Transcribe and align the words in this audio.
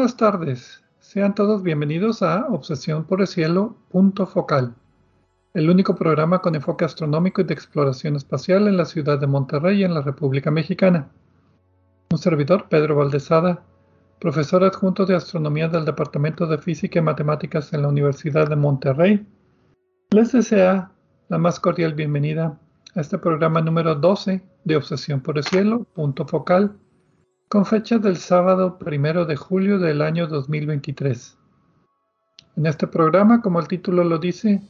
Buenas 0.00 0.16
tardes. 0.16 0.82
Sean 0.98 1.34
todos 1.34 1.62
bienvenidos 1.62 2.22
a 2.22 2.46
Obsesión 2.46 3.04
por 3.04 3.20
el 3.20 3.26
Cielo, 3.26 3.76
focal, 4.32 4.74
el 5.52 5.68
único 5.68 5.94
programa 5.94 6.38
con 6.38 6.54
enfoque 6.54 6.86
astronómico 6.86 7.42
y 7.42 7.44
de 7.44 7.52
exploración 7.52 8.16
espacial 8.16 8.66
en 8.66 8.78
la 8.78 8.86
ciudad 8.86 9.20
de 9.20 9.26
Monterrey, 9.26 9.84
en 9.84 9.92
la 9.92 10.00
República 10.00 10.50
Mexicana. 10.50 11.10
Un 12.10 12.16
servidor, 12.16 12.66
Pedro 12.70 12.96
Valdezada, 12.96 13.62
profesor 14.18 14.64
adjunto 14.64 15.04
de 15.04 15.16
astronomía 15.16 15.68
del 15.68 15.84
Departamento 15.84 16.46
de 16.46 16.56
Física 16.56 16.98
y 16.98 17.02
Matemáticas 17.02 17.74
en 17.74 17.82
la 17.82 17.88
Universidad 17.88 18.48
de 18.48 18.56
Monterrey, 18.56 19.26
les 20.12 20.32
desea 20.32 20.92
la 21.28 21.36
más 21.36 21.60
cordial 21.60 21.92
bienvenida 21.92 22.58
a 22.94 23.00
este 23.02 23.18
programa 23.18 23.60
número 23.60 23.94
12 23.94 24.42
de 24.64 24.76
Obsesión 24.76 25.20
por 25.20 25.36
el 25.36 25.44
Cielo, 25.44 25.86
focal 26.26 26.74
con 27.50 27.66
fecha 27.66 27.98
del 27.98 28.16
sábado 28.16 28.78
primero 28.78 29.26
de 29.26 29.34
julio 29.34 29.80
del 29.80 30.02
año 30.02 30.28
2023. 30.28 31.36
En 32.56 32.64
este 32.64 32.86
programa, 32.86 33.42
como 33.42 33.58
el 33.58 33.66
título 33.66 34.04
lo 34.04 34.18
dice, 34.18 34.62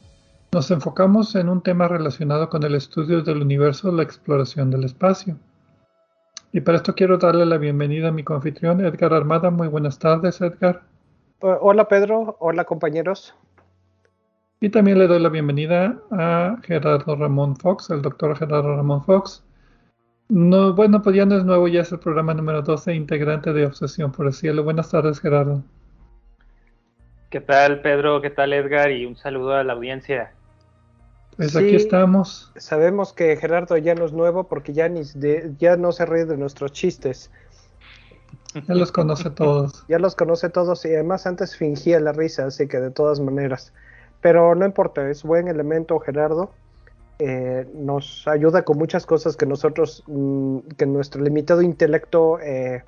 nos 0.51 0.71
enfocamos 0.71 1.35
en 1.35 1.47
un 1.47 1.61
tema 1.61 1.87
relacionado 1.87 2.49
con 2.49 2.63
el 2.63 2.73
estudio 2.73 3.21
del 3.21 3.43
universo, 3.43 3.91
la 3.91 4.01
exploración 4.01 4.71
del 4.71 4.85
espacio. 4.85 5.37
Y 6.53 6.61
para 6.61 6.77
esto 6.77 6.95
quiero 6.95 7.19
darle 7.19 7.45
la 7.45 7.59
bienvenida 7.59 8.07
a 8.07 8.11
mi 8.11 8.23
confitrión 8.23 8.83
Edgar 8.83 9.13
Armada. 9.13 9.51
Muy 9.51 9.67
buenas 9.67 9.99
tardes, 9.99 10.41
Edgar. 10.41 10.81
Hola, 11.39 11.87
Pedro. 11.87 12.35
Hola, 12.39 12.65
compañeros. 12.65 13.35
Y 14.59 14.69
también 14.69 14.97
le 14.97 15.05
doy 15.05 15.19
la 15.19 15.29
bienvenida 15.29 16.01
a 16.09 16.57
Gerardo 16.63 17.15
Ramón 17.15 17.55
Fox, 17.57 17.91
el 17.91 18.01
doctor 18.01 18.35
Gerardo 18.35 18.75
Ramón 18.75 19.03
Fox, 19.03 19.43
no, 20.31 20.73
bueno, 20.73 21.01
pues 21.01 21.13
ya 21.13 21.25
no 21.25 21.35
es 21.35 21.43
nuevo, 21.43 21.67
ya 21.67 21.81
es 21.81 21.91
el 21.91 21.99
programa 21.99 22.33
número 22.33 22.61
12, 22.61 22.95
integrante 22.95 23.51
de 23.51 23.65
Obsesión 23.65 24.13
por 24.13 24.27
el 24.27 24.33
Cielo. 24.33 24.63
Buenas 24.63 24.89
tardes, 24.89 25.19
Gerardo. 25.19 25.61
¿Qué 27.29 27.41
tal, 27.41 27.81
Pedro? 27.81 28.21
¿Qué 28.21 28.29
tal, 28.29 28.53
Edgar? 28.53 28.91
Y 28.91 29.05
un 29.05 29.17
saludo 29.17 29.55
a 29.55 29.63
la 29.65 29.73
audiencia. 29.73 30.31
Pues 31.35 31.53
aquí 31.57 31.75
estamos. 31.75 32.49
Sabemos 32.55 33.11
que 33.11 33.35
Gerardo 33.35 33.75
ya 33.75 33.93
no 33.93 34.05
es 34.05 34.13
nuevo 34.13 34.45
porque 34.45 34.71
ya, 34.71 34.87
ni 34.87 35.01
ya 35.57 35.75
no 35.75 35.91
se 35.91 36.05
ríe 36.05 36.23
de 36.23 36.37
nuestros 36.37 36.71
chistes. 36.71 37.29
Ya 38.53 38.73
los 38.73 38.93
conoce 38.93 39.29
todos. 39.31 39.83
ya 39.89 39.99
los 39.99 40.15
conoce 40.15 40.49
todos 40.49 40.85
y 40.85 40.93
además 40.93 41.27
antes 41.27 41.57
fingía 41.57 41.99
la 41.99 42.13
risa, 42.13 42.45
así 42.45 42.69
que 42.69 42.79
de 42.79 42.91
todas 42.91 43.19
maneras. 43.19 43.73
Pero 44.21 44.55
no 44.55 44.65
importa, 44.65 45.09
es 45.09 45.23
buen 45.23 45.49
elemento 45.49 45.99
Gerardo. 45.99 46.53
Eh, 47.23 47.67
nos 47.75 48.27
ayuda 48.27 48.63
con 48.63 48.79
muchas 48.79 49.05
cosas 49.05 49.37
que 49.37 49.45
nosotros, 49.45 50.03
mm, 50.07 50.57
que 50.75 50.87
nuestro 50.87 51.21
limitado 51.21 51.61
intelecto, 51.61 52.39
eh, 52.39 52.83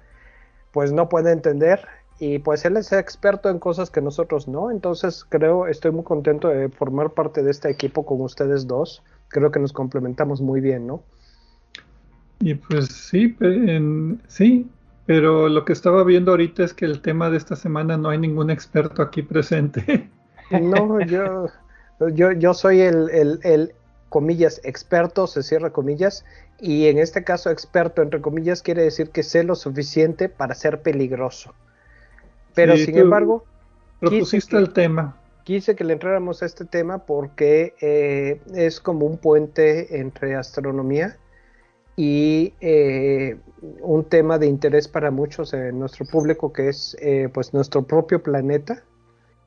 pues 0.71 0.91
no 0.91 1.07
puede 1.07 1.31
entender. 1.31 1.85
Y 2.17 2.39
pues 2.39 2.65
él 2.65 2.77
es 2.77 2.91
experto 2.93 3.51
en 3.51 3.59
cosas 3.59 3.91
que 3.91 4.01
nosotros 4.01 4.47
no. 4.47 4.71
Entonces 4.71 5.23
creo, 5.23 5.67
estoy 5.67 5.91
muy 5.91 6.03
contento 6.03 6.47
de 6.47 6.69
formar 6.69 7.11
parte 7.11 7.43
de 7.43 7.51
este 7.51 7.69
equipo 7.69 8.07
con 8.07 8.21
ustedes 8.21 8.65
dos. 8.65 9.03
Creo 9.27 9.51
que 9.51 9.59
nos 9.59 9.71
complementamos 9.71 10.41
muy 10.41 10.61
bien, 10.61 10.87
¿no? 10.87 11.03
Y 12.39 12.55
pues 12.55 12.87
sí, 12.87 13.37
sí, 14.27 14.67
pero 15.05 15.47
lo 15.47 15.63
que 15.63 15.73
estaba 15.73 16.03
viendo 16.03 16.31
ahorita 16.31 16.63
es 16.63 16.73
que 16.73 16.85
el 16.85 17.01
tema 17.01 17.29
de 17.29 17.37
esta 17.37 17.55
semana 17.55 17.97
no 17.97 18.09
hay 18.09 18.17
ningún 18.17 18.49
experto 18.49 19.03
aquí 19.03 19.21
presente. 19.21 20.09
No, 20.49 20.99
yo, 21.01 21.47
yo, 22.13 22.31
yo 22.31 22.53
soy 22.53 22.81
el, 22.81 23.09
el, 23.43 23.73
comillas, 24.13 24.61
experto, 24.63 25.25
se 25.25 25.41
cierra 25.41 25.71
comillas, 25.71 26.23
y 26.59 26.85
en 26.85 26.99
este 26.99 27.23
caso 27.23 27.49
experto, 27.49 28.03
entre 28.03 28.21
comillas, 28.21 28.61
quiere 28.61 28.83
decir 28.83 29.09
que 29.09 29.23
sé 29.23 29.43
lo 29.43 29.55
suficiente 29.55 30.29
para 30.29 30.53
ser 30.53 30.83
peligroso. 30.83 31.55
Pero 32.53 32.77
sin 32.77 32.95
embargo... 32.95 33.43
Propusiste 33.99 34.55
el 34.57 34.71
tema. 34.71 35.17
Quise 35.45 35.75
que 35.75 35.83
le 35.83 35.93
entráramos 35.93 36.43
a 36.43 36.45
este 36.45 36.63
tema 36.63 37.07
porque 37.07 37.73
eh, 37.81 38.39
es 38.53 38.79
como 38.79 39.07
un 39.07 39.17
puente 39.17 39.99
entre 39.99 40.35
astronomía 40.35 41.17
y 41.95 42.53
eh, 42.61 43.37
un 43.81 44.03
tema 44.03 44.37
de 44.37 44.45
interés 44.45 44.87
para 44.87 45.09
muchos 45.09 45.55
en 45.55 45.79
nuestro 45.79 46.05
público 46.05 46.53
que 46.53 46.69
es 46.69 46.95
eh, 47.01 47.29
pues 47.33 47.51
nuestro 47.51 47.81
propio 47.81 48.21
planeta 48.21 48.83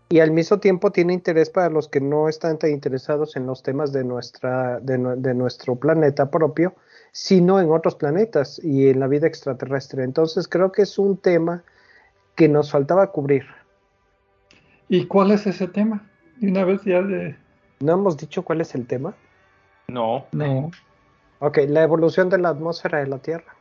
y 0.09 0.21
al 0.21 0.31
mismo 0.31 0.59
tiempo 0.59 0.93
tiene 0.93 1.13
interés 1.13 1.51
para 1.51 1.69
los 1.69 1.89
que 1.89 2.01
no 2.01 2.29
están 2.29 2.59
tan 2.59 2.71
interesados 2.71 3.37
en 3.37 3.47
los 3.47 3.63
temas 3.63 3.93
de, 3.93 4.05
nuestra, 4.05 4.79
de, 4.79 5.35
nuestro 5.35 5.75
planeta 5.77 6.31
propio, 6.31 6.75
sino 7.11 7.61
en 7.61 7.71
otros 7.73 7.97
planetas 7.97 8.61
y 8.63 8.89
en 8.89 9.01
la 9.01 9.09
vida 9.09 9.27
extraterrestre. 9.27 10.05
Entonces 10.05 10.47
creo 10.47 10.71
que 10.71 10.83
es 10.83 10.99
un 10.99 11.17
tema 11.17 11.65
que 12.37 12.49
nos 12.49 12.71
faltaba 12.71 13.11
cubrir. 13.11 13.47
¿Y 14.89 15.07
cuál 15.07 15.33
es 15.33 15.47
ese 15.49 15.67
tema? 15.67 16.09
Y 16.41 16.49
una 16.49 16.65
vez 16.65 16.83
ya 16.85 17.03
de... 17.03 17.35
¿No 17.81 17.95
hemos 17.95 18.17
dicho 18.17 18.45
cuál 18.45 18.61
es 18.61 18.77
el 18.77 18.87
tema? 18.87 19.15
No. 19.89 20.27
No. 20.31 20.71
Ok, 21.41 21.59
la 21.69 21.83
evolución 21.83 22.29
de 22.29 22.39
la 22.39 22.51
atmósfera 22.51 23.01
de 23.01 23.09
la 23.09 23.19
Tierra. 23.19 23.57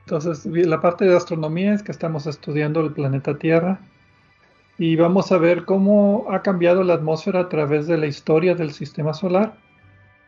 Entonces, 0.00 0.44
la 0.44 0.80
parte 0.80 1.04
de 1.04 1.16
astronomía 1.16 1.72
es 1.72 1.82
que 1.82 1.92
estamos 1.92 2.26
estudiando 2.26 2.80
el 2.80 2.92
planeta 2.92 3.38
Tierra 3.38 3.80
y 4.78 4.96
vamos 4.96 5.32
a 5.32 5.38
ver 5.38 5.64
cómo 5.64 6.26
ha 6.30 6.42
cambiado 6.42 6.84
la 6.84 6.94
atmósfera 6.94 7.40
a 7.40 7.48
través 7.48 7.86
de 7.86 7.96
la 7.96 8.06
historia 8.06 8.54
del 8.54 8.72
sistema 8.72 9.14
solar. 9.14 9.56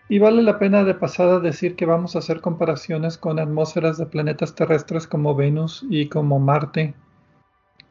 Y 0.08 0.18
vale 0.18 0.42
la 0.42 0.58
pena 0.58 0.84
de 0.84 0.94
pasada 0.94 1.38
decir 1.38 1.76
que 1.76 1.84
vamos 1.84 2.16
a 2.16 2.20
hacer 2.20 2.40
comparaciones 2.40 3.18
con 3.18 3.38
atmósferas 3.38 3.98
de 3.98 4.06
planetas 4.06 4.54
terrestres 4.54 5.06
como 5.06 5.34
Venus 5.34 5.84
y 5.90 6.08
como 6.08 6.38
Marte, 6.38 6.94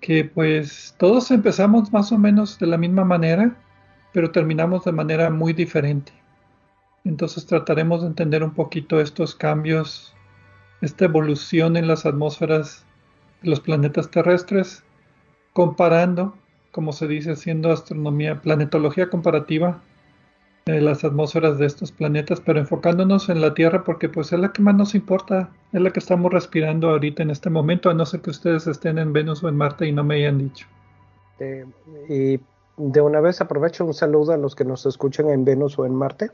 que 0.01 0.25
pues 0.25 0.95
todos 0.97 1.29
empezamos 1.29 1.93
más 1.93 2.11
o 2.11 2.17
menos 2.17 2.57
de 2.57 2.65
la 2.65 2.77
misma 2.77 3.05
manera, 3.05 3.55
pero 4.13 4.31
terminamos 4.31 4.83
de 4.83 4.93
manera 4.93 5.29
muy 5.29 5.53
diferente. 5.53 6.11
Entonces 7.03 7.45
trataremos 7.45 8.01
de 8.01 8.07
entender 8.07 8.43
un 8.43 8.55
poquito 8.55 8.99
estos 8.99 9.35
cambios, 9.35 10.15
esta 10.81 11.05
evolución 11.05 11.77
en 11.77 11.87
las 11.87 12.07
atmósferas 12.07 12.83
de 13.43 13.51
los 13.51 13.59
planetas 13.59 14.09
terrestres, 14.09 14.83
comparando 15.53 16.35
como 16.71 16.93
se 16.93 17.07
dice, 17.07 17.31
haciendo 17.31 17.71
astronomía, 17.71 18.41
planetología 18.41 19.09
comparativa 19.09 19.81
las 20.67 21.03
atmósferas 21.03 21.57
de 21.57 21.65
estos 21.65 21.91
planetas, 21.91 22.41
pero 22.41 22.59
enfocándonos 22.59 23.29
en 23.29 23.41
la 23.41 23.53
Tierra 23.53 23.83
porque 23.83 24.09
pues 24.09 24.33
es 24.33 24.39
la 24.39 24.51
que 24.51 24.61
más 24.61 24.75
nos 24.75 24.95
importa, 24.95 25.49
es 25.71 25.81
la 25.81 25.91
que 25.91 25.99
estamos 25.99 26.31
respirando 26.31 26.89
ahorita 26.89 27.23
en 27.23 27.29
este 27.29 27.49
momento, 27.49 27.89
a 27.89 27.93
no 27.93 28.05
ser 28.05 28.21
que 28.21 28.31
ustedes 28.31 28.67
estén 28.67 28.97
en 28.97 29.13
Venus 29.13 29.43
o 29.43 29.49
en 29.49 29.55
Marte 29.55 29.87
y 29.87 29.91
no 29.91 30.03
me 30.03 30.15
hayan 30.15 30.37
dicho. 30.37 30.67
Eh, 31.39 31.65
y 32.09 32.39
de 32.77 33.01
una 33.01 33.21
vez 33.21 33.39
aprovecho 33.41 33.85
un 33.85 33.93
saludo 33.93 34.33
a 34.33 34.37
los 34.37 34.55
que 34.55 34.65
nos 34.65 34.85
escuchan 34.85 35.29
en 35.29 35.45
Venus 35.45 35.79
o 35.79 35.85
en 35.85 35.95
Marte. 35.95 36.31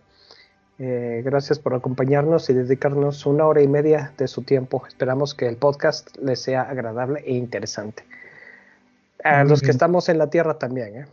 Eh, 0.80 1.22
gracias 1.24 1.60
por 1.60 1.76
acompañarnos 1.76 2.50
y 2.50 2.54
dedicarnos 2.54 3.26
una 3.28 3.46
hora 3.46 3.62
y 3.62 3.68
media 3.68 4.14
de 4.18 4.28
su 4.28 4.42
tiempo. 4.42 4.84
Esperamos 4.88 5.36
que 5.36 5.48
el 5.48 5.58
podcast 5.58 6.18
les 6.18 6.42
sea 6.42 6.64
agradable 6.64 7.22
e 7.26 7.34
interesante. 7.34 8.04
A 9.24 9.44
los 9.44 9.62
que 9.62 9.72
estamos 9.72 10.10
en 10.10 10.18
la 10.18 10.30
Tierra 10.30 10.58
también, 10.58 10.98
¿eh? 10.98 11.06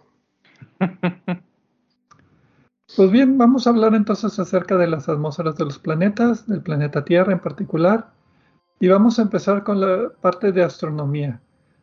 Pues 2.96 3.12
bien, 3.12 3.38
vamos 3.38 3.66
a 3.66 3.70
hablar 3.70 3.94
entonces 3.94 4.36
acerca 4.40 4.76
de 4.76 4.88
las 4.88 5.08
atmósferas 5.08 5.56
de 5.56 5.64
los 5.64 5.78
planetas, 5.78 6.48
del 6.48 6.60
planeta 6.60 7.04
Tierra 7.04 7.32
en 7.32 7.38
particular, 7.38 8.10
y 8.80 8.88
vamos 8.88 9.18
a 9.18 9.22
empezar 9.22 9.62
con 9.62 9.80
la 9.80 10.10
parte 10.20 10.50
de 10.50 10.64
astronomía. 10.64 11.40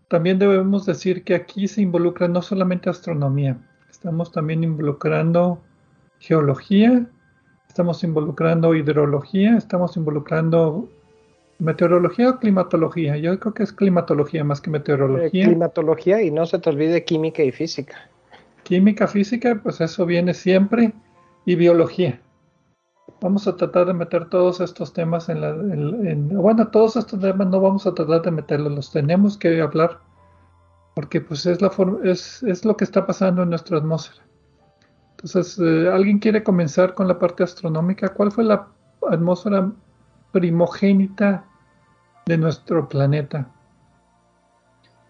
También 0.10 0.38
debemos 0.38 0.86
decir 0.86 1.24
que 1.24 1.34
aquí 1.34 1.70
se 1.70 1.82
involucra 1.82 2.28
no 2.28 2.42
solamente 2.42 2.90
astronomía, 2.90 3.58
estamos 3.90 4.34
también 4.34 4.66
involucrando 4.66 5.62
geología, 6.20 7.08
estamos 7.70 8.04
involucrando 8.04 8.76
hidrología, 8.76 9.56
estamos 9.56 9.96
involucrando 9.96 10.90
¿Meteorología 11.60 12.30
o 12.30 12.40
climatología? 12.40 13.18
Yo 13.18 13.40
creo 13.40 13.54
que 13.54 13.64
es 13.64 13.74
climatología 13.74 14.44
más 14.44 14.62
que 14.62 14.70
meteorología. 14.70 15.44
Eh, 15.44 15.48
climatología 15.48 16.22
y 16.22 16.32
no 16.32 16.46
se 16.46 16.60
te 16.60 16.70
olvide 16.70 17.04
química 17.04 17.44
y 17.44 17.52
física. 17.52 18.10
Química, 18.64 19.08
física, 19.08 19.60
pues 19.62 19.82
eso 19.82 20.06
viene 20.06 20.34
siempre. 20.34 20.94
Y 21.46 21.56
biología. 21.56 22.22
Vamos 23.22 23.48
a 23.48 23.56
tratar 23.56 23.88
de 23.88 23.94
meter 23.94 24.30
todos 24.30 24.60
estos 24.60 24.94
temas 24.94 25.30
en 25.30 25.42
la... 25.42 25.56
bueno, 26.40 26.68
todos 26.68 26.98
estos 26.98 27.20
temas 27.20 27.48
no 27.48 27.62
vamos 27.62 27.88
a 27.88 27.94
tratar 27.94 28.22
de 28.22 28.32
meterlos, 28.32 28.74
los 28.74 28.92
tenemos 28.92 29.38
que 29.38 29.62
hablar 29.62 30.00
porque 30.98 31.22
pues 31.22 31.46
es, 31.46 31.62
la 31.62 31.72
es, 32.06 32.42
es 32.42 32.66
lo 32.66 32.76
que 32.76 32.84
está 32.84 33.06
pasando 33.06 33.44
en 33.44 33.52
nuestra 33.52 33.78
atmósfera. 33.78 34.26
Entonces, 35.12 35.60
eh, 35.60 35.92
¿alguien 35.94 36.18
quiere 36.18 36.42
comenzar 36.42 36.96
con 36.96 37.08
la 37.08 37.20
parte 37.20 37.44
astronómica? 37.44 38.10
¿Cuál 38.16 38.32
fue 38.32 38.44
la 38.44 38.68
atmósfera 39.08 39.72
primogénita 40.38 41.46
de 42.28 42.38
nuestro 42.38 42.88
planeta? 42.88 43.48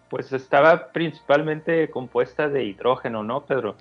Pues 0.08 0.32
estaba 0.32 0.90
principalmente 0.90 1.90
compuesta 1.90 2.48
de 2.48 2.64
hidrógeno, 2.64 3.22
¿no, 3.22 3.44
Pedro? 3.44 3.76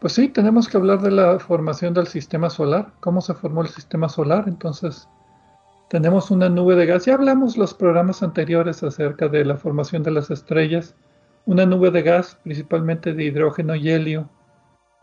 Pues 0.00 0.12
sí, 0.12 0.28
tenemos 0.28 0.68
que 0.68 0.76
hablar 0.76 1.00
de 1.02 1.12
la 1.12 1.38
formación 1.38 1.94
del 1.94 2.08
sistema 2.08 2.50
solar, 2.50 2.90
cómo 2.98 3.20
se 3.20 3.34
formó 3.34 3.62
el 3.62 3.68
sistema 3.68 4.08
solar. 4.08 4.44
Entonces, 4.48 5.08
tenemos 5.88 6.32
una 6.32 6.48
nube 6.48 6.74
de 6.74 6.86
gas. 6.86 7.04
Ya 7.06 7.14
hablamos 7.14 7.56
los 7.56 7.74
programas 7.74 8.24
anteriores 8.24 8.82
acerca 8.82 9.28
de 9.28 9.44
la 9.44 9.56
formación 9.56 10.02
de 10.02 10.10
las 10.10 10.32
estrellas. 10.32 10.96
Una 11.46 11.64
nube 11.64 11.92
de 11.92 12.02
gas, 12.02 12.36
principalmente 12.42 13.12
de 13.12 13.22
hidrógeno 13.22 13.76
y 13.76 13.88
helio, 13.90 14.28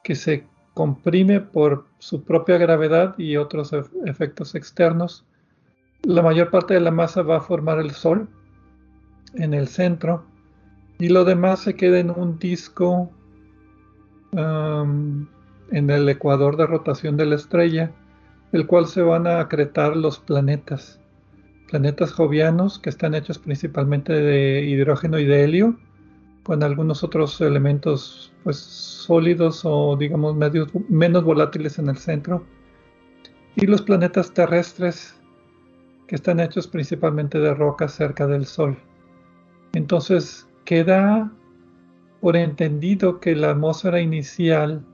que 0.03 0.15
se 0.15 0.45
comprime 0.73 1.41
por 1.41 1.85
su 1.99 2.23
propia 2.23 2.57
gravedad 2.57 3.15
y 3.17 3.37
otros 3.37 3.71
efectos 4.05 4.55
externos. 4.55 5.25
La 6.03 6.21
mayor 6.21 6.49
parte 6.49 6.73
de 6.73 6.79
la 6.79 6.91
masa 6.91 7.21
va 7.21 7.37
a 7.37 7.41
formar 7.41 7.79
el 7.79 7.91
Sol 7.91 8.27
en 9.35 9.53
el 9.53 9.67
centro 9.67 10.23
y 10.99 11.09
lo 11.09 11.25
demás 11.25 11.59
se 11.59 11.75
queda 11.75 11.99
en 11.99 12.09
un 12.11 12.39
disco 12.39 13.11
en 14.33 15.27
el 15.71 16.07
ecuador 16.09 16.57
de 16.57 16.67
rotación 16.67 17.17
de 17.17 17.25
la 17.25 17.35
estrella, 17.35 17.91
el 18.51 18.65
cual 18.65 18.87
se 18.87 19.01
van 19.01 19.27
a 19.27 19.39
acretar 19.39 19.97
los 19.97 20.19
planetas. 20.19 20.99
Planetas 21.69 22.13
jovianos 22.13 22.79
que 22.79 22.89
están 22.89 23.13
hechos 23.13 23.39
principalmente 23.39 24.13
de 24.13 24.61
hidrógeno 24.63 25.19
y 25.19 25.25
de 25.25 25.43
helio, 25.43 25.77
con 26.43 26.63
algunos 26.63 27.03
otros 27.03 27.39
elementos 27.41 28.33
pues, 28.43 28.57
sólidos 28.57 29.61
o 29.63 29.95
digamos 29.95 30.35
menos 30.89 31.23
volátiles 31.23 31.79
en 31.79 31.89
el 31.89 31.97
centro. 31.97 32.43
Y 33.55 33.67
los 33.67 33.81
planetas 33.81 34.33
terrestres 34.33 35.19
que 36.07 36.15
están 36.15 36.39
hechos 36.39 36.67
principalmente 36.67 37.39
de 37.39 37.53
rocas 37.53 37.93
cerca 37.93 38.27
del 38.27 38.45
Sol. 38.45 38.77
Entonces 39.73 40.47
queda 40.65 41.31
por 42.21 42.35
entendido 42.35 43.19
que 43.19 43.35
la 43.35 43.51
atmósfera 43.51 43.99
inicial 43.99 44.85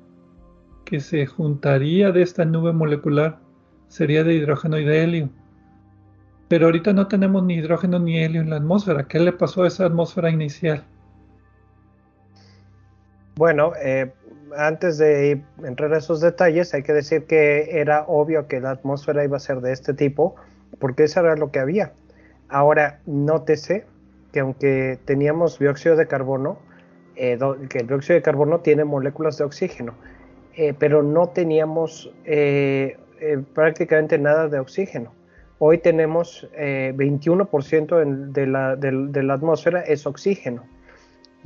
que 0.85 0.99
se 0.99 1.25
juntaría 1.25 2.11
de 2.11 2.21
esta 2.21 2.45
nube 2.45 2.71
molecular 2.71 3.39
sería 3.88 4.23
de 4.23 4.35
hidrógeno 4.35 4.77
y 4.77 4.85
de 4.85 5.03
helio. 5.03 5.29
Pero 6.47 6.67
ahorita 6.67 6.94
no 6.94 7.07
tenemos 7.07 7.44
ni 7.44 7.55
hidrógeno 7.55 7.99
ni 7.99 8.19
helio 8.19 8.41
en 8.41 8.49
la 8.49 8.57
atmósfera. 8.57 9.07
¿Qué 9.07 9.19
le 9.19 9.33
pasó 9.33 9.63
a 9.63 9.67
esa 9.67 9.85
atmósfera 9.85 10.29
inicial? 10.29 10.85
Bueno, 13.38 13.74
eh, 13.81 14.12
antes 14.56 14.98
de 14.98 15.42
entrar 15.63 15.94
a 15.94 15.98
esos 15.98 16.22
detalles, 16.22 16.74
hay 16.74 16.84
que 16.84 16.94
decir 16.94 17.25
que 17.25 17.80
era 17.80 18.04
obvio 18.07 18.48
que 18.48 18.60
la 18.60 18.72
atmósfera 18.72 19.24
iba 19.24 19.38
a 19.38 19.39
ser 19.39 19.62
de 19.62 19.72
este 19.72 19.94
tipo, 19.94 20.36
porque 20.80 21.04
eso 21.04 21.19
era 21.19 21.36
lo 21.36 21.51
que 21.51 21.60
había. 21.60 21.94
Ahora, 22.50 23.00
nótese 23.06 23.86
que 24.31 24.39
aunque 24.39 25.00
teníamos 25.06 25.60
dióxido 25.60 25.95
de 25.95 26.07
carbono, 26.07 26.60
eh, 27.16 27.38
que 27.69 27.80
el 27.80 27.88
dióxido 27.88 28.16
de 28.16 28.22
carbono 28.22 28.60
tiene 28.60 28.84
moléculas 28.84 29.38
de 29.38 29.44
oxígeno, 29.44 29.94
eh, 30.56 30.74
pero 30.78 31.04
no 31.04 31.30
teníamos 31.30 32.12
eh, 32.25 32.98
prácticamente 33.54 34.18
nada 34.18 34.48
de 34.48 34.60
oxígeno. 34.60 35.12
Hoy 35.60 35.80
tenemos 35.80 36.48
21% 36.56 38.31
de 38.31 38.45
la, 38.45 38.75
de, 38.75 39.24
la, 39.24 39.33
atmósfera 39.33 39.81
es 39.81 40.06
oxígeno. 40.06 40.63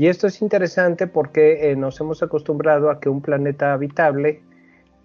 Y 0.02 0.08
esto 0.08 0.26
es 0.26 0.42
interesante 0.42 1.06
porque 1.06 1.76
nos 1.78 2.02
hemos 2.02 2.24
acostumbrado 2.24 2.90
a 2.90 3.00
que 3.00 3.08
un 3.08 3.22
planeta 3.22 3.72
habitable 3.72 4.42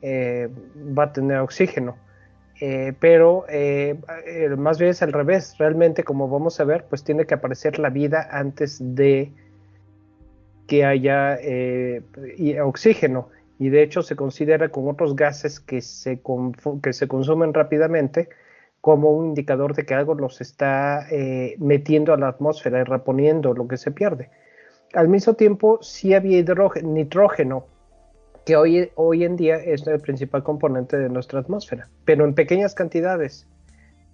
va 0.03 1.03
a 1.03 1.13
tener 1.13 1.37
oxígeno. 1.41 1.99
pero 2.99 3.45
más 4.57 4.79
bien 4.79 4.93
es 4.93 5.03
al 5.03 5.13
revés. 5.13 5.59
Realmente, 5.59 6.03
como 6.03 6.31
vamos 6.31 6.61
a 6.61 6.65
ver, 6.65 6.87
pues 6.89 7.05
tiene 7.05 7.27
que 7.27 7.35
aparecer 7.35 7.79
la 7.79 7.91
vida 7.91 8.27
antes 8.31 8.79
de 8.81 9.35
que 10.67 10.87
haya 10.87 11.37
eh, 11.43 12.01
oxígeno 12.65 13.29
y 13.59 13.69
de 13.69 13.83
hecho 13.83 14.01
se 14.01 14.17
considera 14.17 14.71
con 14.71 14.89
otros 14.89 15.15
gases 15.15 15.61
que 15.61 15.83
se, 15.83 16.23
que 16.83 16.93
se 16.95 17.07
consumen 17.07 17.53
rápidamente 17.53 18.31
como 18.81 19.11
un 19.11 19.27
indicador 19.27 19.75
de 19.75 19.85
que 19.85 19.93
algo 19.93 20.15
los 20.15 20.41
está 20.41 21.07
eh, 21.11 21.57
metiendo 21.59 22.15
a 22.15 22.17
la 22.17 22.29
atmósfera 22.29 22.81
y 22.81 22.85
reponiendo 22.85 23.53
lo 23.53 23.69
que 23.69 23.77
se 23.77 23.91
pierde. 23.91 24.31
Al 24.95 25.09
mismo 25.09 25.35
tiempo, 25.35 25.79
sí 25.83 26.15
había 26.15 26.43
nitrógeno, 26.83 27.67
que 28.47 28.57
hoy, 28.57 28.91
hoy 28.95 29.25
en 29.25 29.37
día 29.37 29.57
es 29.57 29.87
el 29.87 30.01
principal 30.01 30.43
componente 30.43 30.97
de 30.97 31.09
nuestra 31.09 31.41
atmósfera, 31.41 31.89
pero 32.05 32.25
en 32.25 32.35
pequeñas 32.35 32.75
cantidades. 32.75 33.47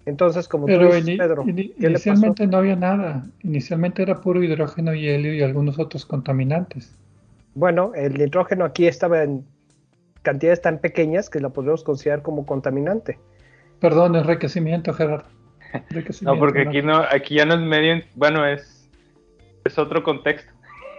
Entonces, 0.07 0.49
como 0.49 0.67
tú 0.67 0.79
dices, 0.79 1.19
Pedro, 1.19 1.45
inicialmente 1.47 2.47
no 2.47 2.57
había 2.57 2.75
nada. 2.75 3.25
Inicialmente 3.43 4.03
era 4.03 4.21
puro 4.21 4.43
hidrógeno 4.43 4.95
y 4.95 5.09
helio 5.09 5.35
y 5.35 5.43
algunos 5.43 5.79
otros 5.79 6.07
contaminantes. 6.07 6.97
Bueno, 7.55 7.93
el 7.95 8.15
nitrógeno 8.15 8.65
aquí 8.65 8.87
estaba 8.87 9.23
en 9.23 9.45
cantidades 10.23 10.63
tan 10.63 10.79
pequeñas 10.79 11.29
que 11.29 11.41
la 11.41 11.51
podemos 11.51 11.85
considerar 11.85 12.23
como 12.23 12.47
contaminante. 12.47 13.19
Perdón, 13.81 14.17
enriquecimiento, 14.17 14.93
Gerardo. 14.93 15.29
no, 16.23 16.39
porque 16.39 16.63
aquí 16.63 16.83
no, 16.83 16.97
aquí 16.97 17.37
ya 17.37 17.45
no 17.45 17.55
es 17.55 17.61
medio, 17.61 18.03
bueno, 18.15 18.47
es, 18.47 18.89
es 19.65 19.79
otro 19.79 20.03
contexto. 20.03 20.52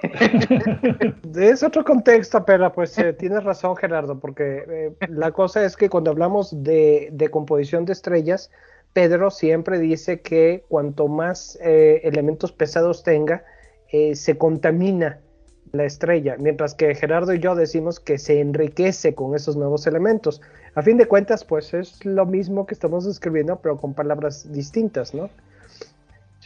es 1.36 1.64
otro 1.64 1.84
contexto, 1.84 2.44
pero 2.46 2.72
pues 2.74 2.98
eh, 2.98 3.14
tienes 3.14 3.44
razón, 3.44 3.76
Gerardo, 3.76 4.20
porque 4.20 4.64
eh, 4.68 5.08
la 5.10 5.32
cosa 5.32 5.64
es 5.64 5.78
que 5.78 5.90
cuando 5.90 6.12
hablamos 6.12 6.64
de, 6.64 7.10
de 7.12 7.30
composición 7.30 7.86
de 7.86 7.94
estrellas, 7.94 8.52
Pedro 8.92 9.32
siempre 9.32 9.80
dice 9.80 10.22
que 10.22 10.66
cuanto 10.68 11.08
más 11.08 11.58
eh, 11.62 12.02
elementos 12.04 12.52
pesados 12.52 13.04
tenga, 13.04 13.44
se 14.16 14.40
contamina 14.40 15.20
la 15.72 15.86
estrella, 15.86 16.36
mientras 16.40 16.74
que 16.74 16.96
Gerardo 16.96 17.32
y 17.32 17.40
yo 17.40 17.54
decimos 17.54 18.00
que 18.00 18.18
se 18.18 18.40
enriquece 18.40 19.14
con 19.14 19.36
esos 19.36 19.56
nuevos 19.56 19.86
elementos. 19.86 20.42
A 20.74 20.82
fin 20.82 20.98
de 20.98 21.06
cuentas, 21.06 21.46
pues 21.46 21.76
es 21.76 22.04
lo 22.04 22.26
mismo 22.26 22.66
que 22.66 22.74
estamos 22.74 23.06
describiendo, 23.06 23.60
pero 23.62 23.78
con 23.78 23.94
palabras 23.94 24.52
distintas, 24.52 25.14
¿no? 25.14 25.30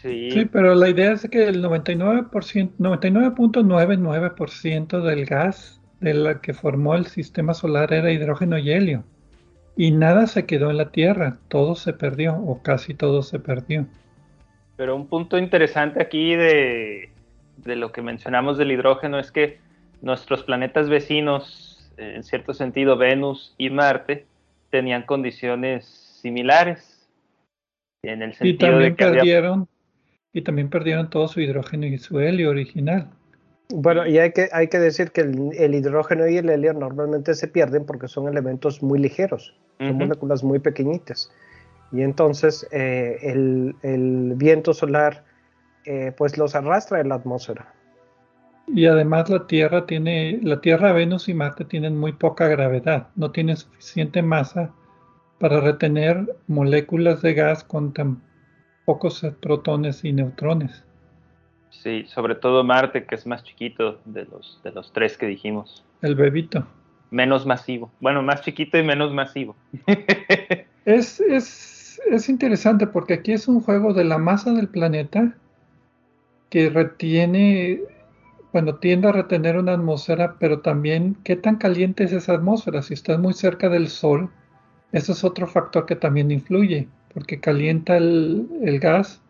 Sí, 0.01 0.31
sí 0.31 0.45
pero 0.45 0.73
la 0.75 0.89
idea 0.89 1.13
es 1.13 1.27
que 1.29 1.47
el 1.47 1.63
99%, 1.63 2.71
99.99% 2.77 5.01
del 5.01 5.25
gas 5.25 5.81
de 5.99 6.13
la 6.13 6.39
que 6.39 6.53
formó 6.53 6.93
el 6.95 7.07
sistema 7.07 7.55
solar 7.55 7.91
era 7.91 8.11
hidrógeno 8.11 8.59
y 8.59 8.71
helio. 8.71 9.03
Y 9.75 9.91
nada 9.91 10.27
se 10.27 10.45
quedó 10.45 10.69
en 10.69 10.77
la 10.77 10.91
Tierra, 10.91 11.39
todo 11.47 11.73
se 11.75 11.93
perdió, 11.93 12.35
o 12.35 12.61
casi 12.61 12.93
todo 12.93 13.23
se 13.23 13.39
perdió. 13.39 13.87
Pero 14.75 14.95
un 14.95 15.07
punto 15.07 15.39
interesante 15.39 15.99
aquí 16.01 16.35
de, 16.35 17.09
lo 17.65 17.91
que 17.91 18.03
mencionamos 18.03 18.57
del 18.57 18.71
hidrógeno 18.71 19.19
es 19.19 19.31
que 19.31 19.59
nuestros 20.01 20.43
planetas 20.43 20.89
vecinos, 20.89 21.91
en 21.97 22.23
cierto 22.23 22.53
sentido 22.53 22.97
Venus 22.97 23.55
y 23.57 23.71
Marte, 23.71 24.27
tenían 24.69 25.03
condiciones 25.03 25.85
similares. 25.85 26.93
En 28.03 28.21
el 28.21 28.35
sentido 28.35 28.53
y 28.53 28.57
también 28.57 28.95
perdieron, 28.95 29.67
y 30.37 30.43
también 30.43 30.69
perdieron 30.69 31.09
todo 31.09 31.27
su 31.27 31.41
hidrógeno 31.41 31.87
y 31.87 31.97
su 31.97 32.19
helio 32.19 32.51
original. 32.51 33.09
Bueno, 33.69 34.05
y 34.05 34.19
hay 34.19 34.31
que, 34.31 34.49
hay 34.51 34.67
que 34.67 34.77
decir 34.77 35.11
que 35.11 35.21
el, 35.21 35.73
hidrógeno 35.73 36.27
y 36.27 36.37
el 36.37 36.49
helio 36.49 36.73
normalmente 36.73 37.33
se 37.33 37.47
pierden 37.47 37.85
porque 37.85 38.07
son 38.07 38.27
elementos 38.27 38.83
muy 38.83 38.99
ligeros, 38.99 39.55
son 39.79 39.97
moléculas 39.97 40.43
muy 40.43 40.59
pequeñitas. 40.59 41.31
Y 41.91 42.01
entonces 42.01 42.67
eh, 42.71 43.17
el, 43.23 44.33
viento 44.35 44.73
solar 44.73 45.23
eh, 45.85 46.13
pues 46.15 46.37
los 46.37 46.53
arrastra 46.53 47.01
en 47.01 47.09
la 47.09 47.15
atmósfera. 47.15 47.73
Y 48.67 48.85
además 48.85 49.29
la 49.29 49.47
Tierra 49.47 49.87
tiene, 49.87 50.39
la 50.43 50.61
Tierra, 50.61 50.91
Venus 50.91 51.29
y 51.29 51.33
Marte 51.33 51.65
tienen 51.65 51.97
muy 51.97 52.11
poca 52.11 52.47
gravedad, 52.47 53.07
no 53.15 53.31
tienen 53.31 53.57
suficiente 53.57 54.21
masa 54.21 54.71
para 55.39 55.61
retener 55.61 56.35
moléculas 56.47 57.21
de 57.21 57.33
gas 57.33 57.63
con 57.63 57.93
tan 57.93 58.21
pocos 58.87 59.21
protones 59.41 60.05
y 60.05 60.13
neutrones. 60.13 60.85
Sí, 61.71 62.05
sobre 62.07 62.35
todo 62.35 62.63
Marte, 62.63 63.03
que 63.03 63.15
es 63.15 63.27
más 63.27 63.43
chiquito 63.43 63.99
de 64.05 64.23
los, 64.23 64.61
de 64.63 64.71
los 64.71 64.93
tres 64.93 65.17
que 65.17 65.25
dijimos. 65.25 65.83
El 66.01 66.15
bebito. 66.15 66.65
Menos 67.11 67.45
masivo. 67.45 67.91
Bueno, 67.99 68.23
más 68.23 68.43
chiquito 68.43 68.77
y 68.77 68.83
menos 68.83 69.13
masivo. 69.13 69.57
es, 70.85 71.19
es, 71.19 72.01
es 72.09 72.29
interesante 72.29 72.87
porque 72.87 73.15
aquí 73.15 73.33
es 73.33 73.49
un 73.49 73.59
juego 73.59 73.93
de 73.93 74.05
la 74.05 74.17
masa 74.19 74.53
del 74.53 74.69
planeta 74.69 75.35
que 76.49 76.69
retiene 76.69 77.81
bueno, 78.53 78.75
tiende 78.75 79.09
a 79.09 79.11
retener 79.11 79.57
una 79.57 79.73
atmósfera, 79.73 80.37
pero 80.39 80.61
también 80.61 81.17
qué 81.25 81.35
tan 81.35 81.57
caliente 81.57 82.05
es 82.05 82.13
esa 82.13 82.35
atmósfera. 82.35 82.81
Si 82.81 82.93
estás 82.93 83.19
muy 83.19 83.33
cerca 83.33 83.67
del 83.67 83.89
Sol, 83.89 84.31
ese 84.93 85.11
es 85.11 85.25
otro 85.25 85.45
factor 85.45 85.85
que 85.85 85.97
también 85.97 86.31
influye, 86.31 86.87
porque 87.17 87.39
calienta 87.39 87.97
el, 87.97 88.79
gas, 88.79 89.23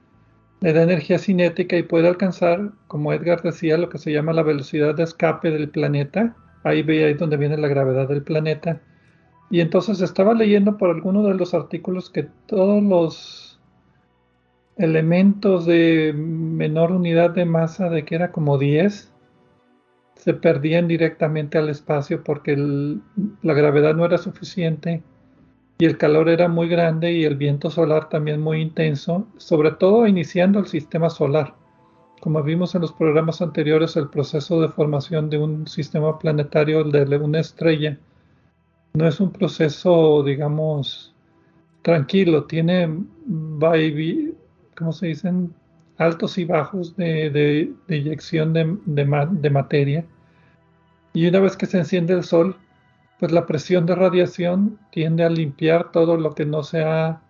le 0.59 0.73
da 0.73 0.83
energía 0.83 1.17
cinética 1.17 1.77
y 1.77 1.83
puede 1.83 2.09
alcanzar, 2.09 2.73
como 2.87 3.13
Edgar 3.13 3.41
decía, 3.41 3.77
lo 3.77 3.87
que 3.87 3.97
se 3.97 4.11
llama 4.11 4.33
la 4.33 4.43
velocidad 4.43 4.93
de 4.93 5.03
escape 5.03 5.51
del 5.51 5.69
planeta. 5.69 6.35
Ahí 6.65 6.83
ve 6.83 7.05
ahí 7.05 7.13
donde 7.13 7.37
viene 7.37 7.55
la 7.55 7.69
gravedad 7.69 8.09
del 8.09 8.23
planeta. 8.23 8.81
Y 9.49 9.61
entonces 9.61 10.01
estaba 10.01 10.33
leyendo 10.33 10.75
por 10.75 10.89
alguno 10.89 11.23
de 11.23 11.35
los 11.35 11.53
artículos 11.53 12.09
que 12.09 12.27
todos 12.47 12.83
los 12.83 13.61
elementos 14.75 15.65
de 15.65 16.11
menor 16.13 16.91
unidad 16.91 17.29
de 17.29 17.45
masa, 17.45 17.89
de 17.89 18.03
que 18.03 18.15
era 18.15 18.33
como 18.33 18.57
10, 18.57 19.13
se 20.15 20.33
perdían 20.33 20.89
directamente 20.89 21.57
al 21.57 21.69
espacio 21.69 22.21
porque 22.21 22.57
la 22.57 23.53
gravedad 23.53 23.95
no 23.95 24.03
era 24.03 24.17
suficiente 24.17 25.03
y 25.79 25.85
el 25.85 25.97
calor 25.97 26.29
era 26.29 26.47
muy 26.47 26.67
grande 26.67 27.11
y 27.13 27.23
el 27.25 27.35
viento 27.35 27.69
solar 27.69 28.09
también 28.09 28.41
muy 28.41 28.61
intenso, 28.61 29.27
sobre 29.37 29.71
todo 29.71 30.07
iniciando 30.07 30.59
el 30.59 30.67
sistema 30.67 31.09
solar. 31.09 31.53
Como 32.19 32.41
vimos 32.41 32.73
en 32.73 32.81
los 32.81 32.91
programas 32.93 33.41
anteriores, 33.41 33.95
el 33.95 34.09
proceso 34.09 34.59
de 34.61 34.69
formación 34.69 35.29
de 35.29 35.37
un 35.37 35.67
sistema 35.67 36.17
planetario, 36.17 36.83
de 36.83 37.17
una 37.17 37.39
estrella, 37.39 37.97
no 38.93 39.07
es 39.07 39.19
un 39.19 39.31
proceso, 39.31 40.23
digamos, 40.23 41.13
tranquilo, 41.83 42.45
tiene 42.45 42.89
y, 43.75 44.33
¿cómo 44.75 44.91
se 44.91 45.07
dicen? 45.07 45.53
Altos 45.97 46.37
y 46.37 46.45
bajos 46.45 46.95
de, 46.95 47.29
de, 47.29 47.73
eyección 47.87 48.53
de, 48.53 48.75
de, 48.85 49.49
materia. 49.49 50.05
Y 51.13 51.27
una 51.27 51.39
vez 51.39 51.55
que 51.55 51.65
se 51.65 51.77
enciende 51.77 52.13
el 52.13 52.23
sol, 52.23 52.55
pues 53.19 53.31
la 53.31 53.45
presión 53.45 53.85
de 53.85 53.95
radiación 53.95 54.79
tiende 54.91 55.23
a 55.23 55.29
limpiar 55.29 55.91
todo 55.91 56.17
lo 56.17 56.33
que 56.35 56.45
no 56.45 56.63
sea 56.63 57.21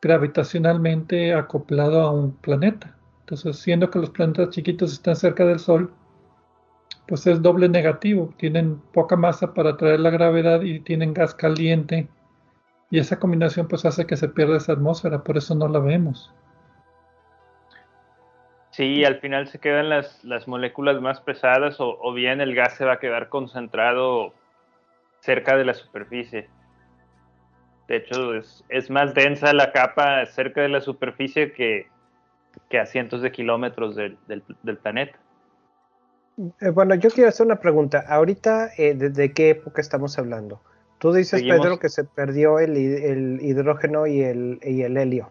gravitacionalmente 0.00 1.34
acoplado 1.34 2.02
a 2.02 2.10
un 2.10 2.36
planeta. 2.36 2.96
Entonces, 3.20 3.58
siendo 3.58 3.90
que 3.90 3.98
los 3.98 4.10
planetas 4.10 4.50
chiquitos 4.50 4.92
están 4.92 5.16
cerca 5.16 5.44
del 5.44 5.58
Sol, 5.58 5.92
pues 7.06 7.26
es 7.26 7.42
doble 7.42 7.68
negativo. 7.68 8.32
Tienen 8.36 8.78
poca 8.92 9.16
masa 9.16 9.54
para 9.54 9.70
atraer 9.70 10.00
la 10.00 10.10
gravedad 10.10 10.62
y 10.62 10.80
tienen 10.80 11.14
gas 11.14 11.34
caliente. 11.34 12.08
Y 12.90 12.98
esa 12.98 13.18
combinación 13.18 13.68
pues 13.68 13.84
hace 13.84 14.06
que 14.06 14.16
se 14.16 14.28
pierda 14.28 14.56
esa 14.56 14.72
atmósfera, 14.72 15.24
por 15.24 15.36
eso 15.36 15.54
no 15.54 15.68
la 15.68 15.78
vemos. 15.78 16.32
Sí, 18.70 19.04
al 19.04 19.16
final 19.16 19.48
se 19.48 19.58
quedan 19.58 19.88
las, 19.88 20.22
las 20.24 20.46
moléculas 20.46 21.00
más 21.00 21.20
pesadas 21.20 21.76
o, 21.80 22.12
bien 22.12 22.40
el 22.40 22.54
gas 22.54 22.76
se 22.76 22.84
va 22.84 22.94
a 22.94 22.98
quedar 23.00 23.28
concentrado 23.28 24.32
cerca 25.28 25.58
de 25.58 25.64
la 25.66 25.74
superficie. 25.74 26.48
De 27.86 27.96
hecho, 27.96 28.32
es, 28.34 28.90
más 28.90 29.12
densa 29.12 29.52
la 29.52 29.72
capa 29.72 30.24
cerca 30.24 30.62
de 30.62 30.70
la 30.70 30.80
superficie 30.80 31.52
que, 31.52 31.86
a 32.78 32.86
cientos 32.86 33.20
de 33.20 33.30
kilómetros 33.30 33.94
del, 33.94 34.16
planeta. 34.82 35.18
Eh, 36.62 36.70
bueno, 36.70 36.94
yo 36.94 37.10
quiero 37.10 37.28
hacer 37.28 37.44
una 37.44 37.56
pregunta. 37.56 38.04
Ahorita, 38.08 38.70
eh, 38.78 38.94
¿de, 38.94 39.32
qué 39.34 39.50
época 39.50 39.82
estamos 39.82 40.18
hablando? 40.18 40.62
Tú 40.96 41.12
dices, 41.12 41.42
Pedro, 41.42 41.78
que 41.78 41.90
se 41.90 42.04
perdió 42.04 42.58
el, 42.58 43.38
hidrógeno 43.42 44.06
y 44.06 44.22
el, 44.22 44.60
y 44.62 44.80
el 44.80 44.96
helio. 44.96 45.30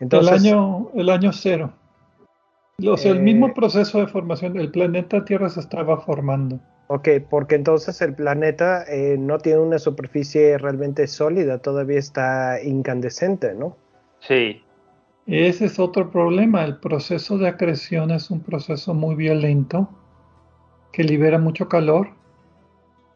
Entonces, 0.00 0.44
el, 0.44 0.48
año, 0.48 0.90
el 0.96 1.08
año 1.08 1.32
cero 1.32 1.72
el 2.78 3.20
mismo 3.22 3.48
eh, 3.48 3.52
proceso 3.54 4.00
de 4.00 4.06
formación, 4.06 4.58
el 4.58 4.70
planeta 4.70 5.24
Tierra 5.24 5.48
se 5.48 5.60
estaba 5.60 6.00
formando. 6.00 6.60
Ok, 6.88 7.08
porque 7.28 7.56
entonces 7.56 8.00
el 8.00 8.14
planeta 8.14 8.84
eh, 8.84 9.16
no 9.18 9.38
tiene 9.38 9.58
una 9.58 9.78
superficie 9.78 10.56
realmente 10.56 11.06
sólida, 11.08 11.58
todavía 11.58 11.98
está 11.98 12.62
incandescente, 12.62 13.54
¿no? 13.54 13.76
Sí. 14.20 14.62
Ese 15.26 15.64
es 15.64 15.80
otro 15.80 16.10
problema. 16.12 16.64
El 16.64 16.78
proceso 16.78 17.38
de 17.38 17.48
acreción 17.48 18.12
es 18.12 18.30
un 18.30 18.40
proceso 18.40 18.94
muy 18.94 19.16
violento 19.16 19.88
que 20.92 21.02
libera 21.02 21.38
mucho 21.38 21.68
calor 21.68 22.10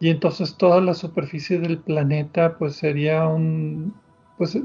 y 0.00 0.10
entonces 0.10 0.56
toda 0.56 0.80
la 0.80 0.94
superficie 0.94 1.60
del 1.60 1.78
planeta 1.78 2.58
pues 2.58 2.74
sería 2.74 3.28
un, 3.28 3.94
pues 4.36 4.58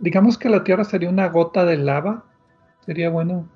digamos 0.00 0.36
que 0.36 0.50
la 0.50 0.62
Tierra 0.62 0.84
sería 0.84 1.08
una 1.08 1.28
gota 1.28 1.64
de 1.64 1.78
lava. 1.78 2.24
Sería 2.84 3.08
bueno 3.08 3.48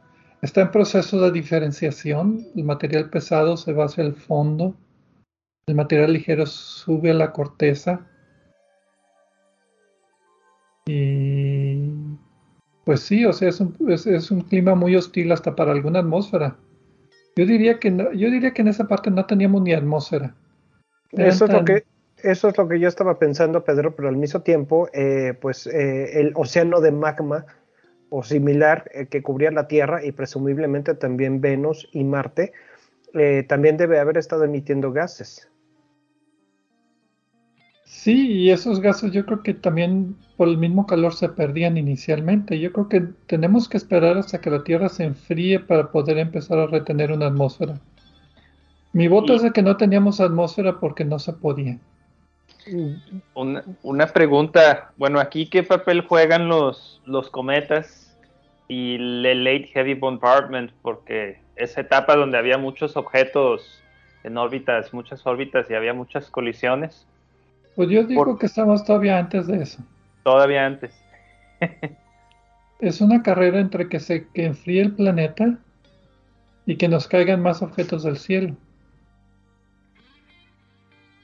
Está 0.43 0.61
en 0.61 0.71
proceso 0.71 1.21
de 1.21 1.33
diferenciación. 1.33 2.47
El 2.55 2.65
material 2.65 3.11
pesado 3.11 3.57
se 3.57 3.73
va 3.73 3.87
hacia 3.87 4.05
el 4.05 4.15
fondo. 4.15 4.76
El 5.68 5.75
material 5.75 6.12
ligero 6.12 6.46
sube 6.46 7.11
a 7.11 7.14
la 7.14 7.32
corteza. 7.32 8.06
Y 10.87 11.90
pues 12.85 13.00
sí, 13.00 13.25
o 13.25 13.32
sea, 13.32 13.49
es 13.49 13.61
un, 13.61 14.40
clima 14.42 14.76
muy 14.76 14.94
hostil 14.94 15.32
hasta 15.32 15.56
para 15.56 15.73
alguna 15.73 15.99
atmósfera. 15.99 16.56
Yo 17.35 17.44
diría 17.44 17.80
que 17.80 17.90
yo 17.90 18.30
diría 18.30 18.54
que 18.54 18.62
en 18.62 18.68
esa 18.68 18.87
parte 18.87 19.11
no 19.11 19.26
teníamos 19.26 19.61
ni 19.62 19.73
atmósfera. 19.73 20.37
Eso 21.11 21.46
es 21.46 21.52
lo 21.52 21.64
que 21.64 21.85
eso 22.23 22.49
es 22.49 22.56
lo 22.56 22.68
que 22.68 22.78
yo 22.78 22.87
estaba 22.87 23.18
pensando, 23.18 23.64
Pedro, 23.64 23.96
pero 23.96 24.08
al 24.08 24.16
mismo 24.16 24.42
tiempo, 24.42 24.88
eh, 24.92 25.35
pues 25.40 25.66
eh, 25.66 26.20
el 26.20 26.32
océano 26.37 26.80
de 26.80 26.92
magma 26.92 27.44
o 28.08 28.23
similar 28.23 28.88
eh, 28.94 29.06
que 29.06 29.20
cubría 29.20 29.50
la 29.50 29.66
Tierra 29.66 30.04
y 30.04 30.12
presumiblemente 30.12 30.94
también 30.94 31.40
Venus 31.40 31.88
y 31.92 32.04
Marte, 32.04 32.52
eh, 33.14 33.44
también 33.49 33.76
debe 33.76 33.99
haber 33.99 34.18
estado 34.18 34.44
emitiendo 34.44 34.92
gases. 34.92 35.49
Sí, 37.87 38.33
y 38.33 38.50
esos 38.50 38.81
gases 38.81 39.12
yo 39.12 39.25
creo 39.25 39.45
que 39.45 39.55
también 39.55 40.16
por 40.37 40.49
el 40.49 40.59
mismo 40.59 40.88
calor 40.88 41.14
se 41.14 41.28
perdían 41.28 41.78
inicialmente. 41.78 42.59
Yo 42.59 42.73
creo 42.73 42.88
que 42.88 43.00
tenemos 43.28 43.69
que 43.69 43.76
esperar 43.76 44.19
hasta 44.19 44.40
que 44.40 44.50
la 44.50 44.64
Tierra 44.64 44.88
se 44.88 45.05
enfríe 45.05 45.61
para 45.61 45.93
poder 45.93 46.19
empezar 46.19 46.59
a 46.59 46.66
retener 46.66 47.12
una 47.12 47.28
atmósfera. 47.28 47.81
Mi 48.93 49.07
voto 49.07 49.35
es 49.35 49.43
de 49.43 49.52
que 49.52 49.62
no 49.62 49.76
teníamos 49.76 50.21
atmósfera 50.21 50.81
porque 50.81 51.05
no 51.05 51.21
se 51.21 51.33
podía. 51.33 51.78
Una, 53.35 53.62
una, 53.85 54.07
pregunta, 54.09 54.93
bueno, 54.97 55.21
aquí 55.21 55.49
qué 55.49 55.62
papel 55.62 56.00
juegan 56.00 56.49
los, 56.49 57.00
los 57.07 57.31
cometas 57.31 58.19
y 58.66 58.97
el 58.97 59.45
Late 59.45 59.69
Heavy 59.69 59.95
Bombardment, 59.95 60.73
porque 60.83 61.38
esa 61.55 61.83
etapa 61.83 62.16
donde 62.16 62.37
había 62.37 62.59
muchos 62.59 62.97
objetos 62.97 63.81
en 64.25 64.37
órbitas, 64.38 64.93
muchas 64.93 65.25
órbitas 65.25 65.71
y 65.71 65.75
había 65.75 65.95
muchas 65.95 66.31
colisiones. 66.31 67.07
Pues 67.76 67.90
yo 67.90 68.04
digo 68.04 68.38
que 68.38 68.47
estamos 68.47 68.85
todavía 68.85 69.18
antes 69.18 69.47
de 69.47 69.62
eso. 69.62 69.78
Todavía 70.25 70.64
antes. 70.64 70.92
es 72.80 73.00
una 73.00 73.23
carrera 73.23 73.61
entre 73.61 73.88
que 73.88 74.00
se 74.00 74.26
que 74.28 74.47
enfríe 74.47 74.80
el 74.80 74.92
planeta 74.92 75.59
y 76.64 76.76
que 76.76 76.88
nos 76.88 77.06
caigan 77.06 77.42
más 77.42 77.62
objetos 77.62 78.02
del 78.02 78.16
cielo. 78.16 78.56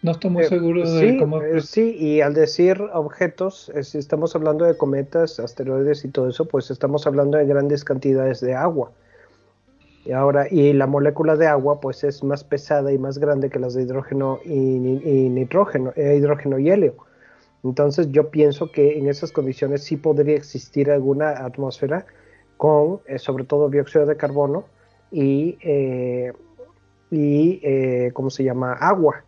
No 0.02 0.11
estoy 0.11 0.30
muy 0.30 0.42
eh, 0.42 0.49
seguro 0.49 0.90
de 0.90 1.16
cómo. 1.16 1.40
Eh, 1.40 1.61
sí, 1.62 1.97
y 1.99 2.21
al 2.21 2.35
decir 2.35 2.80
objetos, 2.92 3.71
eh, 3.75 3.85
si 3.85 3.99
estamos 3.99 4.35
hablando 4.35 4.64
de 4.64 4.76
cometas, 4.76 5.38
asteroides 5.40 6.04
y 6.04 6.09
todo 6.09 6.28
eso, 6.28 6.44
pues 6.44 6.71
estamos 6.71 7.06
hablando 7.06 7.38
de 7.38 7.47
grandes 7.47 7.85
cantidades 7.85 8.40
de 8.40 8.54
agua. 8.54 8.90
Y 10.04 10.12
ahora, 10.12 10.47
y 10.50 10.73
la 10.73 10.87
molécula 10.87 11.37
de 11.37 11.47
agua, 11.47 11.80
pues 11.80 12.02
es 12.02 12.25
más 12.25 12.42
pesada 12.42 12.92
y 12.92 12.99
más 12.99 13.18
grande 13.18 13.50
que 13.50 13.59
las 13.59 13.75
de 13.75 13.82
hidrógeno 13.82 14.40
y, 14.44 14.50
nitrógeno, 14.50 15.92
hidrógeno 15.97 16.59
y 16.59 16.71
helio. 16.71 16.97
Entonces, 17.62 18.11
yo 18.11 18.30
pienso 18.30 18.73
que 18.73 18.99
en 18.99 19.09
esas 19.09 19.30
condiciones 19.30 19.85
sí 19.85 19.97
podría 19.97 20.37
existir 20.37 20.90
alguna 20.90 21.30
atmósfera 21.44 22.04
con, 22.56 23.00
sobre 23.18 23.44
todo, 23.44 23.68
dióxido 23.68 24.04
de 24.06 24.16
carbono 24.16 24.64
y, 25.12 25.56
y 27.11 28.11
¿cómo 28.12 28.30
se 28.30 28.42
llama? 28.42 28.73
Agua. 28.73 29.23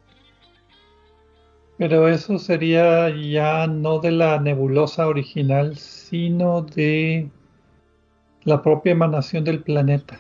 Pero 1.77 2.09
eso 2.09 2.39
sería 2.39 3.11
ya 3.11 3.67
no 3.67 3.99
de 3.99 4.13
la 4.13 4.41
nebulosa 4.41 5.07
original, 5.07 5.77
sino 5.77 6.63
de 6.63 7.29
la 8.45 8.63
propia 8.63 8.93
emanación 8.93 9.45
del 9.45 9.63
planeta. 9.63 10.19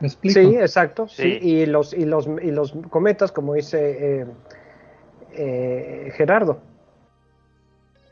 ¿Me 0.00 0.08
explico? 0.08 0.40
Sí, 0.40 0.56
exacto. 0.56 1.08
Sí. 1.08 1.38
Y, 1.40 1.66
los, 1.66 1.92
y, 1.92 2.04
los, 2.04 2.26
y 2.42 2.50
los 2.50 2.72
cometas, 2.88 3.30
como 3.32 3.54
dice 3.54 4.22
eh, 4.22 4.26
eh, 5.32 6.12
Gerardo. 6.16 6.60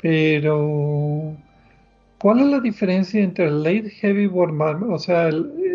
Pero, 0.01 1.35
¿cuál 2.21 2.41
es 2.41 2.47
la 2.47 2.61
diferencia 2.61 3.23
entre 3.23 3.47
el 3.47 3.63
Late 3.63 3.91
Heavy 3.91 4.27
Bombardment, 4.27 4.93
o 4.93 4.99
sea, 4.99 5.31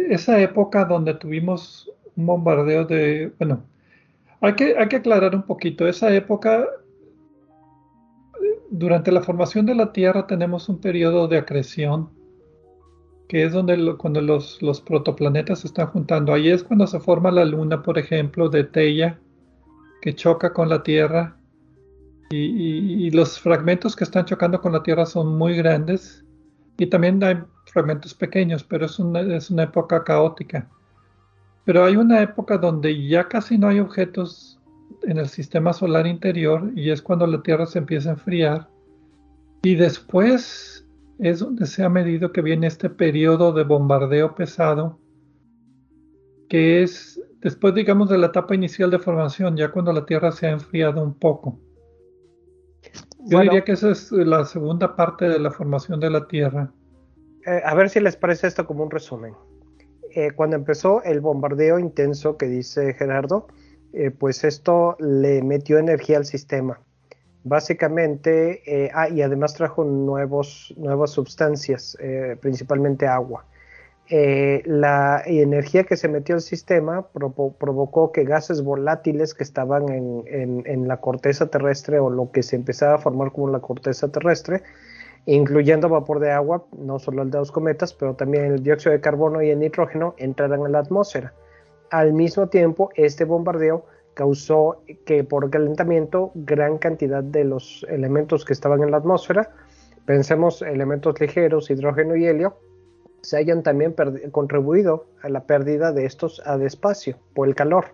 esa 0.10 0.40
época 0.40 0.86
donde 0.86 1.16
tuvimos 1.16 1.92
un 2.16 2.26
bombardeo 2.28 2.86
de, 2.86 3.34
bueno, 3.40 3.64
hay 4.40 4.54
que, 4.56 4.78
hay 4.78 4.88
que 4.88 4.98
aclarar 4.98 5.36
un 5.36 5.44
poquito. 5.44 5.88
Esa 5.88 6.14
época, 6.14 6.68
durante 8.70 9.12
la 9.12 9.22
formación 9.22 9.66
de 9.66 9.76
la 9.76 9.92
Tierra 9.92 10.28
tenemos 10.28 10.70
un 10.70 10.80
periodo 10.80 11.28
de 11.28 11.38
acreción 11.38 12.10
que 13.34 13.46
es 13.46 13.52
donde 13.52 13.96
cuando 13.98 14.22
los, 14.22 14.62
los, 14.62 14.80
protoplanetas 14.80 15.62
se 15.62 15.68
están 15.68 15.88
juntando. 15.88 16.36
Ahí 16.36 16.52
es 16.52 16.64
cuando 16.64 16.86
se 16.86 17.00
forma 17.00 17.32
la 17.32 17.44
luna, 17.44 17.82
por 17.82 17.98
ejemplo, 17.98 18.48
de 18.48 18.64
Teia, 18.64 19.20
que 20.04 20.14
choca 20.14 20.54
con 20.54 20.70
la 20.70 20.84
Tierra. 20.84 21.36
Y, 22.30 23.10
los 23.10 23.40
fragmentos 23.40 23.96
que 23.96 24.04
están 24.04 24.26
chocando 24.26 24.62
con 24.62 24.72
la 24.72 24.84
Tierra 24.84 25.08
son 25.08 25.36
muy 25.36 25.58
grandes. 25.58 26.24
Y 26.78 26.86
también 26.86 27.24
hay 27.24 27.40
fragmentos 27.66 28.14
pequeños, 28.14 28.64
pero 28.64 28.86
es 28.86 29.00
una, 29.00 29.22
es 29.22 29.50
una 29.50 29.64
época 29.64 30.04
caótica. 30.04 30.70
Pero 31.66 31.86
hay 31.86 31.96
una 31.96 32.22
época 32.22 32.60
donde 32.60 33.08
ya 33.08 33.28
casi 33.28 33.58
no 33.58 33.68
hay 33.68 33.80
objetos 33.80 34.60
en 35.02 35.18
el 35.18 35.28
sistema 35.28 35.74
solar 35.74 36.06
interior 36.06 36.72
y 36.76 36.92
es 36.92 37.02
cuando 37.02 37.26
la 37.26 37.42
Tierra 37.42 37.66
se 37.66 37.80
empieza 37.80 38.10
a 38.10 38.14
enfriar. 38.14 38.70
Y 39.64 39.74
después 39.74 40.73
es 41.20 41.40
donde 41.40 41.66
se 41.66 41.84
ha 41.84 41.90
medido 41.90 42.32
que 42.32 42.42
viene 42.42 42.68
este 42.68 42.90
periodo 42.90 43.54
de 43.54 43.64
bombardeo 43.64 44.36
pesado, 44.36 45.00
que 46.50 46.84
es 46.84 47.22
después, 47.42 47.74
digamos, 47.74 48.10
de 48.10 48.18
la 48.18 48.28
etapa 48.28 48.56
inicial 48.56 48.90
de 48.90 49.00
formación, 49.00 49.58
ya 49.58 49.72
cuando 49.72 49.94
la 49.94 50.06
Tierra 50.06 50.32
se 50.32 50.48
ha 50.48 50.52
enfriado 50.52 51.04
un 51.04 51.14
poco. 51.14 51.60
Yo 53.26 53.40
diría 53.40 53.64
que 53.64 53.74
esa 53.74 53.92
es 53.92 54.12
la 54.12 54.46
segunda 54.46 54.96
parte 54.96 55.30
de 55.30 55.40
la 55.40 55.52
formación 55.52 56.00
de 56.00 56.10
la 56.10 56.28
Tierra. 56.28 56.72
Eh, 57.46 57.62
a 57.64 57.74
ver 57.76 57.90
si 57.90 58.00
les 58.00 58.18
parece 58.18 58.48
esto 58.48 58.66
como 58.66 58.84
un 58.84 58.92
resumen. 58.92 59.34
Eh, 60.16 60.32
cuando 60.36 60.56
empezó 60.56 61.02
el 61.04 61.22
bombardeo 61.22 61.80
intenso 61.80 62.38
que 62.38 62.48
dice 62.48 62.94
Gerardo, 62.94 63.48
eh, 63.94 64.12
pues 64.12 64.44
esto 64.44 64.96
le 65.00 65.42
metió 65.42 65.78
energía 65.78 66.18
al 66.18 66.26
sistema. 66.26 66.82
Básicamente, 67.44 68.62
eh, 68.66 68.90
ah, 68.94 69.10
y 69.10 69.22
además 69.22 69.54
trajo 69.54 69.84
nuevos, 69.84 70.74
nuevas 70.78 71.12
sustancias, 71.12 71.98
principalmente 72.42 73.08
agua. 73.08 73.46
la 74.10 75.24
energía 75.26 75.84
que 75.84 75.98
se 75.98 76.08
metió 76.08 76.36
al 76.36 76.42
sistema 76.42 77.08
provocó 77.08 78.12
que 78.12 78.24
gases 78.24 78.62
volátiles 78.62 79.34
que 79.34 79.44
estaban 79.44 79.90
en, 79.90 80.88
la 80.88 80.98
corteza 80.98 81.48
terrestre 81.48 82.00
o 82.00 82.10
lo 82.10 82.32
que 82.32 82.44
se 82.44 82.56
empezaba 82.56 82.96
a 82.96 82.98
formar 82.98 83.32
como 83.32 83.50
la 83.50 83.60
corteza 83.60 84.10
terrestre 84.10 84.62
incluyendo 85.26 85.90
vapor 85.90 86.20
de 86.20 86.32
agua, 86.32 86.66
no 86.78 87.00
solo 87.00 87.22
el 87.22 87.32
de 87.32 87.38
los 87.38 87.52
cometas, 87.52 87.94
pero 87.94 88.16
también 88.16 88.46
el 88.46 88.64
dióxido 88.64 88.92
de 88.92 89.02
carbono 89.02 89.42
y 89.42 89.50
el 89.50 89.60
nitrógeno 89.60 90.16
entraran 90.18 90.66
en 90.66 90.72
la 90.74 90.80
atmósfera. 90.80 91.34
Al 91.90 92.14
mismo 92.14 92.48
tiempo, 92.48 92.90
este 92.96 93.24
bombardeo 93.24 93.86
causó 94.14 94.84
que 95.06 95.24
por 95.24 95.50
calentamiento 95.50 96.32
gran 96.36 96.78
cantidad 96.78 97.24
de 97.24 97.44
los 97.44 97.86
elementos 97.90 98.46
que 98.46 98.54
estaban 98.54 98.84
en 98.84 98.92
la 98.92 98.98
atmósfera, 98.98 99.52
pensemos 100.06 100.62
elementos 100.62 101.20
ligeros, 101.20 101.70
hidrógeno 101.70 102.16
y 102.16 102.26
helio, 102.26 102.58
se 103.22 103.38
hayan 103.38 103.64
también 103.64 103.96
contribuido 104.32 105.06
a 105.22 105.30
la 105.30 105.46
pérdida 105.46 105.94
de 105.94 106.06
estos 106.06 106.42
a 106.46 106.58
despacio 106.58 107.18
por 107.34 107.48
el 107.48 107.56
calor, 107.56 107.86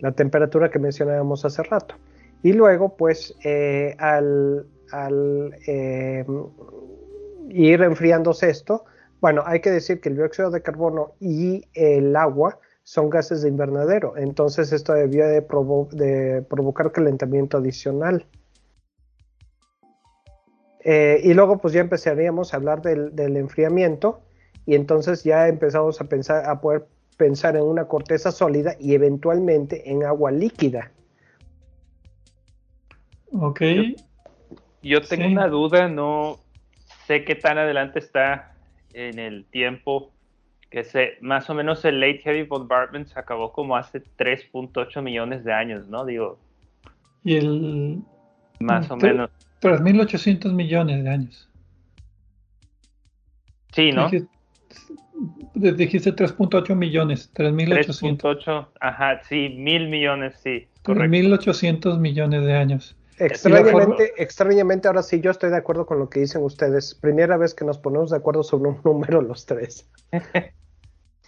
la 0.00 0.12
temperatura 0.12 0.70
que 0.70 0.80
mencionábamos 0.80 1.44
hace 1.44 1.62
rato. 1.62 1.94
Y 2.42 2.52
luego, 2.52 2.96
pues, 2.96 3.34
eh, 3.44 3.94
al, 3.98 4.66
eh, 5.66 6.24
ir 7.48 7.82
enfriándose 7.82 8.50
esto, 8.50 8.84
bueno, 9.20 9.42
hay 9.46 9.60
que 9.60 9.70
decir 9.70 10.00
que 10.00 10.08
el 10.08 10.16
dióxido 10.16 10.50
de 10.50 10.60
carbono 10.60 11.12
y 11.20 11.64
el 11.72 12.14
agua 12.16 12.58
son 12.84 13.10
gases 13.10 13.42
de 13.42 13.48
invernadero, 13.48 14.16
entonces 14.16 14.72
esto 14.72 14.92
debió 14.92 15.26
de, 15.26 15.42
provocar 16.48 16.92
calentamiento 16.92 17.56
adicional. 17.56 18.26
Eh, 20.86 21.20
y 21.24 21.32
luego 21.32 21.58
pues 21.58 21.72
ya 21.72 21.80
empezaríamos 21.80 22.52
a 22.52 22.58
hablar 22.58 22.82
del, 22.82 23.16
del, 23.16 23.38
enfriamiento 23.38 24.20
y 24.66 24.74
entonces 24.74 25.24
ya 25.24 25.48
empezamos 25.48 25.98
a 26.02 26.04
pensar 26.04 26.44
a 26.44 26.60
poder 26.60 26.86
pensar 27.16 27.56
en 27.56 27.62
una 27.62 27.86
corteza 27.86 28.30
sólida 28.30 28.76
y 28.78 28.94
eventualmente 28.94 29.90
en 29.90 30.04
agua 30.04 30.30
líquida. 30.30 30.92
Ok. 33.32 33.62
Yo 34.82 35.00
tengo 35.00 35.26
una 35.26 35.48
duda, 35.48 35.88
no 35.88 36.38
sé 37.06 37.24
qué 37.24 37.34
tan 37.34 37.56
adelante 37.56 37.98
está 37.98 38.54
en 38.92 39.18
el 39.18 39.46
tiempo, 39.46 40.12
que 40.74 40.82
se, 40.82 41.12
más 41.20 41.48
o 41.48 41.54
menos 41.54 41.84
el 41.84 42.00
Late 42.00 42.18
Heavy 42.24 42.42
Bombardment 42.42 43.06
se 43.06 43.16
acabó 43.16 43.52
como 43.52 43.76
hace 43.76 44.02
3.8 44.18 45.02
millones 45.02 45.44
de 45.44 45.52
años, 45.52 45.86
¿no? 45.86 46.04
Digo. 46.04 46.36
Y 47.22 47.36
el... 47.36 48.02
Más 48.58 48.90
o 48.90 48.96
menos. 48.96 49.30
3.800 49.60 50.52
millones 50.52 51.04
de 51.04 51.10
años. 51.10 51.48
Sí, 53.72 53.92
¿no? 53.92 54.10
Dijiste, 55.54 56.12
3.8 56.12 56.74
millones, 56.74 57.32
3.800. 57.34 58.20
3.8, 58.20 58.66
ajá, 58.80 59.22
sí, 59.22 59.54
mil 59.56 59.88
millones, 59.88 60.40
sí. 60.42 60.66
3.800 60.82 62.00
millones 62.00 62.44
de 62.44 62.52
años. 62.52 62.96
Extrañamente, 63.20 64.12
extrañamente, 64.16 64.88
ahora 64.88 65.04
sí 65.04 65.20
yo 65.20 65.30
estoy 65.30 65.50
de 65.50 65.56
acuerdo 65.56 65.86
con 65.86 66.00
lo 66.00 66.10
que 66.10 66.18
dicen 66.18 66.42
ustedes. 66.42 66.96
Primera 66.96 67.36
vez 67.36 67.54
que 67.54 67.64
nos 67.64 67.78
ponemos 67.78 68.10
de 68.10 68.16
acuerdo 68.16 68.42
sobre 68.42 68.70
un 68.70 68.80
número 68.84 69.22
los 69.22 69.46
tres. 69.46 69.88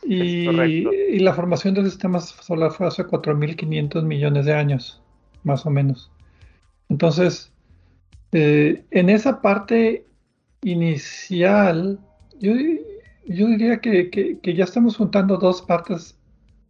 y, 0.02 1.18
la 1.18 1.34
formación 1.34 1.74
del 1.74 1.86
sistema 1.86 2.20
solar 2.20 2.70
fue 2.72 2.86
hace 2.86 3.04
4.500 3.04 4.02
millones 4.02 4.46
de 4.46 4.54
años, 4.54 5.02
más 5.42 5.66
o 5.66 5.70
menos. 5.70 6.10
Entonces, 6.88 7.52
eh, 8.32 8.84
en 8.90 9.08
esa 9.08 9.40
parte 9.40 10.06
inicial, 10.62 11.98
yo, 12.38 12.54
diría 13.24 13.80
que, 13.80 14.38
ya 14.42 14.64
estamos 14.64 14.96
juntando 14.96 15.36
dos 15.36 15.62
partes 15.62 16.18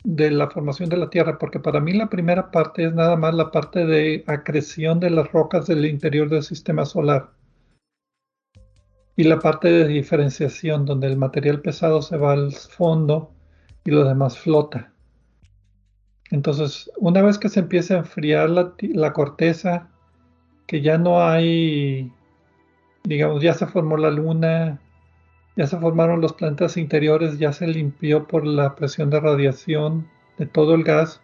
de 0.05 0.31
la 0.31 0.49
formación 0.49 0.89
de 0.89 0.97
la 0.97 1.11
Tierra, 1.11 1.39
porque 1.39 1.59
para 1.59 1.81
mí 1.81 1.93
la 1.93 2.09
primera 2.09 2.51
parte 2.51 2.85
es 2.85 2.95
nada 2.95 3.17
más 3.17 3.35
la 3.35 3.51
parte 3.51 3.85
de 3.85 4.23
acreción 4.27 5.01
de 5.01 5.11
las 5.11 5.31
rocas 5.33 5.67
del 5.67 5.85
interior 5.85 6.29
del 6.29 6.43
sistema 6.43 6.85
solar. 6.85 7.31
Y 9.17 9.25
la 9.25 9.39
parte 9.39 9.69
de 9.69 9.89
diferenciación, 9.89 10.85
donde 10.85 11.07
el 11.07 11.17
material 11.17 11.61
pesado 11.61 12.03
se 12.03 12.17
va 12.17 12.33
al 12.33 12.53
fondo 12.53 13.33
y 13.85 13.91
lo 13.91 14.05
demás 14.05 14.39
flota. 14.39 14.93
Entonces, 16.31 16.91
una 16.99 17.23
vez 17.23 17.39
que 17.39 17.49
se 17.49 17.61
empieza 17.61 17.95
a 17.95 17.99
enfriar 17.99 18.51
la, 18.51 18.75
la 18.81 19.13
corteza, 19.13 19.89
que 20.67 20.83
ya 20.83 20.99
no 20.99 21.23
hay, 21.23 22.13
digamos, 23.05 23.43
ya 23.43 23.55
se 23.55 23.67
formó 23.67 23.97
la 23.97 24.11
luna, 24.11 24.81
ya 25.57 25.67
se 25.67 25.79
formaron 25.79 26.21
los 26.21 26.35
planetas 26.35 26.77
interiores, 26.77 27.39
ya 27.39 27.53
se 27.53 27.67
limpió 27.67 28.27
por 28.27 28.47
la 28.47 28.75
presión 28.75 29.09
de 29.09 29.21
radiación 29.21 30.09
de 30.37 30.47
todo 30.47 30.75
el 30.75 30.85
gas. 30.85 31.23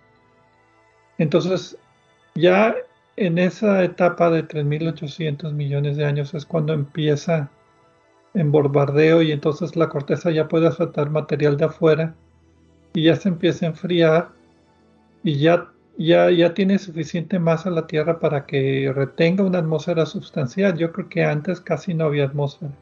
Entonces, 1.19 1.77
ya 2.35 2.75
en 3.17 3.39
esa 3.39 3.85
etapa 3.85 4.31
de 4.31 4.47
3.800 4.47 5.53
millones 5.53 5.97
de 5.97 6.05
años 6.05 6.33
es 6.33 6.47
cuando 6.47 6.73
empieza 6.73 7.51
en 8.35 8.51
bombardeo 8.51 9.23
y 9.23 9.33
entonces 9.33 9.77
la 9.77 9.89
corteza 9.89 10.31
ya 10.31 10.49
puede 10.49 10.69
aceptar 10.69 11.11
material 11.11 11.57
de 11.57 11.67
afuera 11.67 12.15
y 12.95 13.05
ya 13.05 13.17
se 13.17 13.29
empieza 13.29 13.67
a 13.67 13.71
enfriar 13.71 14.29
y 15.23 15.39
ya, 15.39 15.69
ya, 15.99 16.31
ya 16.31 16.55
tiene 16.55 16.79
suficiente 16.79 17.39
masa 17.39 17.71
la 17.71 17.87
Tierra 17.87 18.19
para 18.19 18.47
que 18.47 18.93
retenga 18.95 19.45
una 19.45 19.59
atmósfera 19.59 20.07
sustancial. 20.07 20.77
Yo 20.77 20.93
creo 20.93 21.09
que 21.09 21.25
antes 21.25 21.61
casi 21.61 21.95
no 21.95 22.05
había 22.05 22.25
atmósfera 22.25 22.73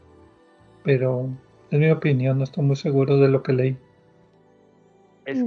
pero 0.82 1.28
en 1.70 1.80
mi 1.80 1.90
opinión 1.90 2.38
no 2.38 2.44
estoy 2.44 2.64
muy 2.64 2.76
seguro 2.76 3.18
de 3.18 3.28
lo 3.28 3.42
que 3.42 3.52
leí. 3.52 3.76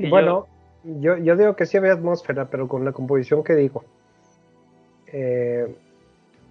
bueno, 0.09 0.47
yo... 0.83 1.17
yo... 1.17 1.35
digo 1.35 1.55
que 1.55 1.65
sí 1.65 1.77
había 1.77 1.93
atmósfera, 1.93 2.49
pero 2.49 2.67
con 2.67 2.85
la 2.85 2.91
composición 2.91 3.43
que 3.43 3.55
digo. 3.55 3.83
Eh, 5.07 5.75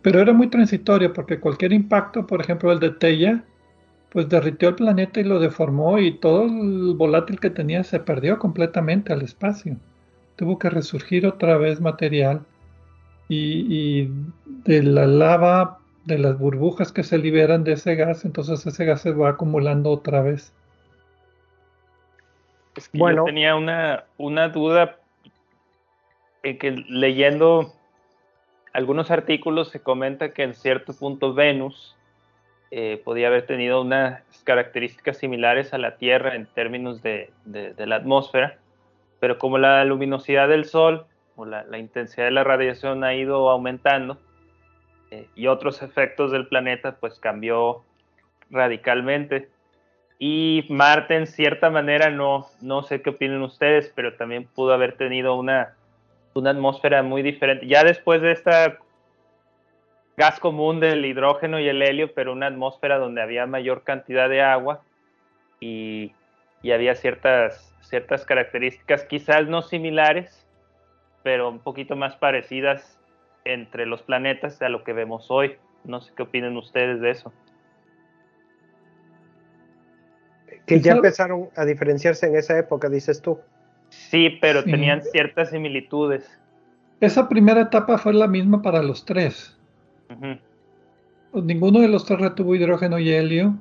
pero 0.02 0.20
era 0.20 0.32
muy 0.32 0.48
transitorio 0.48 1.12
porque 1.12 1.40
cualquier 1.40 1.72
impacto, 1.72 2.26
por 2.26 2.40
ejemplo 2.40 2.72
el 2.72 2.80
de 2.80 2.90
Teia, 2.90 3.44
pues 4.10 4.28
derritió 4.28 4.70
el 4.70 4.74
planeta 4.74 5.20
y 5.20 5.24
lo 5.24 5.38
deformó 5.38 5.98
y 5.98 6.18
todo 6.18 6.44
el 6.44 6.94
volátil 6.94 7.40
que 7.40 7.50
tenía 7.50 7.82
se 7.84 8.00
perdió 8.00 8.38
completamente 8.38 9.12
al 9.12 9.22
espacio. 9.22 9.76
Tuvo 10.36 10.58
que 10.58 10.68
resurgir 10.68 11.26
otra 11.26 11.56
vez 11.56 11.80
material 11.80 12.42
y, 13.28 13.66
y 13.68 14.10
de 14.64 14.82
la 14.82 15.06
lava 15.06 15.78
de 16.04 16.18
las 16.18 16.38
burbujas 16.38 16.92
que 16.92 17.04
se 17.04 17.16
liberan 17.18 17.64
de 17.64 17.72
ese 17.72 17.94
gas, 17.94 18.24
entonces 18.24 18.66
ese 18.66 18.84
gas 18.84 19.02
se 19.02 19.12
va 19.12 19.30
acumulando 19.30 19.90
otra 19.90 20.20
vez. 20.20 20.52
bueno. 22.92 23.22
yo 23.22 23.24
tenía 23.24 23.54
una, 23.54 24.04
una 24.18 24.48
duda 24.48 24.98
en 26.42 26.58
que 26.58 26.72
leyendo 26.88 27.72
algunos 28.72 29.10
artículos 29.10 29.70
se 29.70 29.80
comenta 29.80 30.32
que 30.32 30.42
en 30.42 30.54
cierto 30.54 30.92
punto 30.94 31.34
Venus 31.34 31.96
eh, 32.70 33.00
podía 33.04 33.28
haber 33.28 33.46
tenido 33.46 33.82
unas 33.82 34.22
características 34.44 35.18
similares 35.18 35.74
a 35.74 35.78
la 35.78 35.96
Tierra 35.96 36.34
en 36.34 36.46
términos 36.46 37.02
de, 37.02 37.30
la 37.44 37.96
atmósfera, 37.96 38.58
pero 39.20 39.38
como 39.38 39.58
la 39.58 39.84
luminosidad 39.84 40.48
del 40.48 40.64
Sol 40.64 41.06
o 41.36 41.44
la 41.44 41.78
intensidad 41.78 42.26
de 42.26 42.30
la 42.30 42.44
radiación 42.44 43.04
ha 43.04 43.14
ido 43.14 43.50
aumentando, 43.50 44.18
y 45.34 45.46
otros 45.46 45.82
efectos 45.82 46.30
del 46.30 46.46
planeta, 46.46 46.96
pues 46.98 47.18
cambió 47.18 47.82
radicalmente. 48.50 49.48
y 50.18 50.66
Marte 50.68 51.16
en 51.16 51.26
cierta 51.26 51.70
manera, 51.70 52.10
no, 52.10 52.46
no 52.60 52.82
sé 52.82 53.02
qué 53.02 53.10
opinen 53.10 53.42
ustedes, 53.42 53.92
pero 53.94 54.14
también 54.14 54.46
pudo 54.46 54.72
haber 54.72 54.96
tenido 54.96 55.34
una, 55.34 55.74
una 56.34 56.50
atmósfera 56.50 57.02
muy 57.02 57.22
diferente. 57.22 57.66
Ya 57.66 57.84
después 57.84 58.22
de 58.22 58.32
esta 58.32 58.78
gas 60.16 60.40
común 60.40 60.80
del 60.80 61.04
hidrógeno 61.04 61.58
y 61.58 61.68
el 61.68 61.82
helio, 61.82 62.12
pero 62.14 62.32
una 62.32 62.46
atmósfera 62.46 62.98
donde 62.98 63.22
había 63.22 63.46
mayor 63.46 63.82
cantidad 63.82 64.28
de 64.28 64.42
agua 64.42 64.82
y, 65.60 66.12
y 66.62 66.72
había 66.72 66.94
ciertas, 66.94 67.74
ciertas 67.80 68.24
características, 68.24 69.04
quizás 69.04 69.46
no 69.48 69.62
similares, 69.62 70.46
pero 71.22 71.48
un 71.48 71.60
poquito 71.60 71.96
más 71.96 72.16
parecidas 72.16 72.98
entre 73.44 73.86
los 73.86 74.02
planetas 74.02 74.60
a 74.62 74.68
lo 74.68 74.84
que 74.84 74.92
vemos 74.92 75.30
hoy. 75.30 75.56
No 75.84 76.00
sé 76.00 76.12
qué 76.16 76.22
opinen 76.22 76.56
ustedes 76.56 77.00
de 77.00 77.10
eso. 77.10 77.32
Que 80.66 80.80
ya 80.80 80.92
empezaron 80.92 81.48
a 81.56 81.64
diferenciarse 81.64 82.26
en 82.26 82.36
esa 82.36 82.56
época, 82.56 82.88
dices 82.88 83.20
tú. 83.20 83.40
Sí, 84.12 84.28
pero 84.42 84.62
tenían 84.62 85.00
ciertas 85.02 85.48
similitudes. 85.48 86.38
Esa 87.00 87.30
primera 87.30 87.62
etapa 87.62 87.96
fue 87.96 88.12
la 88.12 88.26
misma 88.26 88.60
para 88.60 88.82
los 88.82 89.06
tres. 89.06 89.58
Pues 91.30 91.44
ninguno 91.44 91.80
de 91.80 91.88
los 91.88 92.04
tres 92.04 92.20
retuvo 92.20 92.54
hidrógeno 92.54 92.98
y 92.98 93.08
helio 93.08 93.56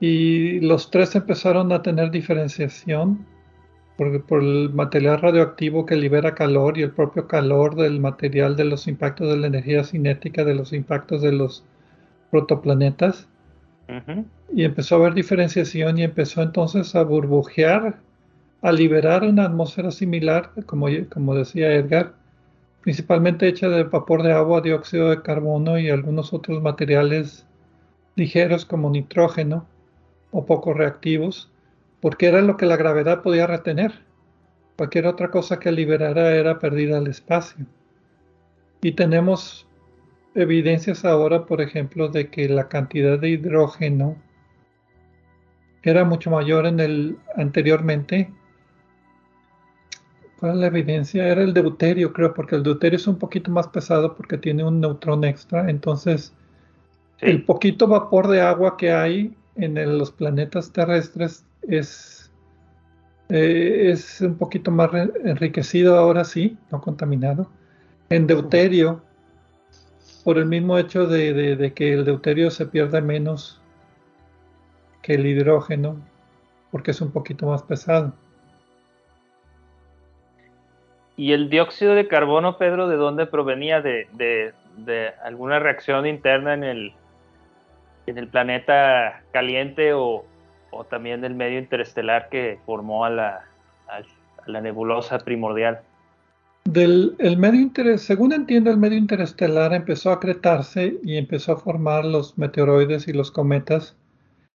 y 0.00 0.58
los 0.58 0.90
tres 0.90 1.14
empezaron 1.14 1.70
a 1.70 1.82
tener 1.82 2.10
diferenciación 2.10 3.24
por, 3.96 4.24
por, 4.24 4.42
el 4.42 4.70
material 4.70 5.20
radioactivo 5.20 5.86
que 5.86 5.94
libera 5.94 6.34
calor 6.34 6.76
y 6.76 6.82
el 6.82 6.90
propio 6.90 7.28
calor 7.28 7.76
del 7.76 8.00
material 8.00 8.56
de 8.56 8.64
los 8.64 8.88
impactos 8.88 9.28
de 9.28 9.36
la 9.36 9.46
energía 9.46 9.84
cinética 9.84 10.42
de 10.42 10.56
los 10.56 10.72
impactos 10.72 11.22
de 11.22 11.30
los 11.30 11.64
protoplanetas 12.32 13.28
y 14.52 14.64
empezó 14.64 14.96
a 14.96 14.98
haber 14.98 15.14
diferenciación 15.14 15.96
y 15.96 16.02
empezó 16.02 16.42
entonces 16.42 16.96
a 16.96 17.04
burbujear, 17.04 18.00
a 18.62 18.72
liberar 18.72 19.22
una 19.24 19.44
atmósfera 19.44 19.90
similar, 19.90 20.52
como, 20.66 21.34
decía 21.34 21.72
Edgar, 21.74 22.14
principalmente 22.82 23.48
hecha 23.48 23.68
de 23.68 23.84
vapor 23.84 24.22
de 24.22 24.32
agua, 24.32 24.60
dióxido 24.60 25.10
de 25.10 25.22
carbono 25.22 25.78
y 25.78 25.90
algunos 25.90 26.32
otros 26.32 26.62
materiales 26.62 27.46
ligeros 28.16 28.64
como 28.64 28.90
nitrógeno 28.90 29.66
o 30.30 30.44
poco 30.44 30.74
reactivos, 30.74 31.50
porque 32.00 32.26
era 32.26 32.42
lo 32.42 32.56
que 32.56 32.66
la 32.66 32.76
gravedad 32.76 33.22
podía 33.22 33.46
retener. 33.46 33.92
Cualquier 34.76 35.06
otra 35.06 35.30
cosa 35.30 35.58
que 35.58 35.72
liberara 35.72 36.34
era 36.36 36.58
perdida 36.58 36.98
al 36.98 37.06
espacio. 37.06 37.66
Y 38.82 38.92
tenemos 38.92 39.66
evidencias 40.34 41.04
ahora, 41.04 41.44
por 41.46 41.60
ejemplo, 41.60 42.08
de 42.08 42.30
que 42.30 42.48
la 42.48 42.68
cantidad 42.68 43.18
de 43.18 43.30
hidrógeno 43.30 44.16
era 45.82 46.04
mucho 46.04 46.30
mayor 46.30 46.66
en 46.66 46.80
el 46.80 47.18
anteriormente. 47.36 48.30
¿Cuál 50.40 50.52
es 50.52 50.58
la 50.58 50.66
evidencia? 50.68 51.28
Era 51.28 51.42
el 51.42 51.52
deuterio, 51.52 52.14
creo, 52.14 52.32
porque 52.32 52.56
el 52.56 52.62
deuterio 52.62 52.96
es 52.96 53.06
un 53.06 53.18
poquito 53.18 53.50
más 53.50 53.68
pesado 53.68 54.14
porque 54.16 54.38
tiene 54.38 54.64
un 54.64 54.80
neutrón 54.80 55.22
extra. 55.24 55.68
Entonces, 55.68 56.32
el 57.18 57.44
poquito 57.44 57.86
vapor 57.86 58.26
de 58.26 58.40
agua 58.40 58.78
que 58.78 58.90
hay 58.90 59.36
en 59.56 59.98
los 59.98 60.10
planetas 60.10 60.72
terrestres 60.72 61.44
es, 61.60 62.30
eh, 63.28 63.90
es 63.92 64.22
un 64.22 64.36
poquito 64.36 64.70
más 64.70 64.90
enriquecido 65.22 65.98
ahora 65.98 66.24
sí, 66.24 66.56
no 66.72 66.80
contaminado. 66.80 67.46
En 68.08 68.26
deuterio, 68.26 69.02
por 70.24 70.38
el 70.38 70.46
mismo 70.46 70.78
hecho 70.78 71.06
de, 71.06 71.72
que 71.76 71.92
el 71.92 72.06
deuterio 72.06 72.50
se 72.50 72.64
pierde 72.64 73.02
menos 73.02 73.60
que 75.02 75.14
el 75.14 75.26
hidrógeno, 75.26 75.96
porque 76.70 76.92
es 76.92 77.00
un 77.02 77.10
poquito 77.10 77.46
más 77.46 77.62
pesado. 77.62 78.14
¿Y 81.20 81.34
el 81.34 81.50
dióxido 81.50 81.94
de 81.94 82.08
carbono, 82.08 82.56
Pedro, 82.56 82.88
de 82.88 82.96
dónde 82.96 83.26
provenía? 83.26 83.82
¿De, 83.82 84.54
alguna 85.22 85.58
reacción 85.58 86.06
interna 86.06 86.54
en 86.54 86.64
el, 86.64 88.28
planeta 88.28 89.22
caliente 89.30 89.92
o, 89.92 90.24
también 90.88 91.20
del 91.20 91.34
medio 91.34 91.58
interestelar 91.58 92.30
que 92.30 92.58
formó 92.64 93.04
a 93.04 93.10
la, 93.10 93.44
nebulosa 94.62 95.18
primordial? 95.18 95.80
Del 96.64 97.14
el 97.18 97.36
medio 97.36 97.60
interés, 97.60 98.00
según 98.00 98.32
entiendo, 98.32 98.70
el 98.70 98.78
medio 98.78 98.96
interestelar 98.96 99.74
empezó 99.74 100.12
a 100.12 100.14
acretarse 100.14 100.96
y 101.04 101.18
empezó 101.18 101.52
a 101.52 101.58
formar 101.58 102.06
los 102.06 102.38
meteoroides 102.38 103.08
y 103.08 103.12
los 103.12 103.30
cometas, 103.30 103.94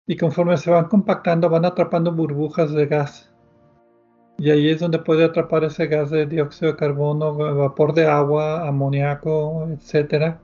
y 0.05 0.15
conforme 0.15 0.57
se 0.57 0.69
van 0.69 0.89
compactando 0.89 1.49
van 1.49 1.65
atrapando 1.65 2.11
burbujas 2.11 2.71
de 2.71 2.85
gas. 2.85 3.30
Y 4.37 4.49
ahí 4.49 4.69
es 4.69 4.79
donde 4.79 4.99
puede 4.99 5.25
atrapar 5.25 5.63
ese 5.63 5.87
gas 5.87 6.09
de 6.09 6.25
dióxido 6.25 6.71
de 6.71 6.77
carbono, 6.77 7.35
vapor 7.35 7.93
de 7.93 8.07
agua, 8.07 8.67
amoníaco, 8.67 9.67
etc. 9.69 10.37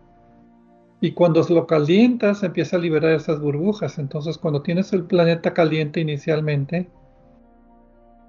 Y 1.01 1.11
cuando 1.13 1.43
lo 1.49 1.65
calientas 1.65 2.43
empieza 2.43 2.77
a 2.77 2.79
liberar 2.79 3.11
esas 3.11 3.39
burbujas. 3.39 3.97
Entonces 3.97 4.37
cuando 4.37 4.61
tienes 4.61 4.93
el 4.93 5.03
planeta 5.05 5.53
caliente 5.53 5.99
inicialmente, 5.99 6.89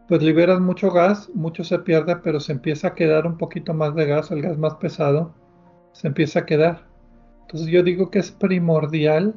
pues 0.08 0.22
liberas 0.22 0.58
mucho 0.58 0.90
gas, 0.90 1.30
mucho 1.34 1.64
se 1.64 1.78
pierde, 1.80 2.16
pero 2.16 2.40
se 2.40 2.52
empieza 2.52 2.88
a 2.88 2.94
quedar 2.94 3.26
un 3.26 3.36
poquito 3.36 3.74
más 3.74 3.94
de 3.94 4.06
gas, 4.06 4.30
el 4.30 4.40
gas 4.40 4.56
más 4.56 4.76
pesado, 4.76 5.34
se 5.92 6.08
empieza 6.08 6.40
a 6.40 6.46
quedar. 6.46 6.86
Entonces 7.42 7.68
yo 7.68 7.82
digo 7.82 8.10
que 8.10 8.18
es 8.18 8.30
primordial 8.30 9.34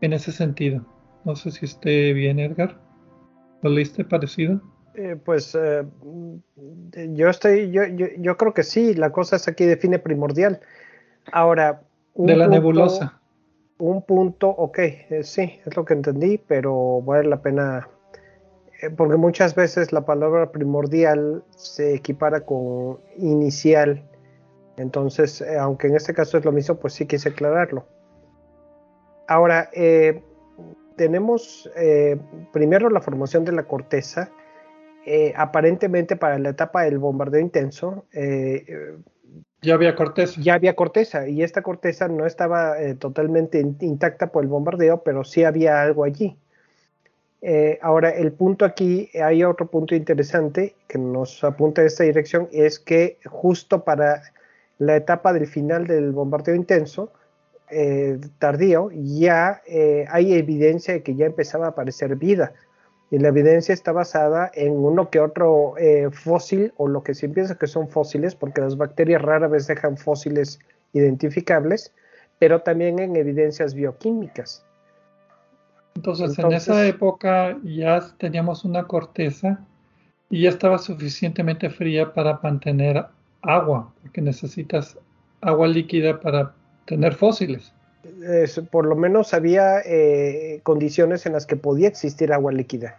en 0.00 0.12
ese 0.12 0.32
sentido. 0.32 0.84
No 1.24 1.36
sé 1.36 1.52
si 1.52 1.64
esté 1.64 2.12
bien, 2.12 2.38
Edgar. 2.40 2.80
¿Lo 3.62 3.70
leíste 3.70 4.04
parecido? 4.04 4.60
Eh, 4.96 5.16
pues 5.22 5.56
eh, 5.60 5.84
yo 6.94 7.28
estoy, 7.28 7.70
yo, 7.72 7.82
yo, 7.84 8.36
creo 8.36 8.54
que 8.54 8.62
sí, 8.62 8.94
la 8.94 9.10
cosa 9.10 9.36
es 9.36 9.48
aquí 9.48 9.64
define 9.64 9.98
primordial. 9.98 10.60
Ahora, 11.32 11.82
de 12.14 12.36
la 12.36 12.46
nebulosa. 12.46 13.20
Un 13.78 14.02
punto, 14.02 14.48
ok, 14.48 14.78
eh, 14.78 15.20
sí, 15.24 15.58
es 15.66 15.76
lo 15.76 15.84
que 15.84 15.94
entendí, 15.94 16.38
pero 16.38 17.02
vale 17.02 17.28
la 17.28 17.42
pena 17.42 17.88
porque 18.96 19.16
muchas 19.16 19.54
veces 19.54 19.92
la 19.92 20.04
palabra 20.04 20.52
primordial 20.52 21.42
se 21.56 21.94
equipara 21.94 22.42
con 22.42 22.98
inicial. 23.16 24.02
Entonces, 24.76 25.42
aunque 25.58 25.86
en 25.86 25.96
este 25.96 26.12
caso 26.12 26.36
es 26.36 26.44
lo 26.44 26.52
mismo, 26.52 26.76
pues 26.76 26.92
sí 26.92 27.06
quise 27.06 27.30
aclararlo. 27.30 27.86
Ahora, 29.26 29.70
eh, 29.72 30.22
tenemos 30.96 31.70
primero 32.52 32.90
la 32.90 33.00
formación 33.00 33.44
de 33.44 33.52
la 33.52 33.62
corteza. 33.62 34.30
Aparentemente 35.36 36.16
para 36.16 36.38
la 36.38 36.50
etapa 36.50 36.82
del 36.82 36.98
bombardeo 36.98 37.40
intenso, 37.40 38.04
ya 39.62 39.74
había 39.74 39.94
corteza. 39.94 40.40
Ya 40.40 40.54
había 40.54 40.74
corteza 40.74 41.28
y 41.28 41.42
esta 41.42 41.62
corteza 41.62 42.08
no 42.08 42.26
estaba 42.26 42.74
totalmente 42.98 43.60
intacta 43.60 44.28
por 44.28 44.44
el 44.44 44.48
bombardeo, 44.48 45.02
pero 45.02 45.24
sí 45.24 45.44
había 45.44 45.82
algo 45.82 46.04
allí. 46.04 46.36
Eh, 47.46 47.78
ahora, 47.82 48.08
el 48.08 48.32
punto 48.32 48.64
aquí, 48.64 49.10
hay 49.22 49.44
otro 49.44 49.66
punto 49.66 49.94
interesante 49.94 50.74
que 50.88 50.96
nos 50.96 51.44
apunta 51.44 51.82
a 51.82 51.84
esta 51.84 52.02
dirección, 52.02 52.48
es 52.52 52.78
que 52.78 53.18
justo 53.26 53.84
para 53.84 54.22
la 54.78 54.96
etapa 54.96 55.34
del 55.34 55.46
final 55.46 55.86
del 55.86 56.12
bombardeo 56.12 56.54
intenso, 56.54 57.12
eh, 57.70 58.18
tardío, 58.38 58.88
ya 58.94 59.60
eh, 59.66 60.06
hay 60.08 60.32
evidencia 60.32 60.94
de 60.94 61.02
que 61.02 61.16
ya 61.16 61.26
empezaba 61.26 61.66
a 61.66 61.68
aparecer 61.70 62.16
vida. 62.16 62.54
Y 63.10 63.18
la 63.18 63.28
evidencia 63.28 63.72
está 63.72 63.92
basada 63.92 64.50
en 64.54 64.72
uno 64.72 65.10
que 65.10 65.20
otro 65.20 65.74
fósil, 66.12 66.72
o 66.76 66.88
lo 66.88 67.02
que 67.02 67.14
se 67.14 67.28
piensa 67.28 67.56
que 67.56 67.66
son 67.66 67.88
fósiles, 67.88 68.34
porque 68.34 68.60
las 68.60 68.76
bacterias 68.76 69.22
rara 69.22 69.46
vez 69.46 69.66
dejan 69.66 69.96
fósiles 69.96 70.58
identificables, 70.92 71.92
pero 72.38 72.60
también 72.60 72.98
en 72.98 73.14
evidencias 73.14 73.74
bioquímicas. 73.74 74.64
Entonces, 75.94 76.36
en 76.38 76.52
esa 76.52 76.84
época 76.86 77.56
ya 77.62 78.00
teníamos 78.18 78.64
una 78.64 78.84
corteza 78.84 79.64
y 80.28 80.42
ya 80.42 80.48
estaba 80.48 80.78
suficientemente 80.78 81.70
fría 81.70 82.12
para 82.12 82.40
mantener 82.42 83.06
agua, 83.42 83.92
porque 84.02 84.20
necesitas 84.20 84.98
agua 85.40 85.68
líquida 85.68 86.18
para 86.18 86.52
tener 86.86 87.14
fósiles. 87.14 87.72
Por 88.70 88.86
lo 88.86 88.96
menos 88.96 89.34
había 89.34 89.80
eh, 89.80 90.60
condiciones 90.62 91.26
en 91.26 91.32
las 91.32 91.46
que 91.46 91.56
podía 91.56 91.88
existir 91.88 92.32
agua 92.32 92.52
líquida. 92.52 92.96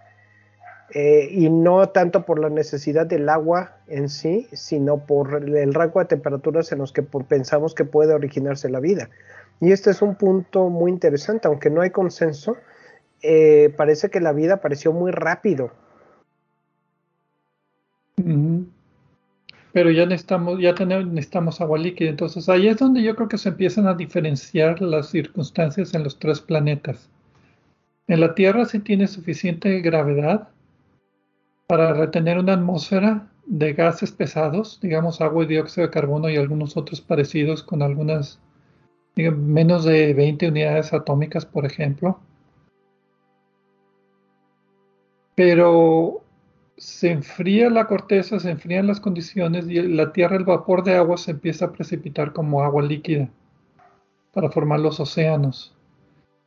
Eh, 0.94 1.28
y 1.32 1.50
no 1.50 1.89
tanto 1.89 2.26
por 2.26 2.39
la 2.39 2.50
necesidad 2.50 3.06
del 3.08 3.28
agua 3.28 3.78
en 3.88 4.08
sí, 4.08 4.48
sino 4.54 5.06
por 5.06 5.44
el 5.44 5.74
rango 5.74 6.00
de 6.00 6.06
temperaturas 6.06 6.72
en 6.72 6.78
los 6.78 6.94
que 6.94 7.02
pensamos 7.02 7.74
que 7.74 7.86
puede 7.86 8.13
originarse 8.13 8.70
la 8.70 8.80
vida. 8.80 9.10
Y 9.60 9.72
este 9.72 9.91
es 9.91 10.02
un 10.02 10.15
punto 10.15 10.70
muy 10.70 10.91
interesante, 10.91 11.48
aunque 11.48 11.70
no 11.70 11.82
hay 11.82 11.89
consenso, 11.89 12.58
eh, 13.22 13.74
parece 13.76 14.10
que 14.10 14.20
la 14.20 14.32
vida 14.32 14.56
apareció 14.56 14.94
muy 14.94 15.12
rápido. 15.12 15.72
Pero 19.76 19.92
ya 19.92 20.06
necesitamos, 20.06 20.58
ya 20.62 20.74
tenemos, 20.74 21.06
necesitamos 21.08 21.60
agua 21.60 21.78
líquida. 21.78 22.10
Entonces 22.10 22.48
ahí 22.48 22.70
es 22.70 22.78
donde 22.78 23.04
yo 23.04 23.14
creo 23.14 23.28
que 23.28 23.38
se 23.38 23.50
empiezan 23.50 23.88
a 23.88 23.94
diferenciar 23.94 24.82
las 24.82 25.10
circunstancias 25.10 25.94
en 25.94 26.06
los 26.06 26.18
tres 26.18 26.40
planetas. 26.40 27.10
En 28.08 28.22
la 28.22 28.36
Tierra 28.36 28.64
sí 28.64 28.80
tiene 28.80 29.06
suficiente 29.10 29.82
gravedad 29.82 30.48
para 31.68 31.94
retener 31.94 32.40
una 32.40 32.54
atmósfera 32.54 33.28
de 33.48 33.74
gases 33.74 34.14
pesados, 34.14 34.80
digamos 34.82 35.20
agua 35.20 35.44
y 35.44 35.48
dióxido 35.48 35.88
de 35.88 35.92
carbono 35.92 36.30
y 36.30 36.38
algunos 36.38 36.78
otros 36.78 37.02
parecidos 37.02 37.62
con 37.62 37.82
algunas 37.82 38.40
menos 39.18 39.84
de 39.84 40.14
20 40.14 40.48
unidades 40.48 40.94
atómicas, 40.94 41.46
por 41.46 41.66
ejemplo. 41.66 42.18
Pero 45.36 46.25
se 46.78 47.12
enfría 47.12 47.70
la 47.70 47.88
corteza, 47.88 48.40
se 48.40 48.52
enfrían 48.52 48.88
las 48.88 49.00
condiciones 49.00 49.68
y 49.70 49.82
la 49.82 50.12
Tierra, 50.12 50.36
el 50.36 50.44
vapor 50.44 50.84
de 50.84 50.96
agua 50.96 51.18
se 51.18 51.32
empieza 51.32 51.66
a 51.66 51.72
precipitar 51.72 52.34
como 52.34 52.64
agua 52.64 52.84
líquida 52.84 53.30
para 54.34 54.50
formar 54.50 54.80
los 54.82 55.00
océanos. 55.00 55.74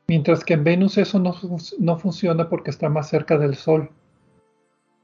Mientras 0.07 0.45
que 0.45 0.55
en 0.55 0.64
Venus 0.64 0.99
eso 0.99 1.19
no, 1.19 1.35
no 1.79 1.99
funciona 1.99 2.49
porque 2.49 2.71
está 2.71 2.88
más 2.88 3.09
cerca 3.09 3.38
del 3.38 3.55
Sol 3.55 3.91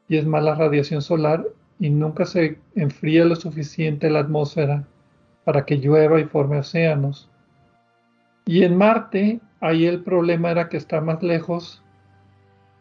y 0.09 0.17
es 0.17 0.27
mala 0.27 0.55
radiación 0.55 1.03
solar 1.03 1.45
y 1.79 1.91
nunca 1.91 2.25
se 2.27 2.59
enfría 2.75 3.25
lo 3.25 3.37
suficiente 3.37 4.11
la 4.11 4.21
atmósfera 4.21 4.87
para 5.45 5.65
que 5.65 5.77
llueva 5.77 6.21
y 6.21 6.25
forme 6.25 6.59
océanos. 6.59 7.31
Y 8.47 8.65
en 8.65 8.77
Marte, 8.77 9.41
ahí 9.61 9.87
el 9.87 10.03
problema 10.03 10.51
era 10.51 10.69
que 10.69 10.77
está 10.77 11.01
más 11.01 11.23
lejos 11.23 11.83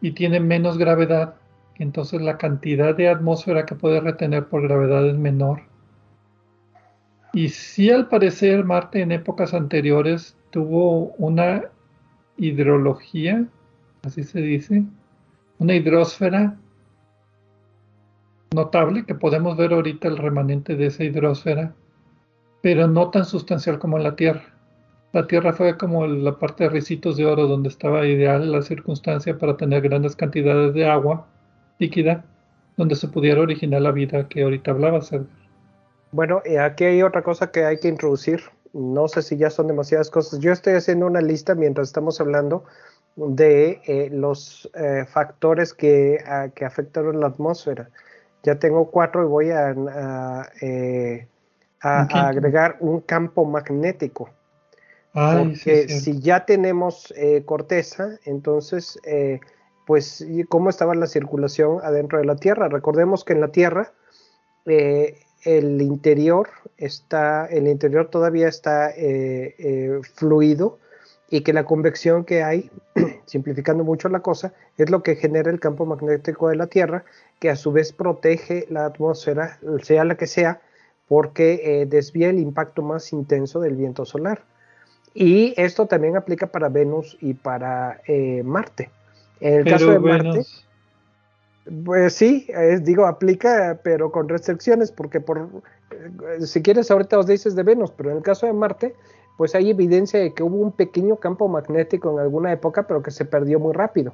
y 0.02 0.12
tiene 0.12 0.40
menos 0.40 0.78
gravedad, 0.78 1.36
entonces 1.76 2.22
la 2.22 2.38
cantidad 2.38 2.96
de 2.96 3.10
atmósfera 3.10 3.66
que 3.66 3.76
puede 3.76 4.00
retener 4.00 4.46
por 4.46 4.62
gravedad 4.64 5.08
es 5.08 5.18
menor. 5.18 5.62
Y 7.34 7.50
sí, 7.50 7.90
al 7.90 8.10
parecer, 8.10 8.64
Marte 8.64 9.02
en 9.02 9.12
épocas 9.12 9.54
anteriores 9.54 10.38
tuvo 10.52 11.14
una 11.18 11.64
hidrología, 12.38 13.46
así 14.04 14.24
se 14.24 14.40
dice, 14.40 14.84
una 15.58 15.74
hidrosfera 15.74 16.58
notable, 18.54 19.06
que 19.06 19.16
podemos 19.16 19.58
ver 19.58 19.74
ahorita 19.74 20.08
el 20.08 20.18
remanente 20.18 20.76
de 20.76 20.88
esa 20.88 21.04
hidrosfera, 21.04 21.74
pero 22.62 22.88
no 22.88 23.10
tan 23.10 23.26
sustancial 23.26 23.80
como 23.80 23.98
en 23.98 24.04
la 24.04 24.16
Tierra. 24.16 24.54
La 25.12 25.26
Tierra 25.26 25.54
fue 25.54 25.76
como 25.76 26.06
la 26.06 26.38
parte 26.38 26.66
de 26.66 26.70
ricitos 26.70 27.18
de 27.18 27.26
oro 27.26 27.48
donde 27.48 27.70
estaba 27.70 28.06
ideal 28.06 28.52
la 28.52 28.62
circunstancia 28.62 29.38
para 29.40 29.58
tener 29.58 29.82
grandes 29.82 30.16
cantidades 30.16 30.74
de 30.76 30.88
agua 30.88 31.28
líquida 31.80 32.26
donde 32.78 32.96
se 32.96 33.08
pudiera 33.08 33.42
originar 33.42 33.82
la 33.82 33.92
vida 33.92 34.28
que 34.28 34.44
ahorita 34.44 34.72
hablaba 34.72 35.02
Sergio. 35.02 35.28
Bueno, 36.12 36.42
y 36.46 36.58
aquí 36.58 36.86
hay 36.86 37.02
otra 37.02 37.24
cosa 37.24 37.52
que 37.52 37.66
hay 37.66 37.80
que 37.80 37.88
introducir. 37.88 38.42
No 38.72 39.08
sé 39.08 39.22
si 39.22 39.38
ya 39.38 39.50
son 39.50 39.68
demasiadas 39.68 40.10
cosas. 40.10 40.40
Yo 40.40 40.52
estoy 40.52 40.74
haciendo 40.74 41.08
una 41.08 41.22
lista 41.22 41.56
mientras 41.56 41.88
estamos 41.88 42.20
hablando 42.22 42.64
de 43.16 43.82
eh, 43.86 44.10
los 44.12 44.70
eh, 44.76 45.06
factores 45.08 45.74
que, 45.74 46.24
que 46.56 46.66
afectaron 46.66 47.20
la 47.20 47.28
atmósfera. 47.28 47.90
Ya 48.44 48.60
tengo 48.60 48.90
cuatro 48.92 49.24
y 49.24 49.28
voy 49.28 49.50
a, 49.52 50.52
eh, 50.62 51.28
agregar 51.80 52.78
un 52.80 53.02
campo 53.02 53.46
magnético. 53.46 54.30
porque 55.14 55.88
si 55.90 56.20
ya 56.20 56.46
tenemos 56.46 57.14
eh, 57.16 57.44
corteza, 57.46 58.18
entonces, 58.26 59.00
eh, 59.84 59.86
pues, 59.86 60.26
¿cómo 60.50 60.70
estaba 60.70 60.96
la 60.96 61.08
circulación 61.08 61.80
adentro 61.84 62.18
de 62.20 62.26
la 62.26 62.36
Tierra? 62.36 62.70
Recordemos 62.70 63.24
que 63.24 63.34
en 63.34 63.42
la 63.42 63.50
Tierra 63.50 63.92
el 64.66 65.82
interior 65.82 66.50
está, 66.78 67.46
el 67.48 67.68
interior 67.68 68.08
todavía 68.10 68.48
está 68.48 68.92
fluido 70.16 70.80
y 71.34 71.42
que 71.42 71.52
la 71.52 71.66
convección 71.66 72.26
que 72.26 72.44
hay, 72.44 72.70
simplificando 73.26 73.84
mucho 73.84 74.08
la 74.08 74.20
cosa, 74.20 74.54
es 74.78 74.92
lo 74.92 75.02
que 75.02 75.16
genera 75.16 75.50
el 75.50 75.60
campo 75.60 75.84
magnético 75.84 76.50
de 76.50 76.56
la 76.56 76.68
Tierra, 76.68 77.06
que 77.40 77.50
a 77.50 77.56
su 77.56 77.72
vez 77.72 77.92
protege 77.92 78.68
la 78.70 78.86
atmósfera, 78.86 79.58
sea 79.82 80.04
la 80.04 80.16
que 80.16 80.28
sea, 80.28 80.62
porque 81.08 81.62
eh, 81.64 81.86
desvía 81.88 82.30
el 82.30 82.38
impacto 82.38 82.84
más 82.84 83.12
intenso 83.14 83.60
del 83.60 83.76
viento 83.76 84.06
solar. 84.06 84.44
Y 85.16 85.54
esto 85.58 85.88
también 85.88 86.18
aplica 86.18 86.48
para 86.48 86.70
Venus 86.70 87.18
y 87.20 87.34
para 87.34 88.02
eh, 88.08 88.44
Marte. 88.44 88.92
En 89.44 89.56
el 89.56 89.64
caso 89.66 89.92
de 89.92 90.00
Marte, 90.00 90.46
pues 91.84 92.14
sí, 92.14 92.48
digo, 92.82 93.06
aplica, 93.06 93.78
pero 93.84 94.10
con 94.10 94.30
restricciones, 94.30 94.90
porque 94.90 95.20
por, 95.20 95.50
eh, 95.92 96.46
si 96.46 96.62
quieres 96.62 96.90
ahorita 96.90 97.20
os 97.20 97.28
dices 97.28 97.54
de 97.54 97.64
Venus, 97.64 97.92
pero 97.92 98.12
en 98.12 98.18
el 98.18 98.24
caso 98.24 98.46
de 98.46 98.54
Marte, 98.54 98.96
pues 99.38 99.54
hay 99.54 99.70
evidencia 99.70 100.18
de 100.18 100.34
que 100.34 100.44
hubo 100.44 100.56
un 100.56 100.72
pequeño 100.72 101.18
campo 101.18 101.50
magnético 101.50 102.14
en 102.14 102.20
alguna 102.20 102.54
época, 102.54 102.88
pero 102.88 103.04
que 103.04 103.12
se 103.12 103.26
perdió 103.26 103.60
muy 103.60 103.74
rápido. 103.74 104.14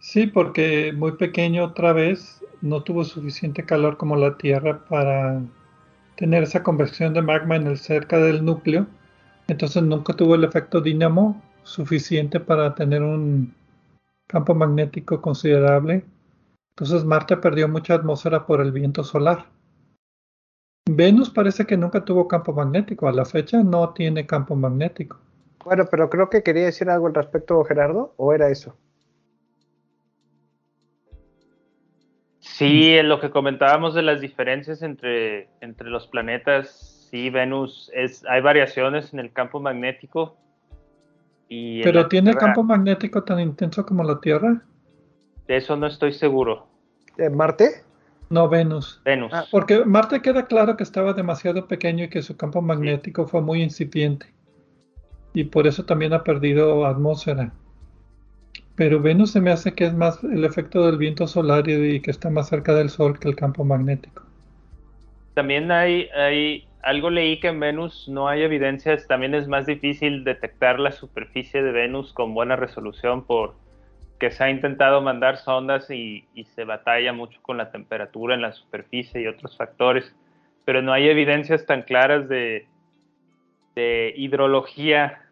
Sí, 0.00 0.26
porque 0.26 0.92
muy 0.94 1.12
pequeño 1.12 1.64
otra 1.64 1.94
vez 1.94 2.44
no 2.60 2.82
tuvo 2.82 3.04
suficiente 3.04 3.64
calor 3.64 3.96
como 3.96 4.16
la 4.16 4.36
Tierra 4.36 4.84
para 4.86 5.40
tener 6.16 6.42
esa 6.42 6.62
conversión 6.62 7.14
de 7.14 7.22
magma 7.22 7.56
en 7.56 7.68
el 7.68 7.78
cerca 7.78 8.18
del 8.18 8.44
núcleo. 8.44 8.86
Entonces 9.46 9.82
nunca 9.82 10.12
tuvo 10.12 10.34
el 10.34 10.44
efecto 10.44 10.82
dínamo 10.82 11.40
suficiente 11.62 12.38
para 12.38 12.74
tener 12.74 13.02
un 13.02 13.54
campo 14.28 14.54
magnético 14.54 15.20
considerable. 15.20 16.04
Entonces 16.70 17.04
Marte 17.04 17.36
perdió 17.36 17.68
mucha 17.68 17.94
atmósfera 17.94 18.46
por 18.46 18.60
el 18.60 18.70
viento 18.70 19.02
solar. 19.02 19.46
Venus 20.88 21.28
parece 21.28 21.66
que 21.66 21.76
nunca 21.76 22.04
tuvo 22.04 22.28
campo 22.28 22.52
magnético. 22.52 23.08
A 23.08 23.12
la 23.12 23.24
fecha 23.24 23.62
no 23.64 23.92
tiene 23.92 24.26
campo 24.26 24.54
magnético. 24.54 25.18
Bueno, 25.64 25.84
pero 25.90 26.08
creo 26.08 26.30
que 26.30 26.42
quería 26.42 26.66
decir 26.66 26.88
algo 26.88 27.08
al 27.08 27.14
respecto, 27.14 27.62
Gerardo, 27.64 28.14
¿o 28.16 28.32
era 28.32 28.48
eso? 28.48 28.76
Sí, 32.38 32.96
en 32.96 33.08
lo 33.08 33.20
que 33.20 33.30
comentábamos 33.30 33.94
de 33.94 34.02
las 34.02 34.20
diferencias 34.20 34.82
entre, 34.82 35.48
entre 35.60 35.90
los 35.90 36.06
planetas, 36.06 37.06
sí, 37.10 37.30
Venus, 37.30 37.90
es, 37.94 38.24
hay 38.26 38.40
variaciones 38.40 39.12
en 39.12 39.20
el 39.20 39.32
campo 39.32 39.60
magnético. 39.60 40.36
Y 41.48 41.82
¿Pero 41.82 42.08
tiene 42.08 42.34
campo 42.34 42.62
magnético 42.62 43.22
tan 43.24 43.40
intenso 43.40 43.84
como 43.86 44.04
la 44.04 44.20
Tierra? 44.20 44.62
De 45.46 45.56
eso 45.56 45.76
no 45.76 45.86
estoy 45.86 46.12
seguro. 46.12 46.66
¿Marte? 47.32 47.82
No, 48.30 48.48
Venus. 48.48 49.00
Venus. 49.04 49.32
Ah, 49.32 49.44
porque 49.50 49.84
Marte 49.84 50.20
queda 50.20 50.46
claro 50.46 50.76
que 50.76 50.82
estaba 50.82 51.14
demasiado 51.14 51.66
pequeño 51.66 52.04
y 52.04 52.08
que 52.08 52.22
su 52.22 52.36
campo 52.36 52.60
magnético 52.60 53.26
fue 53.26 53.40
muy 53.40 53.62
incipiente. 53.62 54.26
Y 55.32 55.44
por 55.44 55.66
eso 55.66 55.84
también 55.84 56.12
ha 56.12 56.22
perdido 56.22 56.84
atmósfera. 56.86 57.52
Pero 58.76 59.00
Venus 59.00 59.32
se 59.32 59.40
me 59.40 59.50
hace 59.50 59.74
que 59.74 59.86
es 59.86 59.94
más 59.94 60.22
el 60.22 60.44
efecto 60.44 60.84
del 60.86 60.98
viento 60.98 61.26
solar 61.26 61.68
y, 61.68 62.00
que 62.00 62.10
está 62.10 62.30
más 62.30 62.48
cerca 62.48 62.74
del 62.74 62.90
Sol 62.90 63.18
que 63.18 63.28
el 63.28 63.34
campo 63.34 63.64
magnético. 63.64 64.22
También 65.34 65.70
hay, 65.72 66.08
hay 66.14 66.67
algo 66.82 67.10
leí 67.10 67.40
que 67.40 67.48
en 67.48 67.60
Venus 67.60 68.08
no 68.08 68.28
hay 68.28 68.42
evidencias, 68.42 69.06
también 69.06 69.34
es 69.34 69.48
más 69.48 69.66
difícil 69.66 70.24
detectar 70.24 70.78
la 70.78 70.92
superficie 70.92 71.62
de 71.62 71.72
Venus 71.72 72.12
con 72.12 72.34
buena 72.34 72.56
resolución 72.56 73.24
por 73.24 73.54
que 74.18 74.30
se 74.30 74.44
ha 74.44 74.50
intentado 74.50 75.00
mandar 75.00 75.36
sondas 75.36 75.90
y, 75.90 76.24
se 76.54 76.64
batalla 76.64 77.12
mucho 77.12 77.38
con 77.42 77.56
la 77.56 77.70
temperatura 77.70 78.34
en 78.34 78.42
la 78.42 78.52
superficie 78.52 79.22
y 79.22 79.26
otros 79.26 79.56
factores, 79.56 80.14
pero 80.64 80.82
no 80.82 80.92
hay 80.92 81.08
evidencias 81.08 81.66
tan 81.66 81.82
claras 81.82 82.28
de, 82.28 82.66
hidrología. 84.16 85.22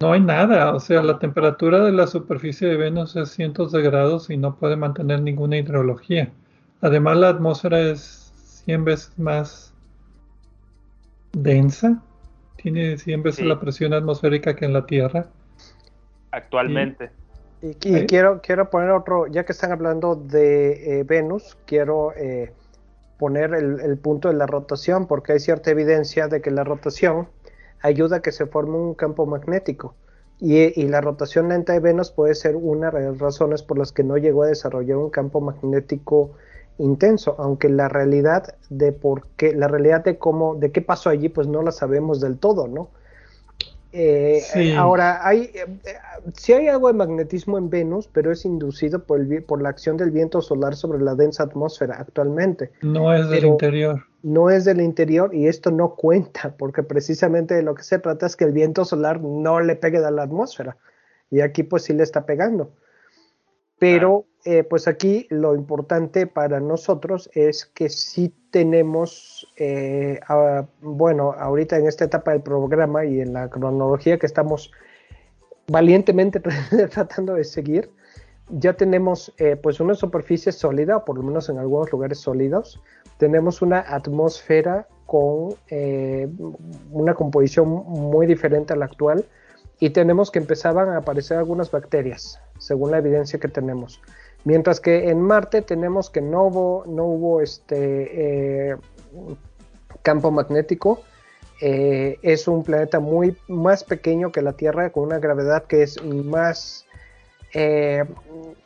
No 0.00 0.12
hay 0.12 0.20
nada, 0.20 0.74
o 0.74 0.80
sea, 0.80 1.02
la 1.02 1.18
temperatura 1.18 1.84
de 1.84 1.92
la 1.92 2.06
superficie 2.06 2.66
de 2.66 2.78
Venus 2.78 3.14
es 3.14 3.30
cientos 3.30 3.72
de 3.72 3.82
grados 3.82 4.30
y 4.30 4.38
no 4.38 4.56
puede 4.56 4.76
mantener 4.76 5.20
ninguna 5.20 5.58
hidrología. 5.58 6.30
Además, 6.80 7.18
la 7.18 7.28
atmósfera 7.28 7.78
es 7.78 8.32
100 8.64 8.84
veces 8.86 9.18
más 9.18 9.69
densa, 11.32 12.02
tiene 12.56 12.98
100 12.98 13.22
veces 13.22 13.46
la 13.46 13.58
presión 13.58 13.92
atmosférica 13.92 14.54
que 14.54 14.64
en 14.64 14.72
la 14.72 14.86
Tierra. 14.86 15.26
Actualmente. 16.30 17.10
Y, 17.62 17.74
quiero, 17.74 18.40
quiero 18.40 18.70
poner 18.70 18.90
otro, 18.90 19.26
ya 19.26 19.44
que 19.44 19.52
están 19.52 19.72
hablando 19.72 20.14
de 20.14 21.00
eh, 21.00 21.04
Venus, 21.04 21.58
quiero 21.66 22.12
eh, 22.16 22.52
poner 23.18 23.52
el, 23.52 23.98
punto 23.98 24.28
de 24.28 24.34
la 24.34 24.46
rotación, 24.46 25.06
porque 25.06 25.32
hay 25.32 25.40
cierta 25.40 25.70
evidencia 25.70 26.26
de 26.26 26.40
que 26.40 26.50
la 26.50 26.64
rotación 26.64 27.28
ayuda 27.82 28.16
a 28.16 28.22
que 28.22 28.32
se 28.32 28.46
forme 28.46 28.76
un 28.76 28.94
campo 28.94 29.26
magnético. 29.26 29.94
Y, 30.38 30.88
la 30.88 31.02
rotación 31.02 31.50
lenta 31.50 31.74
de 31.74 31.80
Venus 31.80 32.10
puede 32.10 32.34
ser 32.34 32.56
una 32.56 32.90
de 32.90 33.02
las 33.02 33.18
razones 33.18 33.62
por 33.62 33.76
las 33.76 33.92
que 33.92 34.04
no 34.04 34.16
llegó 34.16 34.44
a 34.44 34.46
desarrollar 34.46 34.96
un 34.96 35.10
campo 35.10 35.42
magnético 35.42 36.32
intenso, 36.80 37.36
aunque 37.38 37.68
la 37.68 37.88
realidad 37.88 38.54
de 38.68 38.92
por 38.92 39.26
qué, 39.36 39.54
la 39.54 39.68
realidad 39.68 40.04
de 40.04 40.18
cómo, 40.18 40.54
de 40.54 40.72
qué 40.72 40.80
pasó 40.80 41.10
allí, 41.10 41.28
pues 41.28 41.46
no 41.46 41.62
la 41.62 41.72
sabemos 41.72 42.20
del 42.20 42.38
todo, 42.38 42.66
¿no? 42.68 42.90
Eh, 43.92 44.76
ahora, 44.76 45.26
hay, 45.26 45.50
eh, 45.52 45.66
sí 46.34 46.52
hay 46.52 46.68
algo 46.68 46.86
de 46.88 46.94
magnetismo 46.94 47.58
en 47.58 47.70
Venus, 47.70 48.08
pero 48.12 48.30
es 48.30 48.44
inducido 48.44 49.02
por, 49.02 49.20
el, 49.20 49.42
por 49.42 49.60
la 49.60 49.68
acción 49.68 49.96
del 49.96 50.12
viento 50.12 50.40
solar 50.40 50.76
sobre 50.76 51.00
la 51.00 51.16
densa 51.16 51.42
atmósfera 51.42 51.96
actualmente. 51.98 52.70
No 52.82 53.12
es 53.12 53.28
del 53.28 53.46
interior. 53.46 54.04
No 54.22 54.48
es 54.50 54.64
del 54.64 54.80
interior 54.80 55.34
y 55.34 55.48
esto 55.48 55.70
no 55.70 55.96
cuenta, 55.96 56.54
porque 56.58 56.82
precisamente 56.82 57.54
de 57.54 57.62
lo 57.62 57.74
que 57.74 57.82
se 57.82 57.98
trata 57.98 58.26
es 58.26 58.36
que 58.36 58.44
el 58.44 58.52
viento 58.52 58.84
solar 58.84 59.20
no 59.20 59.60
le 59.60 59.74
pegue 59.74 59.98
a 59.98 60.10
la 60.10 60.22
atmósfera. 60.22 60.76
Y 61.30 61.40
aquí 61.40 61.62
pues 61.62 61.84
sí 61.84 61.92
le 61.92 62.04
está 62.04 62.26
pegando. 62.26 62.70
Pero 63.80 64.26
eh, 64.44 64.62
pues 64.62 64.86
aquí 64.86 65.26
lo 65.30 65.54
importante 65.54 66.26
para 66.26 66.60
nosotros 66.60 67.30
es 67.32 67.64
que 67.64 67.88
sí 67.88 68.30
tenemos, 68.50 69.50
eh, 69.56 70.20
bueno, 70.82 71.34
ahorita 71.38 71.78
en 71.78 71.86
esta 71.86 72.04
etapa 72.04 72.32
del 72.32 72.42
programa 72.42 73.06
y 73.06 73.22
en 73.22 73.32
la 73.32 73.48
cronología 73.48 74.18
que 74.18 74.26
estamos 74.26 74.70
valientemente 75.66 76.40
tratando 76.92 77.34
de 77.34 77.44
seguir, 77.44 77.90
ya 78.50 78.74
tenemos 78.74 79.32
eh, 79.38 79.56
pues 79.56 79.80
una 79.80 79.94
superficie 79.94 80.52
sólida, 80.52 80.98
o 80.98 81.04
por 81.06 81.16
lo 81.16 81.22
menos 81.22 81.48
en 81.48 81.56
algunos 81.56 81.90
lugares 81.90 82.18
sólidos, 82.18 82.82
tenemos 83.16 83.62
una 83.62 83.80
atmósfera 83.80 84.88
con 85.06 85.54
una 86.92 87.14
composición 87.14 87.68
muy 87.68 88.26
diferente 88.26 88.74
a 88.74 88.76
la 88.76 88.84
actual 88.84 89.24
y 89.78 89.90
tenemos 89.90 90.30
que 90.30 90.38
empezaban 90.38 90.90
a 90.90 90.98
aparecer 90.98 91.38
algunas 91.38 91.70
bacterias 91.70 92.38
según 92.60 92.92
la 92.92 92.98
evidencia 92.98 93.40
que 93.40 93.48
tenemos. 93.48 94.00
Mientras 94.44 94.80
que 94.80 95.10
en 95.10 95.20
Marte 95.20 95.62
tenemos 95.62 96.08
que 96.08 96.20
no 96.20 96.44
hubo, 96.44 97.40
este 97.40 98.70
eh, 98.70 98.76
campo 100.02 100.30
magnético. 100.30 101.02
Eh, 101.60 102.18
es 102.22 102.48
un 102.48 102.64
planeta 102.64 103.00
muy 103.00 103.36
más 103.48 103.84
pequeño 103.84 104.32
que 104.32 104.40
la 104.40 104.54
Tierra, 104.54 104.90
con 104.90 105.04
una 105.04 105.18
gravedad 105.18 105.64
que 105.64 105.82
es 105.82 106.02
más 106.02 106.86
eh, 107.52 108.04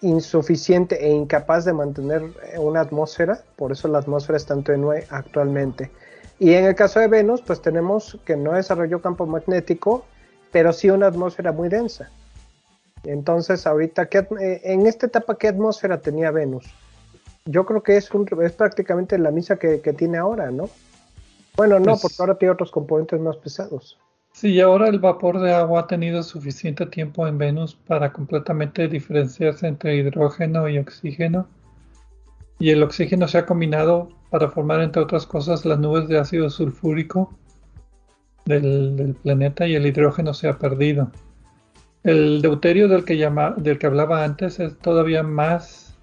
insuficiente 0.00 1.04
e 1.04 1.10
incapaz 1.10 1.64
de 1.64 1.72
mantener 1.72 2.22
una 2.58 2.80
atmósfera. 2.80 3.40
Por 3.56 3.72
eso 3.72 3.88
la 3.88 3.98
atmósfera 3.98 4.36
es 4.36 4.46
tan 4.46 4.62
tenue 4.62 5.06
actualmente. 5.10 5.90
Y 6.38 6.54
en 6.54 6.66
el 6.66 6.76
caso 6.76 7.00
de 7.00 7.08
Venus, 7.08 7.42
pues 7.42 7.60
tenemos 7.60 8.18
que 8.24 8.36
no 8.36 8.52
desarrolló 8.52 9.00
campo 9.00 9.26
magnético, 9.26 10.04
pero 10.52 10.72
sí 10.72 10.88
una 10.90 11.08
atmósfera 11.08 11.50
muy 11.50 11.68
densa. 11.68 12.10
Entonces, 13.04 13.66
ahorita, 13.66 14.08
eh, 14.40 14.60
en 14.64 14.86
esta 14.86 15.06
etapa, 15.06 15.36
¿qué 15.36 15.48
atmósfera 15.48 16.00
tenía 16.00 16.30
Venus? 16.30 16.64
Yo 17.44 17.66
creo 17.66 17.82
que 17.82 17.96
es, 17.96 18.10
es 18.42 18.52
prácticamente 18.52 19.18
la 19.18 19.30
misma 19.30 19.56
que, 19.56 19.78
tiene 19.96 20.18
ahora, 20.18 20.50
¿no? 20.50 20.70
Bueno, 21.56 21.78
no, 21.78 21.92
pues 21.92 22.02
porque 22.02 22.16
ahora 22.20 22.38
tiene 22.38 22.52
otros 22.52 22.70
componentes 22.70 23.20
más 23.20 23.36
pesados. 23.36 23.98
Sí, 24.32 24.58
ahora 24.60 24.88
el 24.88 24.98
vapor 24.98 25.40
de 25.40 25.52
agua 25.52 25.82
ha 25.82 25.86
tenido 25.86 26.22
suficiente 26.22 26.86
tiempo 26.86 27.28
en 27.28 27.38
Venus 27.38 27.76
para 27.76 28.12
completamente 28.12 28.88
diferenciarse 28.88 29.68
entre 29.68 29.96
hidrógeno 29.96 30.68
y 30.68 30.78
oxígeno. 30.78 31.46
Y 32.58 32.70
el 32.70 32.82
oxígeno 32.82 33.28
se 33.28 33.38
ha 33.38 33.46
combinado 33.46 34.08
para 34.30 34.50
formar, 34.50 34.80
entre 34.80 35.02
otras 35.02 35.26
cosas, 35.26 35.64
las 35.64 35.78
nubes 35.78 36.08
de 36.08 36.18
ácido 36.18 36.50
sulfúrico 36.50 37.32
del 38.46 39.16
planeta 39.22 39.66
y 39.66 39.74
el 39.74 39.86
hidrógeno 39.86 40.34
se 40.34 40.48
ha 40.48 40.58
perdido. 40.58 41.10
El 42.04 42.42
deuterio 42.42 42.86
del 42.86 43.06
que, 43.06 43.16
llama, 43.16 43.54
del 43.56 43.78
que 43.78 43.86
hablaba 43.86 44.24
antes 44.24 44.60
es 44.60 44.78
todavía 44.78 45.22
más 45.22 45.96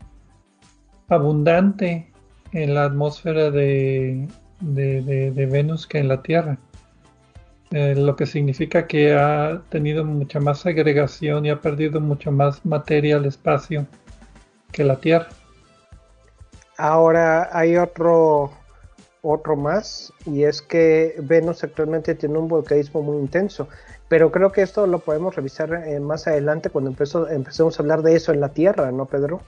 abundante 1.09 2.11
en 2.53 2.73
la 2.73 2.85
atmósfera 2.85 3.51
de, 3.51 4.27
Venus 4.59 5.85
que 5.85 5.99
en 5.99 6.07
la 6.07 6.23
Tierra. 6.23 6.57
Eh, 7.69 7.93
lo 7.95 8.15
que 8.15 8.25
significa 8.25 8.87
que 8.87 9.13
ha 9.13 9.61
tenido 9.69 10.03
mucha 10.03 10.39
más 10.39 10.59
segregación 10.59 11.45
y 11.45 11.51
ha 11.51 11.61
perdido 11.61 12.01
mucha 12.01 12.31
más 12.31 12.65
materia 12.65 13.17
al 13.17 13.25
espacio 13.25 13.85
que 14.71 14.83
la 14.83 14.95
Tierra. 14.95 15.29
Ahora 16.77 17.49
hay 17.53 17.77
otro, 17.77 18.51
otro 19.21 19.55
más 19.55 20.11
y 20.25 20.43
es 20.43 20.63
que 20.63 21.15
Venus 21.19 21.63
actualmente 21.63 22.15
tiene 22.15 22.39
un 22.39 22.47
volcanismo 22.47 23.03
muy 23.03 23.17
intenso. 23.17 23.67
Pero 24.11 24.29
creo 24.29 24.51
que 24.51 24.61
esto 24.61 24.87
lo 24.87 24.99
podemos 24.99 25.37
revisar 25.37 25.73
eh, 25.87 25.97
más 26.01 26.27
adelante 26.27 26.69
cuando 26.69 26.89
empecemos 26.89 27.79
a 27.79 27.81
hablar 27.81 28.01
de 28.01 28.13
eso 28.17 28.33
en 28.33 28.41
la 28.41 28.49
Tierra, 28.49 28.91
¿no, 28.91 29.05
Pedro? 29.05 29.39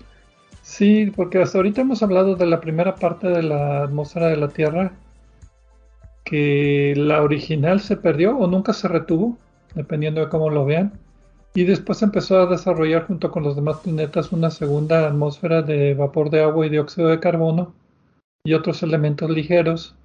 Sí, 0.61 1.11
porque 1.13 1.41
hasta 1.41 1.57
ahorita 1.57 1.81
hemos 1.81 2.01
hablado 2.01 2.37
de 2.37 2.45
la 2.45 2.61
primera 2.61 2.95
parte 2.95 3.27
de 3.27 3.43
la 3.43 3.83
atmósfera 3.83 4.27
de 4.27 4.37
la 4.37 4.47
Tierra, 4.47 4.93
que 6.23 6.93
la 6.95 7.23
original 7.23 7.81
se 7.81 7.97
perdió 7.97 8.37
o 8.37 8.47
nunca 8.47 8.71
se 8.71 8.87
retuvo, 8.87 9.37
dependiendo 9.75 10.21
de 10.21 10.29
cómo 10.29 10.49
lo 10.49 10.63
vean. 10.63 10.93
Y 11.53 11.65
después 11.65 12.01
empezó 12.01 12.39
a 12.39 12.45
desarrollar 12.45 13.05
junto 13.05 13.31
con 13.31 13.43
los 13.43 13.57
demás 13.57 13.81
planetas 13.83 14.31
una 14.31 14.49
segunda 14.49 15.05
atmósfera 15.05 15.61
de 15.61 15.93
vapor 15.93 16.29
de 16.29 16.41
agua 16.41 16.65
y 16.65 16.69
dióxido 16.69 17.09
de 17.09 17.19
carbono 17.19 17.73
y 18.45 18.53
otros 18.53 18.81
elementos 18.81 19.29
ligeros 19.29 19.97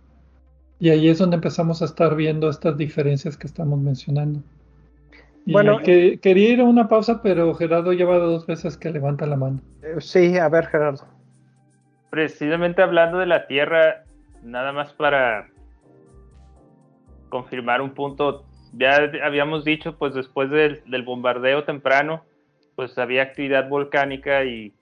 y 0.80 0.90
ahí 0.90 1.08
es 1.08 1.18
donde 1.18 1.36
empezamos 1.36 1.82
a 1.82 1.86
estar 1.86 2.14
viendo 2.14 2.48
estas 2.48 2.76
diferencias 2.76 3.36
que 3.36 3.46
estamos 3.46 3.78
mencionando. 3.80 4.40
bueno, 5.46 5.78
que, 5.78 6.18
quería 6.20 6.50
ir 6.50 6.60
a 6.60 6.64
una 6.64 6.88
pausa, 6.88 7.20
pero 7.22 7.54
Gerardo 7.54 7.92
lleva 7.92 8.18
dos 8.18 8.46
veces 8.46 8.76
que 8.76 8.90
levanta 8.90 9.26
la 9.26 9.36
mano. 9.36 9.60
Eh, 9.82 9.96
sí, 9.98 10.38
a 10.38 10.48
ver, 10.48 10.66
Gerardo. 10.66 11.04
Precisamente 12.10 12.82
hablando 12.82 13.18
de 13.18 13.26
la 13.26 13.46
Tierra, 13.46 14.04
nada 14.42 14.72
más 14.72 14.92
para 14.92 15.48
confirmar 17.28 17.82
un 17.82 17.90
punto, 17.90 18.44
ya 18.72 19.10
habíamos 19.24 19.64
dicho, 19.64 19.96
pues 19.98 20.14
después 20.14 20.48
del, 20.50 21.02
bombardeo 21.02 21.64
temprano, 21.64 22.22
pues 22.76 22.96
había 22.98 23.22
actividad 23.22 23.68
volcánica 23.68 24.44
y, 24.44 24.72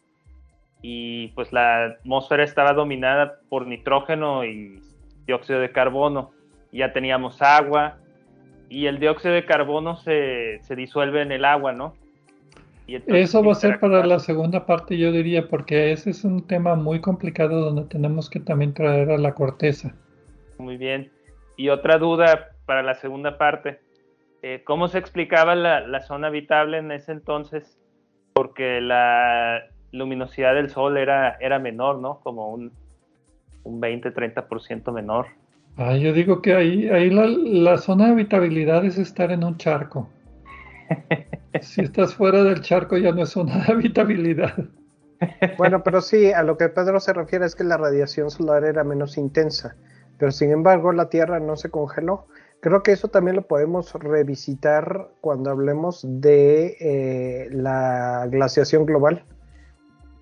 y 0.82 1.28
pues 1.28 1.52
la 1.52 1.86
atmósfera 1.86 2.44
estaba 2.44 2.74
dominada 2.74 3.40
por 3.48 3.66
nitrógeno 3.66 4.44
y 4.44 4.80
dióxido 5.26 5.60
de 5.60 5.70
carbono. 5.70 6.30
Ya 6.72 6.92
teníamos 6.92 7.40
agua 7.42 7.98
y 8.68 8.86
el 8.86 8.98
dióxido 8.98 9.34
de 9.34 9.44
carbono 9.44 9.96
se, 9.96 10.60
disuelve 10.76 11.22
en 11.22 11.32
el 11.32 11.44
agua, 11.44 11.72
¿no? 11.72 11.94
Eso 12.86 13.42
va 13.42 13.52
a 13.52 13.56
ser 13.56 13.80
para 13.80 14.06
la 14.06 14.20
segunda 14.20 14.64
parte, 14.64 14.96
yo 14.96 15.10
diría, 15.10 15.48
porque 15.48 15.90
ese 15.90 16.10
es 16.10 16.24
un 16.24 16.46
tema 16.46 16.76
muy 16.76 17.00
complicado 17.00 17.60
donde 17.60 17.84
tenemos 17.84 18.30
que 18.30 18.38
también 18.38 18.74
traer 18.74 19.10
a 19.10 19.18
la 19.18 19.34
corteza. 19.34 19.92
Muy 20.58 20.76
bien. 20.76 21.10
Y 21.56 21.68
otra 21.70 21.98
duda 21.98 22.50
para 22.64 22.82
la 22.84 22.94
segunda 22.94 23.38
parte. 23.38 23.80
Eh, 24.42 24.62
¿Cómo 24.64 24.86
se 24.86 24.98
explicaba 24.98 25.56
la, 25.56 25.80
la, 25.80 26.00
zona 26.02 26.28
habitable 26.28 26.78
en 26.78 26.92
ese 26.92 27.10
entonces? 27.10 27.76
Porque 28.34 28.80
la 28.80 29.64
luminosidad 29.90 30.54
del 30.54 30.70
sol 30.70 30.96
era, 30.96 31.36
era 31.40 31.58
menor, 31.58 31.98
¿no? 31.98 32.20
Como 32.20 32.50
un 32.50 32.72
un 33.66 33.80
20-30% 33.80 34.92
menor. 34.92 35.26
Ah, 35.76 35.96
yo 35.96 36.12
digo 36.12 36.40
que 36.40 36.54
ahí, 36.54 36.88
ahí 36.88 37.10
la, 37.10 37.76
zona 37.76 38.06
de 38.06 38.12
habitabilidad 38.12 38.84
es 38.84 38.96
estar 38.96 39.30
en 39.30 39.44
un 39.44 39.58
charco. 39.58 40.08
si 41.60 41.82
estás 41.82 42.14
fuera 42.14 42.44
del 42.44 42.62
charco 42.62 42.96
ya 42.96 43.12
no 43.12 43.24
es 43.24 43.30
zona 43.30 43.64
de 43.64 43.72
habitabilidad. 43.72 44.54
Bueno, 45.58 45.82
pero 45.82 46.00
sí, 46.00 46.32
a 46.32 46.42
lo 46.42 46.56
que 46.56 46.68
Pedro 46.68 47.00
se 47.00 47.12
refiere 47.12 47.46
es 47.46 47.54
que 47.54 47.64
la 47.64 47.76
radiación 47.76 48.30
solar 48.30 48.64
era 48.64 48.84
menos 48.84 49.16
intensa, 49.16 49.74
pero 50.18 50.30
sin 50.30 50.50
embargo 50.50 50.92
la 50.92 51.08
Tierra 51.08 51.40
no 51.40 51.56
se 51.56 51.70
congeló. 51.70 52.26
Creo 52.60 52.82
que 52.82 52.92
eso 52.92 53.08
también 53.08 53.36
lo 53.36 53.46
podemos 53.46 53.92
revisitar 53.94 55.08
cuando 55.20 55.50
hablemos 55.50 56.04
de 56.06 56.76
eh, 56.80 57.48
la 57.50 58.26
glaciación 58.30 58.86
global, 58.86 59.24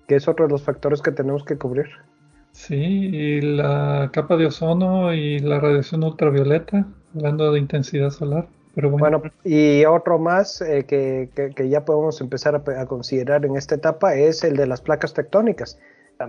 que 0.07 0.15
es 0.15 0.27
otro 0.27 0.45
de 0.45 0.51
los 0.51 0.63
factores 0.63 1.01
que 1.01 1.11
tenemos 1.11 1.43
que 1.43 1.57
cubrir. 1.57 1.87
Sí, 2.55 2.73
y 2.73 3.41
la 3.41 4.09
capa 4.13 4.37
de 4.37 4.45
ozono 4.45 5.13
y 5.13 5.39
la 5.39 5.59
radiación 5.59 6.03
ultravioleta, 6.05 6.87
hablando 7.13 7.51
de 7.51 7.59
intensidad 7.59 8.11
solar. 8.11 8.47
Pero 8.73 8.89
bueno. 8.89 9.21
y 9.43 9.83
otro 9.85 10.17
más 10.17 10.61
eh, 10.61 10.85
que, 10.85 11.69
ya 11.69 11.83
podemos 11.83 12.21
empezar 12.21 12.55
a, 12.55 12.85
considerar 12.85 13.45
en 13.45 13.57
esta 13.57 13.75
etapa 13.75 14.15
es 14.15 14.43
el 14.43 14.55
de 14.55 14.67
las 14.67 14.81
placas 14.81 15.13
tectónicas. 15.13 15.77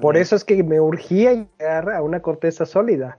Por 0.02 0.16
eso 0.16 0.34
es 0.34 0.44
que 0.44 0.62
me 0.64 0.80
urgía 0.80 1.32
llegar 1.32 1.90
a 1.90 2.02
una 2.02 2.20
corteza 2.20 2.66
sólida. 2.66 3.18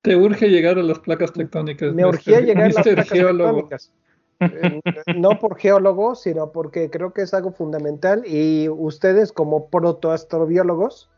Te 0.00 0.16
urge 0.16 0.48
llegar 0.48 0.78
a 0.78 0.82
las 0.82 0.98
placas 1.00 1.32
tectónicas. 1.34 1.92
Me 1.92 2.06
urgía 2.06 2.40
llegar 2.40 2.64
a 2.64 2.72
las 2.72 2.82
placas 2.84 3.08
tectónicas. 3.08 3.92
Eh, 4.40 4.80
no 5.14 5.38
por 5.38 5.58
geólogo, 5.58 6.14
sino 6.14 6.52
porque 6.52 6.88
creo 6.88 7.12
que 7.12 7.22
es 7.22 7.34
algo 7.34 7.52
fundamental 7.52 8.22
y 8.26 8.68
ustedes 8.70 9.30
como 9.30 9.68
protoastrobiólogos 9.68 11.10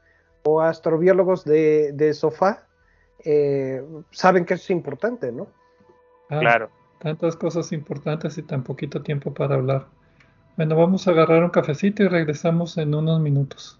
o 0.42 0.60
astrobiólogos 0.60 1.44
de, 1.44 2.12
sofá 2.14 2.66
eh, 3.24 3.82
saben 4.10 4.44
que 4.44 4.54
eso 4.54 4.64
es 4.64 4.70
importante, 4.70 5.32
¿no? 5.32 5.48
Ah, 6.28 6.38
claro. 6.40 6.70
Tantas 7.00 7.36
cosas 7.36 7.72
importantes 7.72 8.38
y 8.38 8.42
tan 8.42 8.62
poquito 8.62 9.02
tiempo 9.02 9.32
para 9.32 9.56
hablar. 9.56 9.86
Bueno, 10.56 10.76
vamos 10.76 11.08
a 11.08 11.12
agarrar 11.12 11.42
un 11.42 11.50
cafecito 11.50 12.02
y 12.02 12.08
regresamos 12.08 12.76
en 12.78 12.94
unos 12.94 13.20
minutos. 13.20 13.79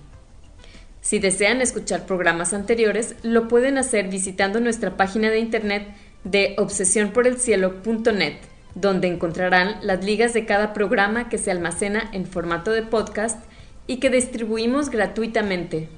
Si 1.01 1.17
desean 1.19 1.61
escuchar 1.61 2.05
programas 2.05 2.53
anteriores, 2.53 3.15
lo 3.23 3.47
pueden 3.47 3.77
hacer 3.77 4.07
visitando 4.07 4.59
nuestra 4.59 4.97
página 4.97 5.29
de 5.29 5.39
internet 5.39 5.87
de 6.23 6.55
obsesionporelcielo.net, 6.59 8.35
donde 8.75 9.07
encontrarán 9.07 9.77
las 9.81 10.05
ligas 10.05 10.33
de 10.33 10.45
cada 10.45 10.73
programa 10.73 11.27
que 11.27 11.39
se 11.39 11.49
almacena 11.49 12.09
en 12.13 12.27
formato 12.27 12.71
de 12.71 12.83
podcast 12.83 13.43
y 13.87 13.97
que 13.97 14.11
distribuimos 14.11 14.89
gratuitamente. 14.89 15.89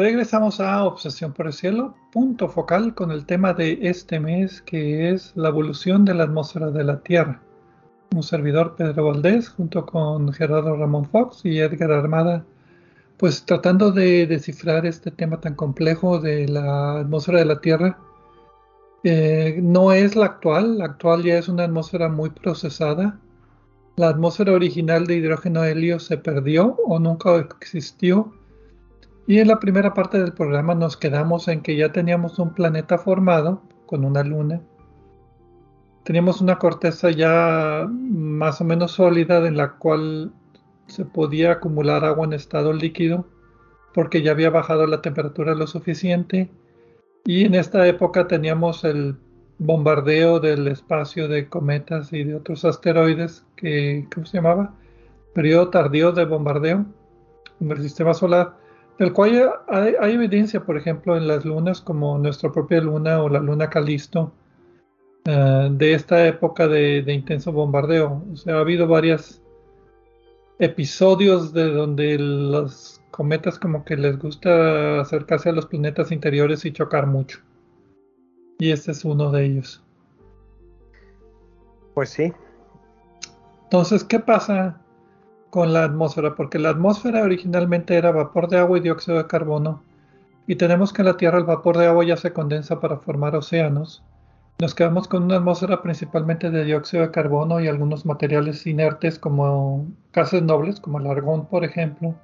Regresamos 0.00 0.60
a 0.60 0.82
Obsesión 0.84 1.34
por 1.34 1.46
el 1.46 1.52
Cielo, 1.52 1.94
punto 2.10 2.48
focal 2.48 2.94
con 2.94 3.10
el 3.10 3.26
tema 3.26 3.52
de 3.52 3.80
este 3.82 4.18
mes 4.18 4.62
que 4.62 5.10
es 5.10 5.36
la 5.36 5.50
evolución 5.50 6.06
de 6.06 6.14
la 6.14 6.24
atmósfera 6.24 6.70
de 6.70 6.84
la 6.84 7.00
Tierra. 7.00 7.42
Un 8.16 8.22
servidor 8.22 8.76
Pedro 8.76 9.08
Valdés 9.08 9.50
junto 9.50 9.84
con 9.84 10.32
Gerardo 10.32 10.74
Ramón 10.74 11.04
Fox 11.04 11.44
y 11.44 11.58
Edgar 11.58 11.92
Armada, 11.92 12.46
pues 13.18 13.44
tratando 13.44 13.92
de 13.92 14.26
descifrar 14.26 14.86
este 14.86 15.10
tema 15.10 15.38
tan 15.38 15.54
complejo 15.54 16.18
de 16.18 16.48
la 16.48 17.00
atmósfera 17.00 17.40
de 17.40 17.44
la 17.44 17.60
Tierra. 17.60 17.98
Eh, 19.04 19.60
no 19.62 19.92
es 19.92 20.16
la 20.16 20.24
actual, 20.24 20.78
la 20.78 20.86
actual 20.86 21.24
ya 21.24 21.36
es 21.36 21.46
una 21.46 21.64
atmósfera 21.64 22.08
muy 22.08 22.30
procesada. 22.30 23.20
La 23.96 24.08
atmósfera 24.08 24.52
original 24.52 25.06
de 25.06 25.16
hidrógeno 25.16 25.62
helio 25.62 26.00
se 26.00 26.16
perdió 26.16 26.78
o 26.86 26.98
nunca 26.98 27.36
existió 27.36 28.32
y 29.30 29.38
en 29.38 29.46
la 29.46 29.60
primera 29.60 29.94
parte 29.94 30.18
del 30.18 30.32
programa 30.32 30.74
nos 30.74 30.96
quedamos 30.96 31.46
en 31.46 31.60
que 31.62 31.76
ya 31.76 31.92
teníamos 31.92 32.40
un 32.40 32.52
planeta 32.52 32.98
formado 32.98 33.62
con 33.86 34.04
una 34.04 34.24
luna. 34.24 34.60
Teníamos 36.02 36.40
una 36.40 36.58
corteza 36.58 37.12
ya 37.12 37.86
más 37.88 38.60
o 38.60 38.64
menos 38.64 38.90
sólida 38.90 39.46
en 39.46 39.56
la 39.56 39.74
cual 39.74 40.32
se 40.88 41.04
podía 41.04 41.52
acumular 41.52 42.04
agua 42.04 42.26
en 42.26 42.32
estado 42.32 42.72
líquido 42.72 43.24
porque 43.94 44.20
ya 44.20 44.32
había 44.32 44.50
bajado 44.50 44.88
la 44.88 45.00
temperatura 45.00 45.54
lo 45.54 45.68
suficiente. 45.68 46.50
Y 47.24 47.44
en 47.44 47.54
esta 47.54 47.86
época 47.86 48.26
teníamos 48.26 48.82
el 48.82 49.14
bombardeo 49.58 50.40
del 50.40 50.66
espacio 50.66 51.28
de 51.28 51.48
cometas 51.48 52.12
y 52.12 52.24
de 52.24 52.34
otros 52.34 52.64
asteroides 52.64 53.46
que, 53.54 54.08
¿cómo 54.12 54.26
se 54.26 54.38
llamaba? 54.38 54.74
Periodo 55.34 55.70
tardío 55.70 56.10
de 56.10 56.24
bombardeo 56.24 56.84
en 57.60 57.70
el 57.70 57.80
sistema 57.80 58.12
solar 58.12 58.58
del 59.00 59.14
cual 59.14 59.50
hay, 59.66 60.12
evidencia, 60.12 60.62
por 60.62 60.76
ejemplo, 60.76 61.16
en 61.16 61.26
las 61.26 61.46
lunas 61.46 61.80
como 61.80 62.18
nuestra 62.18 62.52
propia 62.52 62.82
luna 62.82 63.22
o 63.22 63.30
la 63.30 63.40
luna 63.40 63.70
Calisto, 63.70 64.30
eh, 65.24 65.68
de 65.72 65.94
esta 65.94 66.26
época 66.26 66.68
de, 66.68 67.02
intenso 67.10 67.50
bombardeo. 67.50 68.22
O 68.30 68.36
sea, 68.36 68.56
ha 68.56 68.60
habido 68.60 68.86
varios 68.86 69.40
episodios 70.58 71.54
de 71.54 71.72
donde 71.72 72.18
los 72.18 73.00
cometas 73.10 73.58
como 73.58 73.86
que 73.86 73.96
les 73.96 74.18
gusta 74.18 75.00
acercarse 75.00 75.48
a 75.48 75.52
los 75.52 75.64
planetas 75.64 76.12
interiores 76.12 76.66
y 76.66 76.72
chocar 76.72 77.06
mucho. 77.06 77.38
Y 78.58 78.70
este 78.70 78.90
es 78.90 79.02
uno 79.06 79.30
de 79.30 79.46
ellos. 79.46 79.82
Pues 81.94 82.10
sí. 82.10 82.34
Entonces, 83.62 84.04
¿qué 84.04 84.20
pasa 84.20 84.79
con 85.50 85.72
la 85.72 85.84
atmósfera, 85.84 86.34
porque 86.34 86.58
la 86.58 86.70
atmósfera 86.70 87.22
originalmente 87.22 87.96
era 87.96 88.12
vapor 88.12 88.48
de 88.48 88.58
agua 88.58 88.78
y 88.78 88.80
dióxido 88.80 89.18
de 89.18 89.26
carbono, 89.26 89.82
y 90.46 90.56
tenemos 90.56 90.92
que 90.92 91.02
en 91.02 91.06
la 91.06 91.16
Tierra 91.16 91.38
el 91.38 91.44
vapor 91.44 91.76
de 91.76 91.86
agua 91.86 92.04
ya 92.04 92.16
se 92.16 92.32
condensa 92.32 92.80
para 92.80 92.96
formar 92.98 93.36
océanos. 93.36 94.02
Nos 94.60 94.74
quedamos 94.74 95.08
con 95.08 95.22
una 95.22 95.36
atmósfera 95.36 95.80
principalmente 95.80 96.50
de 96.50 96.64
dióxido 96.64 97.02
de 97.02 97.10
carbono 97.10 97.60
y 97.60 97.68
algunos 97.68 98.04
materiales 98.04 98.66
inertes 98.66 99.18
como 99.18 99.86
gases 100.12 100.42
nobles, 100.42 100.80
como 100.80 100.98
el 100.98 101.06
argón, 101.06 101.46
por 101.46 101.64
ejemplo, 101.64 102.14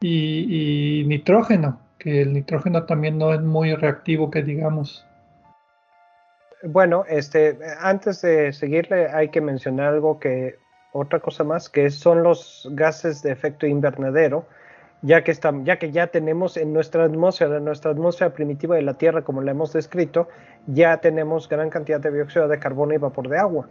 y, 0.00 1.00
y 1.00 1.04
nitrógeno, 1.06 1.80
que 1.98 2.22
el 2.22 2.32
nitrógeno 2.32 2.84
también 2.84 3.18
no 3.18 3.32
es 3.32 3.40
muy 3.40 3.74
reactivo, 3.74 4.30
que 4.30 4.42
digamos. 4.42 5.06
Bueno, 6.64 7.04
este, 7.08 7.58
antes 7.80 8.22
de 8.22 8.52
seguirle 8.52 9.08
hay 9.08 9.28
que 9.28 9.40
mencionar 9.40 9.94
algo 9.94 10.18
que 10.18 10.61
otra 10.92 11.20
cosa 11.20 11.44
más, 11.44 11.68
que 11.68 11.90
son 11.90 12.22
los 12.22 12.68
gases 12.72 13.22
de 13.22 13.32
efecto 13.32 13.66
invernadero, 13.66 14.46
ya 15.02 15.24
que, 15.24 15.90
ya 15.90 16.06
tenemos 16.06 16.56
en 16.56 16.72
nuestra 16.72 17.04
atmósfera, 17.04 17.56
en 17.56 17.64
nuestra 17.64 17.90
atmósfera 17.90 18.32
primitiva 18.32 18.76
de 18.76 18.82
la 18.82 18.94
Tierra, 18.94 19.22
como 19.22 19.42
la 19.42 19.50
hemos 19.50 19.72
descrito, 19.72 20.28
ya 20.66 20.98
tenemos 20.98 21.48
gran 21.48 21.70
cantidad 21.70 21.98
de 22.00 22.12
dióxido 22.12 22.46
de 22.46 22.60
carbono 22.60 22.94
y 22.94 22.98
vapor 22.98 23.28
de 23.28 23.38
agua. 23.38 23.68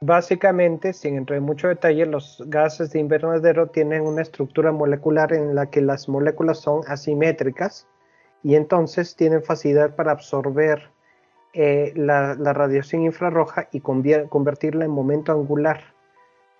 Básicamente, 0.00 0.92
sin 0.92 1.16
entrar 1.16 1.38
en 1.38 1.44
mucho 1.44 1.68
detalle, 1.68 2.06
los 2.06 2.42
gases 2.46 2.92
de 2.92 3.00
invernadero 3.00 3.66
tienen 3.66 4.02
una 4.02 4.22
estructura 4.22 4.70
molecular 4.70 5.32
en 5.32 5.54
la 5.54 5.66
que 5.66 5.82
las 5.82 6.08
moléculas 6.08 6.60
son 6.60 6.82
asimétricas 6.86 7.86
y 8.42 8.54
entonces 8.54 9.16
tienen 9.16 9.42
facilidad 9.42 9.96
para 9.96 10.12
absorber 10.12 10.90
eh, 11.52 11.92
la, 11.96 12.34
radiación 12.34 13.02
infrarroja 13.02 13.68
y 13.72 13.80
convertirla 13.80 14.84
en 14.84 14.90
momento 14.90 15.32
angular. 15.32 15.82